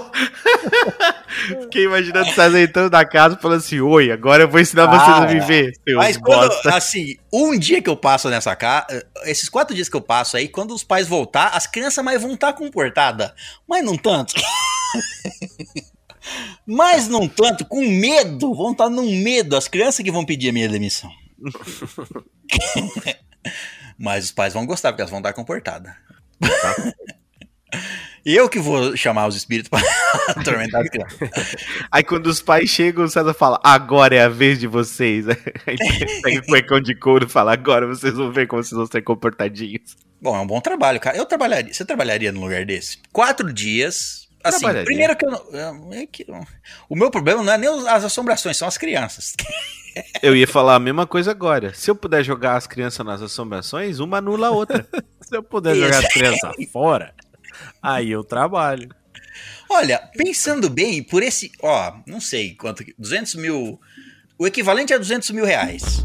Fiquei 1.63 1.85
imaginando 1.85 2.31
César 2.33 2.61
entrando 2.61 2.93
na 2.93 3.05
casa 3.05 3.37
e 3.39 3.43
falando 3.43 3.59
assim: 3.59 3.81
Oi, 3.81 4.11
agora 4.11 4.45
eu 4.45 4.49
vou 4.49 4.61
ensinar 4.61 4.87
vocês 4.87 5.09
a 5.09 5.23
Ah, 5.23 5.27
viver. 5.27 5.73
seus 5.87 5.97
Mas 5.97 6.17
quando, 6.17 6.49
bosta." 6.49 6.77
assim, 6.77 7.17
um 7.33 7.59
dia 7.59 7.83
que 7.83 7.89
eu 7.89 7.97
passo 7.97 8.29
nessa 8.29 8.55
casa, 8.57 9.07
esses 9.25 9.49
quatro 9.49 9.75
dias 9.75 9.89
que 9.89 9.97
eu 9.97 10.01
passo 10.01 10.37
aí, 10.37 10.49
quando 10.49 10.75
os 10.75 10.83
pais 10.83 11.07
voltar, 11.07 11.49
as 11.49 11.67
crianças 11.67 12.05
mais 12.05 12.23
vão 12.23 12.33
estar 12.33 12.53
comportadas, 12.55 13.33
mas 13.69 13.85
não 13.85 13.97
tanto. 13.97 14.35
mas 16.67 17.09
não 17.09 17.29
tanto, 17.29 17.65
com 17.65 17.87
medo, 17.87 18.55
vão 18.55 18.73
estar 18.73 18.89
num 18.89 19.23
medo, 19.23 19.57
as 19.57 19.69
crianças 19.69 20.05
que 20.05 20.11
vão 20.11 20.25
pedir 20.25 20.49
a 20.49 20.53
minha 20.53 20.69
demissão. 20.69 21.11
mas 23.99 24.25
os 24.25 24.33
pais 24.33 24.53
vão 24.53 24.67
gostar, 24.67 24.93
porque 24.93 25.03
elas 25.03 25.11
vão 25.11 25.21
estar 25.21 25.33
comportadas. 25.33 25.93
Eu 28.25 28.49
que 28.49 28.59
vou 28.59 28.97
chamar 28.97 29.27
os 29.27 29.37
espíritos 29.37 29.69
para 29.71 29.81
atormentar 30.41 30.83
as 30.83 30.89
crianças. 30.91 31.57
Aí 31.91 32.03
quando 32.03 32.27
os 32.27 32.43
pais 32.43 32.69
chegam, 32.69 33.05
o 33.05 33.09
César 33.09 33.33
fala: 33.33 33.61
Agora 33.63 34.15
é 34.15 34.23
a 34.23 34.29
vez 34.29 34.59
de 34.59 34.67
vocês. 34.67 35.27
Aí 35.67 35.77
pega 36.23 36.41
o 36.41 36.47
cuecão 36.47 36.81
de 36.81 36.95
couro 36.95 37.27
e 37.27 37.29
fala: 37.29 37.53
Agora 37.53 37.87
vocês 37.87 38.15
vão 38.15 38.31
ver 38.33 38.47
como 38.47 38.63
vocês 38.63 38.77
vão 38.77 38.87
ser 38.87 39.03
comportadinhos. 39.03 39.97
Bom, 40.21 40.37
é 40.37 40.41
um 40.41 40.47
bom 40.47 40.61
trabalho, 40.61 40.99
cara. 41.01 41.17
Eu 41.17 41.25
trabalharia. 41.25 41.73
Você 41.73 41.85
trabalharia 41.85 42.33
num 42.33 42.41
lugar 42.41 42.65
desse? 42.67 42.99
Quatro 43.13 43.53
dias. 43.53 44.27
Assim, 44.43 44.67
primeiro 44.85 45.17
que 45.17 45.27
eu 45.27 45.31
não. 45.31 45.93
é 45.93 46.07
que 46.07 46.25
eu- 46.29 46.41
o 46.89 46.97
meu 46.97 47.11
problema 47.11 47.43
não 47.43 47.53
é 47.53 47.59
nem 47.59 47.69
as 47.89 48.05
assombrações, 48.05 48.57
são 48.57 48.69
as 48.69 48.79
crianças. 48.79 49.35
Eu 50.23 50.37
ia 50.37 50.47
falar 50.47 50.77
a 50.77 50.79
mesma 50.79 51.09
coisa 51.09 51.33
agora. 51.33 51.75
Se 51.75 51.91
eu 51.91 51.95
puder 51.97 52.23
jogar 52.23 52.57
as 52.57 52.69
crianças 52.69 53.05
nas 53.05 53.21
assombrações, 53.21 53.99
uma 53.99 54.19
anula 54.19 54.47
a 54.47 54.51
outra. 54.53 54.87
Se 55.21 55.37
eu 55.37 55.43
puder 55.43 55.75
Isso. 55.75 55.85
jogar 55.87 55.99
as 55.99 56.13
crianças 56.13 56.53
fora, 56.73 57.13
aí 57.83 58.11
eu 58.11 58.23
trabalho. 58.25 58.89
Olha, 59.71 59.99
pensando 60.17 60.69
bem, 60.71 61.03
por 61.03 61.23
esse. 61.23 61.53
Ó, 61.63 62.01
não 62.07 62.21
sei 62.21 62.55
quanto. 62.55 62.85
que- 62.85 62.95
200 62.99 63.35
mil. 63.37 63.81
O 64.39 64.47
equivalente 64.47 64.93
a 64.95 64.99
200 64.99 65.31
mil 65.31 65.45
reais. 65.45 66.03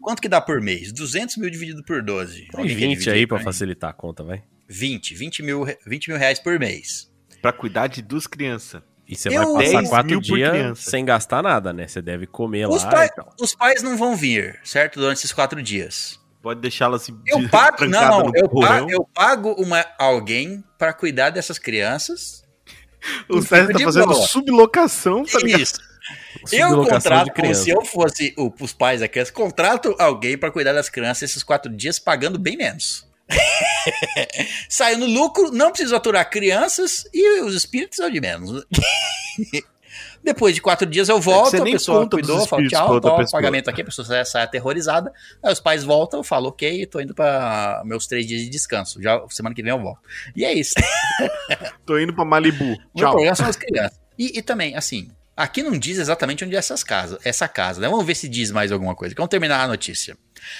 Quanto 0.00 0.22
que 0.22 0.28
dá 0.28 0.40
por 0.40 0.60
mês? 0.60 0.92
200 0.92 1.36
mil 1.36 1.50
dividido 1.50 1.82
por 1.84 2.00
12. 2.02 2.46
Põe 2.52 2.60
Alguém 2.62 2.76
quer 2.76 2.80
20 2.86 2.90
dividir 2.90 3.12
aí 3.12 3.26
pra 3.26 3.38
mim? 3.38 3.44
facilitar 3.44 3.90
a 3.90 3.92
conta, 3.92 4.22
vai. 4.22 4.42
20. 4.68 5.14
20 5.14 5.42
mil, 5.42 5.62
re- 5.64 5.78
20 5.86 6.08
mil 6.08 6.18
reais 6.18 6.38
por 6.38 6.58
mês. 6.58 7.10
pra 7.42 7.52
cuidar 7.52 7.86
de 7.86 8.02
duas 8.02 8.26
crianças. 8.26 8.82
E 9.06 9.14
você 9.14 9.28
Eu- 9.28 9.54
vai 9.54 9.64
passar 9.66 9.78
10 9.78 9.88
quatro 9.88 10.10
mil 10.10 10.20
por 10.20 10.36
dias 10.36 10.50
criança. 10.50 10.90
sem 10.90 11.04
gastar 11.04 11.42
nada, 11.42 11.72
né? 11.72 11.86
Você 11.86 12.02
deve 12.02 12.26
comer 12.26 12.66
Os, 12.68 12.82
lá 12.82 12.90
pai- 12.90 13.06
e 13.06 13.14
tal. 13.14 13.32
os 13.40 13.54
pais 13.54 13.82
não 13.82 13.96
vão 13.96 14.16
vir, 14.16 14.58
certo? 14.64 14.98
Durante 14.98 15.18
esses 15.18 15.32
quatro 15.32 15.62
dias. 15.62 16.18
Pode 16.46 16.60
deixá-la 16.60 16.94
assim. 16.94 17.20
Eu 17.26 17.48
pago, 17.48 17.86
não, 17.90 18.20
não, 18.22 18.32
eu 18.32 18.48
pago, 18.48 18.88
eu 18.88 19.04
pago 19.12 19.52
uma, 19.58 19.84
alguém 19.98 20.62
pra 20.78 20.92
cuidar 20.92 21.30
dessas 21.30 21.58
crianças. 21.58 22.44
O 23.28 23.42
César 23.42 23.72
tá 23.72 23.80
fazendo 23.80 24.06
boa. 24.06 24.26
sublocação, 24.28 25.24
tá 25.24 25.40
ligado? 25.40 25.60
Isso. 25.60 25.80
Eu 26.52 26.84
contrato, 26.84 27.32
como 27.34 27.52
se 27.52 27.70
eu 27.70 27.84
fosse 27.84 28.32
o, 28.38 28.52
os 28.60 28.72
pais 28.72 29.00
da 29.00 29.08
criança, 29.08 29.32
contrato 29.32 29.96
alguém 29.98 30.38
pra 30.38 30.52
cuidar 30.52 30.72
das 30.72 30.88
crianças 30.88 31.30
esses 31.30 31.42
quatro 31.42 31.68
dias 31.68 31.98
pagando 31.98 32.38
bem 32.38 32.56
menos. 32.56 33.04
Saio 34.70 34.98
no 34.98 35.06
lucro, 35.06 35.50
não 35.50 35.72
preciso 35.72 35.96
aturar 35.96 36.30
crianças 36.30 37.08
e 37.12 37.40
os 37.40 37.56
espíritos 37.56 37.96
são 37.96 38.08
de 38.08 38.20
menos. 38.20 38.64
Depois 40.26 40.56
de 40.56 40.60
quatro 40.60 40.84
dias 40.88 41.08
eu 41.08 41.20
volto, 41.20 41.52
você 41.52 41.58
a 41.58 41.62
pessoa 41.62 42.10
cuidou, 42.10 42.42
espíritos 42.42 42.76
tchau, 42.76 43.00
toma 43.00 43.22
o 43.22 43.30
pagamento 43.30 43.70
aqui, 43.70 43.82
a 43.82 43.84
pessoa 43.84 44.24
sai, 44.24 44.42
aterrorizada. 44.42 45.12
Aí 45.40 45.52
os 45.52 45.60
pais 45.60 45.84
voltam, 45.84 46.18
eu 46.18 46.24
falo, 46.24 46.48
ok, 46.48 46.84
tô 46.86 47.00
indo 47.00 47.14
pra 47.14 47.80
meus 47.84 48.08
três 48.08 48.26
dias 48.26 48.42
de 48.42 48.48
descanso. 48.48 49.00
Já 49.00 49.22
semana 49.30 49.54
que 49.54 49.62
vem 49.62 49.70
eu 49.70 49.80
volto. 49.80 50.00
E 50.34 50.44
é 50.44 50.52
isso. 50.52 50.74
Tô 51.86 51.96
indo 51.96 52.12
pra 52.12 52.24
Malibu. 52.24 52.76
Meu 52.92 53.08
problema 53.08 53.36
são 53.36 53.46
as 53.46 53.54
crianças. 53.54 54.00
E, 54.18 54.36
e 54.36 54.42
também, 54.42 54.74
assim, 54.74 55.12
aqui 55.36 55.62
não 55.62 55.78
diz 55.78 55.96
exatamente 55.96 56.44
onde 56.44 56.56
é 56.56 56.58
essas 56.58 56.82
casas, 56.82 57.20
essa 57.24 57.46
casa, 57.46 57.80
né? 57.80 57.88
Vamos 57.88 58.04
ver 58.04 58.16
se 58.16 58.28
diz 58.28 58.50
mais 58.50 58.72
alguma 58.72 58.96
coisa. 58.96 59.14
Vamos 59.16 59.30
terminar 59.30 59.62
a 59.62 59.68
notícia. 59.68 60.18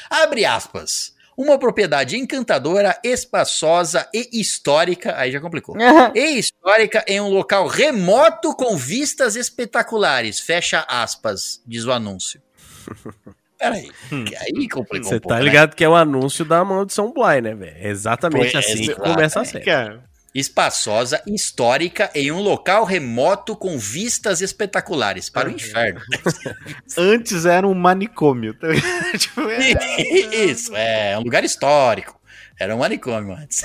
Abre 0.09 0.45
aspas. 0.45 1.16
Uma 1.37 1.59
propriedade 1.59 2.17
encantadora, 2.17 2.99
espaçosa 3.05 4.09
e 4.15 4.41
histórica. 4.41 5.15
Aí 5.19 5.31
já 5.31 5.41
complicou. 5.41 5.77
E 6.15 6.39
histórica 6.39 7.05
em 7.07 7.21
um 7.21 7.29
local 7.29 7.67
remoto 7.67 8.55
com 8.55 8.77
vistas 8.77 9.37
espetaculares. 9.37 10.41
Fecha 10.41 10.85
aspas, 10.89 11.61
diz 11.67 11.85
o 11.85 11.93
anúncio. 11.93 12.41
Peraí. 13.59 13.91
que 14.27 14.37
Aí 14.37 14.69
complicou 14.69 15.09
Você 15.09 15.17
um 15.17 15.21
pouco, 15.21 15.29
tá 15.29 15.37
né? 15.37 15.43
ligado 15.43 15.75
que 15.75 15.83
é 15.83 15.89
o 15.89 15.95
anúncio 15.95 16.45
da 16.45 16.65
Maldição 16.65 17.13
Bly, 17.13 17.41
né, 17.41 17.55
velho? 17.55 17.77
É 17.77 17.89
exatamente 17.89 18.53
Foi, 18.53 18.61
assim 18.61 18.77
que 18.77 18.91
exato, 18.91 19.01
começa 19.01 19.41
a 19.41 19.43
é. 19.43 19.45
série. 19.47 19.65
Cara, 19.65 20.05
espaçosa, 20.39 21.23
histórica, 21.27 22.11
em 22.15 22.31
um 22.31 22.41
local 22.41 22.85
remoto 22.85 23.57
com 23.57 23.79
vistas 23.79 24.41
espetaculares 24.41 25.31
para 25.31 25.49
o 25.49 25.53
inferno. 25.53 26.01
antes 26.97 27.47
era 27.47 27.67
um 27.67 27.75
manicômio. 27.75 28.53
Tá? 28.55 28.69
Tipo, 29.19 29.49
é- 29.49 30.45
Isso, 30.45 30.77
é 30.77 31.19
um 31.19 31.23
lugar 31.23 31.45
histórico. 31.45 32.21
Era 32.59 32.75
um 32.75 32.79
manicômio 32.79 33.35
antes. 33.35 33.63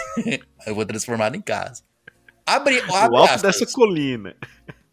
Eu 0.65 0.73
vou 0.75 0.85
transformar 0.85 1.35
em 1.35 1.41
casa. 1.41 1.83
Abre, 2.45 2.79
o 2.79 2.95
abre 2.95 3.17
alto 3.17 3.33
aspas. 3.33 3.41
dessa 3.41 3.65
colina. 3.71 4.35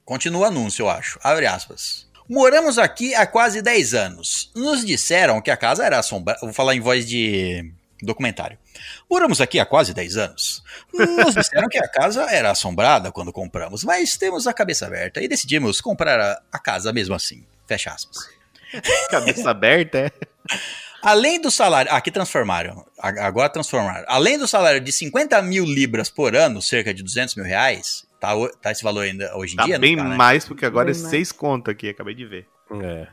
Continua 0.04 0.42
o 0.42 0.44
anúncio, 0.44 0.82
eu 0.84 0.90
acho. 0.90 1.18
Abre 1.22 1.46
aspas. 1.46 2.08
Moramos 2.28 2.78
aqui 2.78 3.14
há 3.14 3.26
quase 3.26 3.62
10 3.62 3.94
anos. 3.94 4.52
Nos 4.54 4.84
disseram 4.84 5.40
que 5.40 5.50
a 5.50 5.56
casa 5.56 5.84
era 5.84 5.98
assombrada. 5.98 6.40
Vou 6.42 6.52
falar 6.52 6.74
em 6.74 6.80
voz 6.80 7.06
de 7.08 7.72
documentário. 8.02 8.58
Moramos 9.10 9.40
aqui 9.40 9.58
há 9.58 9.66
quase 9.66 9.92
10 9.94 10.16
anos. 10.16 10.62
Nos 10.92 11.34
disseram 11.34 11.68
que 11.68 11.78
a 11.78 11.88
casa 11.88 12.24
era 12.30 12.50
assombrada 12.50 13.10
quando 13.12 13.32
compramos, 13.32 13.84
mas 13.84 14.16
temos 14.16 14.46
a 14.46 14.52
cabeça 14.52 14.86
aberta 14.86 15.20
e 15.22 15.28
decidimos 15.28 15.80
comprar 15.80 16.18
a, 16.20 16.42
a 16.52 16.58
casa 16.58 16.92
mesmo 16.92 17.14
assim. 17.14 17.44
Fecha 17.66 17.90
aspas. 17.90 18.16
Cabeça 19.10 19.50
aberta, 19.50 19.98
é. 19.98 20.10
Além 21.02 21.40
do 21.40 21.50
salário. 21.50 21.90
Ah, 21.92 21.96
aqui 21.96 22.10
transformaram. 22.10 22.84
Agora 22.98 23.48
transformaram. 23.48 24.04
Além 24.08 24.38
do 24.38 24.46
salário 24.48 24.80
de 24.80 24.92
50 24.92 25.40
mil 25.42 25.64
libras 25.64 26.10
por 26.10 26.34
ano, 26.36 26.60
cerca 26.60 26.92
de 26.92 27.02
200 27.02 27.34
mil 27.36 27.44
reais. 27.46 28.06
Tá, 28.20 28.32
tá 28.60 28.72
esse 28.72 28.82
valor 28.82 29.02
ainda 29.04 29.34
hoje 29.36 29.54
em 29.54 29.56
Tá 29.56 29.64
dia? 29.64 29.74
não 29.76 29.80
bem 29.80 29.96
tá, 29.96 30.04
né? 30.04 30.16
mais, 30.16 30.44
porque 30.44 30.66
agora 30.66 30.86
Bem 30.90 30.94
é 30.98 30.98
mais. 31.00 31.10
seis 31.10 31.30
conto 31.30 31.70
aqui, 31.70 31.88
acabei 31.88 32.14
de 32.14 32.26
ver. 32.26 32.46
É, 32.82 33.06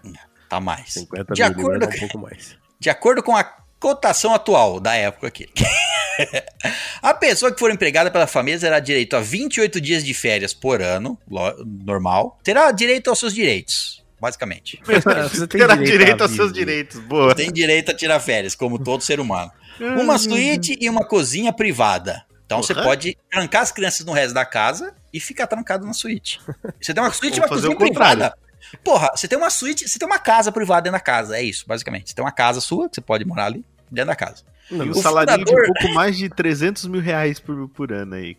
Tá 0.50 0.60
mais. 0.60 0.94
50 0.94 1.34
De 1.34 1.42
mil 1.44 1.52
acordo, 1.52 1.72
libras 1.74 1.94
é 1.94 1.96
um 1.96 2.00
pouco 2.00 2.18
mais. 2.18 2.58
de 2.80 2.90
acordo 2.90 3.22
com 3.24 3.36
a 3.38 3.44
cotação 3.80 4.34
atual 4.34 4.80
da 4.80 4.96
época 4.96 5.28
aqui. 5.28 5.48
a 7.02 7.14
pessoa 7.14 7.52
que 7.52 7.60
for 7.60 7.72
empregada 7.72 8.10
pela 8.10 8.28
família 8.28 8.60
terá 8.60 8.80
direito 8.80 9.16
a 9.16 9.20
28 9.20 9.82
dias 9.82 10.04
de 10.04 10.14
férias 10.14 10.54
por 10.54 10.82
ano, 10.82 11.18
normal. 11.66 12.40
Terá 12.44 12.72
direito 12.72 13.10
aos 13.10 13.20
seus 13.20 13.34
direitos, 13.34 14.04
basicamente. 14.20 14.82
Você 15.30 15.48
tem 15.48 15.62
Terá 15.62 15.76
direito 15.76 16.00
direito, 16.00 16.22
aos 16.22 16.32
seus 16.32 16.48
vida. 16.52 16.60
direitos. 16.60 17.00
Boa. 17.02 17.36
Tem 17.36 17.52
direito 17.52 17.92
a 17.92 17.94
tirar 17.94 18.20
férias, 18.20 18.56
como 18.56 18.80
todo 18.80 19.02
ser 19.02 19.20
humano. 19.20 19.52
Uma 19.80 20.18
suíte 20.18 20.78
e 20.80 20.90
uma 20.90 21.06
cozinha 21.06 21.52
privada. 21.52 22.24
Então 22.46 22.62
você 22.62 22.74
Porra. 22.74 22.86
pode 22.86 23.18
trancar 23.30 23.64
as 23.64 23.72
crianças 23.72 24.06
no 24.06 24.14
resto 24.14 24.34
da 24.34 24.46
casa 24.46 24.94
e 25.12 25.20
ficar 25.20 25.48
trancado 25.48 25.86
na 25.86 25.94
suíte. 25.94 26.40
Você 26.80 26.94
tem 26.94 27.04
uma 27.04 27.12
suíte 27.12 27.38
e 27.38 27.42
uma 27.42 27.48
cozinha 27.48 27.76
privada. 27.76 28.38
Porra, 28.84 29.12
você 29.16 29.28
tem 29.28 29.38
uma 29.38 29.50
suíte, 29.50 29.88
você 29.88 29.98
tem 30.00 30.08
uma 30.08 30.20
casa 30.20 30.52
privada 30.52 30.84
dentro 30.84 30.98
da 30.98 31.00
casa. 31.00 31.38
É 31.38 31.42
isso, 31.42 31.66
basicamente. 31.68 32.10
Você 32.10 32.16
tem 32.16 32.24
uma 32.24 32.32
casa 32.32 32.62
sua, 32.62 32.90
que 32.90 32.96
você 32.96 33.02
pode 33.02 33.26
morar 33.26 33.46
ali, 33.46 33.66
dentro 33.96 34.10
da 34.10 34.16
casa. 34.16 34.44
E 34.70 34.76
um 34.76 34.90
O 34.92 34.96
salário 34.96 35.32
fundador- 35.32 35.62
de 35.62 35.74
pouco 35.74 35.94
mais 35.94 36.18
de 36.18 36.28
300 36.30 36.86
mil 36.88 37.02
reais 37.02 37.40
por, 37.40 37.68
por 37.70 37.92
ano 37.94 38.16
aí, 38.16 38.36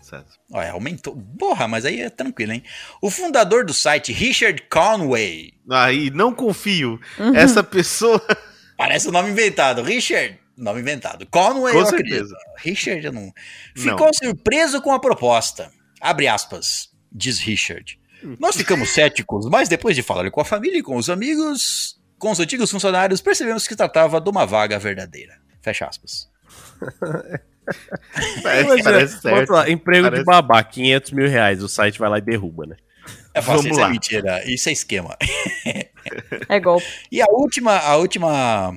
César. 0.00 0.24
Olha, 0.52 0.72
aumentou. 0.72 1.16
Porra, 1.38 1.66
mas 1.66 1.84
aí 1.84 2.00
é 2.00 2.10
tranquilo, 2.10 2.52
hein? 2.52 2.62
O 3.00 3.10
fundador 3.10 3.64
do 3.64 3.72
site, 3.74 4.12
Richard 4.12 4.62
Conway. 4.70 5.54
Aí, 5.70 6.10
não 6.10 6.34
confio. 6.34 7.00
Essa 7.34 7.62
pessoa. 7.62 8.20
Parece 8.76 9.08
o 9.08 9.12
nome 9.12 9.30
inventado. 9.30 9.82
Richard, 9.82 10.38
nome 10.56 10.80
inventado. 10.80 11.26
Conway, 11.26 11.72
Com 11.72 11.80
eu 11.80 11.86
certeza. 11.86 12.36
Richard, 12.58 13.04
eu 13.06 13.12
não. 13.12 13.22
Não. 13.22 13.32
Ficou 13.74 14.10
surpreso 14.12 14.80
com 14.82 14.92
a 14.92 14.98
proposta. 15.00 15.70
Abre 16.00 16.28
aspas, 16.28 16.90
diz 17.10 17.38
Richard. 17.38 17.98
Nós 18.38 18.56
ficamos 18.56 18.90
céticos, 18.90 19.48
mas 19.48 19.68
depois 19.68 19.96
de 19.96 20.02
falar 20.02 20.30
com 20.30 20.40
a 20.40 20.44
família 20.44 20.78
e 20.78 20.82
com 20.82 20.96
os 20.96 21.08
amigos, 21.10 21.98
com 22.22 22.30
os 22.30 22.38
antigos 22.38 22.70
funcionários, 22.70 23.20
percebemos 23.20 23.66
que 23.66 23.74
tratava 23.74 24.20
de 24.20 24.30
uma 24.30 24.46
vaga 24.46 24.78
verdadeira. 24.78 25.34
Fecha 25.60 25.86
aspas. 25.86 26.30
Parece, 28.44 28.64
Imagina, 28.64 28.82
parece 28.92 29.20
certo. 29.20 29.50
lá, 29.52 29.68
emprego 29.68 30.04
Parece- 30.04 30.20
de 30.22 30.24
babá, 30.24 30.62
500 30.62 31.10
mil 31.10 31.28
reais. 31.28 31.60
O 31.64 31.68
site 31.68 31.98
vai 31.98 32.08
lá 32.08 32.18
e 32.18 32.20
derruba, 32.20 32.64
né? 32.66 32.76
É 33.34 33.42
fácil, 33.42 33.62
Vamos 33.62 33.72
isso 33.72 33.80
é 33.80 33.82
lá. 33.82 33.88
mentira. 33.90 34.44
Isso 34.48 34.68
é 34.68 34.72
esquema. 34.72 35.16
É 36.48 36.60
golpe. 36.60 36.86
E 37.10 37.20
a 37.20 37.26
última, 37.28 37.76
a 37.78 37.96
última 37.96 38.72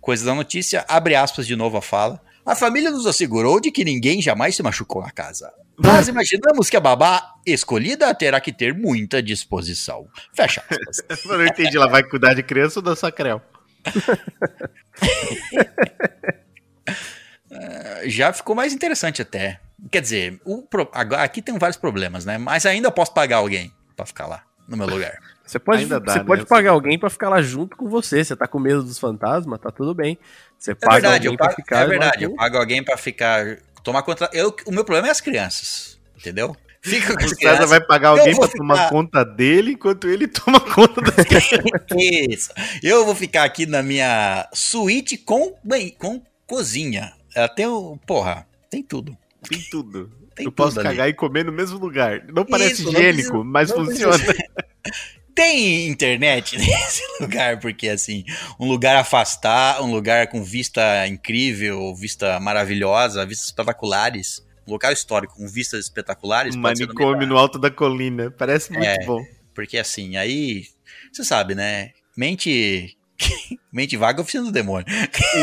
coisa 0.00 0.24
da 0.24 0.32
notícia, 0.34 0.84
abre 0.86 1.16
aspas 1.16 1.46
de 1.48 1.56
novo 1.56 1.76
a 1.76 1.82
fala. 1.82 2.20
A 2.46 2.54
família 2.54 2.90
nos 2.92 3.06
assegurou 3.06 3.58
de 3.60 3.72
que 3.72 3.84
ninguém 3.84 4.22
jamais 4.22 4.54
se 4.54 4.62
machucou 4.62 5.02
na 5.02 5.10
casa. 5.10 5.50
Mas 5.76 6.08
imaginamos 6.08 6.70
que 6.70 6.76
a 6.76 6.80
babá 6.80 7.34
escolhida 7.46 8.14
terá 8.14 8.40
que 8.40 8.52
ter 8.52 8.74
muita 8.74 9.22
disposição. 9.22 10.06
Fecha 10.34 10.62
aspas. 10.70 11.02
Eu 11.30 11.38
não 11.38 11.46
entendi, 11.46 11.76
ela 11.76 11.88
vai 11.88 12.02
cuidar 12.02 12.34
de 12.34 12.42
criança 12.42 12.78
ou 12.78 12.82
da 12.84 12.94
sacrel? 12.94 13.42
Já 18.06 18.32
ficou 18.32 18.54
mais 18.56 18.72
interessante 18.72 19.22
até. 19.22 19.60
Quer 19.90 20.00
dizer, 20.00 20.40
o 20.44 20.62
pro- 20.62 20.88
agora, 20.92 21.22
aqui 21.22 21.42
tem 21.42 21.56
vários 21.58 21.76
problemas, 21.76 22.24
né? 22.24 22.38
Mas 22.38 22.64
ainda 22.66 22.90
posso 22.90 23.12
pagar 23.12 23.36
alguém 23.38 23.72
pra 23.96 24.06
ficar 24.06 24.26
lá, 24.26 24.42
no 24.68 24.76
meu 24.76 24.86
lugar. 24.86 25.18
Você 25.44 25.58
pode, 25.58 25.84
dá, 25.84 26.00
você 26.00 26.20
né? 26.20 26.24
pode 26.24 26.46
pagar 26.46 26.70
alguém 26.70 26.98
pra 26.98 27.10
ficar 27.10 27.28
lá 27.28 27.42
junto 27.42 27.76
com 27.76 27.86
você. 27.86 28.24
Você 28.24 28.34
tá 28.34 28.48
com 28.48 28.58
medo 28.58 28.82
dos 28.82 28.98
fantasmas, 28.98 29.60
tá 29.60 29.70
tudo 29.70 29.94
bem. 29.94 30.18
Você 30.58 30.70
É 30.70 30.74
paga 30.74 30.92
verdade, 30.94 31.14
alguém 31.28 31.32
eu 31.32 31.36
pra 31.36 31.46
pago, 31.48 31.56
ficar. 31.56 31.80
é 31.80 31.86
verdade, 31.86 32.24
eu 32.24 32.34
pago 32.34 32.56
alguém 32.56 32.82
pra 32.82 32.96
ficar. 32.96 33.58
Tomar 33.84 34.02
conta. 34.02 34.28
Eu, 34.32 34.56
o 34.66 34.72
meu 34.72 34.84
problema 34.84 35.08
é 35.08 35.10
as 35.10 35.20
crianças, 35.20 35.98
entendeu? 36.16 36.56
Fica 36.82 37.16
com 37.16 37.24
O 37.24 37.28
César 37.28 37.66
vai 37.66 37.80
pagar 37.80 38.08
alguém 38.10 38.36
pra 38.36 38.48
tomar 38.48 38.90
conta 38.90 39.24
dele 39.24 39.72
enquanto 39.72 40.08
ele 40.08 40.26
toma 40.28 40.58
conta 40.60 41.00
das. 41.00 41.14
Isso. 41.96 42.50
Eu 42.82 43.04
vou 43.06 43.14
ficar 43.14 43.44
aqui 43.44 43.64
na 43.66 43.82
minha 43.82 44.48
suíte 44.52 45.16
com, 45.16 45.54
bem, 45.62 45.90
com 45.90 46.20
cozinha. 46.46 47.12
Tem 47.56 47.66
o. 47.66 47.98
Porra, 48.06 48.46
tem 48.70 48.82
tudo. 48.82 49.16
Tem 49.48 49.60
tudo. 49.70 50.10
Tem 50.34 50.46
eu 50.46 50.52
posso 50.52 50.70
tudo 50.76 50.80
ali. 50.80 50.88
cagar 50.90 51.08
e 51.08 51.14
comer 51.14 51.44
no 51.44 51.52
mesmo 51.52 51.78
lugar. 51.78 52.22
Não 52.28 52.44
parece 52.44 52.82
Isso, 52.82 52.84
não 52.84 52.92
higiênico, 52.92 53.30
precisa- 53.30 53.44
mas 53.44 53.70
não 53.70 53.84
funciona. 53.84 54.18
Tem 55.34 55.88
internet 55.88 56.56
nesse 56.58 57.02
lugar, 57.20 57.58
porque 57.58 57.88
assim, 57.88 58.24
um 58.58 58.66
lugar 58.68 58.96
afastar, 58.96 59.82
um 59.82 59.90
lugar 59.90 60.28
com 60.28 60.42
vista 60.42 61.06
incrível, 61.08 61.94
vista 61.94 62.38
maravilhosa, 62.40 63.26
vistas 63.26 63.46
espetaculares, 63.46 64.44
um 64.66 64.72
local 64.72 64.92
histórico 64.92 65.34
com 65.36 65.46
vistas 65.48 65.80
espetaculares. 65.80 66.54
Um 66.54 66.60
manicômio 66.60 67.26
no 67.26 67.36
alto 67.36 67.58
da 67.58 67.70
colina. 67.70 68.30
Parece 68.30 68.72
muito 68.72 68.86
É. 68.86 69.04
bom. 69.04 69.22
Porque 69.54 69.78
assim, 69.78 70.16
aí, 70.16 70.64
você 71.12 71.24
sabe, 71.24 71.54
né? 71.54 71.90
Mente. 72.16 72.96
Mente 73.72 73.96
vaga 73.96 74.20
é 74.20 74.22
oficina 74.22 74.44
do 74.44 74.52
demônio. 74.52 74.86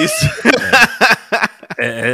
Isso. 0.04 0.26
É, 0.62 1.11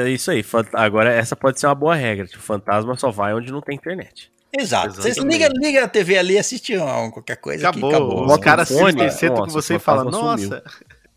é 0.05 0.09
isso 0.09 0.31
aí. 0.31 0.43
Agora, 0.73 1.11
essa 1.13 1.35
pode 1.35 1.59
ser 1.59 1.67
uma 1.67 1.75
boa 1.75 1.95
regra. 1.95 2.25
Tipo, 2.27 2.41
fantasma 2.41 2.95
só 2.97 3.11
vai 3.11 3.33
onde 3.33 3.51
não 3.51 3.61
tem 3.61 3.75
internet. 3.75 4.31
Exato. 4.57 4.95
Você 4.95 5.09
Exatamente. 5.09 5.33
liga, 5.43 5.53
liga 5.59 5.83
a 5.83 5.87
TV 5.87 6.17
ali, 6.17 6.37
assiste 6.37 6.77
um, 6.77 7.11
qualquer 7.11 7.35
coisa 7.37 7.69
Acabou. 7.69 7.89
que 7.89 7.95
acabou. 7.95 8.39
Caras 8.39 8.71
um 8.71 8.79
fone, 8.79 9.11
sentam 9.11 9.11
sentam 9.11 9.45
com 9.45 9.51
você 9.51 9.73
o 9.73 9.77
e 9.77 9.79
sumiu. 10.13 10.49
nossa, 10.49 10.63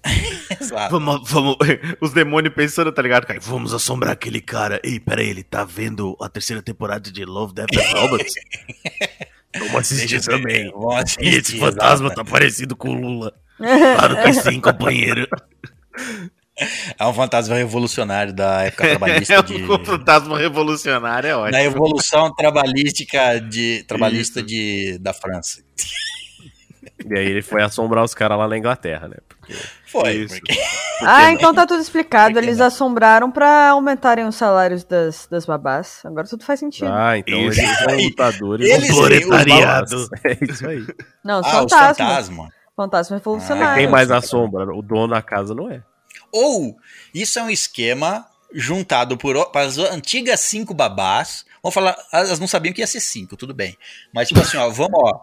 Exato. 0.61 0.91
vamos, 0.99 1.31
vamos. 1.31 1.57
Os 2.01 2.13
demônios 2.13 2.55
pensando, 2.55 2.91
tá 2.91 3.01
ligado? 3.03 3.27
cara? 3.27 3.39
Vamos 3.41 3.73
assombrar 3.73 4.13
aquele 4.13 4.41
cara. 4.41 4.81
Ei, 4.83 4.99
peraí, 4.99 5.29
ele 5.29 5.43
tá 5.45 5.63
vendo 5.65 6.17
a 6.21 6.29
terceira 6.29 6.63
temporada 6.63 7.11
de 7.11 7.25
Love, 7.25 7.55
Death 7.55 7.69
and 7.77 8.01
Robots? 8.01 8.35
Vamos 9.59 9.75
assistir 9.77 10.25
também. 10.25 10.71
Vamos 10.71 10.95
E 11.21 11.29
assistir, 11.29 11.35
esse 11.35 11.59
fantasma 11.59 12.07
exato. 12.09 12.25
tá 12.25 12.31
parecido 12.31 12.75
com 12.77 12.91
o 12.91 12.95
Lula. 13.01 13.35
Claro 13.59 14.23
que 14.23 14.33
sim, 14.35 14.61
companheiro. 14.61 15.29
É 16.99 17.07
um 17.07 17.15
fantasma 17.15 17.55
revolucionário 17.57 18.33
da 18.33 18.63
época 18.65 18.85
É 18.87 18.91
trabalhista 18.91 19.43
de. 19.43 19.63
um 19.63 19.85
fantasma 19.85 20.39
revolucionário, 20.39 21.29
é 21.29 21.37
ótimo. 21.37 21.53
Da 21.53 21.63
evolução 21.63 22.35
trabalhística 22.35 23.39
de. 23.41 23.85
Trabalhista 23.89 24.41
Isso. 24.41 24.49
de, 24.49 24.99
da 24.99 25.13
França. 25.13 25.63
E 27.09 27.19
aí 27.19 27.27
ele 27.27 27.43
foi 27.43 27.63
assombrar 27.63 28.05
os 28.05 28.13
caras 28.15 28.39
lá 28.39 28.47
na 28.47 28.59
Inglaterra, 28.59 29.09
né? 29.09 29.17
Porque 29.27 29.55
Foi. 29.87 30.13
Isso. 30.13 30.35
Porque... 30.35 30.59
Ah, 31.03 31.23
não? 31.23 31.31
então 31.31 31.55
tá 31.55 31.67
tudo 31.67 31.81
explicado. 31.81 32.39
Eles 32.39 32.59
não? 32.59 32.67
assombraram 32.67 33.31
pra 33.31 33.71
aumentarem 33.71 34.27
os 34.27 34.37
salários 34.37 34.85
das, 34.85 35.27
das 35.31 35.47
babás. 35.47 36.03
Agora 36.05 36.27
tudo 36.29 36.45
faz 36.45 36.61
sentido. 36.61 36.91
Ah, 36.93 37.17
então 37.17 37.41
Isso. 37.49 37.59
eles 37.59 37.79
são 37.79 37.97
lutadores. 37.97 38.69
Eles 38.69 38.95
proletariado. 38.95 39.97
É 40.23 40.37
isso 40.45 40.69
aí. 40.69 40.87
Não, 41.25 41.41
os 41.41 41.47
Ah, 41.47 41.51
fantasmas. 41.53 41.97
fantasmas. 41.97 42.49
Fantasma 42.77 43.17
Ah, 43.17 43.19
revolucionário. 43.19 43.83
Quem 43.83 43.91
mais 43.91 44.09
sim. 44.09 44.15
assombra? 44.15 44.65
O 44.75 44.83
dono 44.83 45.09
da 45.15 45.23
casa 45.23 45.55
não 45.55 45.71
é. 45.71 45.83
Ou 46.33 46.77
isso 47.15 47.39
é 47.39 47.43
um 47.43 47.51
esquema 47.51 48.27
juntado 48.53 49.17
por 49.17 49.37
as 49.55 49.79
antigas 49.79 50.41
cinco 50.41 50.75
babás. 50.75 51.45
Vamos 51.63 51.75
falar, 51.75 51.97
elas 52.13 52.39
não 52.39 52.49
sabiam 52.49 52.73
que 52.73 52.81
ia 52.81 52.87
ser 52.87 53.01
cinco, 53.01 53.37
tudo 53.37 53.55
bem. 53.55 53.77
Mas 54.15 54.29
tipo 54.29 54.41
assim, 54.41 54.57
ó, 54.57 54.71
vamos, 54.71 54.99
ó. 54.99 55.21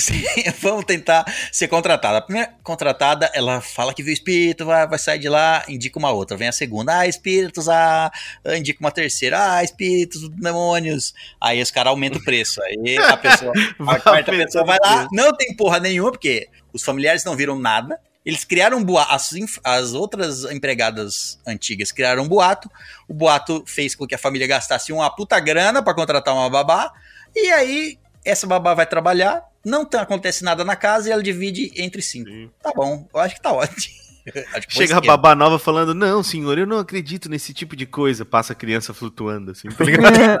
Vamos 0.60 0.84
tentar 0.84 1.24
ser 1.52 1.68
contratada. 1.68 2.18
A 2.18 2.22
primeira 2.22 2.54
contratada, 2.62 3.30
ela 3.34 3.60
fala 3.60 3.92
que 3.92 4.02
viu 4.02 4.12
espírito, 4.12 4.64
vai, 4.64 4.86
vai 4.86 4.98
sair 4.98 5.18
de 5.18 5.28
lá, 5.28 5.62
indica 5.68 5.98
uma 5.98 6.10
outra. 6.10 6.36
Vem 6.36 6.48
a 6.48 6.52
segunda, 6.52 7.00
ah, 7.00 7.06
espíritos, 7.06 7.68
ah, 7.68 8.10
indica 8.56 8.80
uma 8.80 8.90
terceira, 8.90 9.56
ah, 9.56 9.64
espíritos, 9.64 10.28
demônios. 10.30 11.12
Aí 11.40 11.60
os 11.60 11.70
caras 11.70 11.90
aumentam 11.90 12.20
o 12.20 12.24
preço. 12.24 12.62
Aí 12.62 12.96
a 12.96 13.16
pessoa, 13.16 13.52
a 13.86 14.00
quarta 14.00 14.32
pessoa 14.32 14.64
vai 14.64 14.78
lá, 14.80 15.06
não 15.12 15.36
tem 15.36 15.54
porra 15.54 15.78
nenhuma, 15.78 16.10
porque 16.10 16.48
os 16.72 16.82
familiares 16.82 17.24
não 17.24 17.36
viram 17.36 17.58
nada. 17.58 18.00
Eles 18.30 18.44
criaram 18.44 18.78
um 18.78 18.84
boato, 18.84 19.12
as, 19.12 19.28
as 19.64 19.92
outras 19.92 20.44
empregadas 20.44 21.40
antigas 21.44 21.90
criaram 21.90 22.22
um 22.22 22.28
boato. 22.28 22.70
O 23.08 23.12
boato 23.12 23.64
fez 23.66 23.96
com 23.96 24.06
que 24.06 24.14
a 24.14 24.18
família 24.18 24.46
gastasse 24.46 24.92
uma 24.92 25.10
puta 25.10 25.40
grana 25.40 25.82
pra 25.82 25.92
contratar 25.92 26.32
uma 26.32 26.48
babá. 26.48 26.92
E 27.34 27.50
aí, 27.50 27.98
essa 28.24 28.46
babá 28.46 28.72
vai 28.72 28.86
trabalhar, 28.86 29.42
não 29.64 29.84
tá- 29.84 30.02
acontece 30.02 30.44
nada 30.44 30.64
na 30.64 30.76
casa 30.76 31.08
e 31.08 31.12
ela 31.12 31.24
divide 31.24 31.72
entre 31.74 32.00
cinco. 32.00 32.30
Sim. 32.30 32.48
Tá 32.62 32.70
bom, 32.72 33.04
eu 33.12 33.18
acho 33.18 33.34
que 33.34 33.42
tá 33.42 33.52
ótimo. 33.52 33.96
Chega 34.68 34.98
a 34.98 35.00
babá 35.00 35.34
nova 35.34 35.58
falando, 35.58 35.92
não, 35.92 36.22
senhor, 36.22 36.56
eu 36.56 36.66
não 36.68 36.78
acredito 36.78 37.28
nesse 37.28 37.52
tipo 37.52 37.74
de 37.74 37.84
coisa. 37.84 38.24
Passa 38.24 38.52
a 38.52 38.56
criança 38.56 38.94
flutuando, 38.94 39.50
assim, 39.50 39.68
tá 39.70 39.82
ligado? 39.82 40.14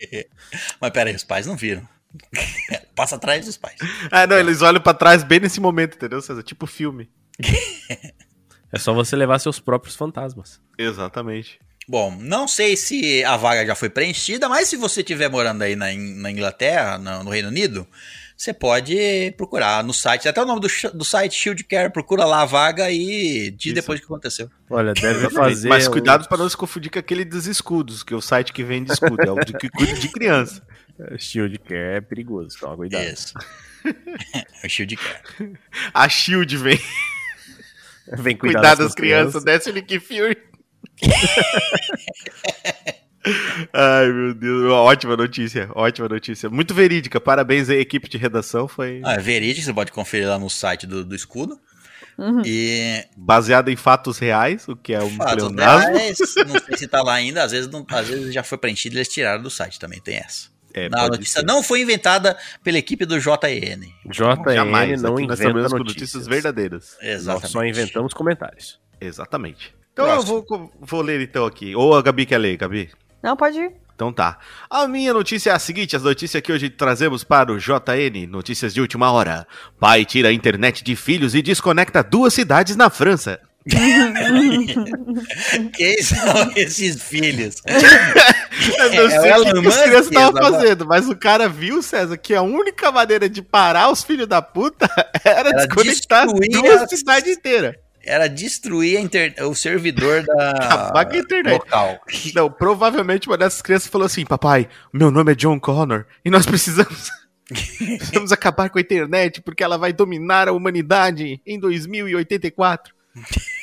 Mas 0.80 0.90
peraí, 0.90 1.14
os 1.14 1.24
pais 1.24 1.46
não 1.46 1.56
viram. 1.56 1.86
Passa 2.94 3.16
atrás 3.16 3.44
dos 3.46 3.56
pais. 3.56 3.76
ah, 4.10 4.26
não, 4.26 4.38
eles 4.38 4.62
olham 4.62 4.80
pra 4.80 4.94
trás 4.94 5.22
bem 5.22 5.40
nesse 5.40 5.60
momento, 5.60 5.96
entendeu, 5.96 6.20
César? 6.20 6.42
Tipo 6.42 6.66
filme. 6.66 7.10
É 8.72 8.78
só 8.78 8.94
você 8.94 9.14
levar 9.16 9.38
seus 9.38 9.58
próprios 9.60 9.96
fantasmas. 9.96 10.60
Exatamente. 10.78 11.58
Bom, 11.88 12.16
não 12.20 12.46
sei 12.46 12.76
se 12.76 13.24
a 13.24 13.36
vaga 13.36 13.66
já 13.66 13.74
foi 13.74 13.90
preenchida, 13.90 14.48
mas 14.48 14.68
se 14.68 14.76
você 14.76 15.00
estiver 15.00 15.28
morando 15.28 15.62
aí 15.62 15.74
na, 15.74 15.92
In- 15.92 16.20
na 16.20 16.30
Inglaterra, 16.30 16.96
no, 16.96 17.24
no 17.24 17.30
Reino 17.30 17.48
Unido, 17.48 17.86
você 18.36 18.54
pode 18.54 19.34
procurar 19.36 19.82
no 19.82 19.92
site, 19.92 20.28
até 20.28 20.40
o 20.40 20.46
nome 20.46 20.60
do, 20.60 20.68
do 20.94 21.04
site 21.04 21.34
Shield 21.34 21.64
Care, 21.64 21.92
procura 21.92 22.24
lá 22.24 22.42
a 22.42 22.44
vaga 22.46 22.88
e 22.90 23.50
diz 23.50 23.66
Isso. 23.66 23.74
depois 23.74 23.98
o 23.98 24.02
que 24.02 24.06
aconteceu. 24.06 24.48
Olha, 24.70 24.94
deve 24.94 25.28
fazer. 25.30 25.68
Mas 25.68 25.88
um- 25.88 25.90
cuidado 25.90 26.28
pra 26.28 26.38
não 26.38 26.48
se 26.48 26.56
confundir 26.56 26.90
com 26.90 26.98
aquele 27.00 27.24
dos 27.24 27.46
escudos, 27.46 28.02
que 28.04 28.14
é 28.14 28.16
o 28.16 28.22
site 28.22 28.52
que 28.52 28.62
vende 28.62 28.92
escudo, 28.92 29.20
é 29.20 29.30
o 29.32 29.44
de 29.44 29.52
que 29.52 29.68
cuida 29.68 29.94
de 29.94 30.08
criança. 30.08 30.64
Shield 31.18 31.58
Care 31.60 31.96
é 31.96 32.00
perigoso, 32.00 32.56
toma 32.58 32.76
cuidado. 32.76 33.04
Isso. 33.04 33.34
é 34.62 34.66
o 34.66 34.68
Shield 34.70 34.96
Care. 34.96 35.52
A 35.92 36.08
Shield 36.08 36.56
vem 36.56 36.80
Vem 38.18 38.36
cuidar, 38.36 38.58
cuidar 38.60 38.68
das 38.74 38.78
suas 38.78 38.94
crianças, 38.94 39.44
desce 39.44 39.70
o 39.70 39.72
Nick 39.72 39.98
Fury. 40.00 40.36
Ai, 43.72 44.08
meu 44.12 44.34
Deus. 44.34 44.70
Ótima 44.72 45.16
notícia, 45.16 45.68
ótima 45.74 46.08
notícia. 46.08 46.50
Muito 46.50 46.74
verídica. 46.74 47.20
Parabéns 47.20 47.68
aí, 47.70 47.78
equipe 47.78 48.08
de 48.08 48.18
redação. 48.18 48.66
Foi 48.66 49.00
Ah, 49.04 49.14
é 49.14 49.18
verídico, 49.18 49.64
você 49.64 49.72
pode 49.72 49.92
conferir 49.92 50.28
lá 50.28 50.38
no 50.38 50.50
site 50.50 50.86
do, 50.86 51.04
do 51.04 51.14
escudo. 51.14 51.58
Uhum. 52.18 52.42
E 52.44 53.04
baseado 53.16 53.68
em 53.70 53.76
fatos 53.76 54.18
reais, 54.18 54.68
o 54.68 54.76
que 54.76 54.92
é 54.92 55.02
um 55.02 55.10
fatos 55.16 55.34
pleonasmo. 55.34 55.96
reais, 55.96 56.18
não 56.46 56.60
sei 56.60 56.76
se 56.76 56.86
tá 56.86 57.00
lá 57.02 57.14
ainda, 57.14 57.42
às 57.42 57.52
vezes, 57.52 57.70
não- 57.70 57.86
às 57.90 58.06
vezes 58.06 58.34
já 58.34 58.42
foi 58.42 58.58
preenchido 58.58 58.96
e 58.96 58.98
eles 58.98 59.08
tiraram 59.08 59.42
do 59.42 59.48
site 59.50 59.78
também, 59.78 59.98
tem 60.00 60.16
essa. 60.16 60.51
É, 60.74 60.88
Não, 60.88 60.98
a 61.00 61.08
notícia 61.08 61.40
ser. 61.40 61.46
não 61.46 61.62
foi 61.62 61.82
inventada 61.82 62.36
pela 62.62 62.78
equipe 62.78 63.04
do 63.04 63.18
JN. 63.18 63.86
JN 64.06 64.54
Jamais. 64.54 65.02
não 65.02 65.14
nós 65.14 65.40
inventa 65.40 65.68
notícias. 65.68 65.72
notícias 65.86 66.26
verdadeiras. 66.26 66.96
Nós 67.02 67.10
Exatamente. 67.10 67.50
só 67.52 67.64
inventamos 67.64 68.14
comentários. 68.14 68.80
Exatamente. 69.00 69.74
Então 69.92 70.06
Próximo. 70.06 70.36
eu 70.38 70.44
vou, 70.48 70.72
vou 70.80 71.02
ler 71.02 71.20
então 71.20 71.44
aqui. 71.44 71.74
Ou 71.76 71.94
a 71.94 72.02
Gabi 72.02 72.24
quer 72.24 72.38
ler, 72.38 72.56
Gabi? 72.56 72.90
Não, 73.22 73.36
pode 73.36 73.58
ir. 73.58 73.72
Então 73.94 74.12
tá. 74.12 74.38
A 74.70 74.88
minha 74.88 75.12
notícia 75.12 75.50
é 75.50 75.52
a 75.52 75.58
seguinte: 75.58 75.94
as 75.94 76.02
notícias 76.02 76.42
que 76.42 76.50
hoje 76.50 76.70
trazemos 76.70 77.22
para 77.22 77.52
o 77.52 77.58
JN, 77.58 78.26
notícias 78.26 78.72
de 78.72 78.80
última 78.80 79.12
hora. 79.12 79.46
Pai 79.78 80.04
tira 80.04 80.28
a 80.28 80.32
internet 80.32 80.82
de 80.82 80.96
filhos 80.96 81.34
e 81.34 81.42
desconecta 81.42 82.02
duas 82.02 82.32
cidades 82.32 82.74
na 82.74 82.88
França. 82.90 83.38
Quem 85.74 86.02
são 86.02 86.52
esses 86.56 87.02
filhos? 87.02 87.56
Eu 88.78 88.92
não 88.92 89.06
É, 89.06 89.20
sei 89.20 89.32
o 89.32 89.40
o 89.40 89.44
que, 89.44 89.50
que 89.52 89.58
os 89.58 89.64
Musk, 89.64 89.82
crianças 89.82 90.06
estavam 90.06 90.42
fazendo, 90.42 90.86
mas 90.86 91.08
o 91.08 91.16
cara 91.16 91.48
viu, 91.48 91.82
César, 91.82 92.16
que 92.16 92.34
a 92.34 92.42
única 92.42 92.90
maneira 92.92 93.28
de 93.28 93.42
parar 93.42 93.90
os 93.90 94.02
filhos 94.04 94.26
da 94.26 94.40
puta 94.42 94.88
era, 95.24 95.50
Era 95.50 95.66
desconectar 95.66 96.26
duas 96.26 96.82
as- 96.82 96.90
cidades 96.98 97.36
inteiras. 97.36 97.74
Era 98.04 98.28
destruir 98.28 98.98
a 98.98 99.00
inter- 99.00 99.34
o 99.46 99.54
servidor 99.54 100.24
da 100.24 100.50
Acabar 100.50 101.04
com 101.06 101.14
a 101.14 101.18
internet. 101.18 101.52
local. 101.52 102.00
Não, 102.34 102.50
provavelmente 102.50 103.28
uma 103.28 103.38
dessas 103.38 103.62
crianças 103.62 103.88
falou 103.88 104.06
assim: 104.06 104.24
Papai, 104.24 104.68
meu 104.92 105.08
nome 105.12 105.30
é 105.30 105.34
John 105.36 105.60
Connor 105.60 106.04
e 106.24 106.30
nós 106.30 106.44
precisamos. 106.44 107.10
precisamos 107.46 108.32
acabar 108.32 108.70
com 108.70 108.78
a 108.78 108.80
internet 108.80 109.40
porque 109.40 109.62
ela 109.62 109.78
vai 109.78 109.92
dominar 109.92 110.48
a 110.48 110.52
humanidade 110.52 111.40
em 111.46 111.60
2084. 111.60 112.92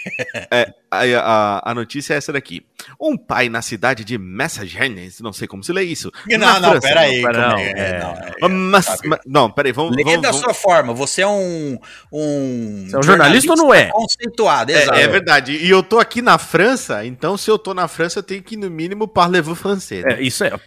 É, 0.52 0.74
a, 0.90 1.02
a, 1.20 1.72
a 1.72 1.76
notícia 1.76 2.14
é 2.14 2.18
essa 2.18 2.32
daqui. 2.34 2.66
Um 3.00 3.16
pai 3.18 3.50
na 3.50 3.62
cidade 3.62 4.04
de 4.04 4.18
Massachusetts, 4.18 5.20
não 5.20 5.32
sei 5.34 5.48
como 5.48 5.64
se 5.64 5.72
lê 5.72 5.84
isso. 5.84 6.12
Não, 6.28 6.38
não, 6.60 6.72
França. 6.72 6.88
peraí. 6.88 7.22
Não, 7.22 7.32
como 7.32 7.40
não, 7.48 7.58
é? 7.58 7.70
é. 7.72 8.00
Não, 8.00 8.12
é. 8.12 8.48
Mas- 8.50 8.98
mas- 9.06 9.20
não, 9.26 9.52
peraí, 9.52 9.72
vamos. 9.72 9.96
Lê 9.96 10.04
vamos, 10.04 10.22
da 10.22 10.30
vamos- 10.32 10.44
sua 10.44 10.54
forma. 10.54 10.94
Você 10.94 11.22
é 11.22 11.28
um. 11.28 11.78
um 12.12 12.86
Você 12.88 12.96
é 12.96 13.00
um 13.00 13.04
jornalista 13.04 13.52
ou 13.52 13.58
não 13.58 13.74
é? 13.74 13.88
Conceituado, 13.92 14.72
exato. 14.72 14.98
É, 14.98 15.04
é 15.04 15.08
verdade. 15.08 15.52
E 15.54 15.70
eu 15.70 15.84
tô 15.84 16.00
aqui 16.00 16.22
na 16.22 16.38
França, 16.38 17.06
então 17.06 17.38
se 17.38 17.50
eu 17.52 17.60
tô 17.60 17.74
na 17.74 17.88
França, 17.88 18.20
eu 18.20 18.24
tenho 18.24 18.42
que, 18.42 18.58
no 18.58 18.70
mínimo, 18.70 19.08
parler-vous 19.08 19.56
francês. 19.60 20.04
né? 20.04 20.14
É, 20.16 20.22
isso 20.22 20.44
é. 20.44 20.52
ó, 20.54 20.58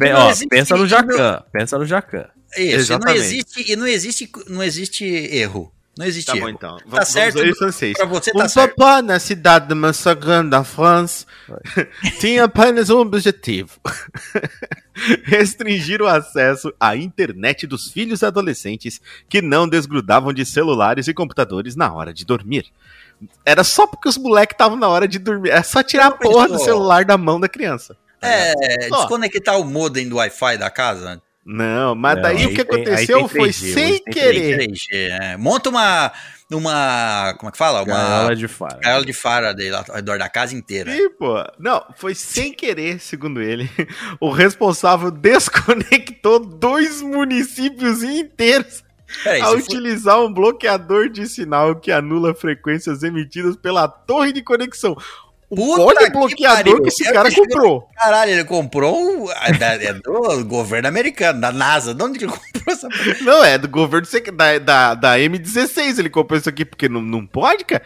pensa 0.48 0.76
no 0.76 0.86
Jacan. 0.86 1.42
Pensa 1.52 1.78
no 1.78 1.86
Jacan. 1.86 2.26
Isso, 2.56 2.60
e 2.60 2.66
não 2.70 2.78
Exatamente. 2.80 3.18
existe, 3.18 3.72
e 3.72 3.76
não 3.76 3.86
existe, 3.86 4.30
não 4.48 4.62
existe 4.62 5.04
erro. 5.06 5.72
Não 5.96 6.06
existe 6.06 6.32
Tá 6.32 6.38
bom, 6.38 6.48
então. 6.48 6.78
Tá 6.90 7.04
certo, 7.04 7.36
ler 7.38 7.48
em 7.50 7.54
francês. 7.54 7.92
Pra 7.94 8.06
você 8.06 8.30
Um 8.30 8.38
tá 8.38 8.48
certo. 8.48 8.76
papá 8.76 9.02
na 9.02 9.18
cidade 9.18 9.68
de 9.68 9.74
Massacran, 9.74 10.46
da 10.48 10.64
França, 10.64 11.26
tinha 12.18 12.44
apenas 12.44 12.88
um 12.88 12.98
objetivo: 12.98 13.78
restringir 15.24 16.00
o 16.00 16.06
acesso 16.06 16.72
à 16.80 16.96
internet 16.96 17.66
dos 17.66 17.90
filhos 17.90 18.22
adolescentes 18.22 19.00
que 19.28 19.42
não 19.42 19.68
desgrudavam 19.68 20.32
de 20.32 20.44
celulares 20.46 21.08
e 21.08 21.14
computadores 21.14 21.76
na 21.76 21.92
hora 21.92 22.12
de 22.12 22.24
dormir. 22.24 22.66
Era 23.44 23.62
só 23.62 23.86
porque 23.86 24.08
os 24.08 24.16
moleques 24.16 24.54
estavam 24.54 24.76
na 24.76 24.88
hora 24.88 25.06
de 25.06 25.18
dormir. 25.18 25.50
É 25.50 25.62
só 25.62 25.82
tirar 25.82 26.06
a 26.06 26.10
porra 26.10 26.48
do 26.48 26.58
celular 26.58 27.04
da 27.04 27.16
mão 27.18 27.38
da 27.38 27.48
criança. 27.48 27.96
É, 28.20 28.54
Ó. 28.90 28.98
desconectar 29.00 29.58
o 29.60 29.64
modem 29.64 30.08
do 30.08 30.16
Wi-Fi 30.16 30.56
da 30.56 30.70
casa. 30.70 31.20
Não, 31.44 31.94
mas 31.96 32.14
Não, 32.16 32.22
daí 32.22 32.36
aí 32.38 32.46
o 32.46 32.54
que 32.54 32.64
tem- 32.64 32.82
aconteceu 32.82 33.18
tem 33.18 33.28
foi 33.28 33.48
3G, 33.48 33.74
sem 33.74 33.98
tem 33.98 34.12
querer. 34.14 34.58
3G, 34.58 34.88
é. 34.92 35.36
Monta 35.36 35.70
uma. 35.70 36.12
Uma. 36.50 37.34
Como 37.38 37.48
é 37.48 37.52
que 37.52 37.58
fala? 37.58 37.82
Uma. 37.82 37.94
Gaiola 37.96 38.36
de 38.36 38.46
fara. 38.46 38.78
Gaiola 38.80 39.04
de 39.06 39.12
Faraday 39.12 39.70
lá 39.70 39.84
ao 39.88 39.94
redor 39.96 40.18
da 40.18 40.28
casa 40.28 40.54
inteira. 40.54 40.92
Sim, 40.92 41.08
pô. 41.18 41.42
Não, 41.58 41.82
foi 41.96 42.14
sem 42.14 42.52
querer, 42.52 43.00
segundo 43.00 43.40
ele. 43.42 43.68
O 44.20 44.30
responsável 44.30 45.10
desconectou 45.12 46.38
dois 46.38 47.00
municípios 47.02 48.02
inteiros 48.02 48.84
Peraí, 49.24 49.40
for- 49.42 49.56
utilizar 49.58 50.20
um 50.20 50.32
bloqueador 50.32 51.08
de 51.08 51.26
sinal 51.26 51.74
que 51.74 51.90
anula 51.90 52.34
frequências 52.34 53.02
emitidas 53.02 53.56
pela 53.56 53.88
torre 53.88 54.32
de 54.32 54.42
conexão. 54.42 54.94
Puta 55.54 55.82
Olha 55.82 56.10
que 56.10 56.16
o 56.16 56.20
bloqueador 56.20 56.56
pariu. 56.64 56.82
que 56.82 56.88
esse 56.88 57.04
cara 57.12 57.30
comprou. 57.30 57.88
Caralho, 57.94 58.30
ele 58.32 58.44
comprou. 58.44 58.98
um- 58.98 59.30
É, 59.30 59.84
é 59.86 59.92
do 59.92 60.44
governo 60.48 60.88
americano, 60.88 61.40
da 61.40 61.52
NASA. 61.52 61.94
De 61.94 62.02
onde 62.02 62.18
que 62.18 62.24
ele 62.24 62.32
comprou 62.32 62.74
essa? 62.74 62.88
Não, 63.22 63.44
é 63.44 63.58
do 63.58 63.68
governo 63.68 64.06
da, 64.34 64.58
da, 64.58 64.94
da 64.94 65.18
M16 65.18 65.98
ele 65.98 66.08
comprou 66.10 66.38
isso 66.38 66.48
aqui, 66.48 66.64
porque 66.64 66.88
não, 66.88 67.02
não 67.02 67.26
pode, 67.26 67.64
cara. 67.64 67.82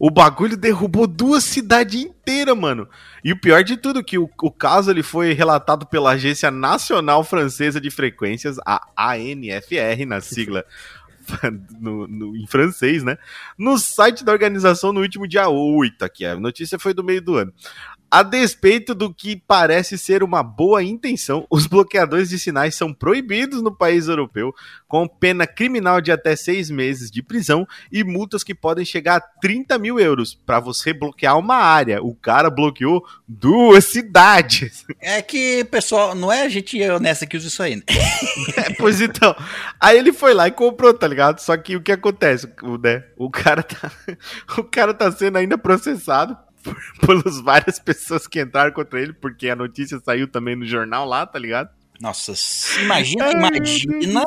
O 0.00 0.10
bagulho 0.12 0.56
derrubou 0.56 1.08
duas 1.08 1.42
cidades 1.42 2.00
inteiras, 2.00 2.56
mano. 2.56 2.88
E 3.24 3.32
o 3.32 3.40
pior 3.40 3.64
de 3.64 3.76
tudo, 3.76 4.04
que 4.04 4.16
o, 4.16 4.30
o 4.40 4.50
caso 4.50 4.92
ele 4.92 5.02
foi 5.02 5.32
relatado 5.32 5.84
pela 5.86 6.12
Agência 6.12 6.52
Nacional 6.52 7.24
Francesa 7.24 7.80
de 7.80 7.90
Frequências, 7.90 8.58
a 8.64 8.80
ANFR, 8.96 10.06
na 10.06 10.20
sigla 10.20 10.64
no, 11.80 12.06
no- 12.08 12.36
em 12.36 12.46
francês, 12.46 13.02
né? 13.02 13.16
No 13.56 13.78
site 13.78 14.24
da 14.24 14.32
organização 14.32 14.92
no 14.92 15.00
último 15.00 15.26
dia 15.26 15.48
8, 15.48 16.04
aqui. 16.04 16.24
A 16.24 16.38
notícia 16.38 16.78
foi 16.78 16.94
do 16.94 17.04
meio 17.04 17.20
do 17.22 17.36
ano. 17.36 17.52
A 18.10 18.22
despeito 18.22 18.94
do 18.94 19.12
que 19.12 19.36
parece 19.36 19.98
ser 19.98 20.22
uma 20.22 20.42
boa 20.42 20.82
intenção, 20.82 21.46
os 21.50 21.66
bloqueadores 21.66 22.30
de 22.30 22.38
sinais 22.38 22.74
são 22.74 22.94
proibidos 22.94 23.60
no 23.60 23.70
país 23.70 24.08
europeu, 24.08 24.54
com 24.86 25.06
pena 25.06 25.46
criminal 25.46 26.00
de 26.00 26.10
até 26.10 26.34
seis 26.34 26.70
meses 26.70 27.10
de 27.10 27.22
prisão 27.22 27.68
e 27.92 28.02
multas 28.02 28.42
que 28.42 28.54
podem 28.54 28.82
chegar 28.82 29.16
a 29.16 29.20
30 29.20 29.78
mil 29.78 30.00
euros 30.00 30.34
para 30.34 30.58
você 30.58 30.94
bloquear 30.94 31.38
uma 31.38 31.56
área. 31.56 32.02
O 32.02 32.14
cara 32.14 32.48
bloqueou 32.48 33.04
duas 33.26 33.84
cidades. 33.84 34.86
É 35.00 35.20
que, 35.20 35.64
pessoal, 35.64 36.14
não 36.14 36.32
é 36.32 36.44
a 36.44 36.48
gente 36.48 36.82
honesta 36.88 37.26
que 37.26 37.36
usa 37.36 37.48
isso 37.48 37.62
aí. 37.62 37.76
né? 37.76 37.82
É, 38.56 38.72
pois 38.74 39.00
então. 39.00 39.36
Aí 39.78 39.98
ele 39.98 40.12
foi 40.12 40.32
lá 40.32 40.48
e 40.48 40.52
comprou, 40.52 40.94
tá 40.94 41.06
ligado? 41.06 41.40
Só 41.40 41.56
que 41.56 41.76
o 41.76 41.82
que 41.82 41.92
acontece, 41.92 42.50
o, 42.62 42.78
né? 42.78 43.04
O 43.16 43.30
cara 43.30 43.62
tá, 43.62 43.92
o 44.56 44.64
cara 44.64 44.94
tá 44.94 45.12
sendo 45.12 45.36
ainda 45.36 45.58
processado 45.58 46.36
pelas 47.04 47.40
várias 47.40 47.78
pessoas 47.78 48.26
que 48.26 48.40
entraram 48.40 48.72
contra 48.72 49.00
ele, 49.00 49.12
porque 49.12 49.48
a 49.48 49.56
notícia 49.56 49.98
saiu 50.04 50.28
também 50.28 50.56
no 50.56 50.66
jornal 50.66 51.06
lá, 51.06 51.26
tá 51.26 51.38
ligado? 51.38 51.70
Nossa, 52.00 52.32
imagina, 52.80 53.24
Ai, 53.24 53.32
imagina. 53.32 54.24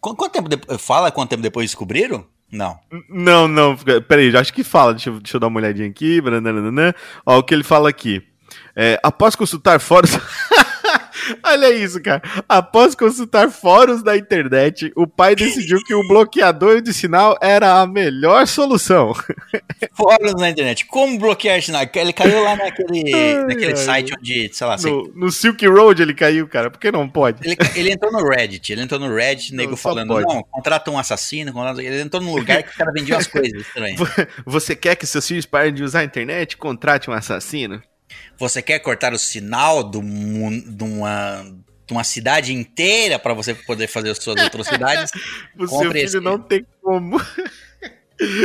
Quanto 0.00 0.28
tempo 0.30 0.48
depois. 0.48 0.80
Fala 0.80 1.10
quanto 1.10 1.30
tempo 1.30 1.42
depois 1.42 1.70
descobriram? 1.70 2.26
Não. 2.50 2.78
Não, 3.08 3.46
não, 3.46 3.76
peraí, 4.08 4.34
acho 4.36 4.52
que 4.52 4.64
fala, 4.64 4.94
deixa 4.94 5.10
eu, 5.10 5.20
deixa 5.20 5.36
eu 5.36 5.40
dar 5.40 5.46
uma 5.46 5.60
olhadinha 5.60 5.88
aqui. 5.88 6.20
Ó, 7.24 7.38
o 7.38 7.42
que 7.42 7.54
ele 7.54 7.62
fala 7.62 7.88
aqui. 7.88 8.22
É, 8.74 8.98
após 9.02 9.36
consultar 9.36 9.78
fóruns. 9.80 10.12
Olha 11.42 11.70
isso, 11.72 12.00
cara. 12.02 12.22
Após 12.48 12.94
consultar 12.94 13.50
fóruns 13.50 14.02
da 14.02 14.16
internet, 14.16 14.92
o 14.96 15.06
pai 15.06 15.34
decidiu 15.34 15.78
que 15.84 15.94
o 15.94 16.06
bloqueador 16.08 16.80
de 16.80 16.92
sinal 16.92 17.36
era 17.40 17.80
a 17.80 17.86
melhor 17.86 18.46
solução. 18.46 19.12
Fóruns 19.94 20.34
na 20.34 20.50
internet. 20.50 20.86
Como 20.86 21.18
bloquear 21.18 21.60
sinal? 21.62 21.82
Ele 21.94 22.12
caiu 22.12 22.42
lá 22.42 22.56
naquele, 22.56 23.14
Ai, 23.14 23.44
naquele 23.44 23.70
ai. 23.72 23.76
site 23.76 24.12
onde, 24.18 24.50
sei 24.52 24.66
lá, 24.66 24.76
No, 24.76 25.12
no 25.14 25.30
Silk 25.32 25.66
Road 25.66 26.00
ele 26.02 26.14
caiu, 26.14 26.46
cara. 26.48 26.70
Por 26.70 26.78
que 26.78 26.90
não 26.92 27.08
pode? 27.08 27.46
ele, 27.46 27.56
ele 27.74 27.92
entrou 27.92 28.12
no 28.12 28.26
Reddit. 28.28 28.72
Ele 28.72 28.82
entrou 28.82 29.00
no 29.00 29.14
Reddit, 29.14 29.54
nego 29.54 29.70
Não, 29.70 29.76
falando, 29.76 30.08
pode. 30.08 30.26
não, 30.34 30.42
contrata 30.42 30.90
um 30.90 30.98
assassino. 30.98 31.52
Contrata... 31.52 31.82
Ele 31.82 32.00
entrou 32.00 32.22
num 32.22 32.34
lugar 32.34 32.62
que 32.62 32.70
o 32.70 32.74
cara 32.76 32.92
vendia 32.92 33.16
as 33.16 33.26
coisas 33.26 33.60
estranhas. 33.60 33.98
Você 34.46 34.74
quer 34.76 34.96
que 34.96 35.06
seus 35.06 35.26
filhos 35.26 35.46
parem 35.46 35.72
de 35.72 35.82
usar 35.82 36.00
a 36.00 36.04
internet? 36.04 36.56
Contrate 36.56 37.10
um 37.10 37.12
assassino. 37.12 37.82
Você 38.38 38.62
quer 38.62 38.78
cortar 38.78 39.12
o 39.12 39.18
sinal 39.18 39.82
do 39.82 40.00
mun- 40.02 40.60
de 40.60 40.84
uma, 40.84 41.42
de 41.86 41.92
uma 41.92 42.04
cidade 42.04 42.52
inteira 42.52 43.18
para 43.18 43.34
você 43.34 43.54
poder 43.54 43.86
fazer 43.88 44.10
as 44.10 44.18
suas 44.18 44.40
atrocidades? 44.40 45.10
O 45.58 45.66
seu 45.66 45.90
filho 45.92 45.96
esse. 46.04 46.20
não 46.20 46.38
tem 46.38 46.64
como. 46.82 47.20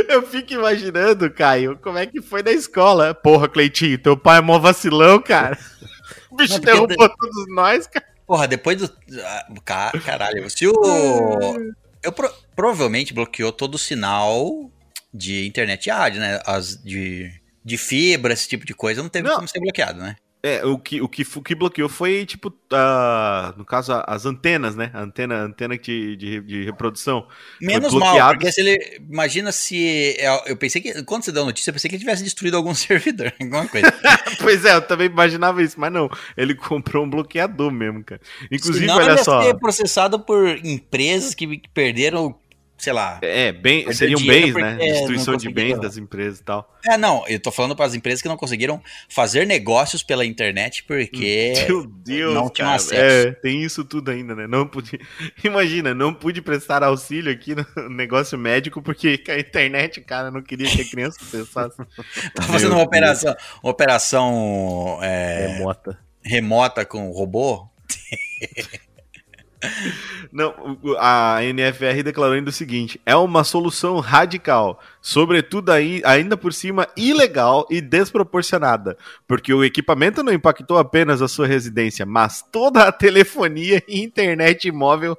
Eu 0.08 0.22
fico 0.28 0.54
imaginando, 0.54 1.32
Caio, 1.32 1.78
como 1.82 1.98
é 1.98 2.06
que 2.06 2.22
foi 2.22 2.44
na 2.44 2.52
escola. 2.52 3.14
Porra, 3.16 3.50
Cleitinho, 3.50 3.98
teu 3.98 4.16
pai 4.16 4.38
é 4.38 4.42
mó 4.42 4.60
vacilão, 4.60 5.20
cara. 5.20 5.58
O 6.30 6.36
bicho 6.36 6.54
Não, 6.54 6.60
derrubou 6.60 7.10
todos 7.10 7.46
nós, 7.56 7.88
cara. 7.88 8.06
Porra, 8.28 8.48
depois 8.48 8.78
do. 8.78 8.92
ah, 9.24 9.48
ca- 9.66 9.92
Caralho, 10.06 10.48
se 10.50 10.68
o. 10.68 10.74
Eu 12.04 12.12
pro- 12.12 12.34
provavelmente 12.56 13.14
bloqueou 13.14 13.52
todo 13.52 13.76
o 13.76 13.80
sinal 13.80 14.70
de 15.14 15.48
internet 15.48 15.88
e 15.88 15.90
rádio, 15.90 16.20
né? 16.20 16.40
As 16.46 16.76
de, 16.84 17.32
de 17.64 17.78
fibra, 17.78 18.34
esse 18.34 18.48
tipo 18.48 18.66
de 18.66 18.74
coisa, 18.74 19.02
não 19.02 19.10
teve 19.10 19.28
Não. 19.28 19.36
como 19.36 19.48
ser 19.48 19.60
bloqueado, 19.60 20.00
né? 20.00 20.16
É, 20.46 20.66
o 20.66 20.78
que, 20.78 21.02
o 21.02 21.08
que, 21.08 21.26
o 21.38 21.42
que 21.42 21.56
bloqueou 21.56 21.88
foi, 21.88 22.26
tipo, 22.26 22.54
ah, 22.70 23.54
no 23.56 23.64
caso, 23.64 23.94
as 24.06 24.26
antenas, 24.26 24.76
né? 24.76 24.92
A 24.94 25.02
antena, 25.02 25.36
antena 25.36 25.78
de, 25.78 26.18
de, 26.18 26.42
de 26.42 26.64
reprodução. 26.66 27.26
Menos 27.62 27.94
mal, 27.94 28.18
porque 28.32 28.52
se 28.52 28.60
ele. 28.60 29.00
Imagina 29.10 29.54
se. 29.54 30.18
é, 30.20 30.52
Eu 30.52 30.58
pensei 30.58 30.82
que. 30.82 31.02
Quando 31.04 31.24
você 31.24 31.32
deu 31.32 31.44
a 31.44 31.46
notícia, 31.46 31.70
eu 31.70 31.74
pensei 31.74 31.88
que 31.88 31.96
ele 31.96 32.04
tivesse 32.04 32.26
destruído 32.26 32.58
algum 32.58 32.76
servidor, 32.76 33.32
alguma 33.40 33.66
coisa. 33.70 33.90
pois 34.42 34.66
é, 34.66 34.76
eu 34.76 34.82
também 34.82 35.08
imaginava 35.08 35.64
isso, 35.64 35.80
mas 35.80 35.94
não. 35.94 36.10
Ele 36.36 36.54
comprou 36.54 37.06
um 37.06 37.10
bloqueador 37.10 37.72
mesmo, 37.72 38.04
cara. 38.04 38.20
Inclusive, 38.52 38.86
Senão 38.86 38.98
olha 38.98 39.12
ele 39.12 39.24
só. 39.24 39.44
ser 39.44 39.58
processado 39.58 40.20
por 40.20 40.46
empresas 40.66 41.34
que 41.34 41.48
que 41.58 41.70
perderam, 41.70 42.36
sei 42.78 42.92
lá. 42.92 43.20
É, 43.22 43.52
bem, 43.52 43.92
seriam 43.94 44.20
bens, 44.22 44.54
né? 44.54 44.78
Destruição 44.78 45.38
de 45.38 45.50
bens 45.50 45.80
das 45.80 45.98
empresas 45.98 46.40
e 46.40 46.44
tal. 46.44 46.70
É, 46.86 46.98
não, 46.98 47.26
eu 47.28 47.40
tô 47.40 47.52
falando 47.52 47.76
para 47.76 47.86
as 47.86 47.94
empresas 47.94 48.22
que 48.22 48.28
não 48.28 48.36
conseguiram 48.36 48.82
fazer 49.08 49.48
negócios 49.48 50.04
pela 50.04 50.26
internet 50.26 50.84
porque 50.84 51.54
Meu 51.68 51.86
Deus, 51.86 52.34
não 52.34 52.50
tinham 52.50 52.68
cara. 52.68 52.76
acesso. 52.76 53.28
É, 53.28 53.32
tem 53.32 53.64
isso 53.64 53.86
tudo 53.86 54.12
ainda, 54.12 54.36
né? 54.36 54.48
Não 54.48 54.68
pude. 54.68 55.00
Imagina, 55.44 55.94
não 55.94 56.14
pude 56.14 56.42
prestar 56.42 56.84
auxílio 56.84 57.32
aqui 57.32 57.56
no 57.56 57.66
negócio 57.90 58.38
médico 58.38 58.82
porque 58.82 59.24
a 59.30 59.40
internet, 59.40 60.02
cara, 60.02 60.30
não 60.30 60.42
queria 60.42 60.70
que 60.70 60.82
a 60.82 60.90
criança 60.90 61.18
acessasse. 61.24 61.78
tá 62.36 62.44
fazendo 62.44 62.74
uma 62.74 62.84
operação, 62.84 63.36
uma 63.64 63.72
operação 63.72 65.00
é, 65.02 65.48
Remota. 65.58 66.00
remota 66.22 66.86
com 66.86 67.12
robô. 67.12 67.70
Não, 70.32 70.78
a 71.00 71.40
NFR 71.44 72.02
declarou 72.04 72.36
ainda 72.36 72.50
o 72.50 72.54
seguinte: 72.54 73.00
é 73.06 73.16
uma 73.16 73.44
solução 73.44 74.00
radical, 74.00 74.80
sobretudo 75.02 75.72
aí, 75.72 76.02
ainda 76.06 76.36
por 76.36 76.54
cima 76.54 76.88
ilegal 76.98 77.68
e 77.70 77.80
desproporcionada, 77.82 78.98
porque 79.28 79.54
o 79.54 79.64
equipamento 79.64 80.24
não 80.24 80.34
impactou 80.34 80.78
apenas 80.78 81.22
a 81.22 81.28
sua 81.28 81.46
residência, 81.48 82.06
mas 82.06 82.44
toda 82.52 82.84
a 82.84 82.92
telefonia 82.92 83.84
e 83.88 84.02
internet 84.02 84.72
móvel 84.72 85.18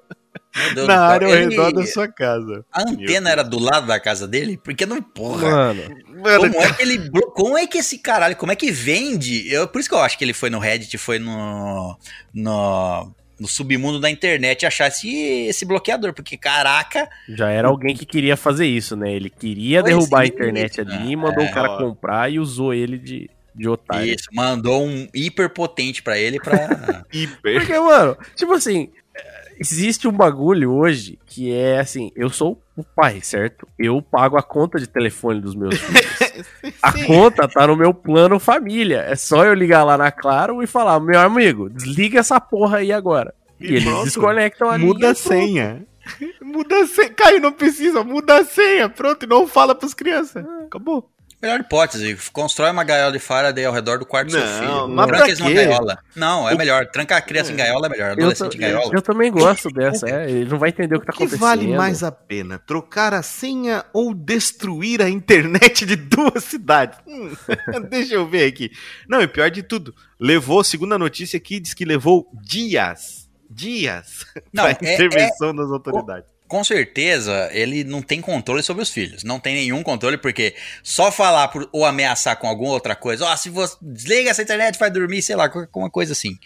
Deus 0.75 0.87
na 0.89 1.01
área 1.01 1.29
ao 1.29 1.35
Ele- 1.35 1.51
redor 1.51 1.73
da 1.73 1.87
sua 1.87 2.09
casa. 2.09 2.65
A 2.73 2.83
antena 2.83 3.31
era 3.31 3.43
do 3.45 3.59
lado 3.59 3.87
da 3.87 4.01
casa 4.01 4.27
dele? 4.27 4.57
Porque 4.62 4.85
não, 4.87 5.01
porra. 5.01 5.49
Mano, 5.51 5.83
Mano, 6.23 6.51
Como 6.51 6.61
é 6.62 6.73
que 6.75 6.83
ele. 6.83 7.11
Como 7.35 7.59
é 7.59 7.66
que 7.66 7.79
esse 7.79 7.99
caralho. 7.99 8.37
Como 8.37 8.51
é 8.53 8.57
que 8.57 8.71
vende? 8.73 9.49
Eu, 9.53 9.69
por 9.69 9.81
isso 9.81 9.89
que 9.89 9.95
eu 9.95 10.01
acho 10.01 10.16
que 10.19 10.25
ele 10.25 10.33
foi 10.35 10.51
no 10.51 10.59
Reddit, 10.59 10.97
foi 10.99 11.19
no. 11.19 11.97
No. 12.33 13.15
No 13.45 13.49
submundo 13.49 14.01
da 14.01 14.09
internet 14.11 14.65
achar 14.65 14.89
esse, 14.89 15.07
esse 15.47 15.66
bloqueador, 15.66 16.15
porque 16.15 16.35
caraca, 16.39 17.07
Já 17.29 17.51
era 17.51 17.69
alguém 17.69 17.95
que 17.95 18.07
queria 18.07 18.39
fazer 18.39 18.65
isso, 18.66 18.97
né? 18.97 19.12
Ele 19.12 19.29
queria 19.29 19.83
Pois 19.83 19.95
derrubar 19.95 20.21
a 20.21 20.25
é, 20.25 20.29
internet 20.29 20.83
né? 20.83 20.95
ali, 20.97 21.15
mandou 21.15 21.45
É, 21.45 21.51
o 21.51 21.53
cara 21.53 21.69
ó. 21.73 21.77
comprar 21.77 22.33
e 22.33 22.39
usou 22.39 22.73
ele 22.73 22.97
de, 22.97 23.29
de 23.55 23.69
otário. 23.69 24.07
isso, 24.15 24.29
mandou 24.33 24.83
um 24.87 25.07
hiper 25.15 25.51
potente 25.51 26.03
pra 26.03 26.19
ele 26.19 26.41
pra. 26.41 27.05
Hiper. 27.12 27.59
Porque, 27.61 27.79
mano, 27.79 28.16
tipo 28.35 28.55
assim, 28.55 28.91
existe 29.59 30.06
um 30.09 30.12
bagulho 30.12 30.72
hoje 30.72 31.18
que 31.26 31.52
é 31.52 31.81
assim, 31.81 32.10
eu 32.16 32.28
sou 32.31 32.60
o 32.76 32.82
pai, 32.82 33.20
certo? 33.22 33.66
Eu 33.78 34.01
pago 34.02 34.36
a 34.36 34.43
conta 34.43 34.78
de 34.78 34.86
telefone 34.89 35.40
dos 35.40 35.55
meus 35.55 35.74
filhos. 35.78 36.74
A 36.82 36.93
conta 37.06 37.47
tá 37.48 37.66
no 37.66 37.76
meu 37.76 37.93
plano 37.94 38.39
família. 38.39 39.01
É 39.09 39.14
só 39.16 39.44
eu 39.44 39.55
ligar 39.55 39.85
lá 39.85 39.97
na 39.97 40.10
Claro 40.10 40.62
e 40.62 40.66
falar, 40.66 40.98
meu 41.01 41.18
amigo, 41.20 41.68
desliga 41.70 42.20
essa 42.20 42.40
porra 42.40 42.78
aí 42.78 42.93
agora. 42.93 43.35
E, 43.60 43.66
E 43.66 43.76
eles 43.76 43.85
pronto. 43.85 44.05
desconectam 44.05 44.68
a 44.70 44.78
Muda 44.78 44.98
linha 44.98 45.09
a 45.10 45.12
e 45.12 45.16
senha. 45.16 45.86
Muda 46.43 46.81
a 46.82 46.86
senha. 46.86 47.10
Caio, 47.10 47.40
não 47.40 47.52
precisa. 47.52 48.05
Muda 48.05 48.39
a 48.40 48.44
senha. 48.44 48.89
Pronto, 48.89 49.24
e 49.24 49.28
não 49.28 49.47
fala 49.47 49.74
pras 49.74 49.94
crianças. 49.94 50.44
Acabou. 50.66 51.09
Melhor 51.45 51.61
hipótese, 51.61 52.16
constrói 52.33 52.71
uma 52.71 52.83
gaiola 52.85 53.12
de 53.12 53.19
Faraday 53.19 53.65
ao 53.66 53.73
redor 53.73 53.99
do 53.99 54.07
quarto 54.07 54.29
do 54.29 54.33
seu 54.33 54.41
Não, 54.41 54.59
filho. 54.59 54.89
mas 54.89 55.07
Tranca 55.07 55.16
pra 55.19 55.27
eles 55.29 55.39
numa 55.41 55.53
gaiola. 55.53 55.99
Não, 56.16 56.49
é 56.49 56.55
melhor. 56.57 56.87
Trancar 56.87 57.19
a 57.19 57.21
criança 57.21 57.53
em 57.53 57.57
gaiola 57.57 57.87
é 57.87 57.91
melhor. 57.91 58.07
Eu, 58.09 58.12
Adolescente 58.15 58.53
ta- 58.53 58.57
em 58.57 58.61
gaiola. 58.61 58.91
eu 58.95 59.03
também 59.03 59.31
gosto 59.31 59.69
dessa, 59.75 60.09
é. 60.09 60.31
Ele 60.31 60.47
não 60.51 60.59
vai 60.59 60.71
entender 60.71 60.97
o 60.97 61.01
que 61.01 61.07
tá 61.07 61.12
O 61.12 61.16
que 61.16 61.23
acontecendo. 61.25 61.41
vale 61.47 61.66
mais 61.77 62.03
a 62.03 62.11
pena? 62.11 62.59
Trocar 62.59 63.12
a 63.12 63.23
senha 63.23 63.85
ou 63.93 64.15
destruir 64.15 65.03
a 65.03 65.09
internet 65.11 65.85
de 65.85 65.97
duas 65.97 66.45
cidades? 66.49 66.99
Hum, 67.07 67.31
deixa 67.91 68.15
eu 68.15 68.27
ver 68.27 68.47
aqui. 68.47 68.71
Não, 69.07 69.21
e 69.21 69.29
pior 69.29 69.51
de 69.51 69.62
tudo, 69.62 69.95
levou, 70.19 70.65
segundo 70.65 70.95
a 70.95 70.99
notícia 70.99 71.37
aqui, 71.37 71.61
diz 71.61 71.75
que 71.75 71.85
levou 71.85 72.27
dias. 72.43 73.29
Dias. 73.51 74.25
Não, 74.53 74.65
pra 74.65 74.73
é- 74.89 74.95
intervenção 74.95 75.55
das 75.55 75.71
autoridades. 75.71 76.34
Com 76.55 76.62
certeza, 76.62 77.48
ele 77.52 77.82
não 77.82 78.01
tem 78.01 78.20
controle 78.20 78.62
sobre 78.62 78.81
os 78.81 78.89
filhos. 78.89 79.24
Não 79.24 79.40
tem 79.40 79.56
nenhum 79.56 79.82
controle, 79.82 80.16
porque 80.16 80.55
só 80.85 81.10
falar 81.10 81.48
por- 81.48 81.68
ou 81.72 81.85
ameaçar 81.85 82.36
com 82.39 82.47
alguma 82.47 82.70
outra 82.70 82.94
coisa, 82.94 83.24
ó, 83.26 83.36
se 83.36 83.51
você 83.51 83.76
desliga 83.82 84.31
essa 84.31 84.40
internet, 84.40 84.78
vai 84.78 84.89
dormir, 84.89 85.20
sei 85.20 85.35
lá, 85.35 85.48
qualquer 85.48 85.68
uma 85.76 85.90
coisa 85.90 86.12
assim. 86.12 86.39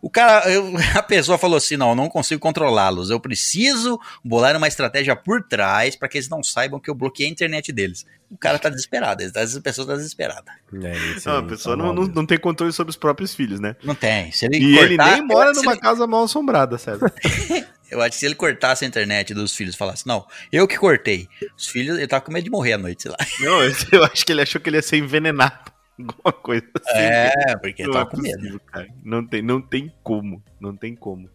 O 0.00 0.08
cara, 0.08 0.48
eu- 0.48 0.72
a 0.96 1.02
pessoa 1.02 1.36
falou 1.36 1.56
assim: 1.56 1.76
não, 1.76 1.88
eu 1.88 1.94
não 1.96 2.08
consigo 2.08 2.40
controlá-los. 2.40 3.10
Eu 3.10 3.18
preciso 3.18 3.98
bolar 4.24 4.56
uma 4.56 4.68
estratégia 4.68 5.16
por 5.16 5.42
trás 5.42 5.96
para 5.96 6.08
que 6.08 6.18
eles 6.18 6.28
não 6.28 6.40
saibam 6.40 6.78
que 6.78 6.88
eu 6.88 6.94
bloqueei 6.94 7.26
a 7.28 7.32
internet 7.32 7.72
deles. 7.72 8.06
O 8.30 8.38
cara 8.38 8.60
tá 8.60 8.68
desesperado, 8.68 9.24
ele 9.24 9.32
tá- 9.32 9.40
essa 9.40 9.60
pessoa 9.60 9.88
tá 9.88 9.96
desesperada. 9.96 10.52
É, 10.72 10.94
Não, 11.26 11.38
a 11.38 11.42
pessoa 11.42 11.76
tá 11.76 11.82
não, 11.82 11.92
não, 11.92 12.06
não 12.06 12.24
tem 12.24 12.38
controle 12.38 12.72
sobre 12.72 12.90
os 12.90 12.96
próprios 12.96 13.34
filhos, 13.34 13.58
né? 13.58 13.74
Não 13.82 13.96
tem. 13.96 14.30
Se 14.30 14.44
ele 14.46 14.58
E 14.58 14.78
ele 14.78 14.96
cortar- 14.96 15.14
nem 15.16 15.26
mora 15.26 15.52
numa 15.52 15.72
ele- 15.72 15.80
casa 15.80 16.06
mal 16.06 16.22
assombrada, 16.22 16.78
César. 16.78 17.12
Eu 17.90 18.00
acho 18.00 18.10
que 18.10 18.16
se 18.16 18.26
ele 18.26 18.34
cortasse 18.34 18.84
a 18.84 18.88
internet 18.88 19.32
dos 19.32 19.54
filhos 19.54 19.74
e 19.74 19.78
falasse, 19.78 20.06
não, 20.06 20.26
eu 20.52 20.68
que 20.68 20.76
cortei. 20.76 21.28
Os 21.56 21.66
filhos, 21.66 21.96
ele 21.96 22.06
tava 22.06 22.24
com 22.24 22.32
medo 22.32 22.44
de 22.44 22.50
morrer 22.50 22.74
à 22.74 22.78
noite, 22.78 23.02
sei 23.02 23.10
lá. 23.10 23.16
Não, 23.40 23.62
eu, 23.62 24.04
acho 24.04 24.24
que 24.26 24.32
ele 24.32 24.42
achou 24.42 24.60
que 24.60 24.68
ele 24.68 24.76
ia 24.76 24.82
ser 24.82 24.98
envenenado. 24.98 25.72
Alguma 25.98 26.32
coisa 26.32 26.66
assim. 26.80 26.98
É, 26.98 27.56
porque 27.56 27.82
ele 27.82 27.90
não 27.90 28.00
é 28.00 28.04
tava 28.04 28.10
com 28.10 28.20
medo. 28.20 28.60
cara. 28.66 28.88
Não 29.02 29.26
tem, 29.26 29.42
não 29.42 29.60
tem 29.60 29.92
como. 30.02 30.42
Não 30.60 30.76
tem 30.76 30.94
como. 30.94 31.28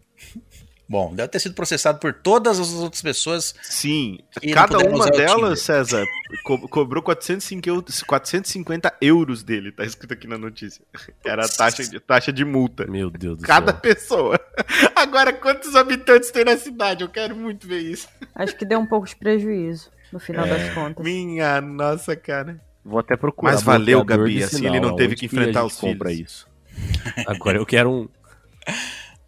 Bom, 0.86 1.14
deve 1.14 1.28
ter 1.28 1.38
sido 1.38 1.54
processado 1.54 1.98
por 1.98 2.12
todas 2.12 2.60
as 2.60 2.72
outras 2.74 3.00
pessoas. 3.00 3.54
Sim, 3.62 4.18
cada 4.52 4.78
uma 4.78 5.10
delas. 5.10 5.62
César, 5.62 6.04
co- 6.44 6.68
cobrou 6.68 7.02
405 7.02 7.66
euros- 7.68 8.02
450 8.02 8.94
euros 9.00 9.42
dele, 9.42 9.72
tá 9.72 9.82
escrito 9.84 10.12
aqui 10.12 10.26
na 10.26 10.36
notícia. 10.36 10.84
Era 11.24 11.46
a 11.46 11.48
taxa 11.48 11.84
de, 11.88 11.98
taxa 12.00 12.30
de 12.32 12.44
multa. 12.44 12.86
Meu 12.86 13.08
Deus 13.10 13.38
do 13.38 13.44
Cada 13.44 13.72
céu. 13.72 13.80
pessoa. 13.80 14.40
Agora, 14.94 15.32
quantos 15.32 15.74
habitantes 15.74 16.30
tem 16.30 16.44
na 16.44 16.56
cidade? 16.58 17.02
Eu 17.02 17.08
quero 17.08 17.34
muito 17.34 17.66
ver 17.66 17.80
isso. 17.80 18.06
Acho 18.34 18.54
que 18.54 18.66
deu 18.66 18.78
um 18.78 18.86
pouco 18.86 19.06
de 19.06 19.16
prejuízo, 19.16 19.90
no 20.12 20.20
final 20.20 20.44
É. 20.44 20.50
das 20.50 20.74
contas. 20.74 21.02
Minha 21.02 21.62
nossa, 21.62 22.14
cara. 22.14 22.60
Vou 22.84 22.98
até 22.98 23.16
procurar. 23.16 23.52
Mas 23.52 23.62
valeu, 23.62 24.04
Gabi, 24.04 24.42
assim 24.44 24.56
sinal, 24.58 24.74
ele 24.74 24.84
não 24.86 24.94
teve 24.96 25.16
que 25.16 25.24
enfrentar 25.24 25.62
gente 25.62 25.72
os 25.72 25.78
compra 25.80 26.10
filhos. 26.10 26.30
isso. 26.30 26.48
Agora 27.26 27.56
eu 27.56 27.64
quero 27.64 27.90
um. 27.90 28.08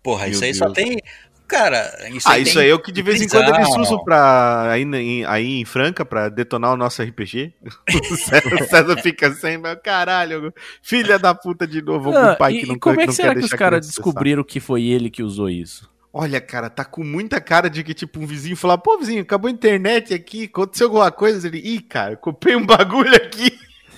Porra, 0.02 0.24
Meu 0.24 0.32
isso 0.32 0.44
aí 0.44 0.54
só 0.54 0.66
Deus. 0.68 0.74
tem. 0.76 1.02
Cara, 1.48 2.08
isso 2.10 2.28
ah, 2.28 2.32
aí 2.32 2.42
isso 2.42 2.58
aí 2.58 2.70
é 2.70 2.74
o 2.74 2.78
que 2.78 2.90
de 2.90 3.02
vez 3.02 3.22
em 3.22 3.28
quando 3.28 3.54
eles 3.54 3.68
usam 3.76 4.02
pra, 4.02 4.72
aí, 4.72 4.82
em, 4.82 5.24
aí 5.24 5.60
em 5.60 5.64
Franca 5.64 6.04
pra 6.04 6.28
detonar 6.28 6.72
o 6.72 6.76
nosso 6.76 7.02
RPG. 7.02 7.52
O 8.10 8.16
César, 8.16 8.54
o 8.54 8.64
César 8.64 8.96
fica 9.02 9.32
sem, 9.32 9.56
mas 9.58 9.78
caralho, 9.82 10.52
filha 10.82 11.18
da 11.18 11.34
puta 11.34 11.66
de 11.66 11.80
novo, 11.82 12.08
algum 12.10 12.30
Ah, 12.32 12.36
pai 12.36 12.54
e, 12.54 12.60
que 12.60 12.66
não, 12.66 12.74
e 12.74 12.78
como 12.78 12.96
que 12.96 13.02
é 13.02 13.06
não 13.06 13.12
que 13.12 13.16
será 13.16 13.34
que 13.34 13.44
os 13.44 13.50
caras 13.52 13.86
descobriram 13.86 14.42
que 14.42 14.58
foi 14.60 14.84
ele 14.84 15.08
que 15.08 15.22
usou 15.22 15.48
isso? 15.48 15.88
Olha, 16.12 16.40
cara, 16.40 16.70
tá 16.70 16.84
com 16.84 17.04
muita 17.04 17.40
cara 17.40 17.68
de 17.68 17.84
que, 17.84 17.92
tipo, 17.92 18.18
um 18.18 18.26
vizinho 18.26 18.56
falar, 18.56 18.78
pô, 18.78 18.96
vizinho, 18.98 19.20
acabou 19.22 19.48
a 19.48 19.52
internet 19.52 20.14
aqui, 20.14 20.44
aconteceu 20.44 20.86
alguma 20.86 21.12
coisa? 21.12 21.46
Ele, 21.46 21.58
ih, 21.58 21.80
cara, 21.80 22.12
eu 22.14 22.16
comprei 22.16 22.56
um 22.56 22.64
bagulho 22.64 23.14
aqui, 23.14 23.52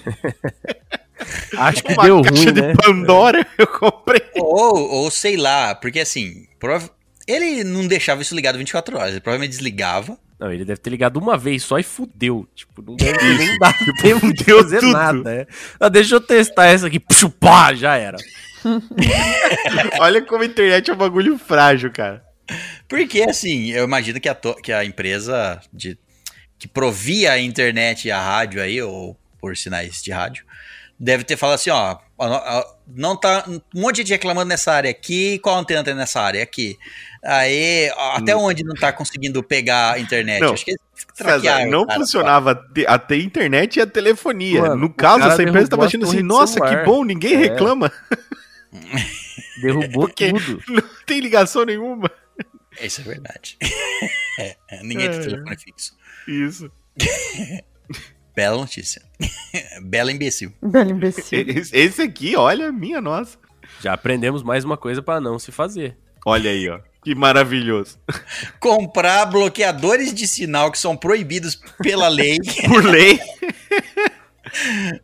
Acho 1.57 1.83
que 1.83 1.93
uma 1.93 2.05
deu 2.05 2.23
caixa 2.23 2.45
ruim, 2.45 2.53
de 2.53 2.63
né? 2.63 2.75
Pandora, 2.75 3.47
eu 3.59 3.67
comprei. 3.67 4.23
Ou, 4.37 4.91
ou 4.91 5.11
sei 5.11 5.37
lá, 5.37 5.75
porque 5.75 6.01
assim, 6.01 6.47
prova- 6.59 6.91
ele 7.29 7.63
não 7.63 7.87
deixava 7.87 8.23
isso 8.23 8.35
ligado 8.35 8.59
24 8.59 8.97
horas, 8.97 9.11
ele 9.13 9.21
provavelmente 9.21 9.51
desligava. 9.51 10.19
Não, 10.41 10.53
ele 10.53 10.65
deve 10.65 10.81
ter 10.81 10.91
ligado 10.91 11.17
uma 11.19 11.37
vez 11.37 11.63
só 11.65 11.79
e 11.79 11.83
fudeu. 11.83 12.49
Tipo, 12.55 12.81
não 12.83 12.97
ter 12.97 13.13
nem 13.37 13.59
dado 13.59 13.77
tempo 14.01 14.33
de 14.33 14.39
fudeu 14.45 14.63
fazer 14.63 14.81
tudo. 14.81 14.93
nada. 14.93 15.33
É. 15.35 15.47
Ah, 15.81 15.89
deixa 15.89 16.15
eu 16.15 16.21
testar 16.21 16.67
essa 16.67 16.87
aqui. 16.87 16.99
Puxa, 17.01 17.29
pá, 17.29 17.75
já 17.75 17.97
era. 17.97 18.17
Olha 20.01 20.23
como 20.23 20.43
a 20.43 20.47
internet 20.47 20.91
é 20.91 20.95
um 20.95 20.97
bagulho 20.97 21.39
frágil, 21.39 21.91
cara. 21.93 22.23
Porque 22.89 23.23
assim, 23.23 23.71
eu 23.71 23.85
imagino 23.85 24.21
que 24.21 24.29
a, 24.29 24.35
to- 24.35 24.55
que 24.63 24.73
a 24.73 24.85
empresa 24.85 25.61
de, 25.73 25.99
que 26.59 26.67
provia 26.67 27.33
a 27.33 27.41
internet 27.41 28.07
e 28.07 28.11
a 28.11 28.21
rádio 28.21 28.63
aí, 28.63 28.81
ou 28.81 29.17
por 29.41 29.57
sinais 29.57 30.03
de 30.03 30.11
rádio, 30.11 30.45
deve 30.99 31.25
ter 31.25 31.37
falado 31.37 31.57
assim, 31.57 31.71
ó, 31.71 31.99
não 32.87 33.15
tá 33.17 33.45
um 33.47 33.61
monte 33.75 33.97
de 33.97 34.03
gente 34.03 34.13
reclamando 34.13 34.49
nessa 34.49 34.73
área 34.73 34.91
aqui, 34.91 35.39
qual 35.41 35.57
antena 35.59 35.85
tem 35.85 35.95
nessa 35.95 36.21
área 36.21 36.43
aqui? 36.43 36.77
Aí, 37.25 37.91
até 38.15 38.35
onde 38.37 38.63
não 38.65 38.75
tá 38.75 38.93
conseguindo 38.93 39.43
pegar 39.43 39.93
a 39.95 39.99
internet? 39.99 40.41
Não, 40.41 40.53
Acho 40.55 40.65
que 40.65 40.71
eles 40.73 40.81
César, 41.15 41.67
não 41.67 41.85
cara. 41.87 41.99
funcionava 42.01 42.65
até 42.87 43.15
a 43.17 43.19
internet 43.19 43.77
e 43.77 43.81
a 43.81 43.87
telefonia. 43.87 44.63
Mano, 44.63 44.77
no 44.77 44.93
caso, 44.93 45.25
essa 45.25 45.43
empresa 45.43 45.69
tava 45.69 45.85
achando 45.87 46.05
assim, 46.07 46.23
nossa, 46.23 46.61
que 46.61 46.77
bom, 46.85 47.05
ninguém 47.05 47.35
É. 47.35 47.37
reclama, 47.39 47.91
Derrubou 49.61 50.07
Porque- 50.07 50.33
tudo. 50.33 50.63
não 50.69 50.83
tem 51.07 51.21
ligação 51.21 51.65
nenhuma. 51.65 52.11
Isso 52.81 53.01
é 53.01 53.05
verdade. 53.05 53.57
É, 54.39 54.57
é, 54.71 54.83
ninguém 54.83 55.11
tem 55.11 55.19
É. 55.19 55.23
telefone 55.23 55.57
fixo. 55.57 55.97
Isso. 56.29 56.71
Bela 58.37 58.57
notícia. 58.57 59.03
Bela 59.83 60.13
imbecil. 60.13 60.53
Belo 60.63 60.91
imbecil. 60.91 61.45
Esse 61.49 61.77
esse 61.77 62.03
aqui, 62.03 62.37
olha, 62.37 62.71
minha 62.71 63.01
nossa. 63.01 63.37
Já 63.81 63.93
aprendemos 63.95 64.43
mais 64.45 64.65
uma 64.65 64.77
coisa 64.77 65.03
pra 65.03 65.21
não 65.21 65.39
se 65.39 65.51
fazer. 65.51 65.97
Olha 66.25 66.51
aí, 66.51 66.69
ó. 66.69 66.79
Que 67.03 67.15
maravilhoso. 67.15 67.99
Comprar 68.61 69.27
bloqueadores 69.27 70.13
de 70.13 70.27
sinal 70.27 70.71
que 70.73 70.79
são 70.79 70.97
proibidos 70.97 71.59
pela 71.83 72.09
lei 72.09 72.39
Por 72.67 72.85
lei, 72.85 73.19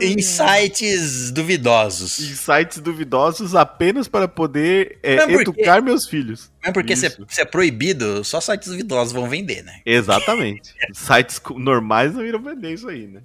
em 0.00 0.20
sites 0.20 1.30
duvidosos. 1.30 2.18
em 2.20 2.34
sites 2.34 2.78
duvidosos 2.80 3.54
apenas 3.54 4.06
para 4.08 4.28
poder 4.28 4.98
é, 5.02 5.16
Mas 5.16 5.24
por 5.26 5.34
quê? 5.36 5.40
educar 5.62 5.82
meus 5.82 6.06
filhos. 6.06 6.50
Não 6.62 6.70
é 6.70 6.72
porque 6.72 6.94
se 6.94 7.06
é, 7.06 7.10
se 7.28 7.40
é 7.40 7.44
proibido, 7.44 8.22
só 8.22 8.40
sites 8.40 8.68
duvidosos 8.68 9.12
vão 9.12 9.28
vender, 9.28 9.62
né? 9.64 9.80
Exatamente. 9.86 10.74
sites 10.92 11.40
normais 11.56 12.14
não 12.14 12.24
irão 12.24 12.42
vender 12.42 12.74
isso 12.74 12.88
aí, 12.88 13.06
né? 13.06 13.22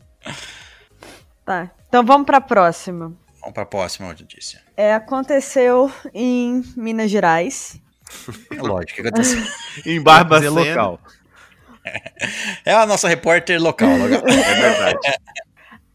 Tá. 1.46 1.70
Então 1.88 2.04
vamos 2.06 2.26
pra 2.26 2.40
próxima. 2.42 3.14
Vamos 3.42 3.54
pra 3.54 3.66
próxima 3.66 4.08
notícia. 4.08 4.62
É, 4.76 4.94
aconteceu 4.94 5.92
em 6.14 6.64
Minas 6.76 7.12
Gerais. 7.12 7.80
É 8.52 8.62
lógico, 8.62 8.92
o 9.00 9.04
que 9.04 9.08
aconteceu. 9.10 9.42
Em 9.86 10.02
Barbacena. 10.02 10.52
local. 10.52 11.00
É 12.66 12.74
a 12.74 12.86
nossa 12.86 13.08
repórter 13.08 13.62
local. 13.62 13.90
local. 13.98 14.24
É 14.28 14.54
verdade. 14.62 15.18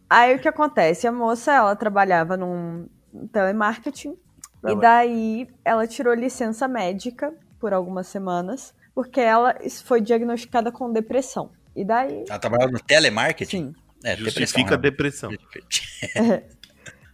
Aí 0.08 0.34
o 0.34 0.38
que 0.40 0.48
acontece? 0.48 1.06
A 1.06 1.12
moça, 1.12 1.52
ela 1.52 1.76
trabalhava 1.76 2.36
num 2.36 2.88
telemarketing. 3.32 4.16
Não, 4.62 4.72
e 4.72 4.80
daí 4.80 5.48
ela 5.64 5.86
tirou 5.86 6.12
licença 6.14 6.66
médica 6.68 7.32
por 7.58 7.72
algumas 7.72 8.06
semanas. 8.08 8.74
Porque 8.94 9.20
ela 9.20 9.56
foi 9.84 10.00
diagnosticada 10.00 10.70
com 10.72 10.92
depressão. 10.92 11.52
E 11.76 11.84
daí, 11.84 12.24
Ela 12.28 12.38
trabalhava 12.38 12.72
no 12.72 12.80
telemarketing? 12.80 13.72
sim. 13.72 13.74
É, 14.02 14.16
Justifica 14.16 14.74
a 14.74 14.78
depressão. 14.78 15.30
depressão. 15.30 16.42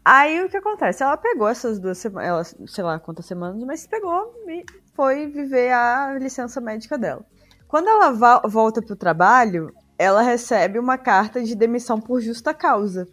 Aí 0.04 0.42
o 0.44 0.48
que 0.48 0.56
acontece? 0.56 1.02
Ela 1.02 1.16
pegou 1.16 1.48
essas 1.48 1.80
duas 1.80 1.98
semanas, 1.98 2.54
ela, 2.54 2.66
sei 2.68 2.84
lá 2.84 2.98
quantas 2.98 3.26
semanas, 3.26 3.60
mas 3.64 3.86
pegou 3.88 4.32
e 4.48 4.64
foi 4.96 5.26
viver 5.26 5.72
a 5.72 6.16
licença 6.18 6.60
médica 6.60 6.96
dela. 6.96 7.24
Quando 7.68 7.88
ela 7.88 8.10
volta 8.48 8.80
pro 8.80 8.96
trabalho, 8.96 9.72
ela 9.98 10.22
recebe 10.22 10.78
uma 10.78 10.96
carta 10.96 11.42
de 11.42 11.54
demissão 11.54 12.00
por 12.00 12.20
justa 12.20 12.54
causa. 12.54 13.06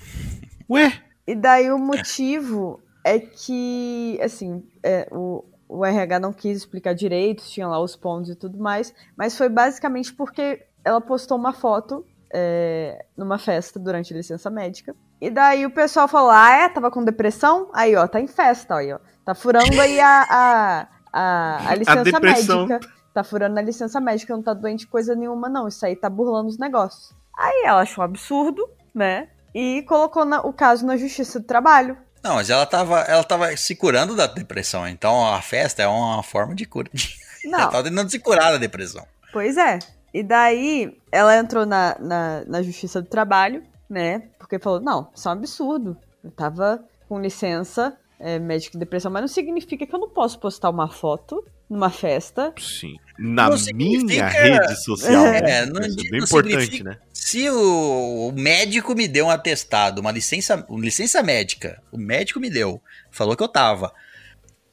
Ué? 0.68 0.92
E 1.26 1.34
daí 1.34 1.70
o 1.70 1.78
motivo 1.78 2.80
é 3.04 3.18
que, 3.18 4.18
assim, 4.22 4.66
é, 4.82 5.06
o, 5.12 5.44
o 5.68 5.84
RH 5.84 6.18
não 6.18 6.32
quis 6.32 6.56
explicar 6.58 6.94
direito, 6.94 7.44
tinha 7.44 7.68
lá 7.68 7.80
os 7.80 7.94
pontos 7.94 8.30
e 8.30 8.34
tudo 8.34 8.58
mais, 8.58 8.92
mas 9.16 9.36
foi 9.36 9.48
basicamente 9.48 10.12
porque 10.12 10.64
ela 10.84 11.00
postou 11.00 11.36
uma 11.36 11.52
foto 11.52 12.04
é, 12.32 13.04
numa 13.16 13.38
festa 13.38 13.78
durante 13.78 14.12
a 14.12 14.16
licença 14.16 14.50
médica. 14.50 14.94
E 15.20 15.30
daí 15.30 15.66
o 15.66 15.70
pessoal 15.70 16.08
falou: 16.08 16.30
Ah, 16.30 16.52
é? 16.52 16.68
Tava 16.68 16.90
com 16.90 17.04
depressão? 17.04 17.68
Aí, 17.72 17.94
ó, 17.94 18.06
tá 18.06 18.20
em 18.20 18.26
festa, 18.26 18.76
aí, 18.76 18.92
ó. 18.92 18.98
Tá 19.24 19.34
furando 19.34 19.80
aí 19.80 20.00
a, 20.00 20.26
a, 20.30 20.88
a, 21.12 21.70
a 21.70 21.74
licença 21.74 22.02
depressão. 22.04 22.66
médica. 22.66 22.90
Tá 23.12 23.24
furando 23.24 23.58
a 23.58 23.62
licença 23.62 24.00
médica, 24.00 24.34
não 24.34 24.42
tá 24.42 24.54
doente 24.54 24.86
coisa 24.86 25.14
nenhuma, 25.16 25.48
não. 25.48 25.66
Isso 25.66 25.84
aí 25.84 25.96
tá 25.96 26.08
burlando 26.08 26.48
os 26.48 26.58
negócios. 26.58 27.12
Aí 27.36 27.62
ela 27.64 27.80
achou 27.82 28.02
um 28.02 28.04
absurdo, 28.04 28.68
né? 28.94 29.28
E 29.54 29.82
colocou 29.82 30.24
na- 30.24 30.42
o 30.42 30.52
caso 30.52 30.86
na 30.86 30.96
Justiça 30.96 31.40
do 31.40 31.46
Trabalho. 31.46 31.96
Não, 32.22 32.34
mas 32.34 32.50
ela 32.50 32.64
tava, 32.66 33.00
ela 33.00 33.24
tava 33.24 33.56
se 33.56 33.74
curando 33.74 34.14
da 34.14 34.26
depressão. 34.26 34.86
Então 34.86 35.26
a 35.26 35.40
festa 35.42 35.82
é 35.82 35.88
uma 35.88 36.22
forma 36.22 36.54
de 36.54 36.66
cura. 36.66 36.90
Ela 37.42 37.58
Não, 37.58 37.70
tava 37.70 37.84
tentando 37.84 38.10
se 38.10 38.18
curar 38.18 38.52
da 38.52 38.58
depressão. 38.58 39.02
Pois 39.32 39.56
é. 39.56 39.78
E 40.12 40.22
daí 40.22 40.94
ela 41.10 41.34
entrou 41.38 41.64
na, 41.64 41.96
na, 41.98 42.44
na 42.46 42.62
Justiça 42.62 43.00
do 43.00 43.08
Trabalho, 43.08 43.62
né? 43.88 44.24
Porque 44.38 44.58
falou, 44.58 44.78
não, 44.78 45.08
isso 45.14 45.26
é 45.26 45.30
um 45.30 45.34
absurdo. 45.34 45.96
Eu 46.22 46.30
tava 46.30 46.84
com 47.08 47.18
licença 47.18 47.96
é, 48.20 48.38
médica 48.38 48.72
de 48.72 48.78
depressão, 48.78 49.10
mas 49.10 49.22
não 49.22 49.28
significa 49.28 49.86
que 49.86 49.94
eu 49.94 49.98
não 49.98 50.08
posso 50.08 50.38
postar 50.38 50.70
uma 50.70 50.88
foto 50.88 51.44
numa 51.68 51.90
festa. 51.90 52.52
Sim. 52.58 52.96
Na 53.18 53.48
Não 53.50 53.56
minha 53.74 54.26
rede 54.28 54.82
social. 54.84 55.26
É, 55.26 55.40
né? 55.42 55.66
não- 55.66 55.80
Isso 55.80 55.98
é 56.00 56.02
bem 56.10 56.20
não 56.20 56.26
importante, 56.26 56.60
significa- 56.60 56.90
né? 56.90 56.98
Se 57.12 57.48
o, 57.50 58.28
o 58.28 58.32
médico 58.32 58.94
me 58.94 59.06
deu 59.06 59.26
um 59.26 59.30
atestado, 59.30 60.00
uma 60.00 60.10
licença, 60.10 60.64
uma 60.68 60.80
licença 60.84 61.22
médica, 61.22 61.82
o 61.92 61.98
médico 61.98 62.40
me 62.40 62.48
deu, 62.50 62.80
falou 63.10 63.36
que 63.36 63.42
eu 63.42 63.48
tava. 63.48 63.92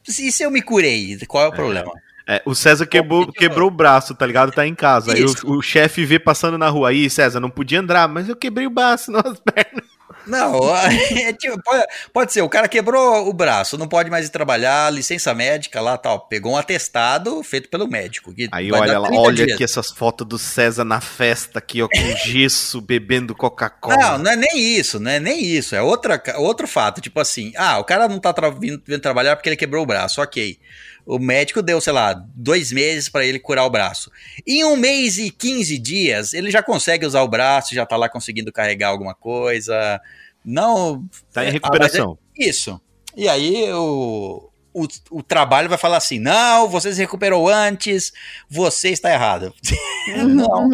E 0.07 0.11
se 0.31 0.41
eu 0.43 0.49
me 0.49 0.61
curei, 0.61 1.17
qual 1.27 1.43
é 1.45 1.47
o 1.49 1.51
problema? 1.51 1.91
É, 2.29 2.41
o 2.45 2.53
César 2.55 2.85
quebrou, 2.85 3.21
eu- 3.23 3.31
quebrou 3.31 3.67
o 3.67 3.71
braço, 3.71 4.13
tá 4.15 4.25
ligado? 4.25 4.51
Tá 4.51 4.65
em 4.67 4.75
casa. 4.75 5.13
Aí 5.13 5.23
o, 5.23 5.33
o 5.57 5.61
chefe 5.61 6.03
vê 6.05 6.17
passando 6.19 6.57
na 6.57 6.67
rua. 6.69 6.89
Aí, 6.89 7.09
César, 7.09 7.39
não 7.39 7.49
podia 7.49 7.79
andar, 7.79 8.07
mas 8.09 8.27
eu 8.27 8.35
quebrei 8.35 8.65
o 8.67 8.69
braço 8.69 9.11
nas 9.13 9.39
pernas. 9.39 9.85
Não, 10.25 10.75
é 11.15 11.33
tipo, 11.33 11.61
pode, 11.63 11.83
pode 12.13 12.33
ser, 12.33 12.41
o 12.41 12.49
cara 12.49 12.67
quebrou 12.67 13.27
o 13.27 13.33
braço, 13.33 13.77
não 13.77 13.87
pode 13.87 14.09
mais 14.09 14.27
ir 14.27 14.29
trabalhar, 14.29 14.91
licença 14.91 15.33
médica 15.33 15.79
lá, 15.81 15.97
tal, 15.97 16.27
pegou 16.27 16.53
um 16.53 16.57
atestado 16.57 17.41
feito 17.43 17.69
pelo 17.69 17.87
médico. 17.87 18.33
Aí 18.51 18.71
olha 18.71 18.93
dar 18.93 18.99
lá, 18.99 19.07
30 19.07 19.21
olha 19.21 19.35
dias. 19.45 19.55
aqui 19.55 19.63
essas 19.63 19.89
fotos 19.89 20.27
do 20.27 20.37
César 20.37 20.83
na 20.83 21.01
festa 21.01 21.59
aqui, 21.59 21.81
ó, 21.81 21.87
com 21.87 22.17
gesso, 22.27 22.81
bebendo 22.81 23.35
Coca-Cola. 23.35 23.97
Não, 23.97 24.17
não 24.19 24.31
é 24.31 24.35
nem 24.35 24.57
isso, 24.57 24.99
não 24.99 25.11
é 25.11 25.19
nem 25.19 25.43
isso. 25.43 25.75
É 25.75 25.81
outra, 25.81 26.21
outro 26.37 26.67
fato. 26.67 27.01
Tipo 27.01 27.19
assim, 27.19 27.53
ah, 27.55 27.79
o 27.79 27.83
cara 27.83 28.07
não 28.07 28.19
tá 28.19 28.33
tra 28.33 28.49
vindo, 28.49 28.81
vindo 28.85 29.01
trabalhar 29.01 29.35
porque 29.35 29.49
ele 29.49 29.55
quebrou 29.55 29.83
o 29.83 29.87
braço, 29.87 30.21
ok. 30.21 30.59
O 31.07 31.17
médico 31.17 31.61
deu, 31.61 31.79
sei 31.79 31.93
lá, 31.93 32.13
dois 32.35 32.69
meses 32.69 33.07
pra 33.07 33.25
ele 33.25 33.39
curar 33.39 33.63
o 33.65 33.69
braço. 33.69 34.11
Em 34.45 34.65
um 34.65 34.75
mês 34.75 35.17
e 35.17 35.31
15 35.31 35.77
dias, 35.77 36.33
ele 36.33 36.51
já 36.51 36.61
consegue 36.61 37.05
usar 37.05 37.21
o 37.21 37.27
braço, 37.29 37.73
já 37.73 37.85
tá 37.85 37.95
lá 37.95 38.09
conseguindo 38.09 38.51
carregar 38.51 38.89
alguma 38.89 39.15
coisa. 39.15 40.01
Não. 40.43 41.05
Tá 41.31 41.45
em 41.45 41.47
é, 41.47 41.51
recuperação. 41.51 42.19
Isso. 42.37 42.81
E 43.15 43.29
aí 43.29 43.71
o, 43.71 44.49
o, 44.73 44.85
o 45.11 45.23
trabalho 45.23 45.69
vai 45.69 45.77
falar 45.77 45.95
assim: 45.95 46.19
não, 46.19 46.67
você 46.67 46.93
se 46.93 46.99
recuperou 46.99 47.47
antes, 47.47 48.11
você 48.49 48.89
está 48.89 49.09
errado. 49.09 49.53
não, 50.27 50.69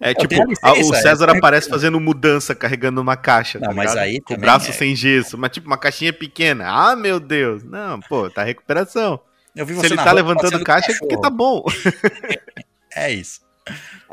É 0.00 0.12
tipo, 0.12 0.34
licença, 0.44 0.90
o 0.90 0.94
César 0.94 1.28
é- 1.30 1.38
aparece 1.38 1.68
fazendo 1.68 2.00
mudança, 2.00 2.52
carregando 2.52 3.00
uma 3.00 3.16
caixa. 3.16 3.60
Não, 3.60 3.68
tá 3.68 3.74
mas 3.74 3.90
ligado? 3.92 4.04
aí 4.04 4.20
Com 4.20 4.34
o 4.34 4.38
braço 4.38 4.70
é- 4.70 4.72
sem 4.72 4.96
gesso, 4.96 5.38
mas 5.38 5.52
tipo 5.52 5.68
uma 5.68 5.78
caixinha 5.78 6.12
pequena. 6.12 6.64
Ah, 6.66 6.96
meu 6.96 7.20
Deus. 7.20 7.62
Não, 7.62 8.00
pô, 8.00 8.28
tá 8.28 8.42
em 8.42 8.46
recuperação. 8.46 9.20
Eu 9.56 9.66
vi 9.66 9.74
Se 9.74 9.80
você 9.80 9.86
ele 9.86 9.94
na 9.96 10.04
tá 10.04 10.10
rua 10.10 10.20
levantando 10.20 10.64
caixa 10.64 10.92
é 10.92 10.98
porque 10.98 11.20
tá 11.20 11.30
bom. 11.30 11.62
É 12.94 13.10
isso. 13.10 13.40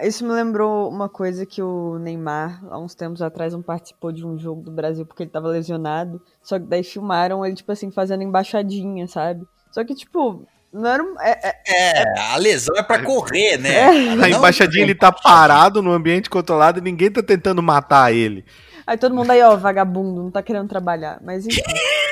Isso 0.01 0.23
me 0.25 0.31
lembrou 0.31 0.89
uma 0.89 1.09
coisa 1.09 1.45
que 1.45 1.61
o 1.61 1.97
Neymar, 1.99 2.61
há 2.69 2.79
uns 2.79 2.95
tempos 2.95 3.21
atrás, 3.21 3.51
não 3.51 3.61
participou 3.61 4.11
de 4.11 4.25
um 4.25 4.37
jogo 4.37 4.61
do 4.61 4.71
Brasil 4.71 5.05
porque 5.05 5.23
ele 5.23 5.29
tava 5.29 5.49
lesionado. 5.49 6.21
Só 6.41 6.57
que 6.57 6.65
daí 6.65 6.83
filmaram 6.83 7.45
ele, 7.45 7.55
tipo 7.55 7.69
assim, 7.71 7.91
fazendo 7.91 8.23
embaixadinha, 8.23 9.05
sabe? 9.07 9.45
Só 9.71 9.83
que, 9.83 9.93
tipo, 9.95 10.45
não 10.71 10.89
era. 10.89 11.03
um- 11.03 11.19
é- 11.19 11.39
é- 11.43 12.03
É, 12.03 12.19
a 12.31 12.37
lesão 12.37 12.75
é 12.77 12.83
pra 12.83 13.03
correr, 13.03 13.57
né? 13.57 13.73
É. 13.73 13.87
A 14.23 14.29
embaixadinha 14.29 14.83
ele 14.83 14.95
tá 14.95 15.11
parado 15.11 15.81
no 15.81 15.91
ambiente 15.91 16.29
controlado 16.29 16.79
e 16.79 16.81
ninguém 16.81 17.11
tá 17.11 17.21
tentando 17.21 17.61
matar 17.61 18.13
ele. 18.13 18.45
Aí 18.87 18.97
todo 18.97 19.13
mundo 19.13 19.29
aí, 19.31 19.41
ó, 19.43 19.57
vagabundo, 19.57 20.23
não 20.23 20.31
tá 20.31 20.41
querendo 20.41 20.69
trabalhar. 20.69 21.19
Mas 21.21 21.45
enfim. 21.45 21.61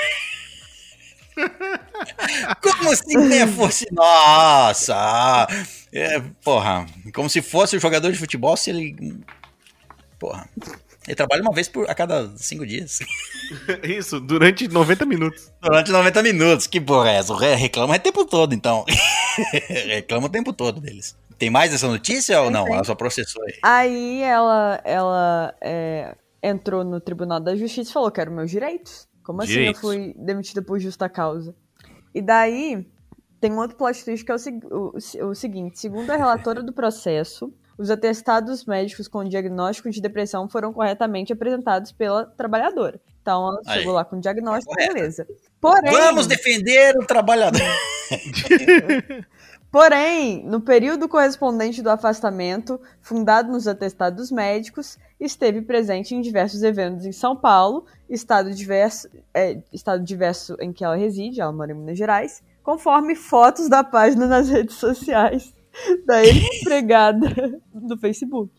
Como 2.62 2.96
se 2.96 3.18
né, 3.18 3.48
fosse. 3.48 3.86
Nossa! 3.92 5.48
É, 5.92 6.20
porra, 6.44 6.86
como 7.14 7.30
se 7.30 7.42
fosse 7.42 7.78
o 7.78 7.80
jogador 7.80 8.12
de 8.12 8.18
futebol 8.18 8.58
se 8.58 8.70
ele. 8.70 9.24
Porra. 10.20 10.50
Ele 11.08 11.16
trabalha 11.16 11.42
uma 11.42 11.54
vez 11.54 11.70
por, 11.70 11.90
a 11.90 11.96
cada 11.96 12.30
cinco 12.36 12.66
dias. 12.66 13.00
Isso, 13.82 14.20
durante 14.20 14.68
90 14.68 15.06
minutos. 15.06 15.52
Durante 15.62 15.90
90 15.90 16.22
minutos. 16.22 16.68
Que 16.68 16.82
porra 16.82 17.12
é 17.12 17.16
essa? 17.16 17.34
Reclama 17.56 17.96
o 17.96 18.00
tempo 18.00 18.26
todo, 18.26 18.54
então. 18.54 18.84
Reclama 19.88 20.28
o 20.28 20.30
tempo 20.30 20.52
todo 20.52 20.82
deles. 20.82 21.16
Tem 21.38 21.50
mais 21.50 21.74
essa 21.74 21.88
notícia 21.88 22.42
ou 22.42 22.52
não? 22.52 22.68
Ela 22.68 22.84
só 22.84 22.94
processou 22.94 23.42
aí. 23.44 23.54
Aí 23.64 24.22
ela, 24.22 24.82
ela 24.84 25.56
é, 25.62 26.16
entrou 26.44 26.84
no 26.84 27.00
Tribunal 27.00 27.40
da 27.40 27.56
Justiça 27.56 27.90
e 27.90 27.94
falou: 27.94 28.12
Quero 28.12 28.32
meus 28.32 28.52
direitos. 28.52 29.07
Como 29.28 29.42
assim 29.42 29.52
Direitos. 29.52 29.84
eu 29.84 29.90
fui 29.90 30.14
demitida 30.18 30.62
por 30.62 30.80
justa 30.80 31.10
causa? 31.10 31.54
E 32.16 32.22
daí 32.22 32.88
tem 33.42 33.52
um 33.52 33.58
outro 33.60 33.76
plot 33.76 34.06
twist 34.06 34.24
que 34.26 34.32
é 34.32 34.36
o, 34.36 34.94
o- 35.22 35.28
o 35.30 35.36
seguinte: 35.36 35.78
segundo 35.78 36.10
a 36.10 36.16
relatora 36.16 36.64
do 36.64 36.72
processo, 36.72 37.54
os 37.78 37.90
atestados 37.92 38.64
médicos 38.66 39.08
com 39.10 39.26
diagnóstico 39.26 39.90
de 39.92 40.00
depressão 40.02 40.48
foram 40.48 40.72
corretamente 40.72 41.34
apresentados 41.34 41.92
pela 41.92 42.26
trabalhadora. 42.26 43.02
Então 43.22 43.50
ela 43.50 43.62
Aí. 43.68 43.80
chegou 43.80 43.94
lá 43.94 44.06
com 44.06 44.18
diagnóstico, 44.18 44.72
Tá 44.74 44.78
correto. 44.78 44.94
beleza. 44.96 45.28
Porém, 45.60 45.92
Vamos 45.92 46.26
defender 46.26 46.96
o 46.98 47.06
trabalhador. 47.06 47.60
Porém, 49.70 50.44
no 50.46 50.62
período 50.62 51.10
correspondente 51.10 51.82
do 51.82 51.90
afastamento, 51.90 52.80
fundado 53.02 53.52
nos 53.52 53.68
atestados 53.68 54.32
médicos, 54.32 54.98
esteve 55.20 55.62
presente 55.62 56.14
em 56.14 56.22
diversos 56.22 56.64
eventos 56.64 57.06
em 57.06 57.12
São 57.12 57.36
Paulo, 57.36 57.86
estado 58.10 58.52
diverso, 58.54 59.10
é, 59.34 59.62
estado 59.74 60.04
diverso 60.04 60.56
em 60.60 60.72
que 60.72 60.84
ela 60.84 60.96
reside, 60.96 61.42
ela 61.42 61.52
mora 61.52 61.72
em 61.72 61.76
Minas 61.76 61.98
Gerais, 61.98 62.44
conforme 62.64 63.16
fotos 63.16 63.68
da 63.68 63.84
página 63.84 64.28
nas 64.28 64.50
redes 64.50 64.76
sociais 64.76 65.54
da 66.06 66.26
empregada 66.26 67.62
do 67.74 67.98
Facebook. 67.98 68.52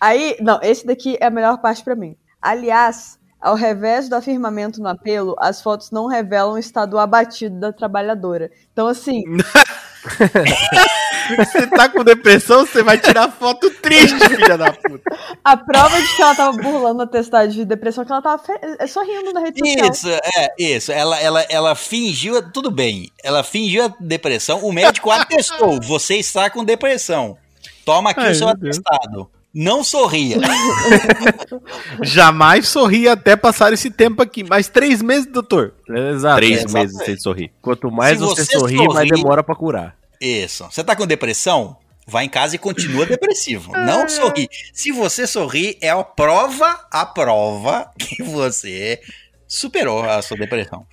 Aí, 0.00 0.36
não, 0.40 0.60
esse 0.62 0.86
daqui 0.86 1.16
é 1.20 1.26
a 1.26 1.30
melhor 1.30 1.58
parte 1.60 1.84
pra 1.84 1.94
mim. 1.94 2.16
Aliás, 2.40 3.18
ao 3.40 3.54
revés 3.54 4.08
do 4.08 4.16
afirmamento 4.16 4.80
no 4.80 4.88
apelo, 4.88 5.34
as 5.38 5.62
fotos 5.62 5.90
não 5.90 6.06
revelam 6.06 6.54
o 6.54 6.58
estado 6.58 6.98
abatido 6.98 7.58
da 7.58 7.72
trabalhadora. 7.72 8.50
Então, 8.72 8.88
assim, 8.88 9.22
Você 11.36 11.66
tá 11.66 11.88
com 11.88 12.02
depressão, 12.04 12.64
você 12.66 12.82
vai 12.82 12.98
tirar 12.98 13.30
foto 13.30 13.70
triste, 13.82 14.18
filha 14.28 14.56
da 14.56 14.72
puta. 14.72 15.02
A 15.44 15.56
prova 15.56 16.00
de 16.00 16.16
que 16.16 16.22
ela 16.22 16.34
tava 16.34 16.56
burlando 16.56 17.02
a 17.02 17.06
testagem 17.06 17.54
de 17.60 17.64
depressão 17.64 18.02
é 18.02 18.06
que 18.06 18.12
ela 18.12 18.22
tava 18.22 18.38
fe- 18.42 18.58
é, 18.78 18.86
sorrindo 18.86 19.32
na 19.32 19.40
rede 19.40 19.58
social. 19.58 19.90
Isso, 19.90 20.08
é, 20.08 20.54
isso. 20.58 20.92
Ela, 20.92 21.20
ela, 21.20 21.42
ela 21.48 21.74
fingiu, 21.74 22.40
tudo 22.50 22.70
bem. 22.70 23.10
Ela 23.22 23.42
fingiu 23.42 23.84
a 23.84 23.94
depressão. 24.00 24.60
O 24.64 24.72
médico 24.72 25.10
atestou: 25.10 25.80
você 25.80 26.16
está 26.16 26.48
com 26.50 26.64
depressão. 26.64 27.36
Toma 27.84 28.10
aqui 28.10 28.20
Ai, 28.20 28.32
o 28.32 28.34
seu 28.34 28.48
atestado. 28.48 29.30
Não 29.54 29.82
sorria. 29.82 30.36
Jamais 32.02 32.68
sorri 32.68 33.08
até 33.08 33.36
passar 33.36 33.72
esse 33.72 33.90
tempo 33.90 34.22
aqui. 34.22 34.44
Mais 34.44 34.68
três 34.68 35.02
meses, 35.02 35.26
doutor. 35.26 35.72
Exato. 35.88 36.36
três 36.36 36.58
exatamente. 36.58 36.74
meses 36.92 37.04
sem 37.04 37.16
sorrir. 37.18 37.50
Quanto 37.60 37.90
mais 37.90 38.18
Se 38.18 38.24
você, 38.24 38.44
você 38.44 38.58
sorrir, 38.58 38.86
mais 38.88 39.08
demora 39.08 39.42
pra 39.42 39.54
curar. 39.54 39.96
Isso. 40.20 40.64
Você 40.64 40.82
tá 40.82 40.94
com 40.96 41.06
depressão? 41.06 41.76
Vai 42.06 42.24
em 42.24 42.28
casa 42.28 42.54
e 42.56 42.58
continua 42.58 43.04
depressivo. 43.06 43.72
Não 43.72 44.08
sorri. 44.08 44.48
Se 44.72 44.90
você 44.90 45.26
sorrir, 45.26 45.76
é 45.80 45.90
a 45.90 46.02
prova, 46.02 46.86
a 46.90 47.04
prova 47.04 47.90
que 47.98 48.22
você 48.22 49.00
superou 49.46 50.02
a 50.02 50.20
sua 50.22 50.36
depressão. 50.36 50.86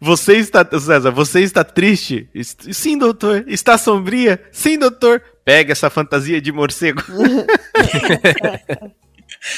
Você 0.00 0.36
está, 0.36 0.66
César, 0.78 1.10
você 1.10 1.40
está 1.40 1.64
triste? 1.64 2.28
Sim, 2.72 2.98
doutor. 2.98 3.44
Está 3.46 3.76
sombria? 3.78 4.42
Sim, 4.52 4.78
doutor. 4.78 5.22
Pega 5.44 5.72
essa 5.72 5.88
fantasia 5.90 6.40
de 6.40 6.52
morcego. 6.52 7.02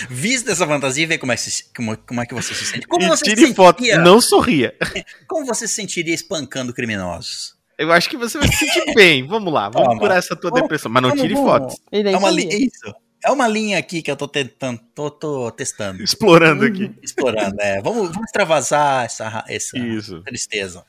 Vista 0.08 0.52
essa 0.52 0.66
fantasia 0.66 1.04
e 1.04 1.06
vê 1.06 1.18
como 1.18 1.32
é 1.32 1.36
como, 1.74 1.96
como 1.96 2.20
é 2.20 2.26
que 2.26 2.34
você 2.34 2.54
se 2.54 2.64
sente. 2.66 2.86
Como 2.86 3.04
e 3.04 3.08
você 3.08 3.24
tire 3.24 3.46
se 3.46 3.54
foto. 3.54 3.78
sentiria, 3.78 4.02
Não 4.02 4.20
sorria. 4.20 4.74
Como 5.26 5.46
você 5.46 5.66
se 5.66 5.74
sentiria 5.74 6.14
espancando 6.14 6.72
criminosos? 6.72 7.54
Eu 7.80 7.90
acho 7.92 8.08
que 8.10 8.16
você 8.16 8.38
vai 8.38 8.46
se 8.48 8.56
sentir 8.58 8.92
bem. 8.94 9.26
Vamos 9.26 9.52
lá, 9.52 9.68
vamos 9.68 9.88
Toma. 9.88 10.00
curar 10.00 10.18
essa 10.18 10.36
tua 10.36 10.50
Vamos- 10.50 10.62
depressão. 10.64 10.90
Mas 10.90 11.02
não 11.02 11.08
vamos- 11.10 11.22
tire 11.22 11.34
vamos- 11.34 11.50
fotos. 11.50 11.76
É 11.90 12.16
uma 12.16 12.28
sorria. 12.30 12.48
li- 12.48 12.66
Isso. 12.66 12.94
É 13.22 13.30
uma 13.30 13.46
linha 13.46 13.76
aqui 13.78 14.00
que 14.00 14.10
eu 14.10 14.16
tô 14.16 14.26
tentando, 14.26 14.80
tô, 14.94 15.10
tô 15.10 15.50
testando, 15.50 16.02
Explorando 16.02 16.64
aqui. 16.64 16.90
explorando. 17.04 17.54
É, 17.60 17.78
vamos, 17.82 18.08
vamos 18.08 18.24
extravasar 18.24 19.04
essa, 19.04 19.44
essa 19.46 19.78
Isso. 19.78 20.22
tristeza. 20.22 20.82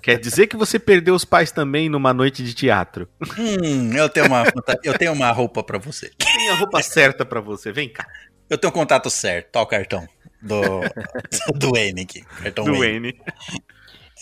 Quer 0.00 0.20
dizer 0.20 0.46
que 0.46 0.56
você 0.56 0.78
perdeu 0.78 1.12
os 1.12 1.24
pais 1.24 1.50
também 1.50 1.88
numa 1.88 2.14
noite 2.14 2.44
de 2.44 2.54
teatro. 2.54 3.08
Hum, 3.36 3.92
eu 3.96 4.08
tenho 4.08 4.26
uma, 4.26 4.44
eu 4.84 4.96
tenho 4.96 5.12
uma 5.12 5.32
roupa 5.32 5.60
pra 5.64 5.76
você. 5.76 6.08
Tem 6.16 6.50
a 6.50 6.54
roupa 6.54 6.80
certa 6.84 7.24
pra 7.24 7.40
você, 7.40 7.72
vem 7.72 7.88
cá. 7.88 8.06
Eu 8.48 8.56
tenho 8.58 8.70
o 8.70 8.74
contato 8.74 9.10
certo. 9.10 9.50
Tá 9.50 9.60
o 9.60 9.66
cartão 9.66 10.06
do, 10.40 10.60
do 11.58 11.76
N 11.76 12.00
aqui. 12.02 12.22
Cartão 12.42 12.64
Do 12.64 12.84
N. 12.84 13.08
N. 13.08 13.20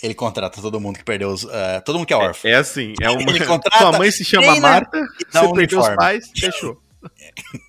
Ele 0.02 0.14
contrata 0.14 0.60
todo 0.60 0.80
mundo 0.80 0.98
que 0.98 1.04
perdeu 1.04 1.28
os. 1.28 1.44
eh, 1.44 1.80
todo 1.80 1.96
mundo 1.96 2.06
que 2.06 2.12
é 2.12 2.16
órfão. 2.16 2.50
É 2.50 2.54
assim, 2.54 2.94
é 3.00 3.10
uma. 3.10 3.20
Ele 3.30 3.44
contrata, 3.44 3.78
Sua 3.78 3.98
mãe 3.98 4.10
se 4.10 4.24
chama 4.24 4.46
treina 4.46 4.60
Marta, 4.60 5.00
você 5.30 5.46
um 5.46 5.52
perdeu 5.52 5.78
os 5.78 5.88
pais, 5.90 6.30
fechou. 6.38 6.80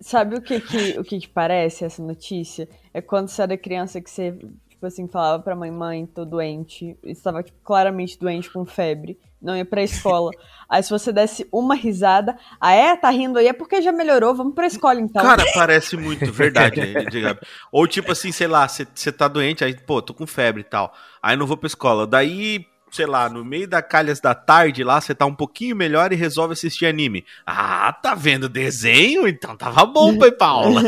Sabe 0.00 0.36
o 0.36 0.42
que 0.42 0.60
que, 0.60 0.98
o 0.98 1.02
que 1.02 1.18
que 1.20 1.28
parece 1.28 1.82
essa 1.82 2.02
notícia? 2.02 2.68
É 2.92 3.00
quando 3.00 3.28
você 3.28 3.40
era 3.40 3.56
criança 3.56 4.02
que 4.02 4.10
você, 4.10 4.32
tipo 4.68 4.84
assim, 4.84 5.08
falava 5.08 5.42
pra 5.42 5.56
mãe, 5.56 5.70
mãe, 5.70 6.04
tô 6.04 6.26
doente. 6.26 6.94
Estava, 7.02 7.42
tipo, 7.42 7.58
claramente 7.64 8.18
doente 8.18 8.52
com 8.52 8.66
febre. 8.66 9.18
Não 9.44 9.54
ia 9.54 9.64
pra 9.64 9.82
escola. 9.82 10.30
Aí 10.66 10.82
se 10.82 10.88
você 10.88 11.12
desse 11.12 11.46
uma 11.52 11.74
risada, 11.74 12.34
ah 12.58 12.72
é? 12.72 12.96
Tá 12.96 13.10
rindo 13.10 13.38
aí? 13.38 13.46
É 13.46 13.52
porque 13.52 13.82
já 13.82 13.92
melhorou, 13.92 14.34
vamos 14.34 14.54
pra 14.54 14.66
escola 14.66 14.98
então. 14.98 15.22
Cara, 15.22 15.44
parece 15.52 15.98
muito 15.98 16.32
verdade. 16.32 16.80
diga. 17.10 17.38
Ou 17.70 17.86
tipo 17.86 18.10
assim, 18.10 18.32
sei 18.32 18.46
lá, 18.46 18.66
você 18.66 19.12
tá 19.12 19.28
doente, 19.28 19.62
aí, 19.62 19.74
pô, 19.74 20.00
tô 20.00 20.14
com 20.14 20.26
febre 20.26 20.62
e 20.62 20.64
tal. 20.64 20.94
Aí 21.22 21.36
não 21.36 21.46
vou 21.46 21.58
pra 21.58 21.66
escola. 21.66 22.06
Daí, 22.06 22.66
sei 22.94 23.06
lá, 23.06 23.28
no 23.28 23.44
meio 23.44 23.66
da 23.66 23.82
calhas 23.82 24.20
da 24.20 24.34
tarde 24.34 24.84
lá, 24.84 25.00
você 25.00 25.14
tá 25.14 25.26
um 25.26 25.34
pouquinho 25.34 25.74
melhor 25.74 26.12
e 26.12 26.16
resolve 26.16 26.52
assistir 26.52 26.86
anime. 26.86 27.24
Ah, 27.44 27.92
tá 27.92 28.14
vendo 28.14 28.48
desenho? 28.48 29.26
Então 29.26 29.56
tava 29.56 29.84
bom 29.84 30.16
pra 30.16 30.28
ir 30.28 30.32
pra 30.32 30.46
aula. 30.46 30.82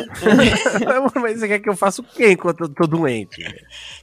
Mas 1.20 1.40
você 1.40 1.48
quer 1.48 1.58
que 1.58 1.68
eu 1.68 1.76
faça 1.76 2.00
o 2.00 2.04
quê 2.04 2.32
enquanto 2.32 2.60
eu 2.64 2.68
tô 2.68 2.86
doente? 2.86 3.42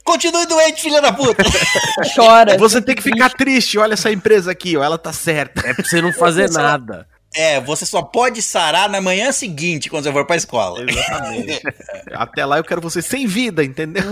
Continue 0.04 0.46
doente, 0.46 0.82
filha 0.82 1.00
da 1.00 1.12
puta! 1.12 1.42
Chora. 2.14 2.58
Você 2.58 2.82
tem 2.82 2.94
que 2.94 3.02
ficar 3.02 3.30
triste, 3.30 3.78
olha 3.78 3.94
essa 3.94 4.12
empresa 4.12 4.50
aqui, 4.52 4.76
ó, 4.76 4.84
ela 4.84 4.98
tá 4.98 5.12
certa. 5.12 5.66
É 5.66 5.72
pra 5.72 5.84
você 5.84 6.02
não 6.02 6.12
fazer 6.12 6.50
nada. 6.50 7.06
é, 7.34 7.60
você 7.60 7.84
só 7.86 8.02
pode 8.02 8.42
sarar 8.42 8.88
na 8.88 9.00
manhã 9.00 9.32
seguinte, 9.32 9.88
quando 9.88 10.04
você 10.04 10.12
for 10.12 10.26
pra 10.26 10.36
escola. 10.36 10.84
Exatamente. 10.88 11.62
Até 12.12 12.44
lá 12.44 12.58
eu 12.58 12.64
quero 12.64 12.80
você 12.80 13.00
sem 13.00 13.26
vida, 13.26 13.64
entendeu? 13.64 14.04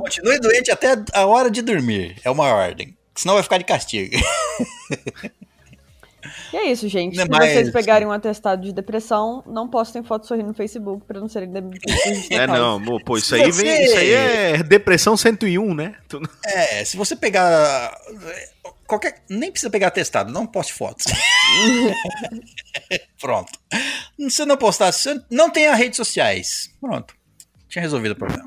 Continue 0.00 0.38
doente 0.38 0.70
até 0.70 0.96
a 1.12 1.26
hora 1.26 1.50
de 1.50 1.62
dormir. 1.62 2.16
É 2.22 2.30
uma 2.30 2.46
ordem. 2.46 2.96
Senão 3.16 3.34
vai 3.34 3.42
ficar 3.42 3.58
de 3.58 3.64
castigo. 3.64 4.14
E 6.52 6.56
é 6.56 6.70
isso, 6.70 6.88
gente. 6.88 7.16
Não, 7.16 7.24
Se 7.24 7.30
mas- 7.30 7.52
vocês 7.52 7.70
pegarem 7.70 8.06
um 8.06 8.12
atestado 8.12 8.62
de 8.62 8.72
depressão, 8.72 9.42
não 9.46 9.68
postem 9.68 10.02
foto 10.02 10.26
sorrindo 10.26 10.48
no 10.48 10.54
Facebook 10.54 11.04
pra 11.06 11.20
não 11.20 11.28
serem 11.28 11.50
demitidos. 11.50 11.84
É, 12.30 12.46
não, 12.46 12.80
pô, 13.04 13.18
isso 13.18 13.28
Se 13.28 13.34
aí, 13.42 13.52
você- 13.52 13.62
vem, 13.62 13.84
isso 13.84 13.96
aí 13.96 14.10
é 14.12 14.62
depressão 14.62 15.16
101, 15.16 15.74
né? 15.74 15.96
É, 16.46 16.84
se 16.84 16.96
você 16.96 17.14
pegar. 17.14 17.94
Qualquer. 18.86 19.22
Nem 19.28 19.50
precisa 19.50 19.70
pegar 19.70 19.90
testado, 19.90 20.32
não 20.32 20.46
poste 20.46 20.72
fotos. 20.72 21.06
Pronto. 23.20 23.52
Se 24.18 24.30
você 24.30 24.44
não 24.46 24.56
postar, 24.56 24.92
se 24.92 25.02
você 25.14 25.22
não 25.30 25.50
tem 25.50 25.66
as 25.66 25.78
redes 25.78 25.96
sociais. 25.96 26.70
Pronto. 26.80 27.14
Tinha 27.68 27.82
resolvido 27.82 28.12
o 28.12 28.16
problema. 28.16 28.44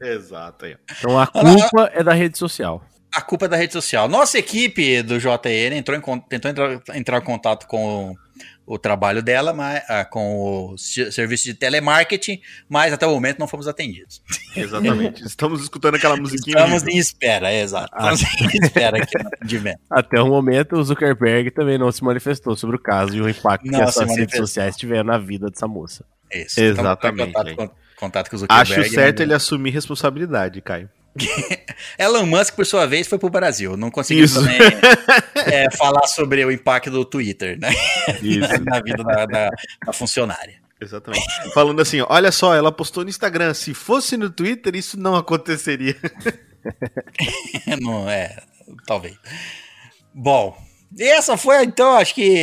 Exato. 0.00 0.66
Então 0.66 1.18
a 1.18 1.26
culpa 1.26 1.90
é 1.94 2.02
da 2.02 2.12
rede 2.12 2.38
social. 2.38 2.82
A 3.14 3.20
culpa 3.20 3.46
é 3.46 3.48
da 3.48 3.56
rede 3.56 3.72
social. 3.72 4.08
Nossa 4.08 4.38
equipe 4.38 5.02
do 5.02 5.18
JN 5.18 5.74
entrou 5.76 5.96
em, 5.98 6.20
tentou 6.28 6.50
entrar, 6.50 6.80
entrar 6.94 7.18
em 7.18 7.24
contato 7.24 7.66
com 7.66 8.12
o, 8.66 8.74
o 8.74 8.78
trabalho 8.78 9.20
dela, 9.22 9.52
mas, 9.52 9.82
ah, 9.88 10.04
com 10.04 10.70
o 10.72 10.78
se- 10.78 11.10
serviço 11.10 11.44
de 11.44 11.54
telemarketing, 11.54 12.40
mas 12.68 12.92
até 12.92 13.04
o 13.06 13.10
momento 13.10 13.38
não 13.40 13.48
fomos 13.48 13.66
atendidos. 13.66 14.22
Exatamente. 14.56 15.24
Estamos 15.26 15.60
escutando 15.62 15.96
aquela 15.96 16.16
musiquinha. 16.16 16.56
Estamos 16.56 16.82
em 16.86 16.98
espera, 16.98 17.50
é, 17.50 17.62
exato. 17.62 17.92
Estamos 17.96 18.22
em 18.54 18.58
espera 18.64 19.02
aqui 19.02 19.18
no 19.22 19.28
atendimento. 19.28 19.80
Até 19.90 20.20
o 20.22 20.26
momento, 20.28 20.76
o 20.76 20.84
Zuckerberg 20.84 21.50
também 21.50 21.78
não 21.78 21.90
se 21.90 22.04
manifestou 22.04 22.54
sobre 22.56 22.76
o 22.76 22.78
caso 22.78 23.16
e 23.16 23.20
o 23.20 23.28
impacto 23.28 23.66
Não 23.66 23.80
que 23.80 23.84
essas 23.86 24.16
redes 24.16 24.36
sociais 24.36 24.76
tiveram 24.76 25.04
na 25.04 25.18
vida 25.18 25.50
dessa 25.50 25.66
moça. 25.66 26.04
Isso. 26.32 26.60
Exatamente, 26.60 27.30
Então, 27.30 27.42
contato, 27.42 27.48
é. 27.48 27.54
con- 27.66 27.74
contato 27.96 28.30
com 28.30 28.36
o 28.36 28.38
Zuckerberg. 28.38 28.72
Acho 28.82 28.90
certo 28.94 29.18
né? 29.18 29.24
ele 29.24 29.34
assumir 29.34 29.70
responsabilidade, 29.70 30.60
Caio. 30.60 30.88
Elon 31.98 32.26
Musk, 32.26 32.54
por 32.54 32.64
sua 32.66 32.86
vez, 32.86 33.06
foi 33.06 33.18
pro 33.18 33.28
Brasil. 33.30 33.76
Não 33.76 33.90
conseguiu 33.90 34.24
Isso. 34.24 34.36
também 34.40 34.58
é, 35.46 35.70
falar 35.76 36.06
sobre 36.06 36.44
o 36.44 36.50
impacto 36.50 36.90
do 36.90 37.04
Twitter, 37.04 37.58
né? 37.58 37.70
Isso. 38.22 38.48
Na 38.64 38.80
vida 38.80 39.02
da, 39.02 39.26
da- 39.26 39.50
da 39.86 39.92
funcionária. 39.92 40.60
Exatamente. 40.80 41.24
Falando 41.52 41.82
assim, 41.82 42.00
olha 42.08 42.32
só, 42.32 42.54
ela 42.54 42.72
postou 42.72 43.04
no 43.04 43.10
Instagram. 43.10 43.52
Se 43.52 43.74
fosse 43.74 44.16
no 44.16 44.30
Twitter, 44.30 44.74
isso 44.76 44.98
não 44.98 45.14
aconteceria. 45.16 45.96
Não 47.80 48.08
é, 48.08 48.36
talvez. 48.86 49.16
Bom, 50.12 50.56
essa 50.98 51.36
foi, 51.36 51.62
então, 51.64 51.96
acho 51.96 52.14
que. 52.14 52.34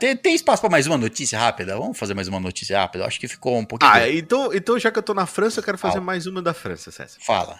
Tem, 0.00 0.16
tem 0.16 0.34
espaço 0.34 0.60
para 0.60 0.70
mais 0.70 0.86
uma 0.86 0.96
notícia 0.96 1.38
rápida? 1.38 1.76
Vamos 1.76 1.98
fazer 1.98 2.14
mais 2.14 2.26
uma 2.28 2.40
notícia 2.40 2.78
rápida? 2.78 3.04
Acho 3.06 3.20
que 3.20 3.28
ficou 3.28 3.56
um 3.58 3.64
pouquinho. 3.64 3.92
Ah, 3.92 4.08
então, 4.08 4.52
então 4.52 4.78
já 4.78 4.90
que 4.90 4.98
eu 4.98 5.02
tô 5.02 5.14
na 5.14 5.26
França, 5.26 5.60
eu 5.60 5.64
quero 5.64 5.78
fazer 5.78 5.94
Fala. 5.94 6.04
mais 6.04 6.26
uma 6.26 6.40
da 6.42 6.54
França, 6.54 6.90
César. 6.90 7.18
Fala. 7.20 7.58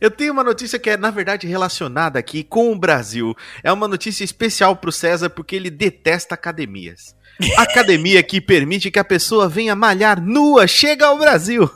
Eu 0.00 0.10
tenho 0.10 0.32
uma 0.32 0.44
notícia 0.44 0.78
que 0.78 0.90
é, 0.90 0.96
na 0.96 1.10
verdade, 1.10 1.46
relacionada 1.46 2.18
aqui 2.18 2.42
com 2.42 2.72
o 2.72 2.78
Brasil. 2.78 3.34
É 3.62 3.72
uma 3.72 3.88
notícia 3.88 4.24
especial 4.24 4.76
pro 4.76 4.92
César 4.92 5.30
porque 5.30 5.56
ele 5.56 5.70
detesta 5.70 6.34
academias. 6.34 7.14
Academia 7.56 8.22
que 8.22 8.40
permite 8.40 8.90
que 8.90 8.98
a 8.98 9.04
pessoa 9.04 9.48
venha 9.48 9.76
malhar 9.76 10.20
nua 10.20 10.66
chega 10.66 11.06
ao 11.06 11.18
Brasil. 11.18 11.70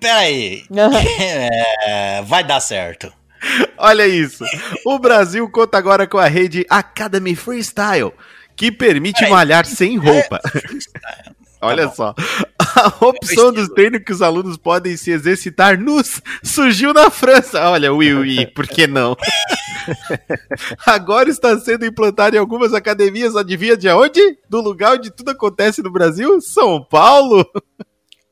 Peraí. 0.00 0.64
É, 1.84 2.22
vai 2.22 2.44
dar 2.44 2.60
certo. 2.60 3.12
Olha 3.76 4.06
isso. 4.06 4.44
O 4.86 4.98
Brasil 4.98 5.48
conta 5.50 5.76
agora 5.76 6.06
com 6.06 6.16
a 6.18 6.28
rede 6.28 6.64
Academy 6.70 7.34
Freestyle, 7.34 8.12
que 8.56 8.70
permite 8.70 9.18
Peraí. 9.18 9.32
malhar 9.32 9.66
sem 9.66 9.96
roupa. 9.98 10.40
Olha 11.62 11.86
bom. 11.86 11.94
só. 11.94 12.14
A 12.58 13.04
opção 13.04 13.52
dos 13.52 13.68
treinos 13.68 14.02
que 14.04 14.12
os 14.12 14.22
alunos 14.22 14.56
podem 14.56 14.96
se 14.96 15.10
exercitar 15.10 15.78
nus 15.78 16.20
surgiu 16.42 16.92
na 16.92 17.10
França. 17.10 17.68
Olha, 17.68 17.92
ui, 17.92 18.12
ui, 18.12 18.46
por 18.46 18.66
que 18.66 18.86
não? 18.86 19.16
Agora 20.86 21.28
está 21.28 21.58
sendo 21.58 21.84
implantado 21.84 22.34
em 22.34 22.38
algumas 22.38 22.72
academias, 22.72 23.36
adivinha 23.36 23.76
de 23.76 23.88
onde? 23.88 24.38
Do 24.48 24.60
lugar 24.60 24.94
onde 24.94 25.10
tudo 25.10 25.30
acontece 25.30 25.82
no 25.82 25.92
Brasil? 25.92 26.40
São 26.40 26.82
Paulo. 26.82 27.46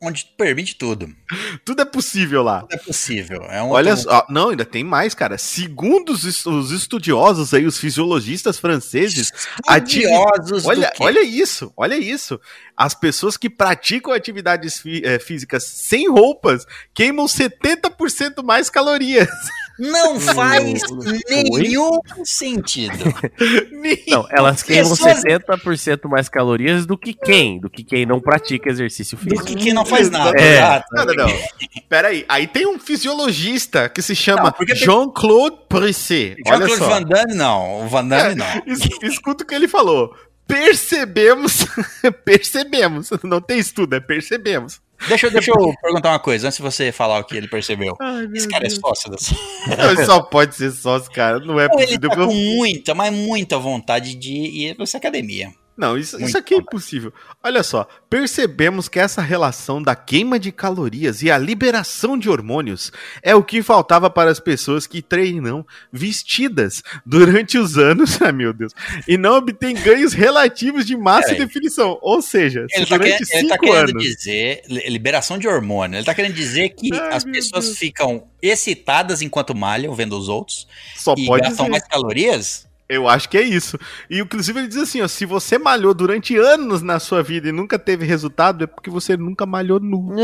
Onde 0.02 0.24
permite 0.38 0.76
tudo. 0.76 1.14
Tudo 1.62 1.82
é 1.82 1.84
possível 1.84 2.42
lá. 2.42 2.60
Tudo 2.62 2.72
é 2.74 2.78
possível. 2.78 3.42
É 3.42 3.62
um 3.62 3.68
Olha 3.68 3.94
só, 3.96 4.24
não, 4.30 4.48
ainda 4.48 4.64
tem 4.64 4.82
mais, 4.82 5.12
cara. 5.14 5.36
Segundo 5.36 6.10
os, 6.10 6.46
os 6.46 6.70
estudiosos 6.70 7.52
aí, 7.52 7.66
os 7.66 7.76
fisiologistas 7.76 8.58
franceses, 8.58 9.30
Estudiosos 9.68 10.64
olha, 10.64 10.90
olha 11.00 11.22
isso, 11.22 11.70
olha 11.76 11.96
isso. 11.98 12.40
As 12.74 12.94
pessoas 12.94 13.36
que 13.36 13.50
praticam 13.50 14.12
atividades 14.14 14.80
fí- 14.80 15.02
eh, 15.04 15.18
físicas 15.18 15.64
sem 15.64 16.08
roupas 16.08 16.66
queimam 16.94 17.26
70% 17.26 18.42
mais 18.42 18.70
calorias. 18.70 19.28
Não 19.78 20.20
faz 20.20 20.82
Oi? 20.90 21.62
nenhum 21.62 21.98
sentido. 22.24 22.92
Não, 24.08 24.26
elas 24.30 24.62
queimam 24.62 24.90
Pessoas- 24.90 25.22
60% 25.24 26.08
mais 26.08 26.28
calorias 26.28 26.84
do 26.84 26.98
que 26.98 27.14
quem? 27.14 27.58
Do 27.58 27.70
que 27.70 27.82
quem 27.82 28.04
não 28.04 28.20
pratica 28.20 28.68
exercício 28.68 29.16
Do 29.16 29.22
físico. 29.24 29.44
que 29.46 29.54
quem 29.56 29.72
não 29.72 29.84
faz 29.86 30.10
nada. 30.10 30.38
É. 30.38 30.54
exato. 30.56 30.86
Não, 30.92 31.04
não, 31.06 31.14
não. 31.14 31.38
Pera 31.88 32.08
aí, 32.08 32.24
aí 32.28 32.46
tem 32.46 32.66
um 32.66 32.78
fisiologista 32.78 33.88
que 33.88 34.02
se 34.02 34.14
chama 34.14 34.54
Não, 34.58 34.66
tem- 34.66 34.76
Jean-Claude. 34.76 35.56
Olha 35.72 35.92
Jean-Claude 35.92 36.76
só. 36.76 36.88
Van 36.88 37.02
Damme, 37.02 37.34
não. 37.34 37.84
O 37.84 37.88
Van 37.88 38.06
Damme, 38.06 38.34
não. 38.34 38.46
Es- 38.66 38.88
Escuta 39.02 39.44
o 39.44 39.46
que 39.46 39.54
ele 39.54 39.66
falou. 39.68 40.14
Percebemos, 40.46 41.64
percebemos, 42.24 43.10
não 43.22 43.40
tem 43.40 43.58
estudo, 43.58 43.94
é 43.94 44.00
percebemos. 44.00 44.80
Deixa, 45.08 45.26
eu- 45.26 45.30
deixa 45.30 45.50
eu 45.50 45.74
perguntar 45.82 46.10
uma 46.10 46.18
coisa, 46.18 46.46
antes 46.48 46.56
de 46.58 46.62
você 46.62 46.92
falar 46.92 47.18
o 47.20 47.24
que 47.24 47.36
ele 47.36 47.48
percebeu. 47.48 47.96
Esse 48.34 48.48
cara 48.48 48.66
é 48.66 48.70
sócio 48.70 49.10
dessa. 49.10 49.34
Ele 49.90 50.04
só 50.04 50.20
pode 50.22 50.54
ser 50.54 50.70
sócio, 50.70 51.10
cara. 51.10 51.38
Não 51.40 51.58
é 51.60 51.66
Ou 51.66 51.78
ele 51.80 51.98
possível. 51.98 52.10
tá 52.10 52.16
com 52.16 52.34
muita, 52.34 52.94
mas 52.94 53.12
muita 53.12 53.58
vontade 53.58 54.14
de 54.14 54.32
ir 54.32 54.74
pra 54.74 54.84
essa 54.84 54.98
academia. 54.98 55.50
Não, 55.76 55.96
isso, 55.96 56.16
Muito 56.18 56.28
isso 56.28 56.36
aqui 56.36 56.54
é 56.54 56.58
impossível. 56.58 57.10
Olha 57.42 57.62
só, 57.62 57.88
percebemos 58.10 58.86
que 58.86 58.98
essa 58.98 59.22
relação 59.22 59.82
da 59.82 59.96
queima 59.96 60.38
de 60.38 60.52
calorias 60.52 61.22
e 61.22 61.30
a 61.30 61.38
liberação 61.38 62.18
de 62.18 62.28
hormônios 62.28 62.92
é 63.22 63.34
o 63.34 63.42
que 63.42 63.62
faltava 63.62 64.10
para 64.10 64.30
as 64.30 64.38
pessoas 64.38 64.86
que 64.86 65.00
treinam 65.00 65.64
vestidas 65.90 66.82
durante 67.06 67.56
os 67.56 67.78
anos, 67.78 68.20
ah, 68.22 68.30
meu 68.32 68.52
Deus, 68.52 68.72
e 69.08 69.16
não 69.16 69.36
obtêm 69.36 69.74
ganhos 69.74 70.12
relativos 70.12 70.84
de 70.84 70.96
massa 70.96 71.32
e 71.32 71.38
definição. 71.38 71.98
Ou 72.02 72.20
seja, 72.20 72.66
se 72.68 72.76
Ele 72.76 72.86
tá, 72.86 72.96
durante 72.98 73.24
querendo, 73.24 73.38
ele 73.40 73.48
tá 73.48 73.58
querendo 73.58 73.90
anos. 73.90 74.02
dizer 74.02 74.62
li- 74.68 74.88
liberação 74.88 75.38
de 75.38 75.48
hormônio. 75.48 75.96
Ele 75.98 76.04
tá 76.04 76.14
querendo 76.14 76.34
dizer 76.34 76.70
que 76.70 76.92
Ai, 76.92 77.14
as 77.14 77.24
pessoas 77.24 77.64
Deus. 77.66 77.78
ficam 77.78 78.28
excitadas 78.42 79.22
enquanto 79.22 79.54
malham, 79.54 79.94
vendo 79.94 80.18
os 80.18 80.28
outros, 80.28 80.66
Só 80.96 81.14
e 81.16 81.24
pode 81.26 81.48
gastam 81.48 81.66
ser. 81.66 81.70
mais 81.70 81.86
calorias. 81.88 82.68
Eu 82.90 83.08
acho 83.08 83.28
que 83.28 83.38
é 83.38 83.42
isso. 83.42 83.78
E 84.10 84.18
inclusive 84.18 84.58
ele 84.58 84.66
diz 84.66 84.78
assim, 84.78 85.00
ó, 85.00 85.06
se 85.06 85.24
você 85.24 85.56
malhou 85.56 85.94
durante 85.94 86.36
anos 86.36 86.82
na 86.82 86.98
sua 86.98 87.22
vida 87.22 87.48
e 87.48 87.52
nunca 87.52 87.78
teve 87.78 88.04
resultado, 88.04 88.64
é 88.64 88.66
porque 88.66 88.90
você 88.90 89.16
nunca 89.16 89.46
malhou 89.46 89.78
nu. 89.78 90.10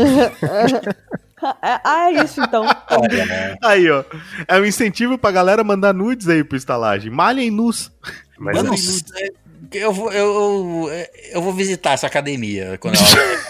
É- 1.61 1.79
ah, 1.83 2.11
é 2.11 2.23
isso 2.23 2.41
então. 2.41 2.65
Olha, 2.65 3.57
Aí, 3.63 3.87
ó. 3.91 4.03
É 4.47 4.59
um 4.59 4.65
incentivo 4.65 5.19
pra 5.19 5.29
galera 5.31 5.63
mandar 5.63 5.93
nudes 5.93 6.27
aí 6.27 6.43
pro 6.43 6.57
estalagem. 6.57 7.11
Malhem 7.11 7.51
nus. 7.51 7.91
Mas 8.39 8.57
eu 8.57 8.63
não 8.63 8.73
é-. 8.73 9.29
Eu 9.71 9.93
vou, 9.93 10.11
eu, 10.11 10.89
eu 11.31 11.41
vou 11.41 11.53
visitar 11.53 11.91
essa 11.91 12.07
academia 12.07 12.77
quando 12.79 12.95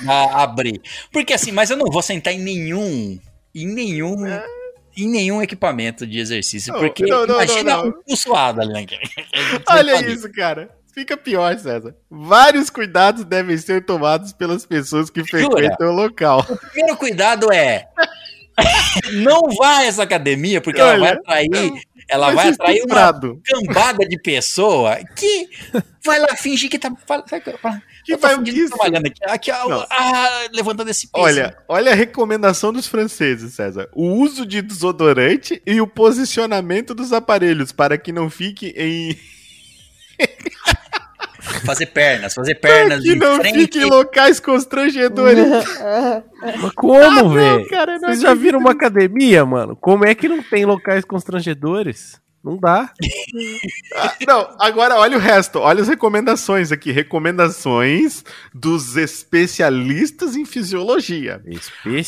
ela 0.04 0.34
abrir. 0.44 0.82
Porque 1.14 1.34
assim, 1.34 1.54
mas 1.54 1.70
eu 1.70 1.78
não 1.78 1.90
vou 1.90 2.02
sentar 2.02 2.34
em 2.34 2.40
nenhum. 2.40 3.18
Em 3.56 3.66
nenhum. 3.66 4.18
Em 4.98 5.08
nenhum 5.08 5.42
equipamento 5.42 6.08
de 6.08 6.20
exercício. 6.20 6.74
Não, 6.74 6.80
porque 6.80 7.06
não, 7.06 7.28
não, 7.28 7.36
imagina 7.36 7.84
um 7.84 7.92
pulsuado 7.92 8.62
ali 8.62 8.74
naquele. 8.74 9.02
Olha 9.70 10.08
isso, 10.10 10.32
cara. 10.32 10.70
Fica 10.94 11.16
pior, 11.16 11.56
César. 11.60 11.96
Vários 12.10 12.72
cuidados 12.72 13.24
devem 13.24 13.56
ser 13.56 13.86
tomados 13.86 14.34
pelas 14.34 14.66
pessoas 14.66 15.12
que 15.12 15.24
frequentam 15.24 15.90
o 15.90 15.96
local. 15.96 16.44
primeiro 16.72 16.98
cuidado 16.98 17.54
é. 17.54 17.88
Não 19.14 19.44
vá 19.56 19.78
a 19.78 19.86
essa 19.86 20.02
academia, 20.02 20.60
porque 20.60 20.82
ela 20.82 20.94
Olha, 20.94 21.00
vai 21.00 21.14
atrair. 21.14 21.74
Ela 22.10 22.32
vai 22.32 22.50
atrair 22.50 22.84
uma 22.84 23.14
cambada 23.44 24.08
de 24.08 24.20
pessoa 24.20 24.98
que 25.16 25.48
vai 26.04 26.20
lá 26.20 26.36
fingir 26.36 26.70
que 26.70 26.80
tá. 26.80 26.92
fala- 27.06 27.24
falo? 27.62 27.82
Que 28.08 28.14
Eu 28.14 28.18
vai 28.20 28.38
trabalhando 28.70 29.06
aqui. 29.06 29.20
Aqui, 29.26 29.52
ah, 29.52 30.48
levantando 30.54 30.90
esse 30.90 31.12
peso. 31.12 31.26
Olha, 31.26 31.58
olha 31.68 31.92
a 31.92 31.96
recomendação 31.96 32.72
dos 32.72 32.88
franceses, 32.88 33.54
César. 33.54 33.90
O 33.94 34.06
uso 34.14 34.46
de 34.46 34.62
desodorante 34.62 35.62
e 35.68 35.82
o 35.82 35.88
posicionamento 35.88 36.96
dos 36.96 37.12
aparelhos 37.12 37.74
para 37.74 37.98
que 37.98 38.14
não 38.14 38.30
fique 38.30 38.74
em 38.78 39.14
Fazer 41.66 41.88
pernas, 41.88 42.34
fazer 42.34 42.56
pernas 42.56 43.04
que 43.04 43.14
de 43.14 43.16
não 43.16 43.36
frente. 43.40 43.60
fique 43.60 43.80
em 43.80 43.86
locais 43.86 44.40
constrangedores. 44.40 45.46
Mas 46.62 46.72
como, 46.76 47.30
velho? 47.32 47.68
cara, 47.68 48.00
não 48.00 48.08
Vocês 48.08 48.22
já 48.22 48.34
viram 48.34 48.60
uma 48.60 48.72
academia, 48.72 49.46
mano? 49.46 49.76
Como 49.76 50.06
é 50.06 50.16
que 50.16 50.30
não 50.30 50.42
tem 50.42 50.66
locais 50.66 51.04
constrangedores? 51.04 52.22
Não 52.48 52.56
dá. 52.56 52.94
Ah, 53.94 54.16
não, 54.26 54.56
agora 54.58 54.96
olha 54.96 55.18
o 55.18 55.20
resto, 55.20 55.60
olha 55.60 55.82
as 55.82 55.90
recomendações 55.90 56.72
aqui, 56.72 56.94
recomendações 56.94 58.24
dos 58.54 58.96
especialistas 58.96 60.34
em 60.38 60.46
fisiologia. 60.46 61.44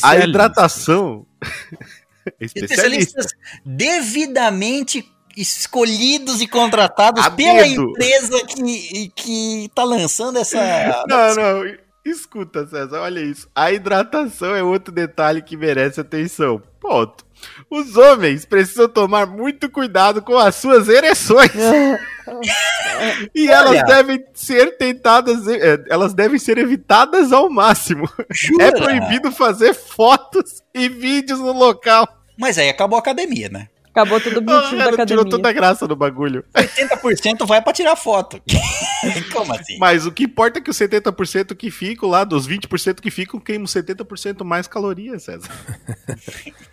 A 0.02 0.16
hidratação 0.16 1.26
especialista. 2.40 2.58
Especialistas 2.64 3.26
devidamente 3.66 5.06
escolhidos 5.36 6.40
e 6.40 6.46
contratados 6.46 7.22
A 7.22 7.30
pela 7.30 7.62
dedo. 7.62 7.90
empresa 7.90 8.46
que, 8.46 9.12
que 9.14 9.70
tá 9.74 9.84
lançando 9.84 10.38
essa. 10.38 11.04
Não, 11.06 11.34
não, 11.34 11.76
escuta, 12.02 12.66
César, 12.66 13.00
olha 13.00 13.20
isso. 13.20 13.46
A 13.54 13.70
hidratação 13.70 14.54
é 14.54 14.62
outro 14.62 14.92
detalhe 14.92 15.42
que 15.42 15.54
merece 15.54 16.00
atenção. 16.00 16.62
Ponto. 16.80 17.26
Os 17.70 17.96
homens 17.96 18.44
precisam 18.44 18.88
tomar 18.88 19.26
muito 19.26 19.70
cuidado 19.70 20.20
com 20.22 20.36
as 20.36 20.56
suas 20.56 20.88
ereções. 20.88 21.50
E 23.34 23.48
elas 23.48 23.70
Olha. 23.70 23.82
devem 23.84 24.24
ser 24.34 24.76
tentadas, 24.76 25.48
eh, 25.48 25.82
elas 25.88 26.12
devem 26.14 26.38
ser 26.38 26.58
evitadas 26.58 27.32
ao 27.32 27.48
máximo. 27.50 28.08
Jura? 28.30 28.66
É 28.66 28.70
proibido 28.70 29.32
fazer 29.32 29.74
fotos 29.74 30.62
e 30.74 30.88
vídeos 30.88 31.40
no 31.40 31.50
local. 31.52 32.06
Mas 32.38 32.56
aí 32.58 32.68
acabou 32.68 32.96
a 32.96 33.00
academia, 33.00 33.48
né? 33.48 33.68
Acabou 33.90 34.20
todo 34.20 34.36
o 34.36 34.50
Ah, 34.50 34.58
objetivo 34.58 34.76
da 34.76 34.84
cara, 34.92 35.06
tirou 35.06 35.22
academia. 35.22 35.30
toda 35.30 35.48
a 35.48 35.52
graça 35.52 35.88
do 35.88 35.96
bagulho. 35.96 36.44
80% 36.54 37.44
vai 37.46 37.60
pra 37.60 37.72
tirar 37.72 37.96
foto. 37.96 38.40
Como 39.32 39.52
assim? 39.52 39.78
Mas 39.78 40.06
o 40.06 40.12
que 40.12 40.24
importa 40.24 40.58
é 40.60 40.62
que 40.62 40.70
os 40.70 40.76
70% 40.78 41.56
que 41.56 41.70
ficam 41.70 42.08
lá, 42.08 42.22
dos 42.22 42.46
20% 42.46 43.00
que 43.00 43.10
ficam, 43.10 43.40
queimam 43.40 43.66
70% 43.66 44.44
mais 44.44 44.68
calorias, 44.68 45.24
César. 45.24 45.50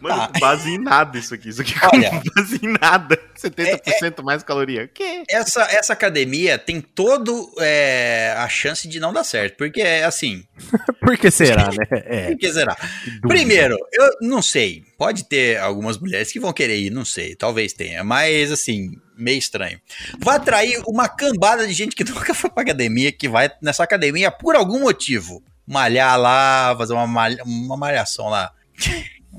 Mano, 0.00 0.28
Tá. 0.32 0.38
base 0.40 0.70
em 0.70 0.78
nada 0.78 1.18
isso 1.18 1.34
aqui. 1.34 1.48
Isso 1.50 1.60
aqui 1.60 1.74
Olha. 1.92 2.06
É, 2.06 2.10
com 2.10 2.22
base 2.34 2.58
em 2.62 2.68
nada. 2.80 3.18
70% 3.40 4.22
mais 4.22 4.42
caloria. 4.42 4.88
Que? 4.88 5.24
Essa, 5.28 5.62
essa 5.64 5.92
academia 5.92 6.58
tem 6.58 6.80
todo 6.80 7.50
é, 7.58 8.34
a 8.36 8.48
chance 8.48 8.86
de 8.88 8.98
não 9.00 9.12
dar 9.12 9.24
certo. 9.24 9.56
Porque, 9.56 9.82
assim, 9.82 10.44
Por 11.00 11.16
que 11.18 11.30
será, 11.30 11.68
né? 11.68 11.86
É. 12.06 12.26
por 12.28 12.38
que 12.38 12.52
será? 12.52 12.76
dúvida. 13.04 13.28
Primeiro, 13.28 13.76
eu 13.92 14.10
não 14.20 14.42
sei. 14.42 14.84
Pode 14.98 15.24
ter 15.24 15.58
algumas 15.58 15.98
mulheres 15.98 16.30
que 16.32 16.40
vão 16.40 16.52
querer 16.52 16.78
ir, 16.78 16.90
não 16.90 17.04
sei. 17.04 17.34
Talvez 17.34 17.72
tenha. 17.72 18.04
Mas, 18.04 18.50
assim, 18.52 18.90
meio 19.16 19.38
estranho. 19.38 19.80
Vai 20.18 20.36
atrair 20.36 20.82
uma 20.86 21.08
cambada 21.08 21.66
de 21.66 21.72
gente 21.72 21.96
que 21.96 22.04
nunca 22.04 22.34
foi 22.34 22.50
pra 22.50 22.62
academia, 22.62 23.10
que 23.12 23.28
vai 23.28 23.50
nessa 23.62 23.82
academia 23.82 24.30
por 24.30 24.54
algum 24.54 24.80
motivo. 24.80 25.42
Malhar 25.66 26.18
lá, 26.20 26.74
fazer 26.76 26.92
uma, 26.94 27.06
malha, 27.06 27.42
uma 27.44 27.76
malhação 27.76 28.28
lá. 28.28 28.50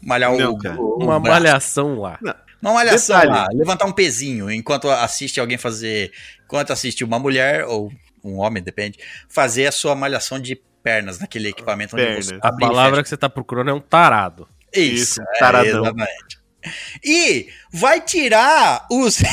Malhar 0.03 0.35
Não, 0.35 0.53
o, 0.53 0.57
cara. 0.57 0.79
o- 0.79 1.03
Uma 1.03 1.19
braço. 1.19 1.43
malhação 1.43 1.99
lá. 1.99 2.19
Uma 2.61 2.73
malhação 2.73 3.19
Detalhe. 3.19 3.31
lá, 3.37 3.47
levantar 3.53 3.85
um 3.85 3.91
pezinho 3.91 4.51
enquanto 4.51 4.89
assiste 4.89 5.39
alguém 5.39 5.57
fazer. 5.57 6.11
Enquanto 6.45 6.71
assiste 6.71 7.03
uma 7.03 7.17
mulher, 7.19 7.65
ou 7.65 7.91
um 8.23 8.37
homem, 8.37 8.61
depende, 8.61 8.99
fazer 9.29 9.67
a 9.67 9.71
sua 9.71 9.95
malhação 9.95 10.39
de 10.39 10.59
pernas 10.83 11.19
naquele 11.19 11.49
equipamento 11.49 11.95
onde 11.95 12.05
Pernas. 12.05 12.25
você 12.27 12.39
A 12.41 12.51
palavra 12.51 13.03
que 13.03 13.09
você 13.09 13.17
tá 13.17 13.29
procurando 13.29 13.69
é 13.69 13.73
um 13.73 13.79
tarado. 13.79 14.47
Isso, 14.73 15.19
Isso, 15.19 15.21
é, 15.21 15.39
taradão. 15.39 15.81
exatamente. 15.83 16.39
E 17.03 17.49
vai 17.73 18.01
tirar 18.01 18.85
os. 18.91 19.19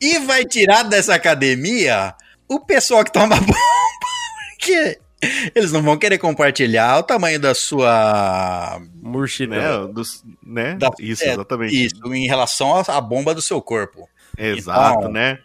e 0.00 0.18
vai 0.20 0.44
tirar 0.44 0.82
dessa 0.84 1.14
academia 1.14 2.14
o 2.48 2.60
pessoal 2.60 3.04
que 3.04 3.12
toma 3.12 3.36
bomba. 3.40 3.54
Porque 4.58 4.98
eles 5.54 5.72
não 5.72 5.82
vão 5.82 5.96
querer 5.96 6.18
compartilhar 6.18 6.98
o 6.98 7.02
tamanho 7.02 7.38
da 7.40 7.54
sua 7.54 8.80
Murchinel. 9.02 9.86
Né? 9.88 9.92
Dos, 9.92 10.24
né? 10.42 10.74
Da- 10.74 10.90
isso, 10.98 11.24
é, 11.24 11.32
exatamente. 11.32 11.84
Isso, 11.84 12.14
em 12.14 12.26
relação 12.26 12.74
à 12.76 12.84
à 12.88 13.00
bomba 13.00 13.34
do 13.34 13.42
seu 13.42 13.60
corpo. 13.62 14.08
Exato, 14.36 14.98
Então, 14.98 15.12
né? 15.12 15.38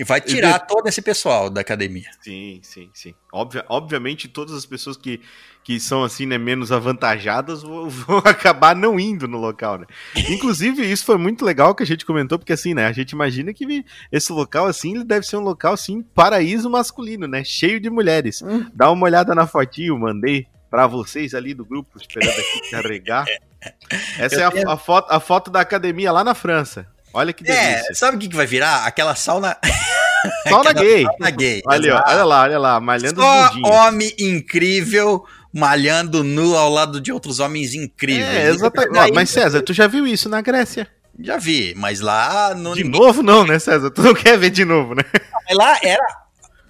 E 0.00 0.04
vai 0.04 0.20
tirar 0.20 0.58
todo 0.60 0.86
esse 0.88 1.02
pessoal 1.02 1.50
da 1.50 1.60
academia. 1.60 2.08
Sim, 2.22 2.58
sim, 2.62 2.90
sim. 2.94 3.14
Obvia- 3.30 3.66
obviamente, 3.68 4.28
todas 4.28 4.54
as 4.54 4.64
pessoas 4.64 4.96
que, 4.96 5.20
que 5.62 5.78
são 5.78 6.02
assim, 6.02 6.24
né, 6.24 6.38
menos 6.38 6.72
avantajadas 6.72 7.62
vão, 7.62 7.88
vão 7.90 8.18
acabar 8.18 8.74
não 8.74 8.98
indo 8.98 9.28
no 9.28 9.36
local, 9.38 9.76
né? 9.78 9.86
Inclusive, 10.30 10.90
isso 10.90 11.04
foi 11.04 11.18
muito 11.18 11.44
legal 11.44 11.74
que 11.74 11.82
a 11.82 11.86
gente 11.86 12.06
comentou, 12.06 12.38
porque 12.38 12.52
assim, 12.54 12.72
né, 12.72 12.86
a 12.86 12.92
gente 12.92 13.10
imagina 13.10 13.52
que 13.52 13.84
esse 14.10 14.32
local, 14.32 14.66
assim, 14.66 14.94
ele 14.94 15.04
deve 15.04 15.26
ser 15.26 15.36
um 15.36 15.40
local, 15.42 15.74
assim, 15.74 16.02
paraíso 16.02 16.70
masculino, 16.70 17.26
né? 17.28 17.44
Cheio 17.44 17.78
de 17.78 17.90
mulheres. 17.90 18.40
Hum. 18.42 18.66
Dá 18.72 18.90
uma 18.90 19.04
olhada 19.04 19.34
na 19.34 19.46
fotinho, 19.46 19.98
mandei 19.98 20.46
pra 20.70 20.86
vocês 20.86 21.34
ali 21.34 21.52
do 21.52 21.64
grupo, 21.64 21.98
esperando 21.98 22.30
aqui 22.38 22.70
carregar. 22.70 23.26
Essa 24.18 24.36
Eu 24.36 24.40
é 24.40 24.44
a, 24.44 24.50
tenho- 24.50 24.70
a 24.70 24.76
foto, 24.78 25.10
a 25.12 25.20
foto 25.20 25.50
da 25.50 25.60
academia 25.60 26.10
lá 26.10 26.24
na 26.24 26.34
França. 26.34 26.86
Olha 27.12 27.32
que 27.32 27.48
É, 27.50 27.72
delícia. 27.74 27.94
sabe 27.94 28.16
o 28.16 28.20
que, 28.20 28.28
que 28.28 28.36
vai 28.36 28.46
virar? 28.46 28.84
Aquela 28.86 29.14
sauna. 29.14 29.56
Sauna 30.48 30.72
gay. 30.72 31.04
Sauna 31.04 31.30
gay. 31.30 31.62
Olha, 31.66 31.96
ó, 31.96 32.10
olha 32.10 32.24
lá, 32.24 32.42
olha 32.42 32.58
lá, 32.58 32.80
malhando 32.80 33.20
Só 33.22 33.50
homem 33.64 34.12
incrível 34.18 35.24
malhando 35.52 36.22
nu 36.22 36.56
ao 36.56 36.70
lado 36.70 37.00
de 37.00 37.10
outros 37.12 37.40
homens 37.40 37.74
incríveis. 37.74 38.26
É, 38.28 38.48
exatamente. 38.50 38.92
Daí- 38.92 39.12
mas 39.12 39.30
César, 39.30 39.62
tu 39.62 39.72
já 39.72 39.86
viu 39.86 40.06
isso 40.06 40.28
na 40.28 40.40
Grécia? 40.40 40.86
Já 41.18 41.36
vi, 41.36 41.74
mas 41.76 42.00
lá 42.00 42.54
no 42.54 42.74
De 42.74 42.84
novo 42.84 43.22
não, 43.22 43.44
né, 43.44 43.58
César? 43.58 43.90
Tu 43.90 44.00
não 44.02 44.14
quer 44.14 44.38
ver 44.38 44.50
de 44.50 44.64
novo, 44.64 44.94
né? 44.94 45.02
Mas 45.48 45.56
lá 45.56 45.78
era. 45.82 46.04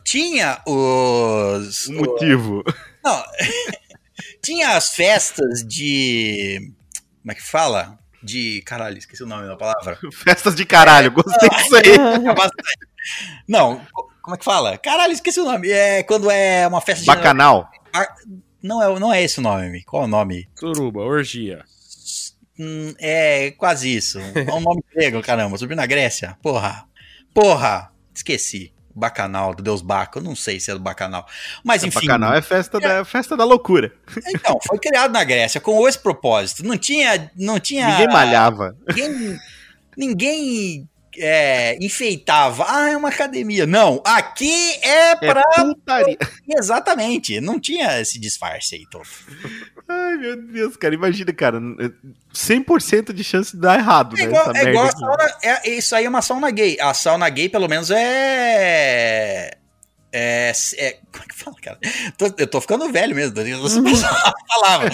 Tinha 0.02 0.60
os. 0.66 1.86
O 1.88 1.92
motivo. 1.92 2.64
Não. 3.04 3.22
tinha 4.42 4.76
as 4.76 4.94
festas 4.94 5.62
de. 5.64 6.72
Como 7.22 7.32
é 7.32 7.34
que 7.34 7.42
fala? 7.42 7.98
De. 8.22 8.62
Caralho, 8.62 8.98
esqueci 8.98 9.22
o 9.22 9.26
nome 9.26 9.46
da 9.46 9.56
palavra. 9.56 9.98
Festas 10.12 10.54
de 10.54 10.64
caralho, 10.64 11.10
gostei 11.12 11.48
disso 11.48 11.76
aí. 11.76 11.82
É 12.28 12.34
bastante. 12.34 12.78
Não, 13.48 13.80
co- 13.92 14.10
como 14.22 14.34
é 14.34 14.38
que 14.38 14.44
fala? 14.44 14.76
Caralho, 14.78 15.12
esqueci 15.12 15.40
o 15.40 15.44
nome. 15.44 15.70
É 15.70 16.02
quando 16.02 16.30
é 16.30 16.66
uma 16.68 16.80
festa 16.80 17.00
de. 17.00 17.06
Bacanal. 17.06 17.68
Não 18.62 18.82
é, 18.82 18.98
não 19.00 19.12
é 19.12 19.22
esse 19.22 19.38
o 19.38 19.42
nome. 19.42 19.82
Qual 19.84 20.02
é 20.02 20.06
o 20.06 20.08
nome? 20.08 20.48
Suruba, 20.54 21.00
orgia. 21.00 21.64
Hum, 22.58 22.94
é 22.98 23.52
quase 23.52 23.94
isso. 23.96 24.18
É 24.20 24.52
um 24.52 24.60
nome 24.60 24.84
grego, 24.94 25.22
caramba. 25.22 25.56
Subiu 25.56 25.74
na 25.76 25.86
Grécia. 25.86 26.36
Porra. 26.42 26.84
Porra. 27.32 27.90
Esqueci. 28.14 28.70
Bacanal, 28.94 29.54
do 29.54 29.62
deus 29.62 29.82
Baco. 29.82 30.18
Eu 30.18 30.22
não 30.22 30.34
sei 30.34 30.58
se 30.60 30.70
é 30.70 30.74
do 30.74 30.80
Bacanal. 30.80 31.26
Mas 31.64 31.84
enfim. 31.84 32.06
Bacanal 32.06 32.34
é 32.34 32.42
festa 32.42 32.80
da, 32.80 33.04
festa 33.04 33.36
da 33.36 33.44
loucura. 33.44 33.92
Então, 34.26 34.58
foi 34.66 34.78
criado 34.78 35.12
na 35.12 35.24
Grécia 35.24 35.60
com 35.60 35.88
esse 35.88 35.98
propósito. 35.98 36.64
Não 36.64 36.76
tinha. 36.76 37.30
Não 37.36 37.58
tinha. 37.58 37.88
Ninguém 37.88 38.08
malhava. 38.08 38.76
Ninguém. 38.88 39.38
ninguém 39.96 40.88
é, 41.16 41.76
enfeitava. 41.80 42.64
Ah, 42.68 42.90
é 42.90 42.96
uma 42.96 43.08
academia. 43.08 43.66
Não. 43.66 44.02
Aqui 44.04 44.72
é 44.82 45.10
É 45.10 45.16
pra. 45.16 45.42
putaria. 45.56 46.16
Exatamente. 46.48 47.40
Não 47.40 47.58
tinha 47.58 48.00
esse 48.00 48.18
disfarce 48.18 48.76
aí 48.76 48.84
todo. 48.90 49.08
Ai, 49.88 50.16
meu 50.16 50.36
Deus, 50.36 50.76
cara. 50.76 50.94
Imagina, 50.94 51.32
cara. 51.32 51.60
100% 52.34 53.12
de 53.12 53.24
chance 53.24 53.52
de 53.52 53.60
dar 53.60 53.78
errado, 53.78 54.14
É 54.16 54.20
né? 54.20 54.24
igual, 54.26 54.50
essa 54.50 54.58
é 54.58 54.70
igual 54.70 54.86
a 54.86 54.90
sauna. 54.92 55.34
É, 55.42 55.70
isso 55.70 55.96
aí 55.96 56.04
é 56.04 56.08
uma 56.08 56.22
sauna 56.22 56.50
gay. 56.50 56.78
A 56.80 56.94
sauna 56.94 57.28
gay, 57.28 57.48
pelo 57.48 57.68
menos, 57.68 57.90
é. 57.90 59.50
É. 60.12 60.52
é 60.78 60.98
como 61.12 61.24
é 61.24 61.28
que 61.28 61.34
fala, 61.36 61.56
cara? 61.62 61.78
Tô- 62.18 62.34
eu 62.38 62.46
tô 62.46 62.60
ficando 62.60 62.90
velho 62.90 63.14
mesmo, 63.14 63.34
Danilo. 63.34 63.68
Palavra. 64.48 64.90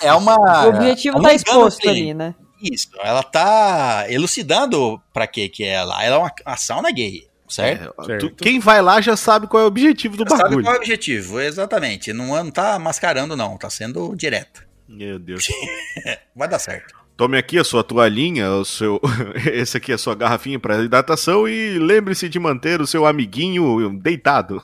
É 0.00 0.12
uma. 0.14 0.64
O 0.66 0.68
objetivo 0.70 1.18
é 1.18 1.22
tá 1.22 1.34
exposto 1.34 1.88
ali, 1.88 2.14
né? 2.14 2.34
Isso. 2.62 2.88
Ela 3.02 3.22
tá 3.22 4.06
elucidando 4.08 5.00
pra 5.12 5.26
que 5.26 5.48
que 5.50 5.64
é 5.64 5.82
lá. 5.82 6.02
Ela 6.02 6.16
é 6.16 6.18
uma, 6.18 6.32
uma 6.46 6.56
sauna 6.56 6.90
gay, 6.90 7.26
certo? 7.46 7.94
É, 8.00 8.04
Certo. 8.06 8.30
tu- 8.30 8.36
quem 8.42 8.58
vai 8.58 8.80
lá 8.80 9.02
já 9.02 9.16
sabe 9.18 9.46
qual 9.46 9.62
é 9.62 9.64
o 9.64 9.68
objetivo 9.68 10.16
do 10.16 10.26
Sabe 10.30 10.44
bagulho. 10.44 10.62
qual 10.64 10.74
é 10.74 10.78
o 10.78 10.80
objetivo? 10.80 11.40
Exatamente. 11.40 12.12
Não, 12.14 12.28
não 12.28 12.50
tá 12.50 12.78
mascarando, 12.78 13.36
não. 13.36 13.58
Tá 13.58 13.68
sendo 13.68 14.14
direto. 14.16 14.63
Meu 14.88 15.18
Deus. 15.18 15.46
Vai 16.34 16.48
dar 16.48 16.58
certo. 16.58 16.94
Tome 17.16 17.38
aqui 17.38 17.58
a 17.58 17.64
sua 17.64 17.84
toalhinha, 17.84 18.50
o 18.50 18.64
seu. 18.64 19.00
Esse 19.52 19.76
aqui 19.76 19.92
é 19.92 19.94
a 19.94 19.98
sua 19.98 20.14
garrafinha 20.14 20.58
para 20.58 20.82
hidratação 20.82 21.48
e 21.48 21.78
lembre-se 21.78 22.28
de 22.28 22.38
manter 22.40 22.80
o 22.80 22.86
seu 22.86 23.06
amiguinho 23.06 23.96
deitado. 24.00 24.62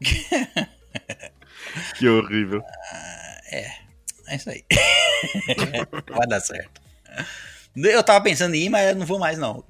que 1.98 2.08
horrível. 2.08 2.62
É 4.28 4.36
isso 4.36 4.50
aí. 4.50 4.64
Vai 6.10 6.26
dar 6.26 6.40
certo. 6.40 6.80
Eu 7.76 8.02
tava 8.02 8.22
pensando 8.24 8.54
em 8.54 8.64
ir, 8.64 8.68
mas 8.70 8.88
eu 8.88 8.96
não 8.96 9.04
vou 9.04 9.18
mais, 9.18 9.36
não. 9.36 9.62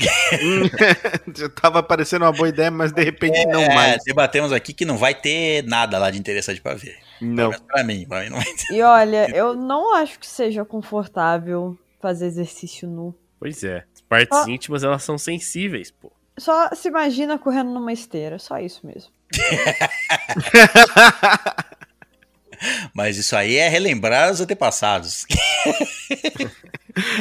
Já 1.35 1.49
tava 1.49 1.83
parecendo 1.83 2.25
uma 2.25 2.31
boa 2.33 2.49
ideia, 2.49 2.71
mas 2.71 2.93
de 2.93 3.03
repente 3.03 3.45
não 3.47 3.61
É, 3.63 3.75
mais. 3.75 4.05
debatemos 4.05 4.53
aqui 4.53 4.73
que 4.73 4.85
não 4.85 4.97
vai 4.97 5.13
ter 5.13 5.65
nada 5.65 5.99
lá 5.99 6.09
de 6.11 6.19
interessante 6.19 6.61
pra 6.61 6.75
ver. 6.75 6.97
Não. 7.21 7.51
Pra 7.51 7.83
mim, 7.85 8.07
pra 8.09 8.23
mim 8.23 8.31
não. 8.31 8.39
E 8.71 8.81
olha, 8.83 9.29
eu 9.35 9.55
não 9.55 9.95
acho 9.95 10.19
que 10.19 10.27
seja 10.27 10.65
confortável 10.65 11.77
fazer 12.01 12.27
exercício 12.27 12.89
nu. 12.89 13.15
Pois 13.39 13.63
é. 13.65 13.85
As 13.95 14.01
partes 14.03 14.39
Ah. 14.39 14.45
íntimas, 14.49 14.83
elas 14.85 15.03
são 15.03 15.19
sensíveis, 15.19 15.91
pô. 15.91 16.11
Só 16.39 16.69
se 16.75 16.89
imagina 16.89 17.39
correndo 17.39 17.71
numa 17.71 17.93
esteira, 17.93 18.39
só 18.39 18.59
isso 18.59 18.87
mesmo. 18.87 19.11
Mas 22.95 23.19
isso 23.19 23.37
aí 23.37 23.57
é 23.57 23.69
relembrar 23.69 24.31
os 24.33 24.41
antepassados. 24.41 25.27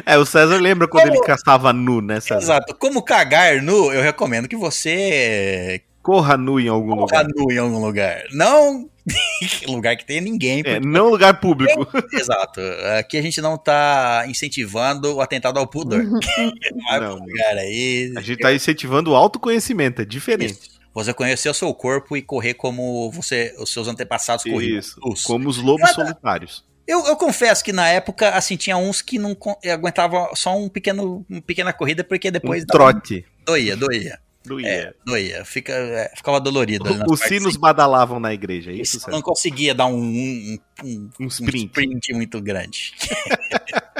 É, 0.05 0.17
o 0.17 0.25
César 0.25 0.55
lembra 0.55 0.87
quando 0.87 1.03
Como- 1.09 1.15
ele 1.17 1.25
caçava 1.25 1.73
nu, 1.73 1.99
né, 1.99 2.21
César? 2.21 2.39
Exato. 2.41 2.73
Como 2.75 3.03
cagar 3.03 3.61
nu, 3.61 3.91
eu 3.91 4.01
recomendo 4.01 4.47
que 4.47 4.55
você 4.55 5.81
Corra 6.05 6.37
nu 6.37 6.59
em 6.59 6.67
algum 6.67 6.95
corra 6.95 7.23
lugar. 7.23 7.27
nu 7.35 7.51
em 7.51 7.57
algum 7.57 7.83
lugar. 7.83 8.23
Não 8.31 8.87
lugar 9.67 9.95
que 9.97 10.05
tenha 10.05 10.21
ninguém. 10.21 10.59
É, 10.59 10.75
porque- 10.75 10.79
não 10.87 11.09
lugar 11.09 11.39
público. 11.39 11.87
Exato. 12.13 12.61
Aqui 12.99 13.17
a 13.17 13.21
gente 13.23 13.41
não 13.41 13.57
tá 13.57 14.23
incentivando 14.27 15.15
o 15.15 15.21
atentado 15.21 15.57
ao 15.57 15.65
pudor. 15.67 16.03
Vai 16.89 16.99
Não, 16.99 17.15
lugar 17.15 17.57
aí. 17.57 18.13
A 18.15 18.21
gente 18.21 18.39
tá 18.39 18.53
incentivando 18.53 19.11
o 19.11 19.15
autoconhecimento, 19.15 20.01
é 20.01 20.05
diferente. 20.05 20.51
Isso. 20.53 20.75
Você 20.93 21.11
conhecer 21.13 21.49
o 21.49 21.53
seu 21.53 21.73
corpo 21.73 22.15
e 22.15 22.21
correr 22.21 22.53
como 22.53 23.11
você, 23.11 23.53
os 23.59 23.73
seus 23.73 23.87
antepassados 23.87 24.43
corriam. 24.45 24.77
Isso. 24.79 24.97
Os- 25.03 25.23
Como 25.23 25.49
os 25.49 25.57
lobos 25.57 25.81
Nada. 25.81 25.93
solitários. 25.95 26.63
Eu, 26.87 27.03
eu 27.07 27.15
confesso 27.15 27.63
que 27.63 27.73
na 27.73 27.87
época, 27.89 28.29
assim, 28.29 28.55
tinha 28.55 28.77
uns 28.77 29.01
que 29.01 29.17
não 29.17 29.35
aguentavam 29.73 30.29
só 30.35 30.55
um 30.55 30.69
pequeno, 30.69 31.25
uma 31.27 31.41
pequena 31.41 31.73
corrida, 31.73 32.03
porque 32.03 32.29
depois 32.29 32.61
Um 32.63 32.67
dava- 32.67 32.91
trote. 32.93 33.25
doía, 33.43 33.75
doía. 33.75 34.19
Do 34.45 34.59
É, 34.59 34.93
doía. 35.05 35.43
Fica, 35.43 35.73
é, 35.73 36.11
ficava 36.15 36.39
dolorido. 36.39 36.85
Os 37.09 37.19
sinos 37.19 37.57
badalavam 37.57 38.19
na 38.19 38.33
igreja, 38.33 38.71
é 38.71 38.75
isso, 38.75 38.97
Isso, 38.97 39.09
não 39.09 39.21
conseguia 39.21 39.73
dar 39.73 39.87
um, 39.87 39.97
um, 39.97 40.57
um, 40.83 41.09
Um 41.19 41.23
um 41.25 41.27
sprint. 41.27 41.65
sprint 41.65 42.13
muito 42.13 42.39
grande. 42.41 42.93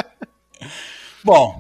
Bom, 1.24 1.60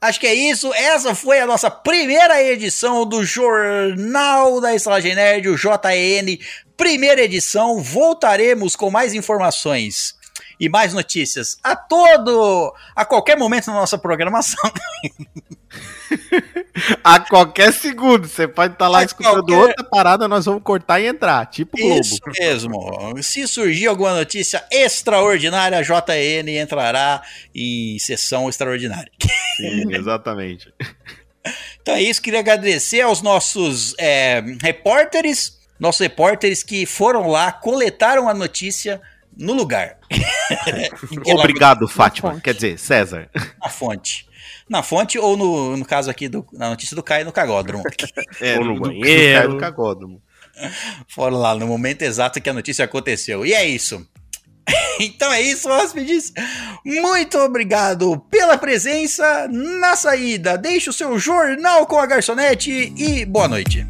acho 0.00 0.20
que 0.20 0.26
é 0.26 0.34
isso. 0.34 0.72
Essa 0.74 1.14
foi 1.14 1.40
a 1.40 1.46
nossa 1.46 1.70
primeira 1.70 2.42
edição 2.42 3.06
do 3.06 3.24
Jornal 3.24 4.60
da 4.60 4.74
Estalagem 4.74 5.14
Nerd, 5.14 5.48
o 5.48 5.56
JN. 5.56 6.38
Primeira 6.76 7.22
edição. 7.22 7.82
Voltaremos 7.82 8.76
com 8.76 8.90
mais 8.90 9.14
informações 9.14 10.14
e 10.60 10.68
mais 10.68 10.92
notícias 10.92 11.56
a 11.62 11.74
todo, 11.74 12.74
a 12.94 13.04
qualquer 13.04 13.36
momento 13.36 13.68
na 13.68 13.74
nossa 13.74 13.96
programação. 13.96 14.70
A 17.02 17.18
qualquer 17.20 17.72
segundo, 17.72 18.28
você 18.28 18.46
pode 18.46 18.74
estar 18.74 18.88
lá 18.88 19.00
A 19.00 19.04
escutando 19.04 19.44
qualquer- 19.44 19.56
outra 19.58 19.84
parada, 19.84 20.28
nós 20.28 20.44
vamos 20.44 20.62
cortar 20.62 21.00
e 21.00 21.06
entrar, 21.06 21.46
tipo 21.46 21.76
Globo. 21.76 22.00
Isso 22.00 22.18
mesmo. 22.38 23.22
Se 23.22 23.46
surgir 23.48 23.86
alguma 23.88 24.14
notícia 24.14 24.64
extraordinária, 24.70 25.78
a 25.78 25.82
JN 25.82 26.48
entrará 26.60 27.20
em 27.54 27.98
sessão 27.98 28.48
extraordinária. 28.48 29.10
Sim, 29.56 29.92
exatamente. 29.94 30.72
Então 31.82 31.94
é 31.94 32.02
isso, 32.02 32.22
queria 32.22 32.40
agradecer 32.40 33.00
aos 33.00 33.22
nossos 33.22 33.94
é, 33.98 34.42
repórteres, 34.62 35.58
nossos 35.80 36.00
repórteres 36.00 36.62
que 36.62 36.86
foram 36.86 37.26
lá, 37.28 37.50
coletaram 37.52 38.28
a 38.28 38.34
notícia 38.34 39.00
no 39.36 39.52
lugar. 39.52 39.96
Obrigado, 41.26 41.88
Fátima. 41.88 42.40
Quer 42.40 42.54
dizer, 42.54 42.78
César. 42.78 43.28
Na 43.60 43.68
fonte. 43.68 44.26
Na 44.68 44.82
fonte 44.82 45.18
ou 45.18 45.36
no, 45.36 45.76
no 45.76 45.84
caso 45.84 46.10
aqui, 46.10 46.28
do, 46.28 46.46
na 46.52 46.68
notícia 46.70 46.94
do 46.94 47.02
Caio 47.02 47.24
no 47.24 47.32
Cagódromo. 47.32 47.82
É, 48.40 48.58
Ou 48.58 48.64
no 48.64 48.74
do- 48.74 48.80
do- 48.80 48.88
banheiro. 48.88 49.38
cai 49.40 49.48
no 49.48 49.58
cagódromo. 49.58 50.22
Foram 51.08 51.38
lá 51.38 51.54
no 51.54 51.66
momento 51.66 52.02
exato 52.02 52.40
que 52.40 52.50
a 52.50 52.52
notícia 52.52 52.84
aconteceu. 52.84 53.44
E 53.46 53.52
é 53.54 53.64
isso. 53.66 54.06
Então 55.00 55.32
é 55.32 55.40
isso, 55.40 55.68
hóspedes. 55.70 56.32
Muito 56.84 57.38
obrigado 57.38 58.18
pela 58.30 58.58
presença 58.58 59.48
na 59.48 59.94
saída. 59.96 60.58
Deixe 60.58 60.90
o 60.90 60.92
seu 60.92 61.16
jornal 61.18 61.86
com 61.86 61.98
a 61.98 62.04
garçonete 62.06 62.92
e 62.96 63.24
boa 63.24 63.46
noite. 63.48 63.86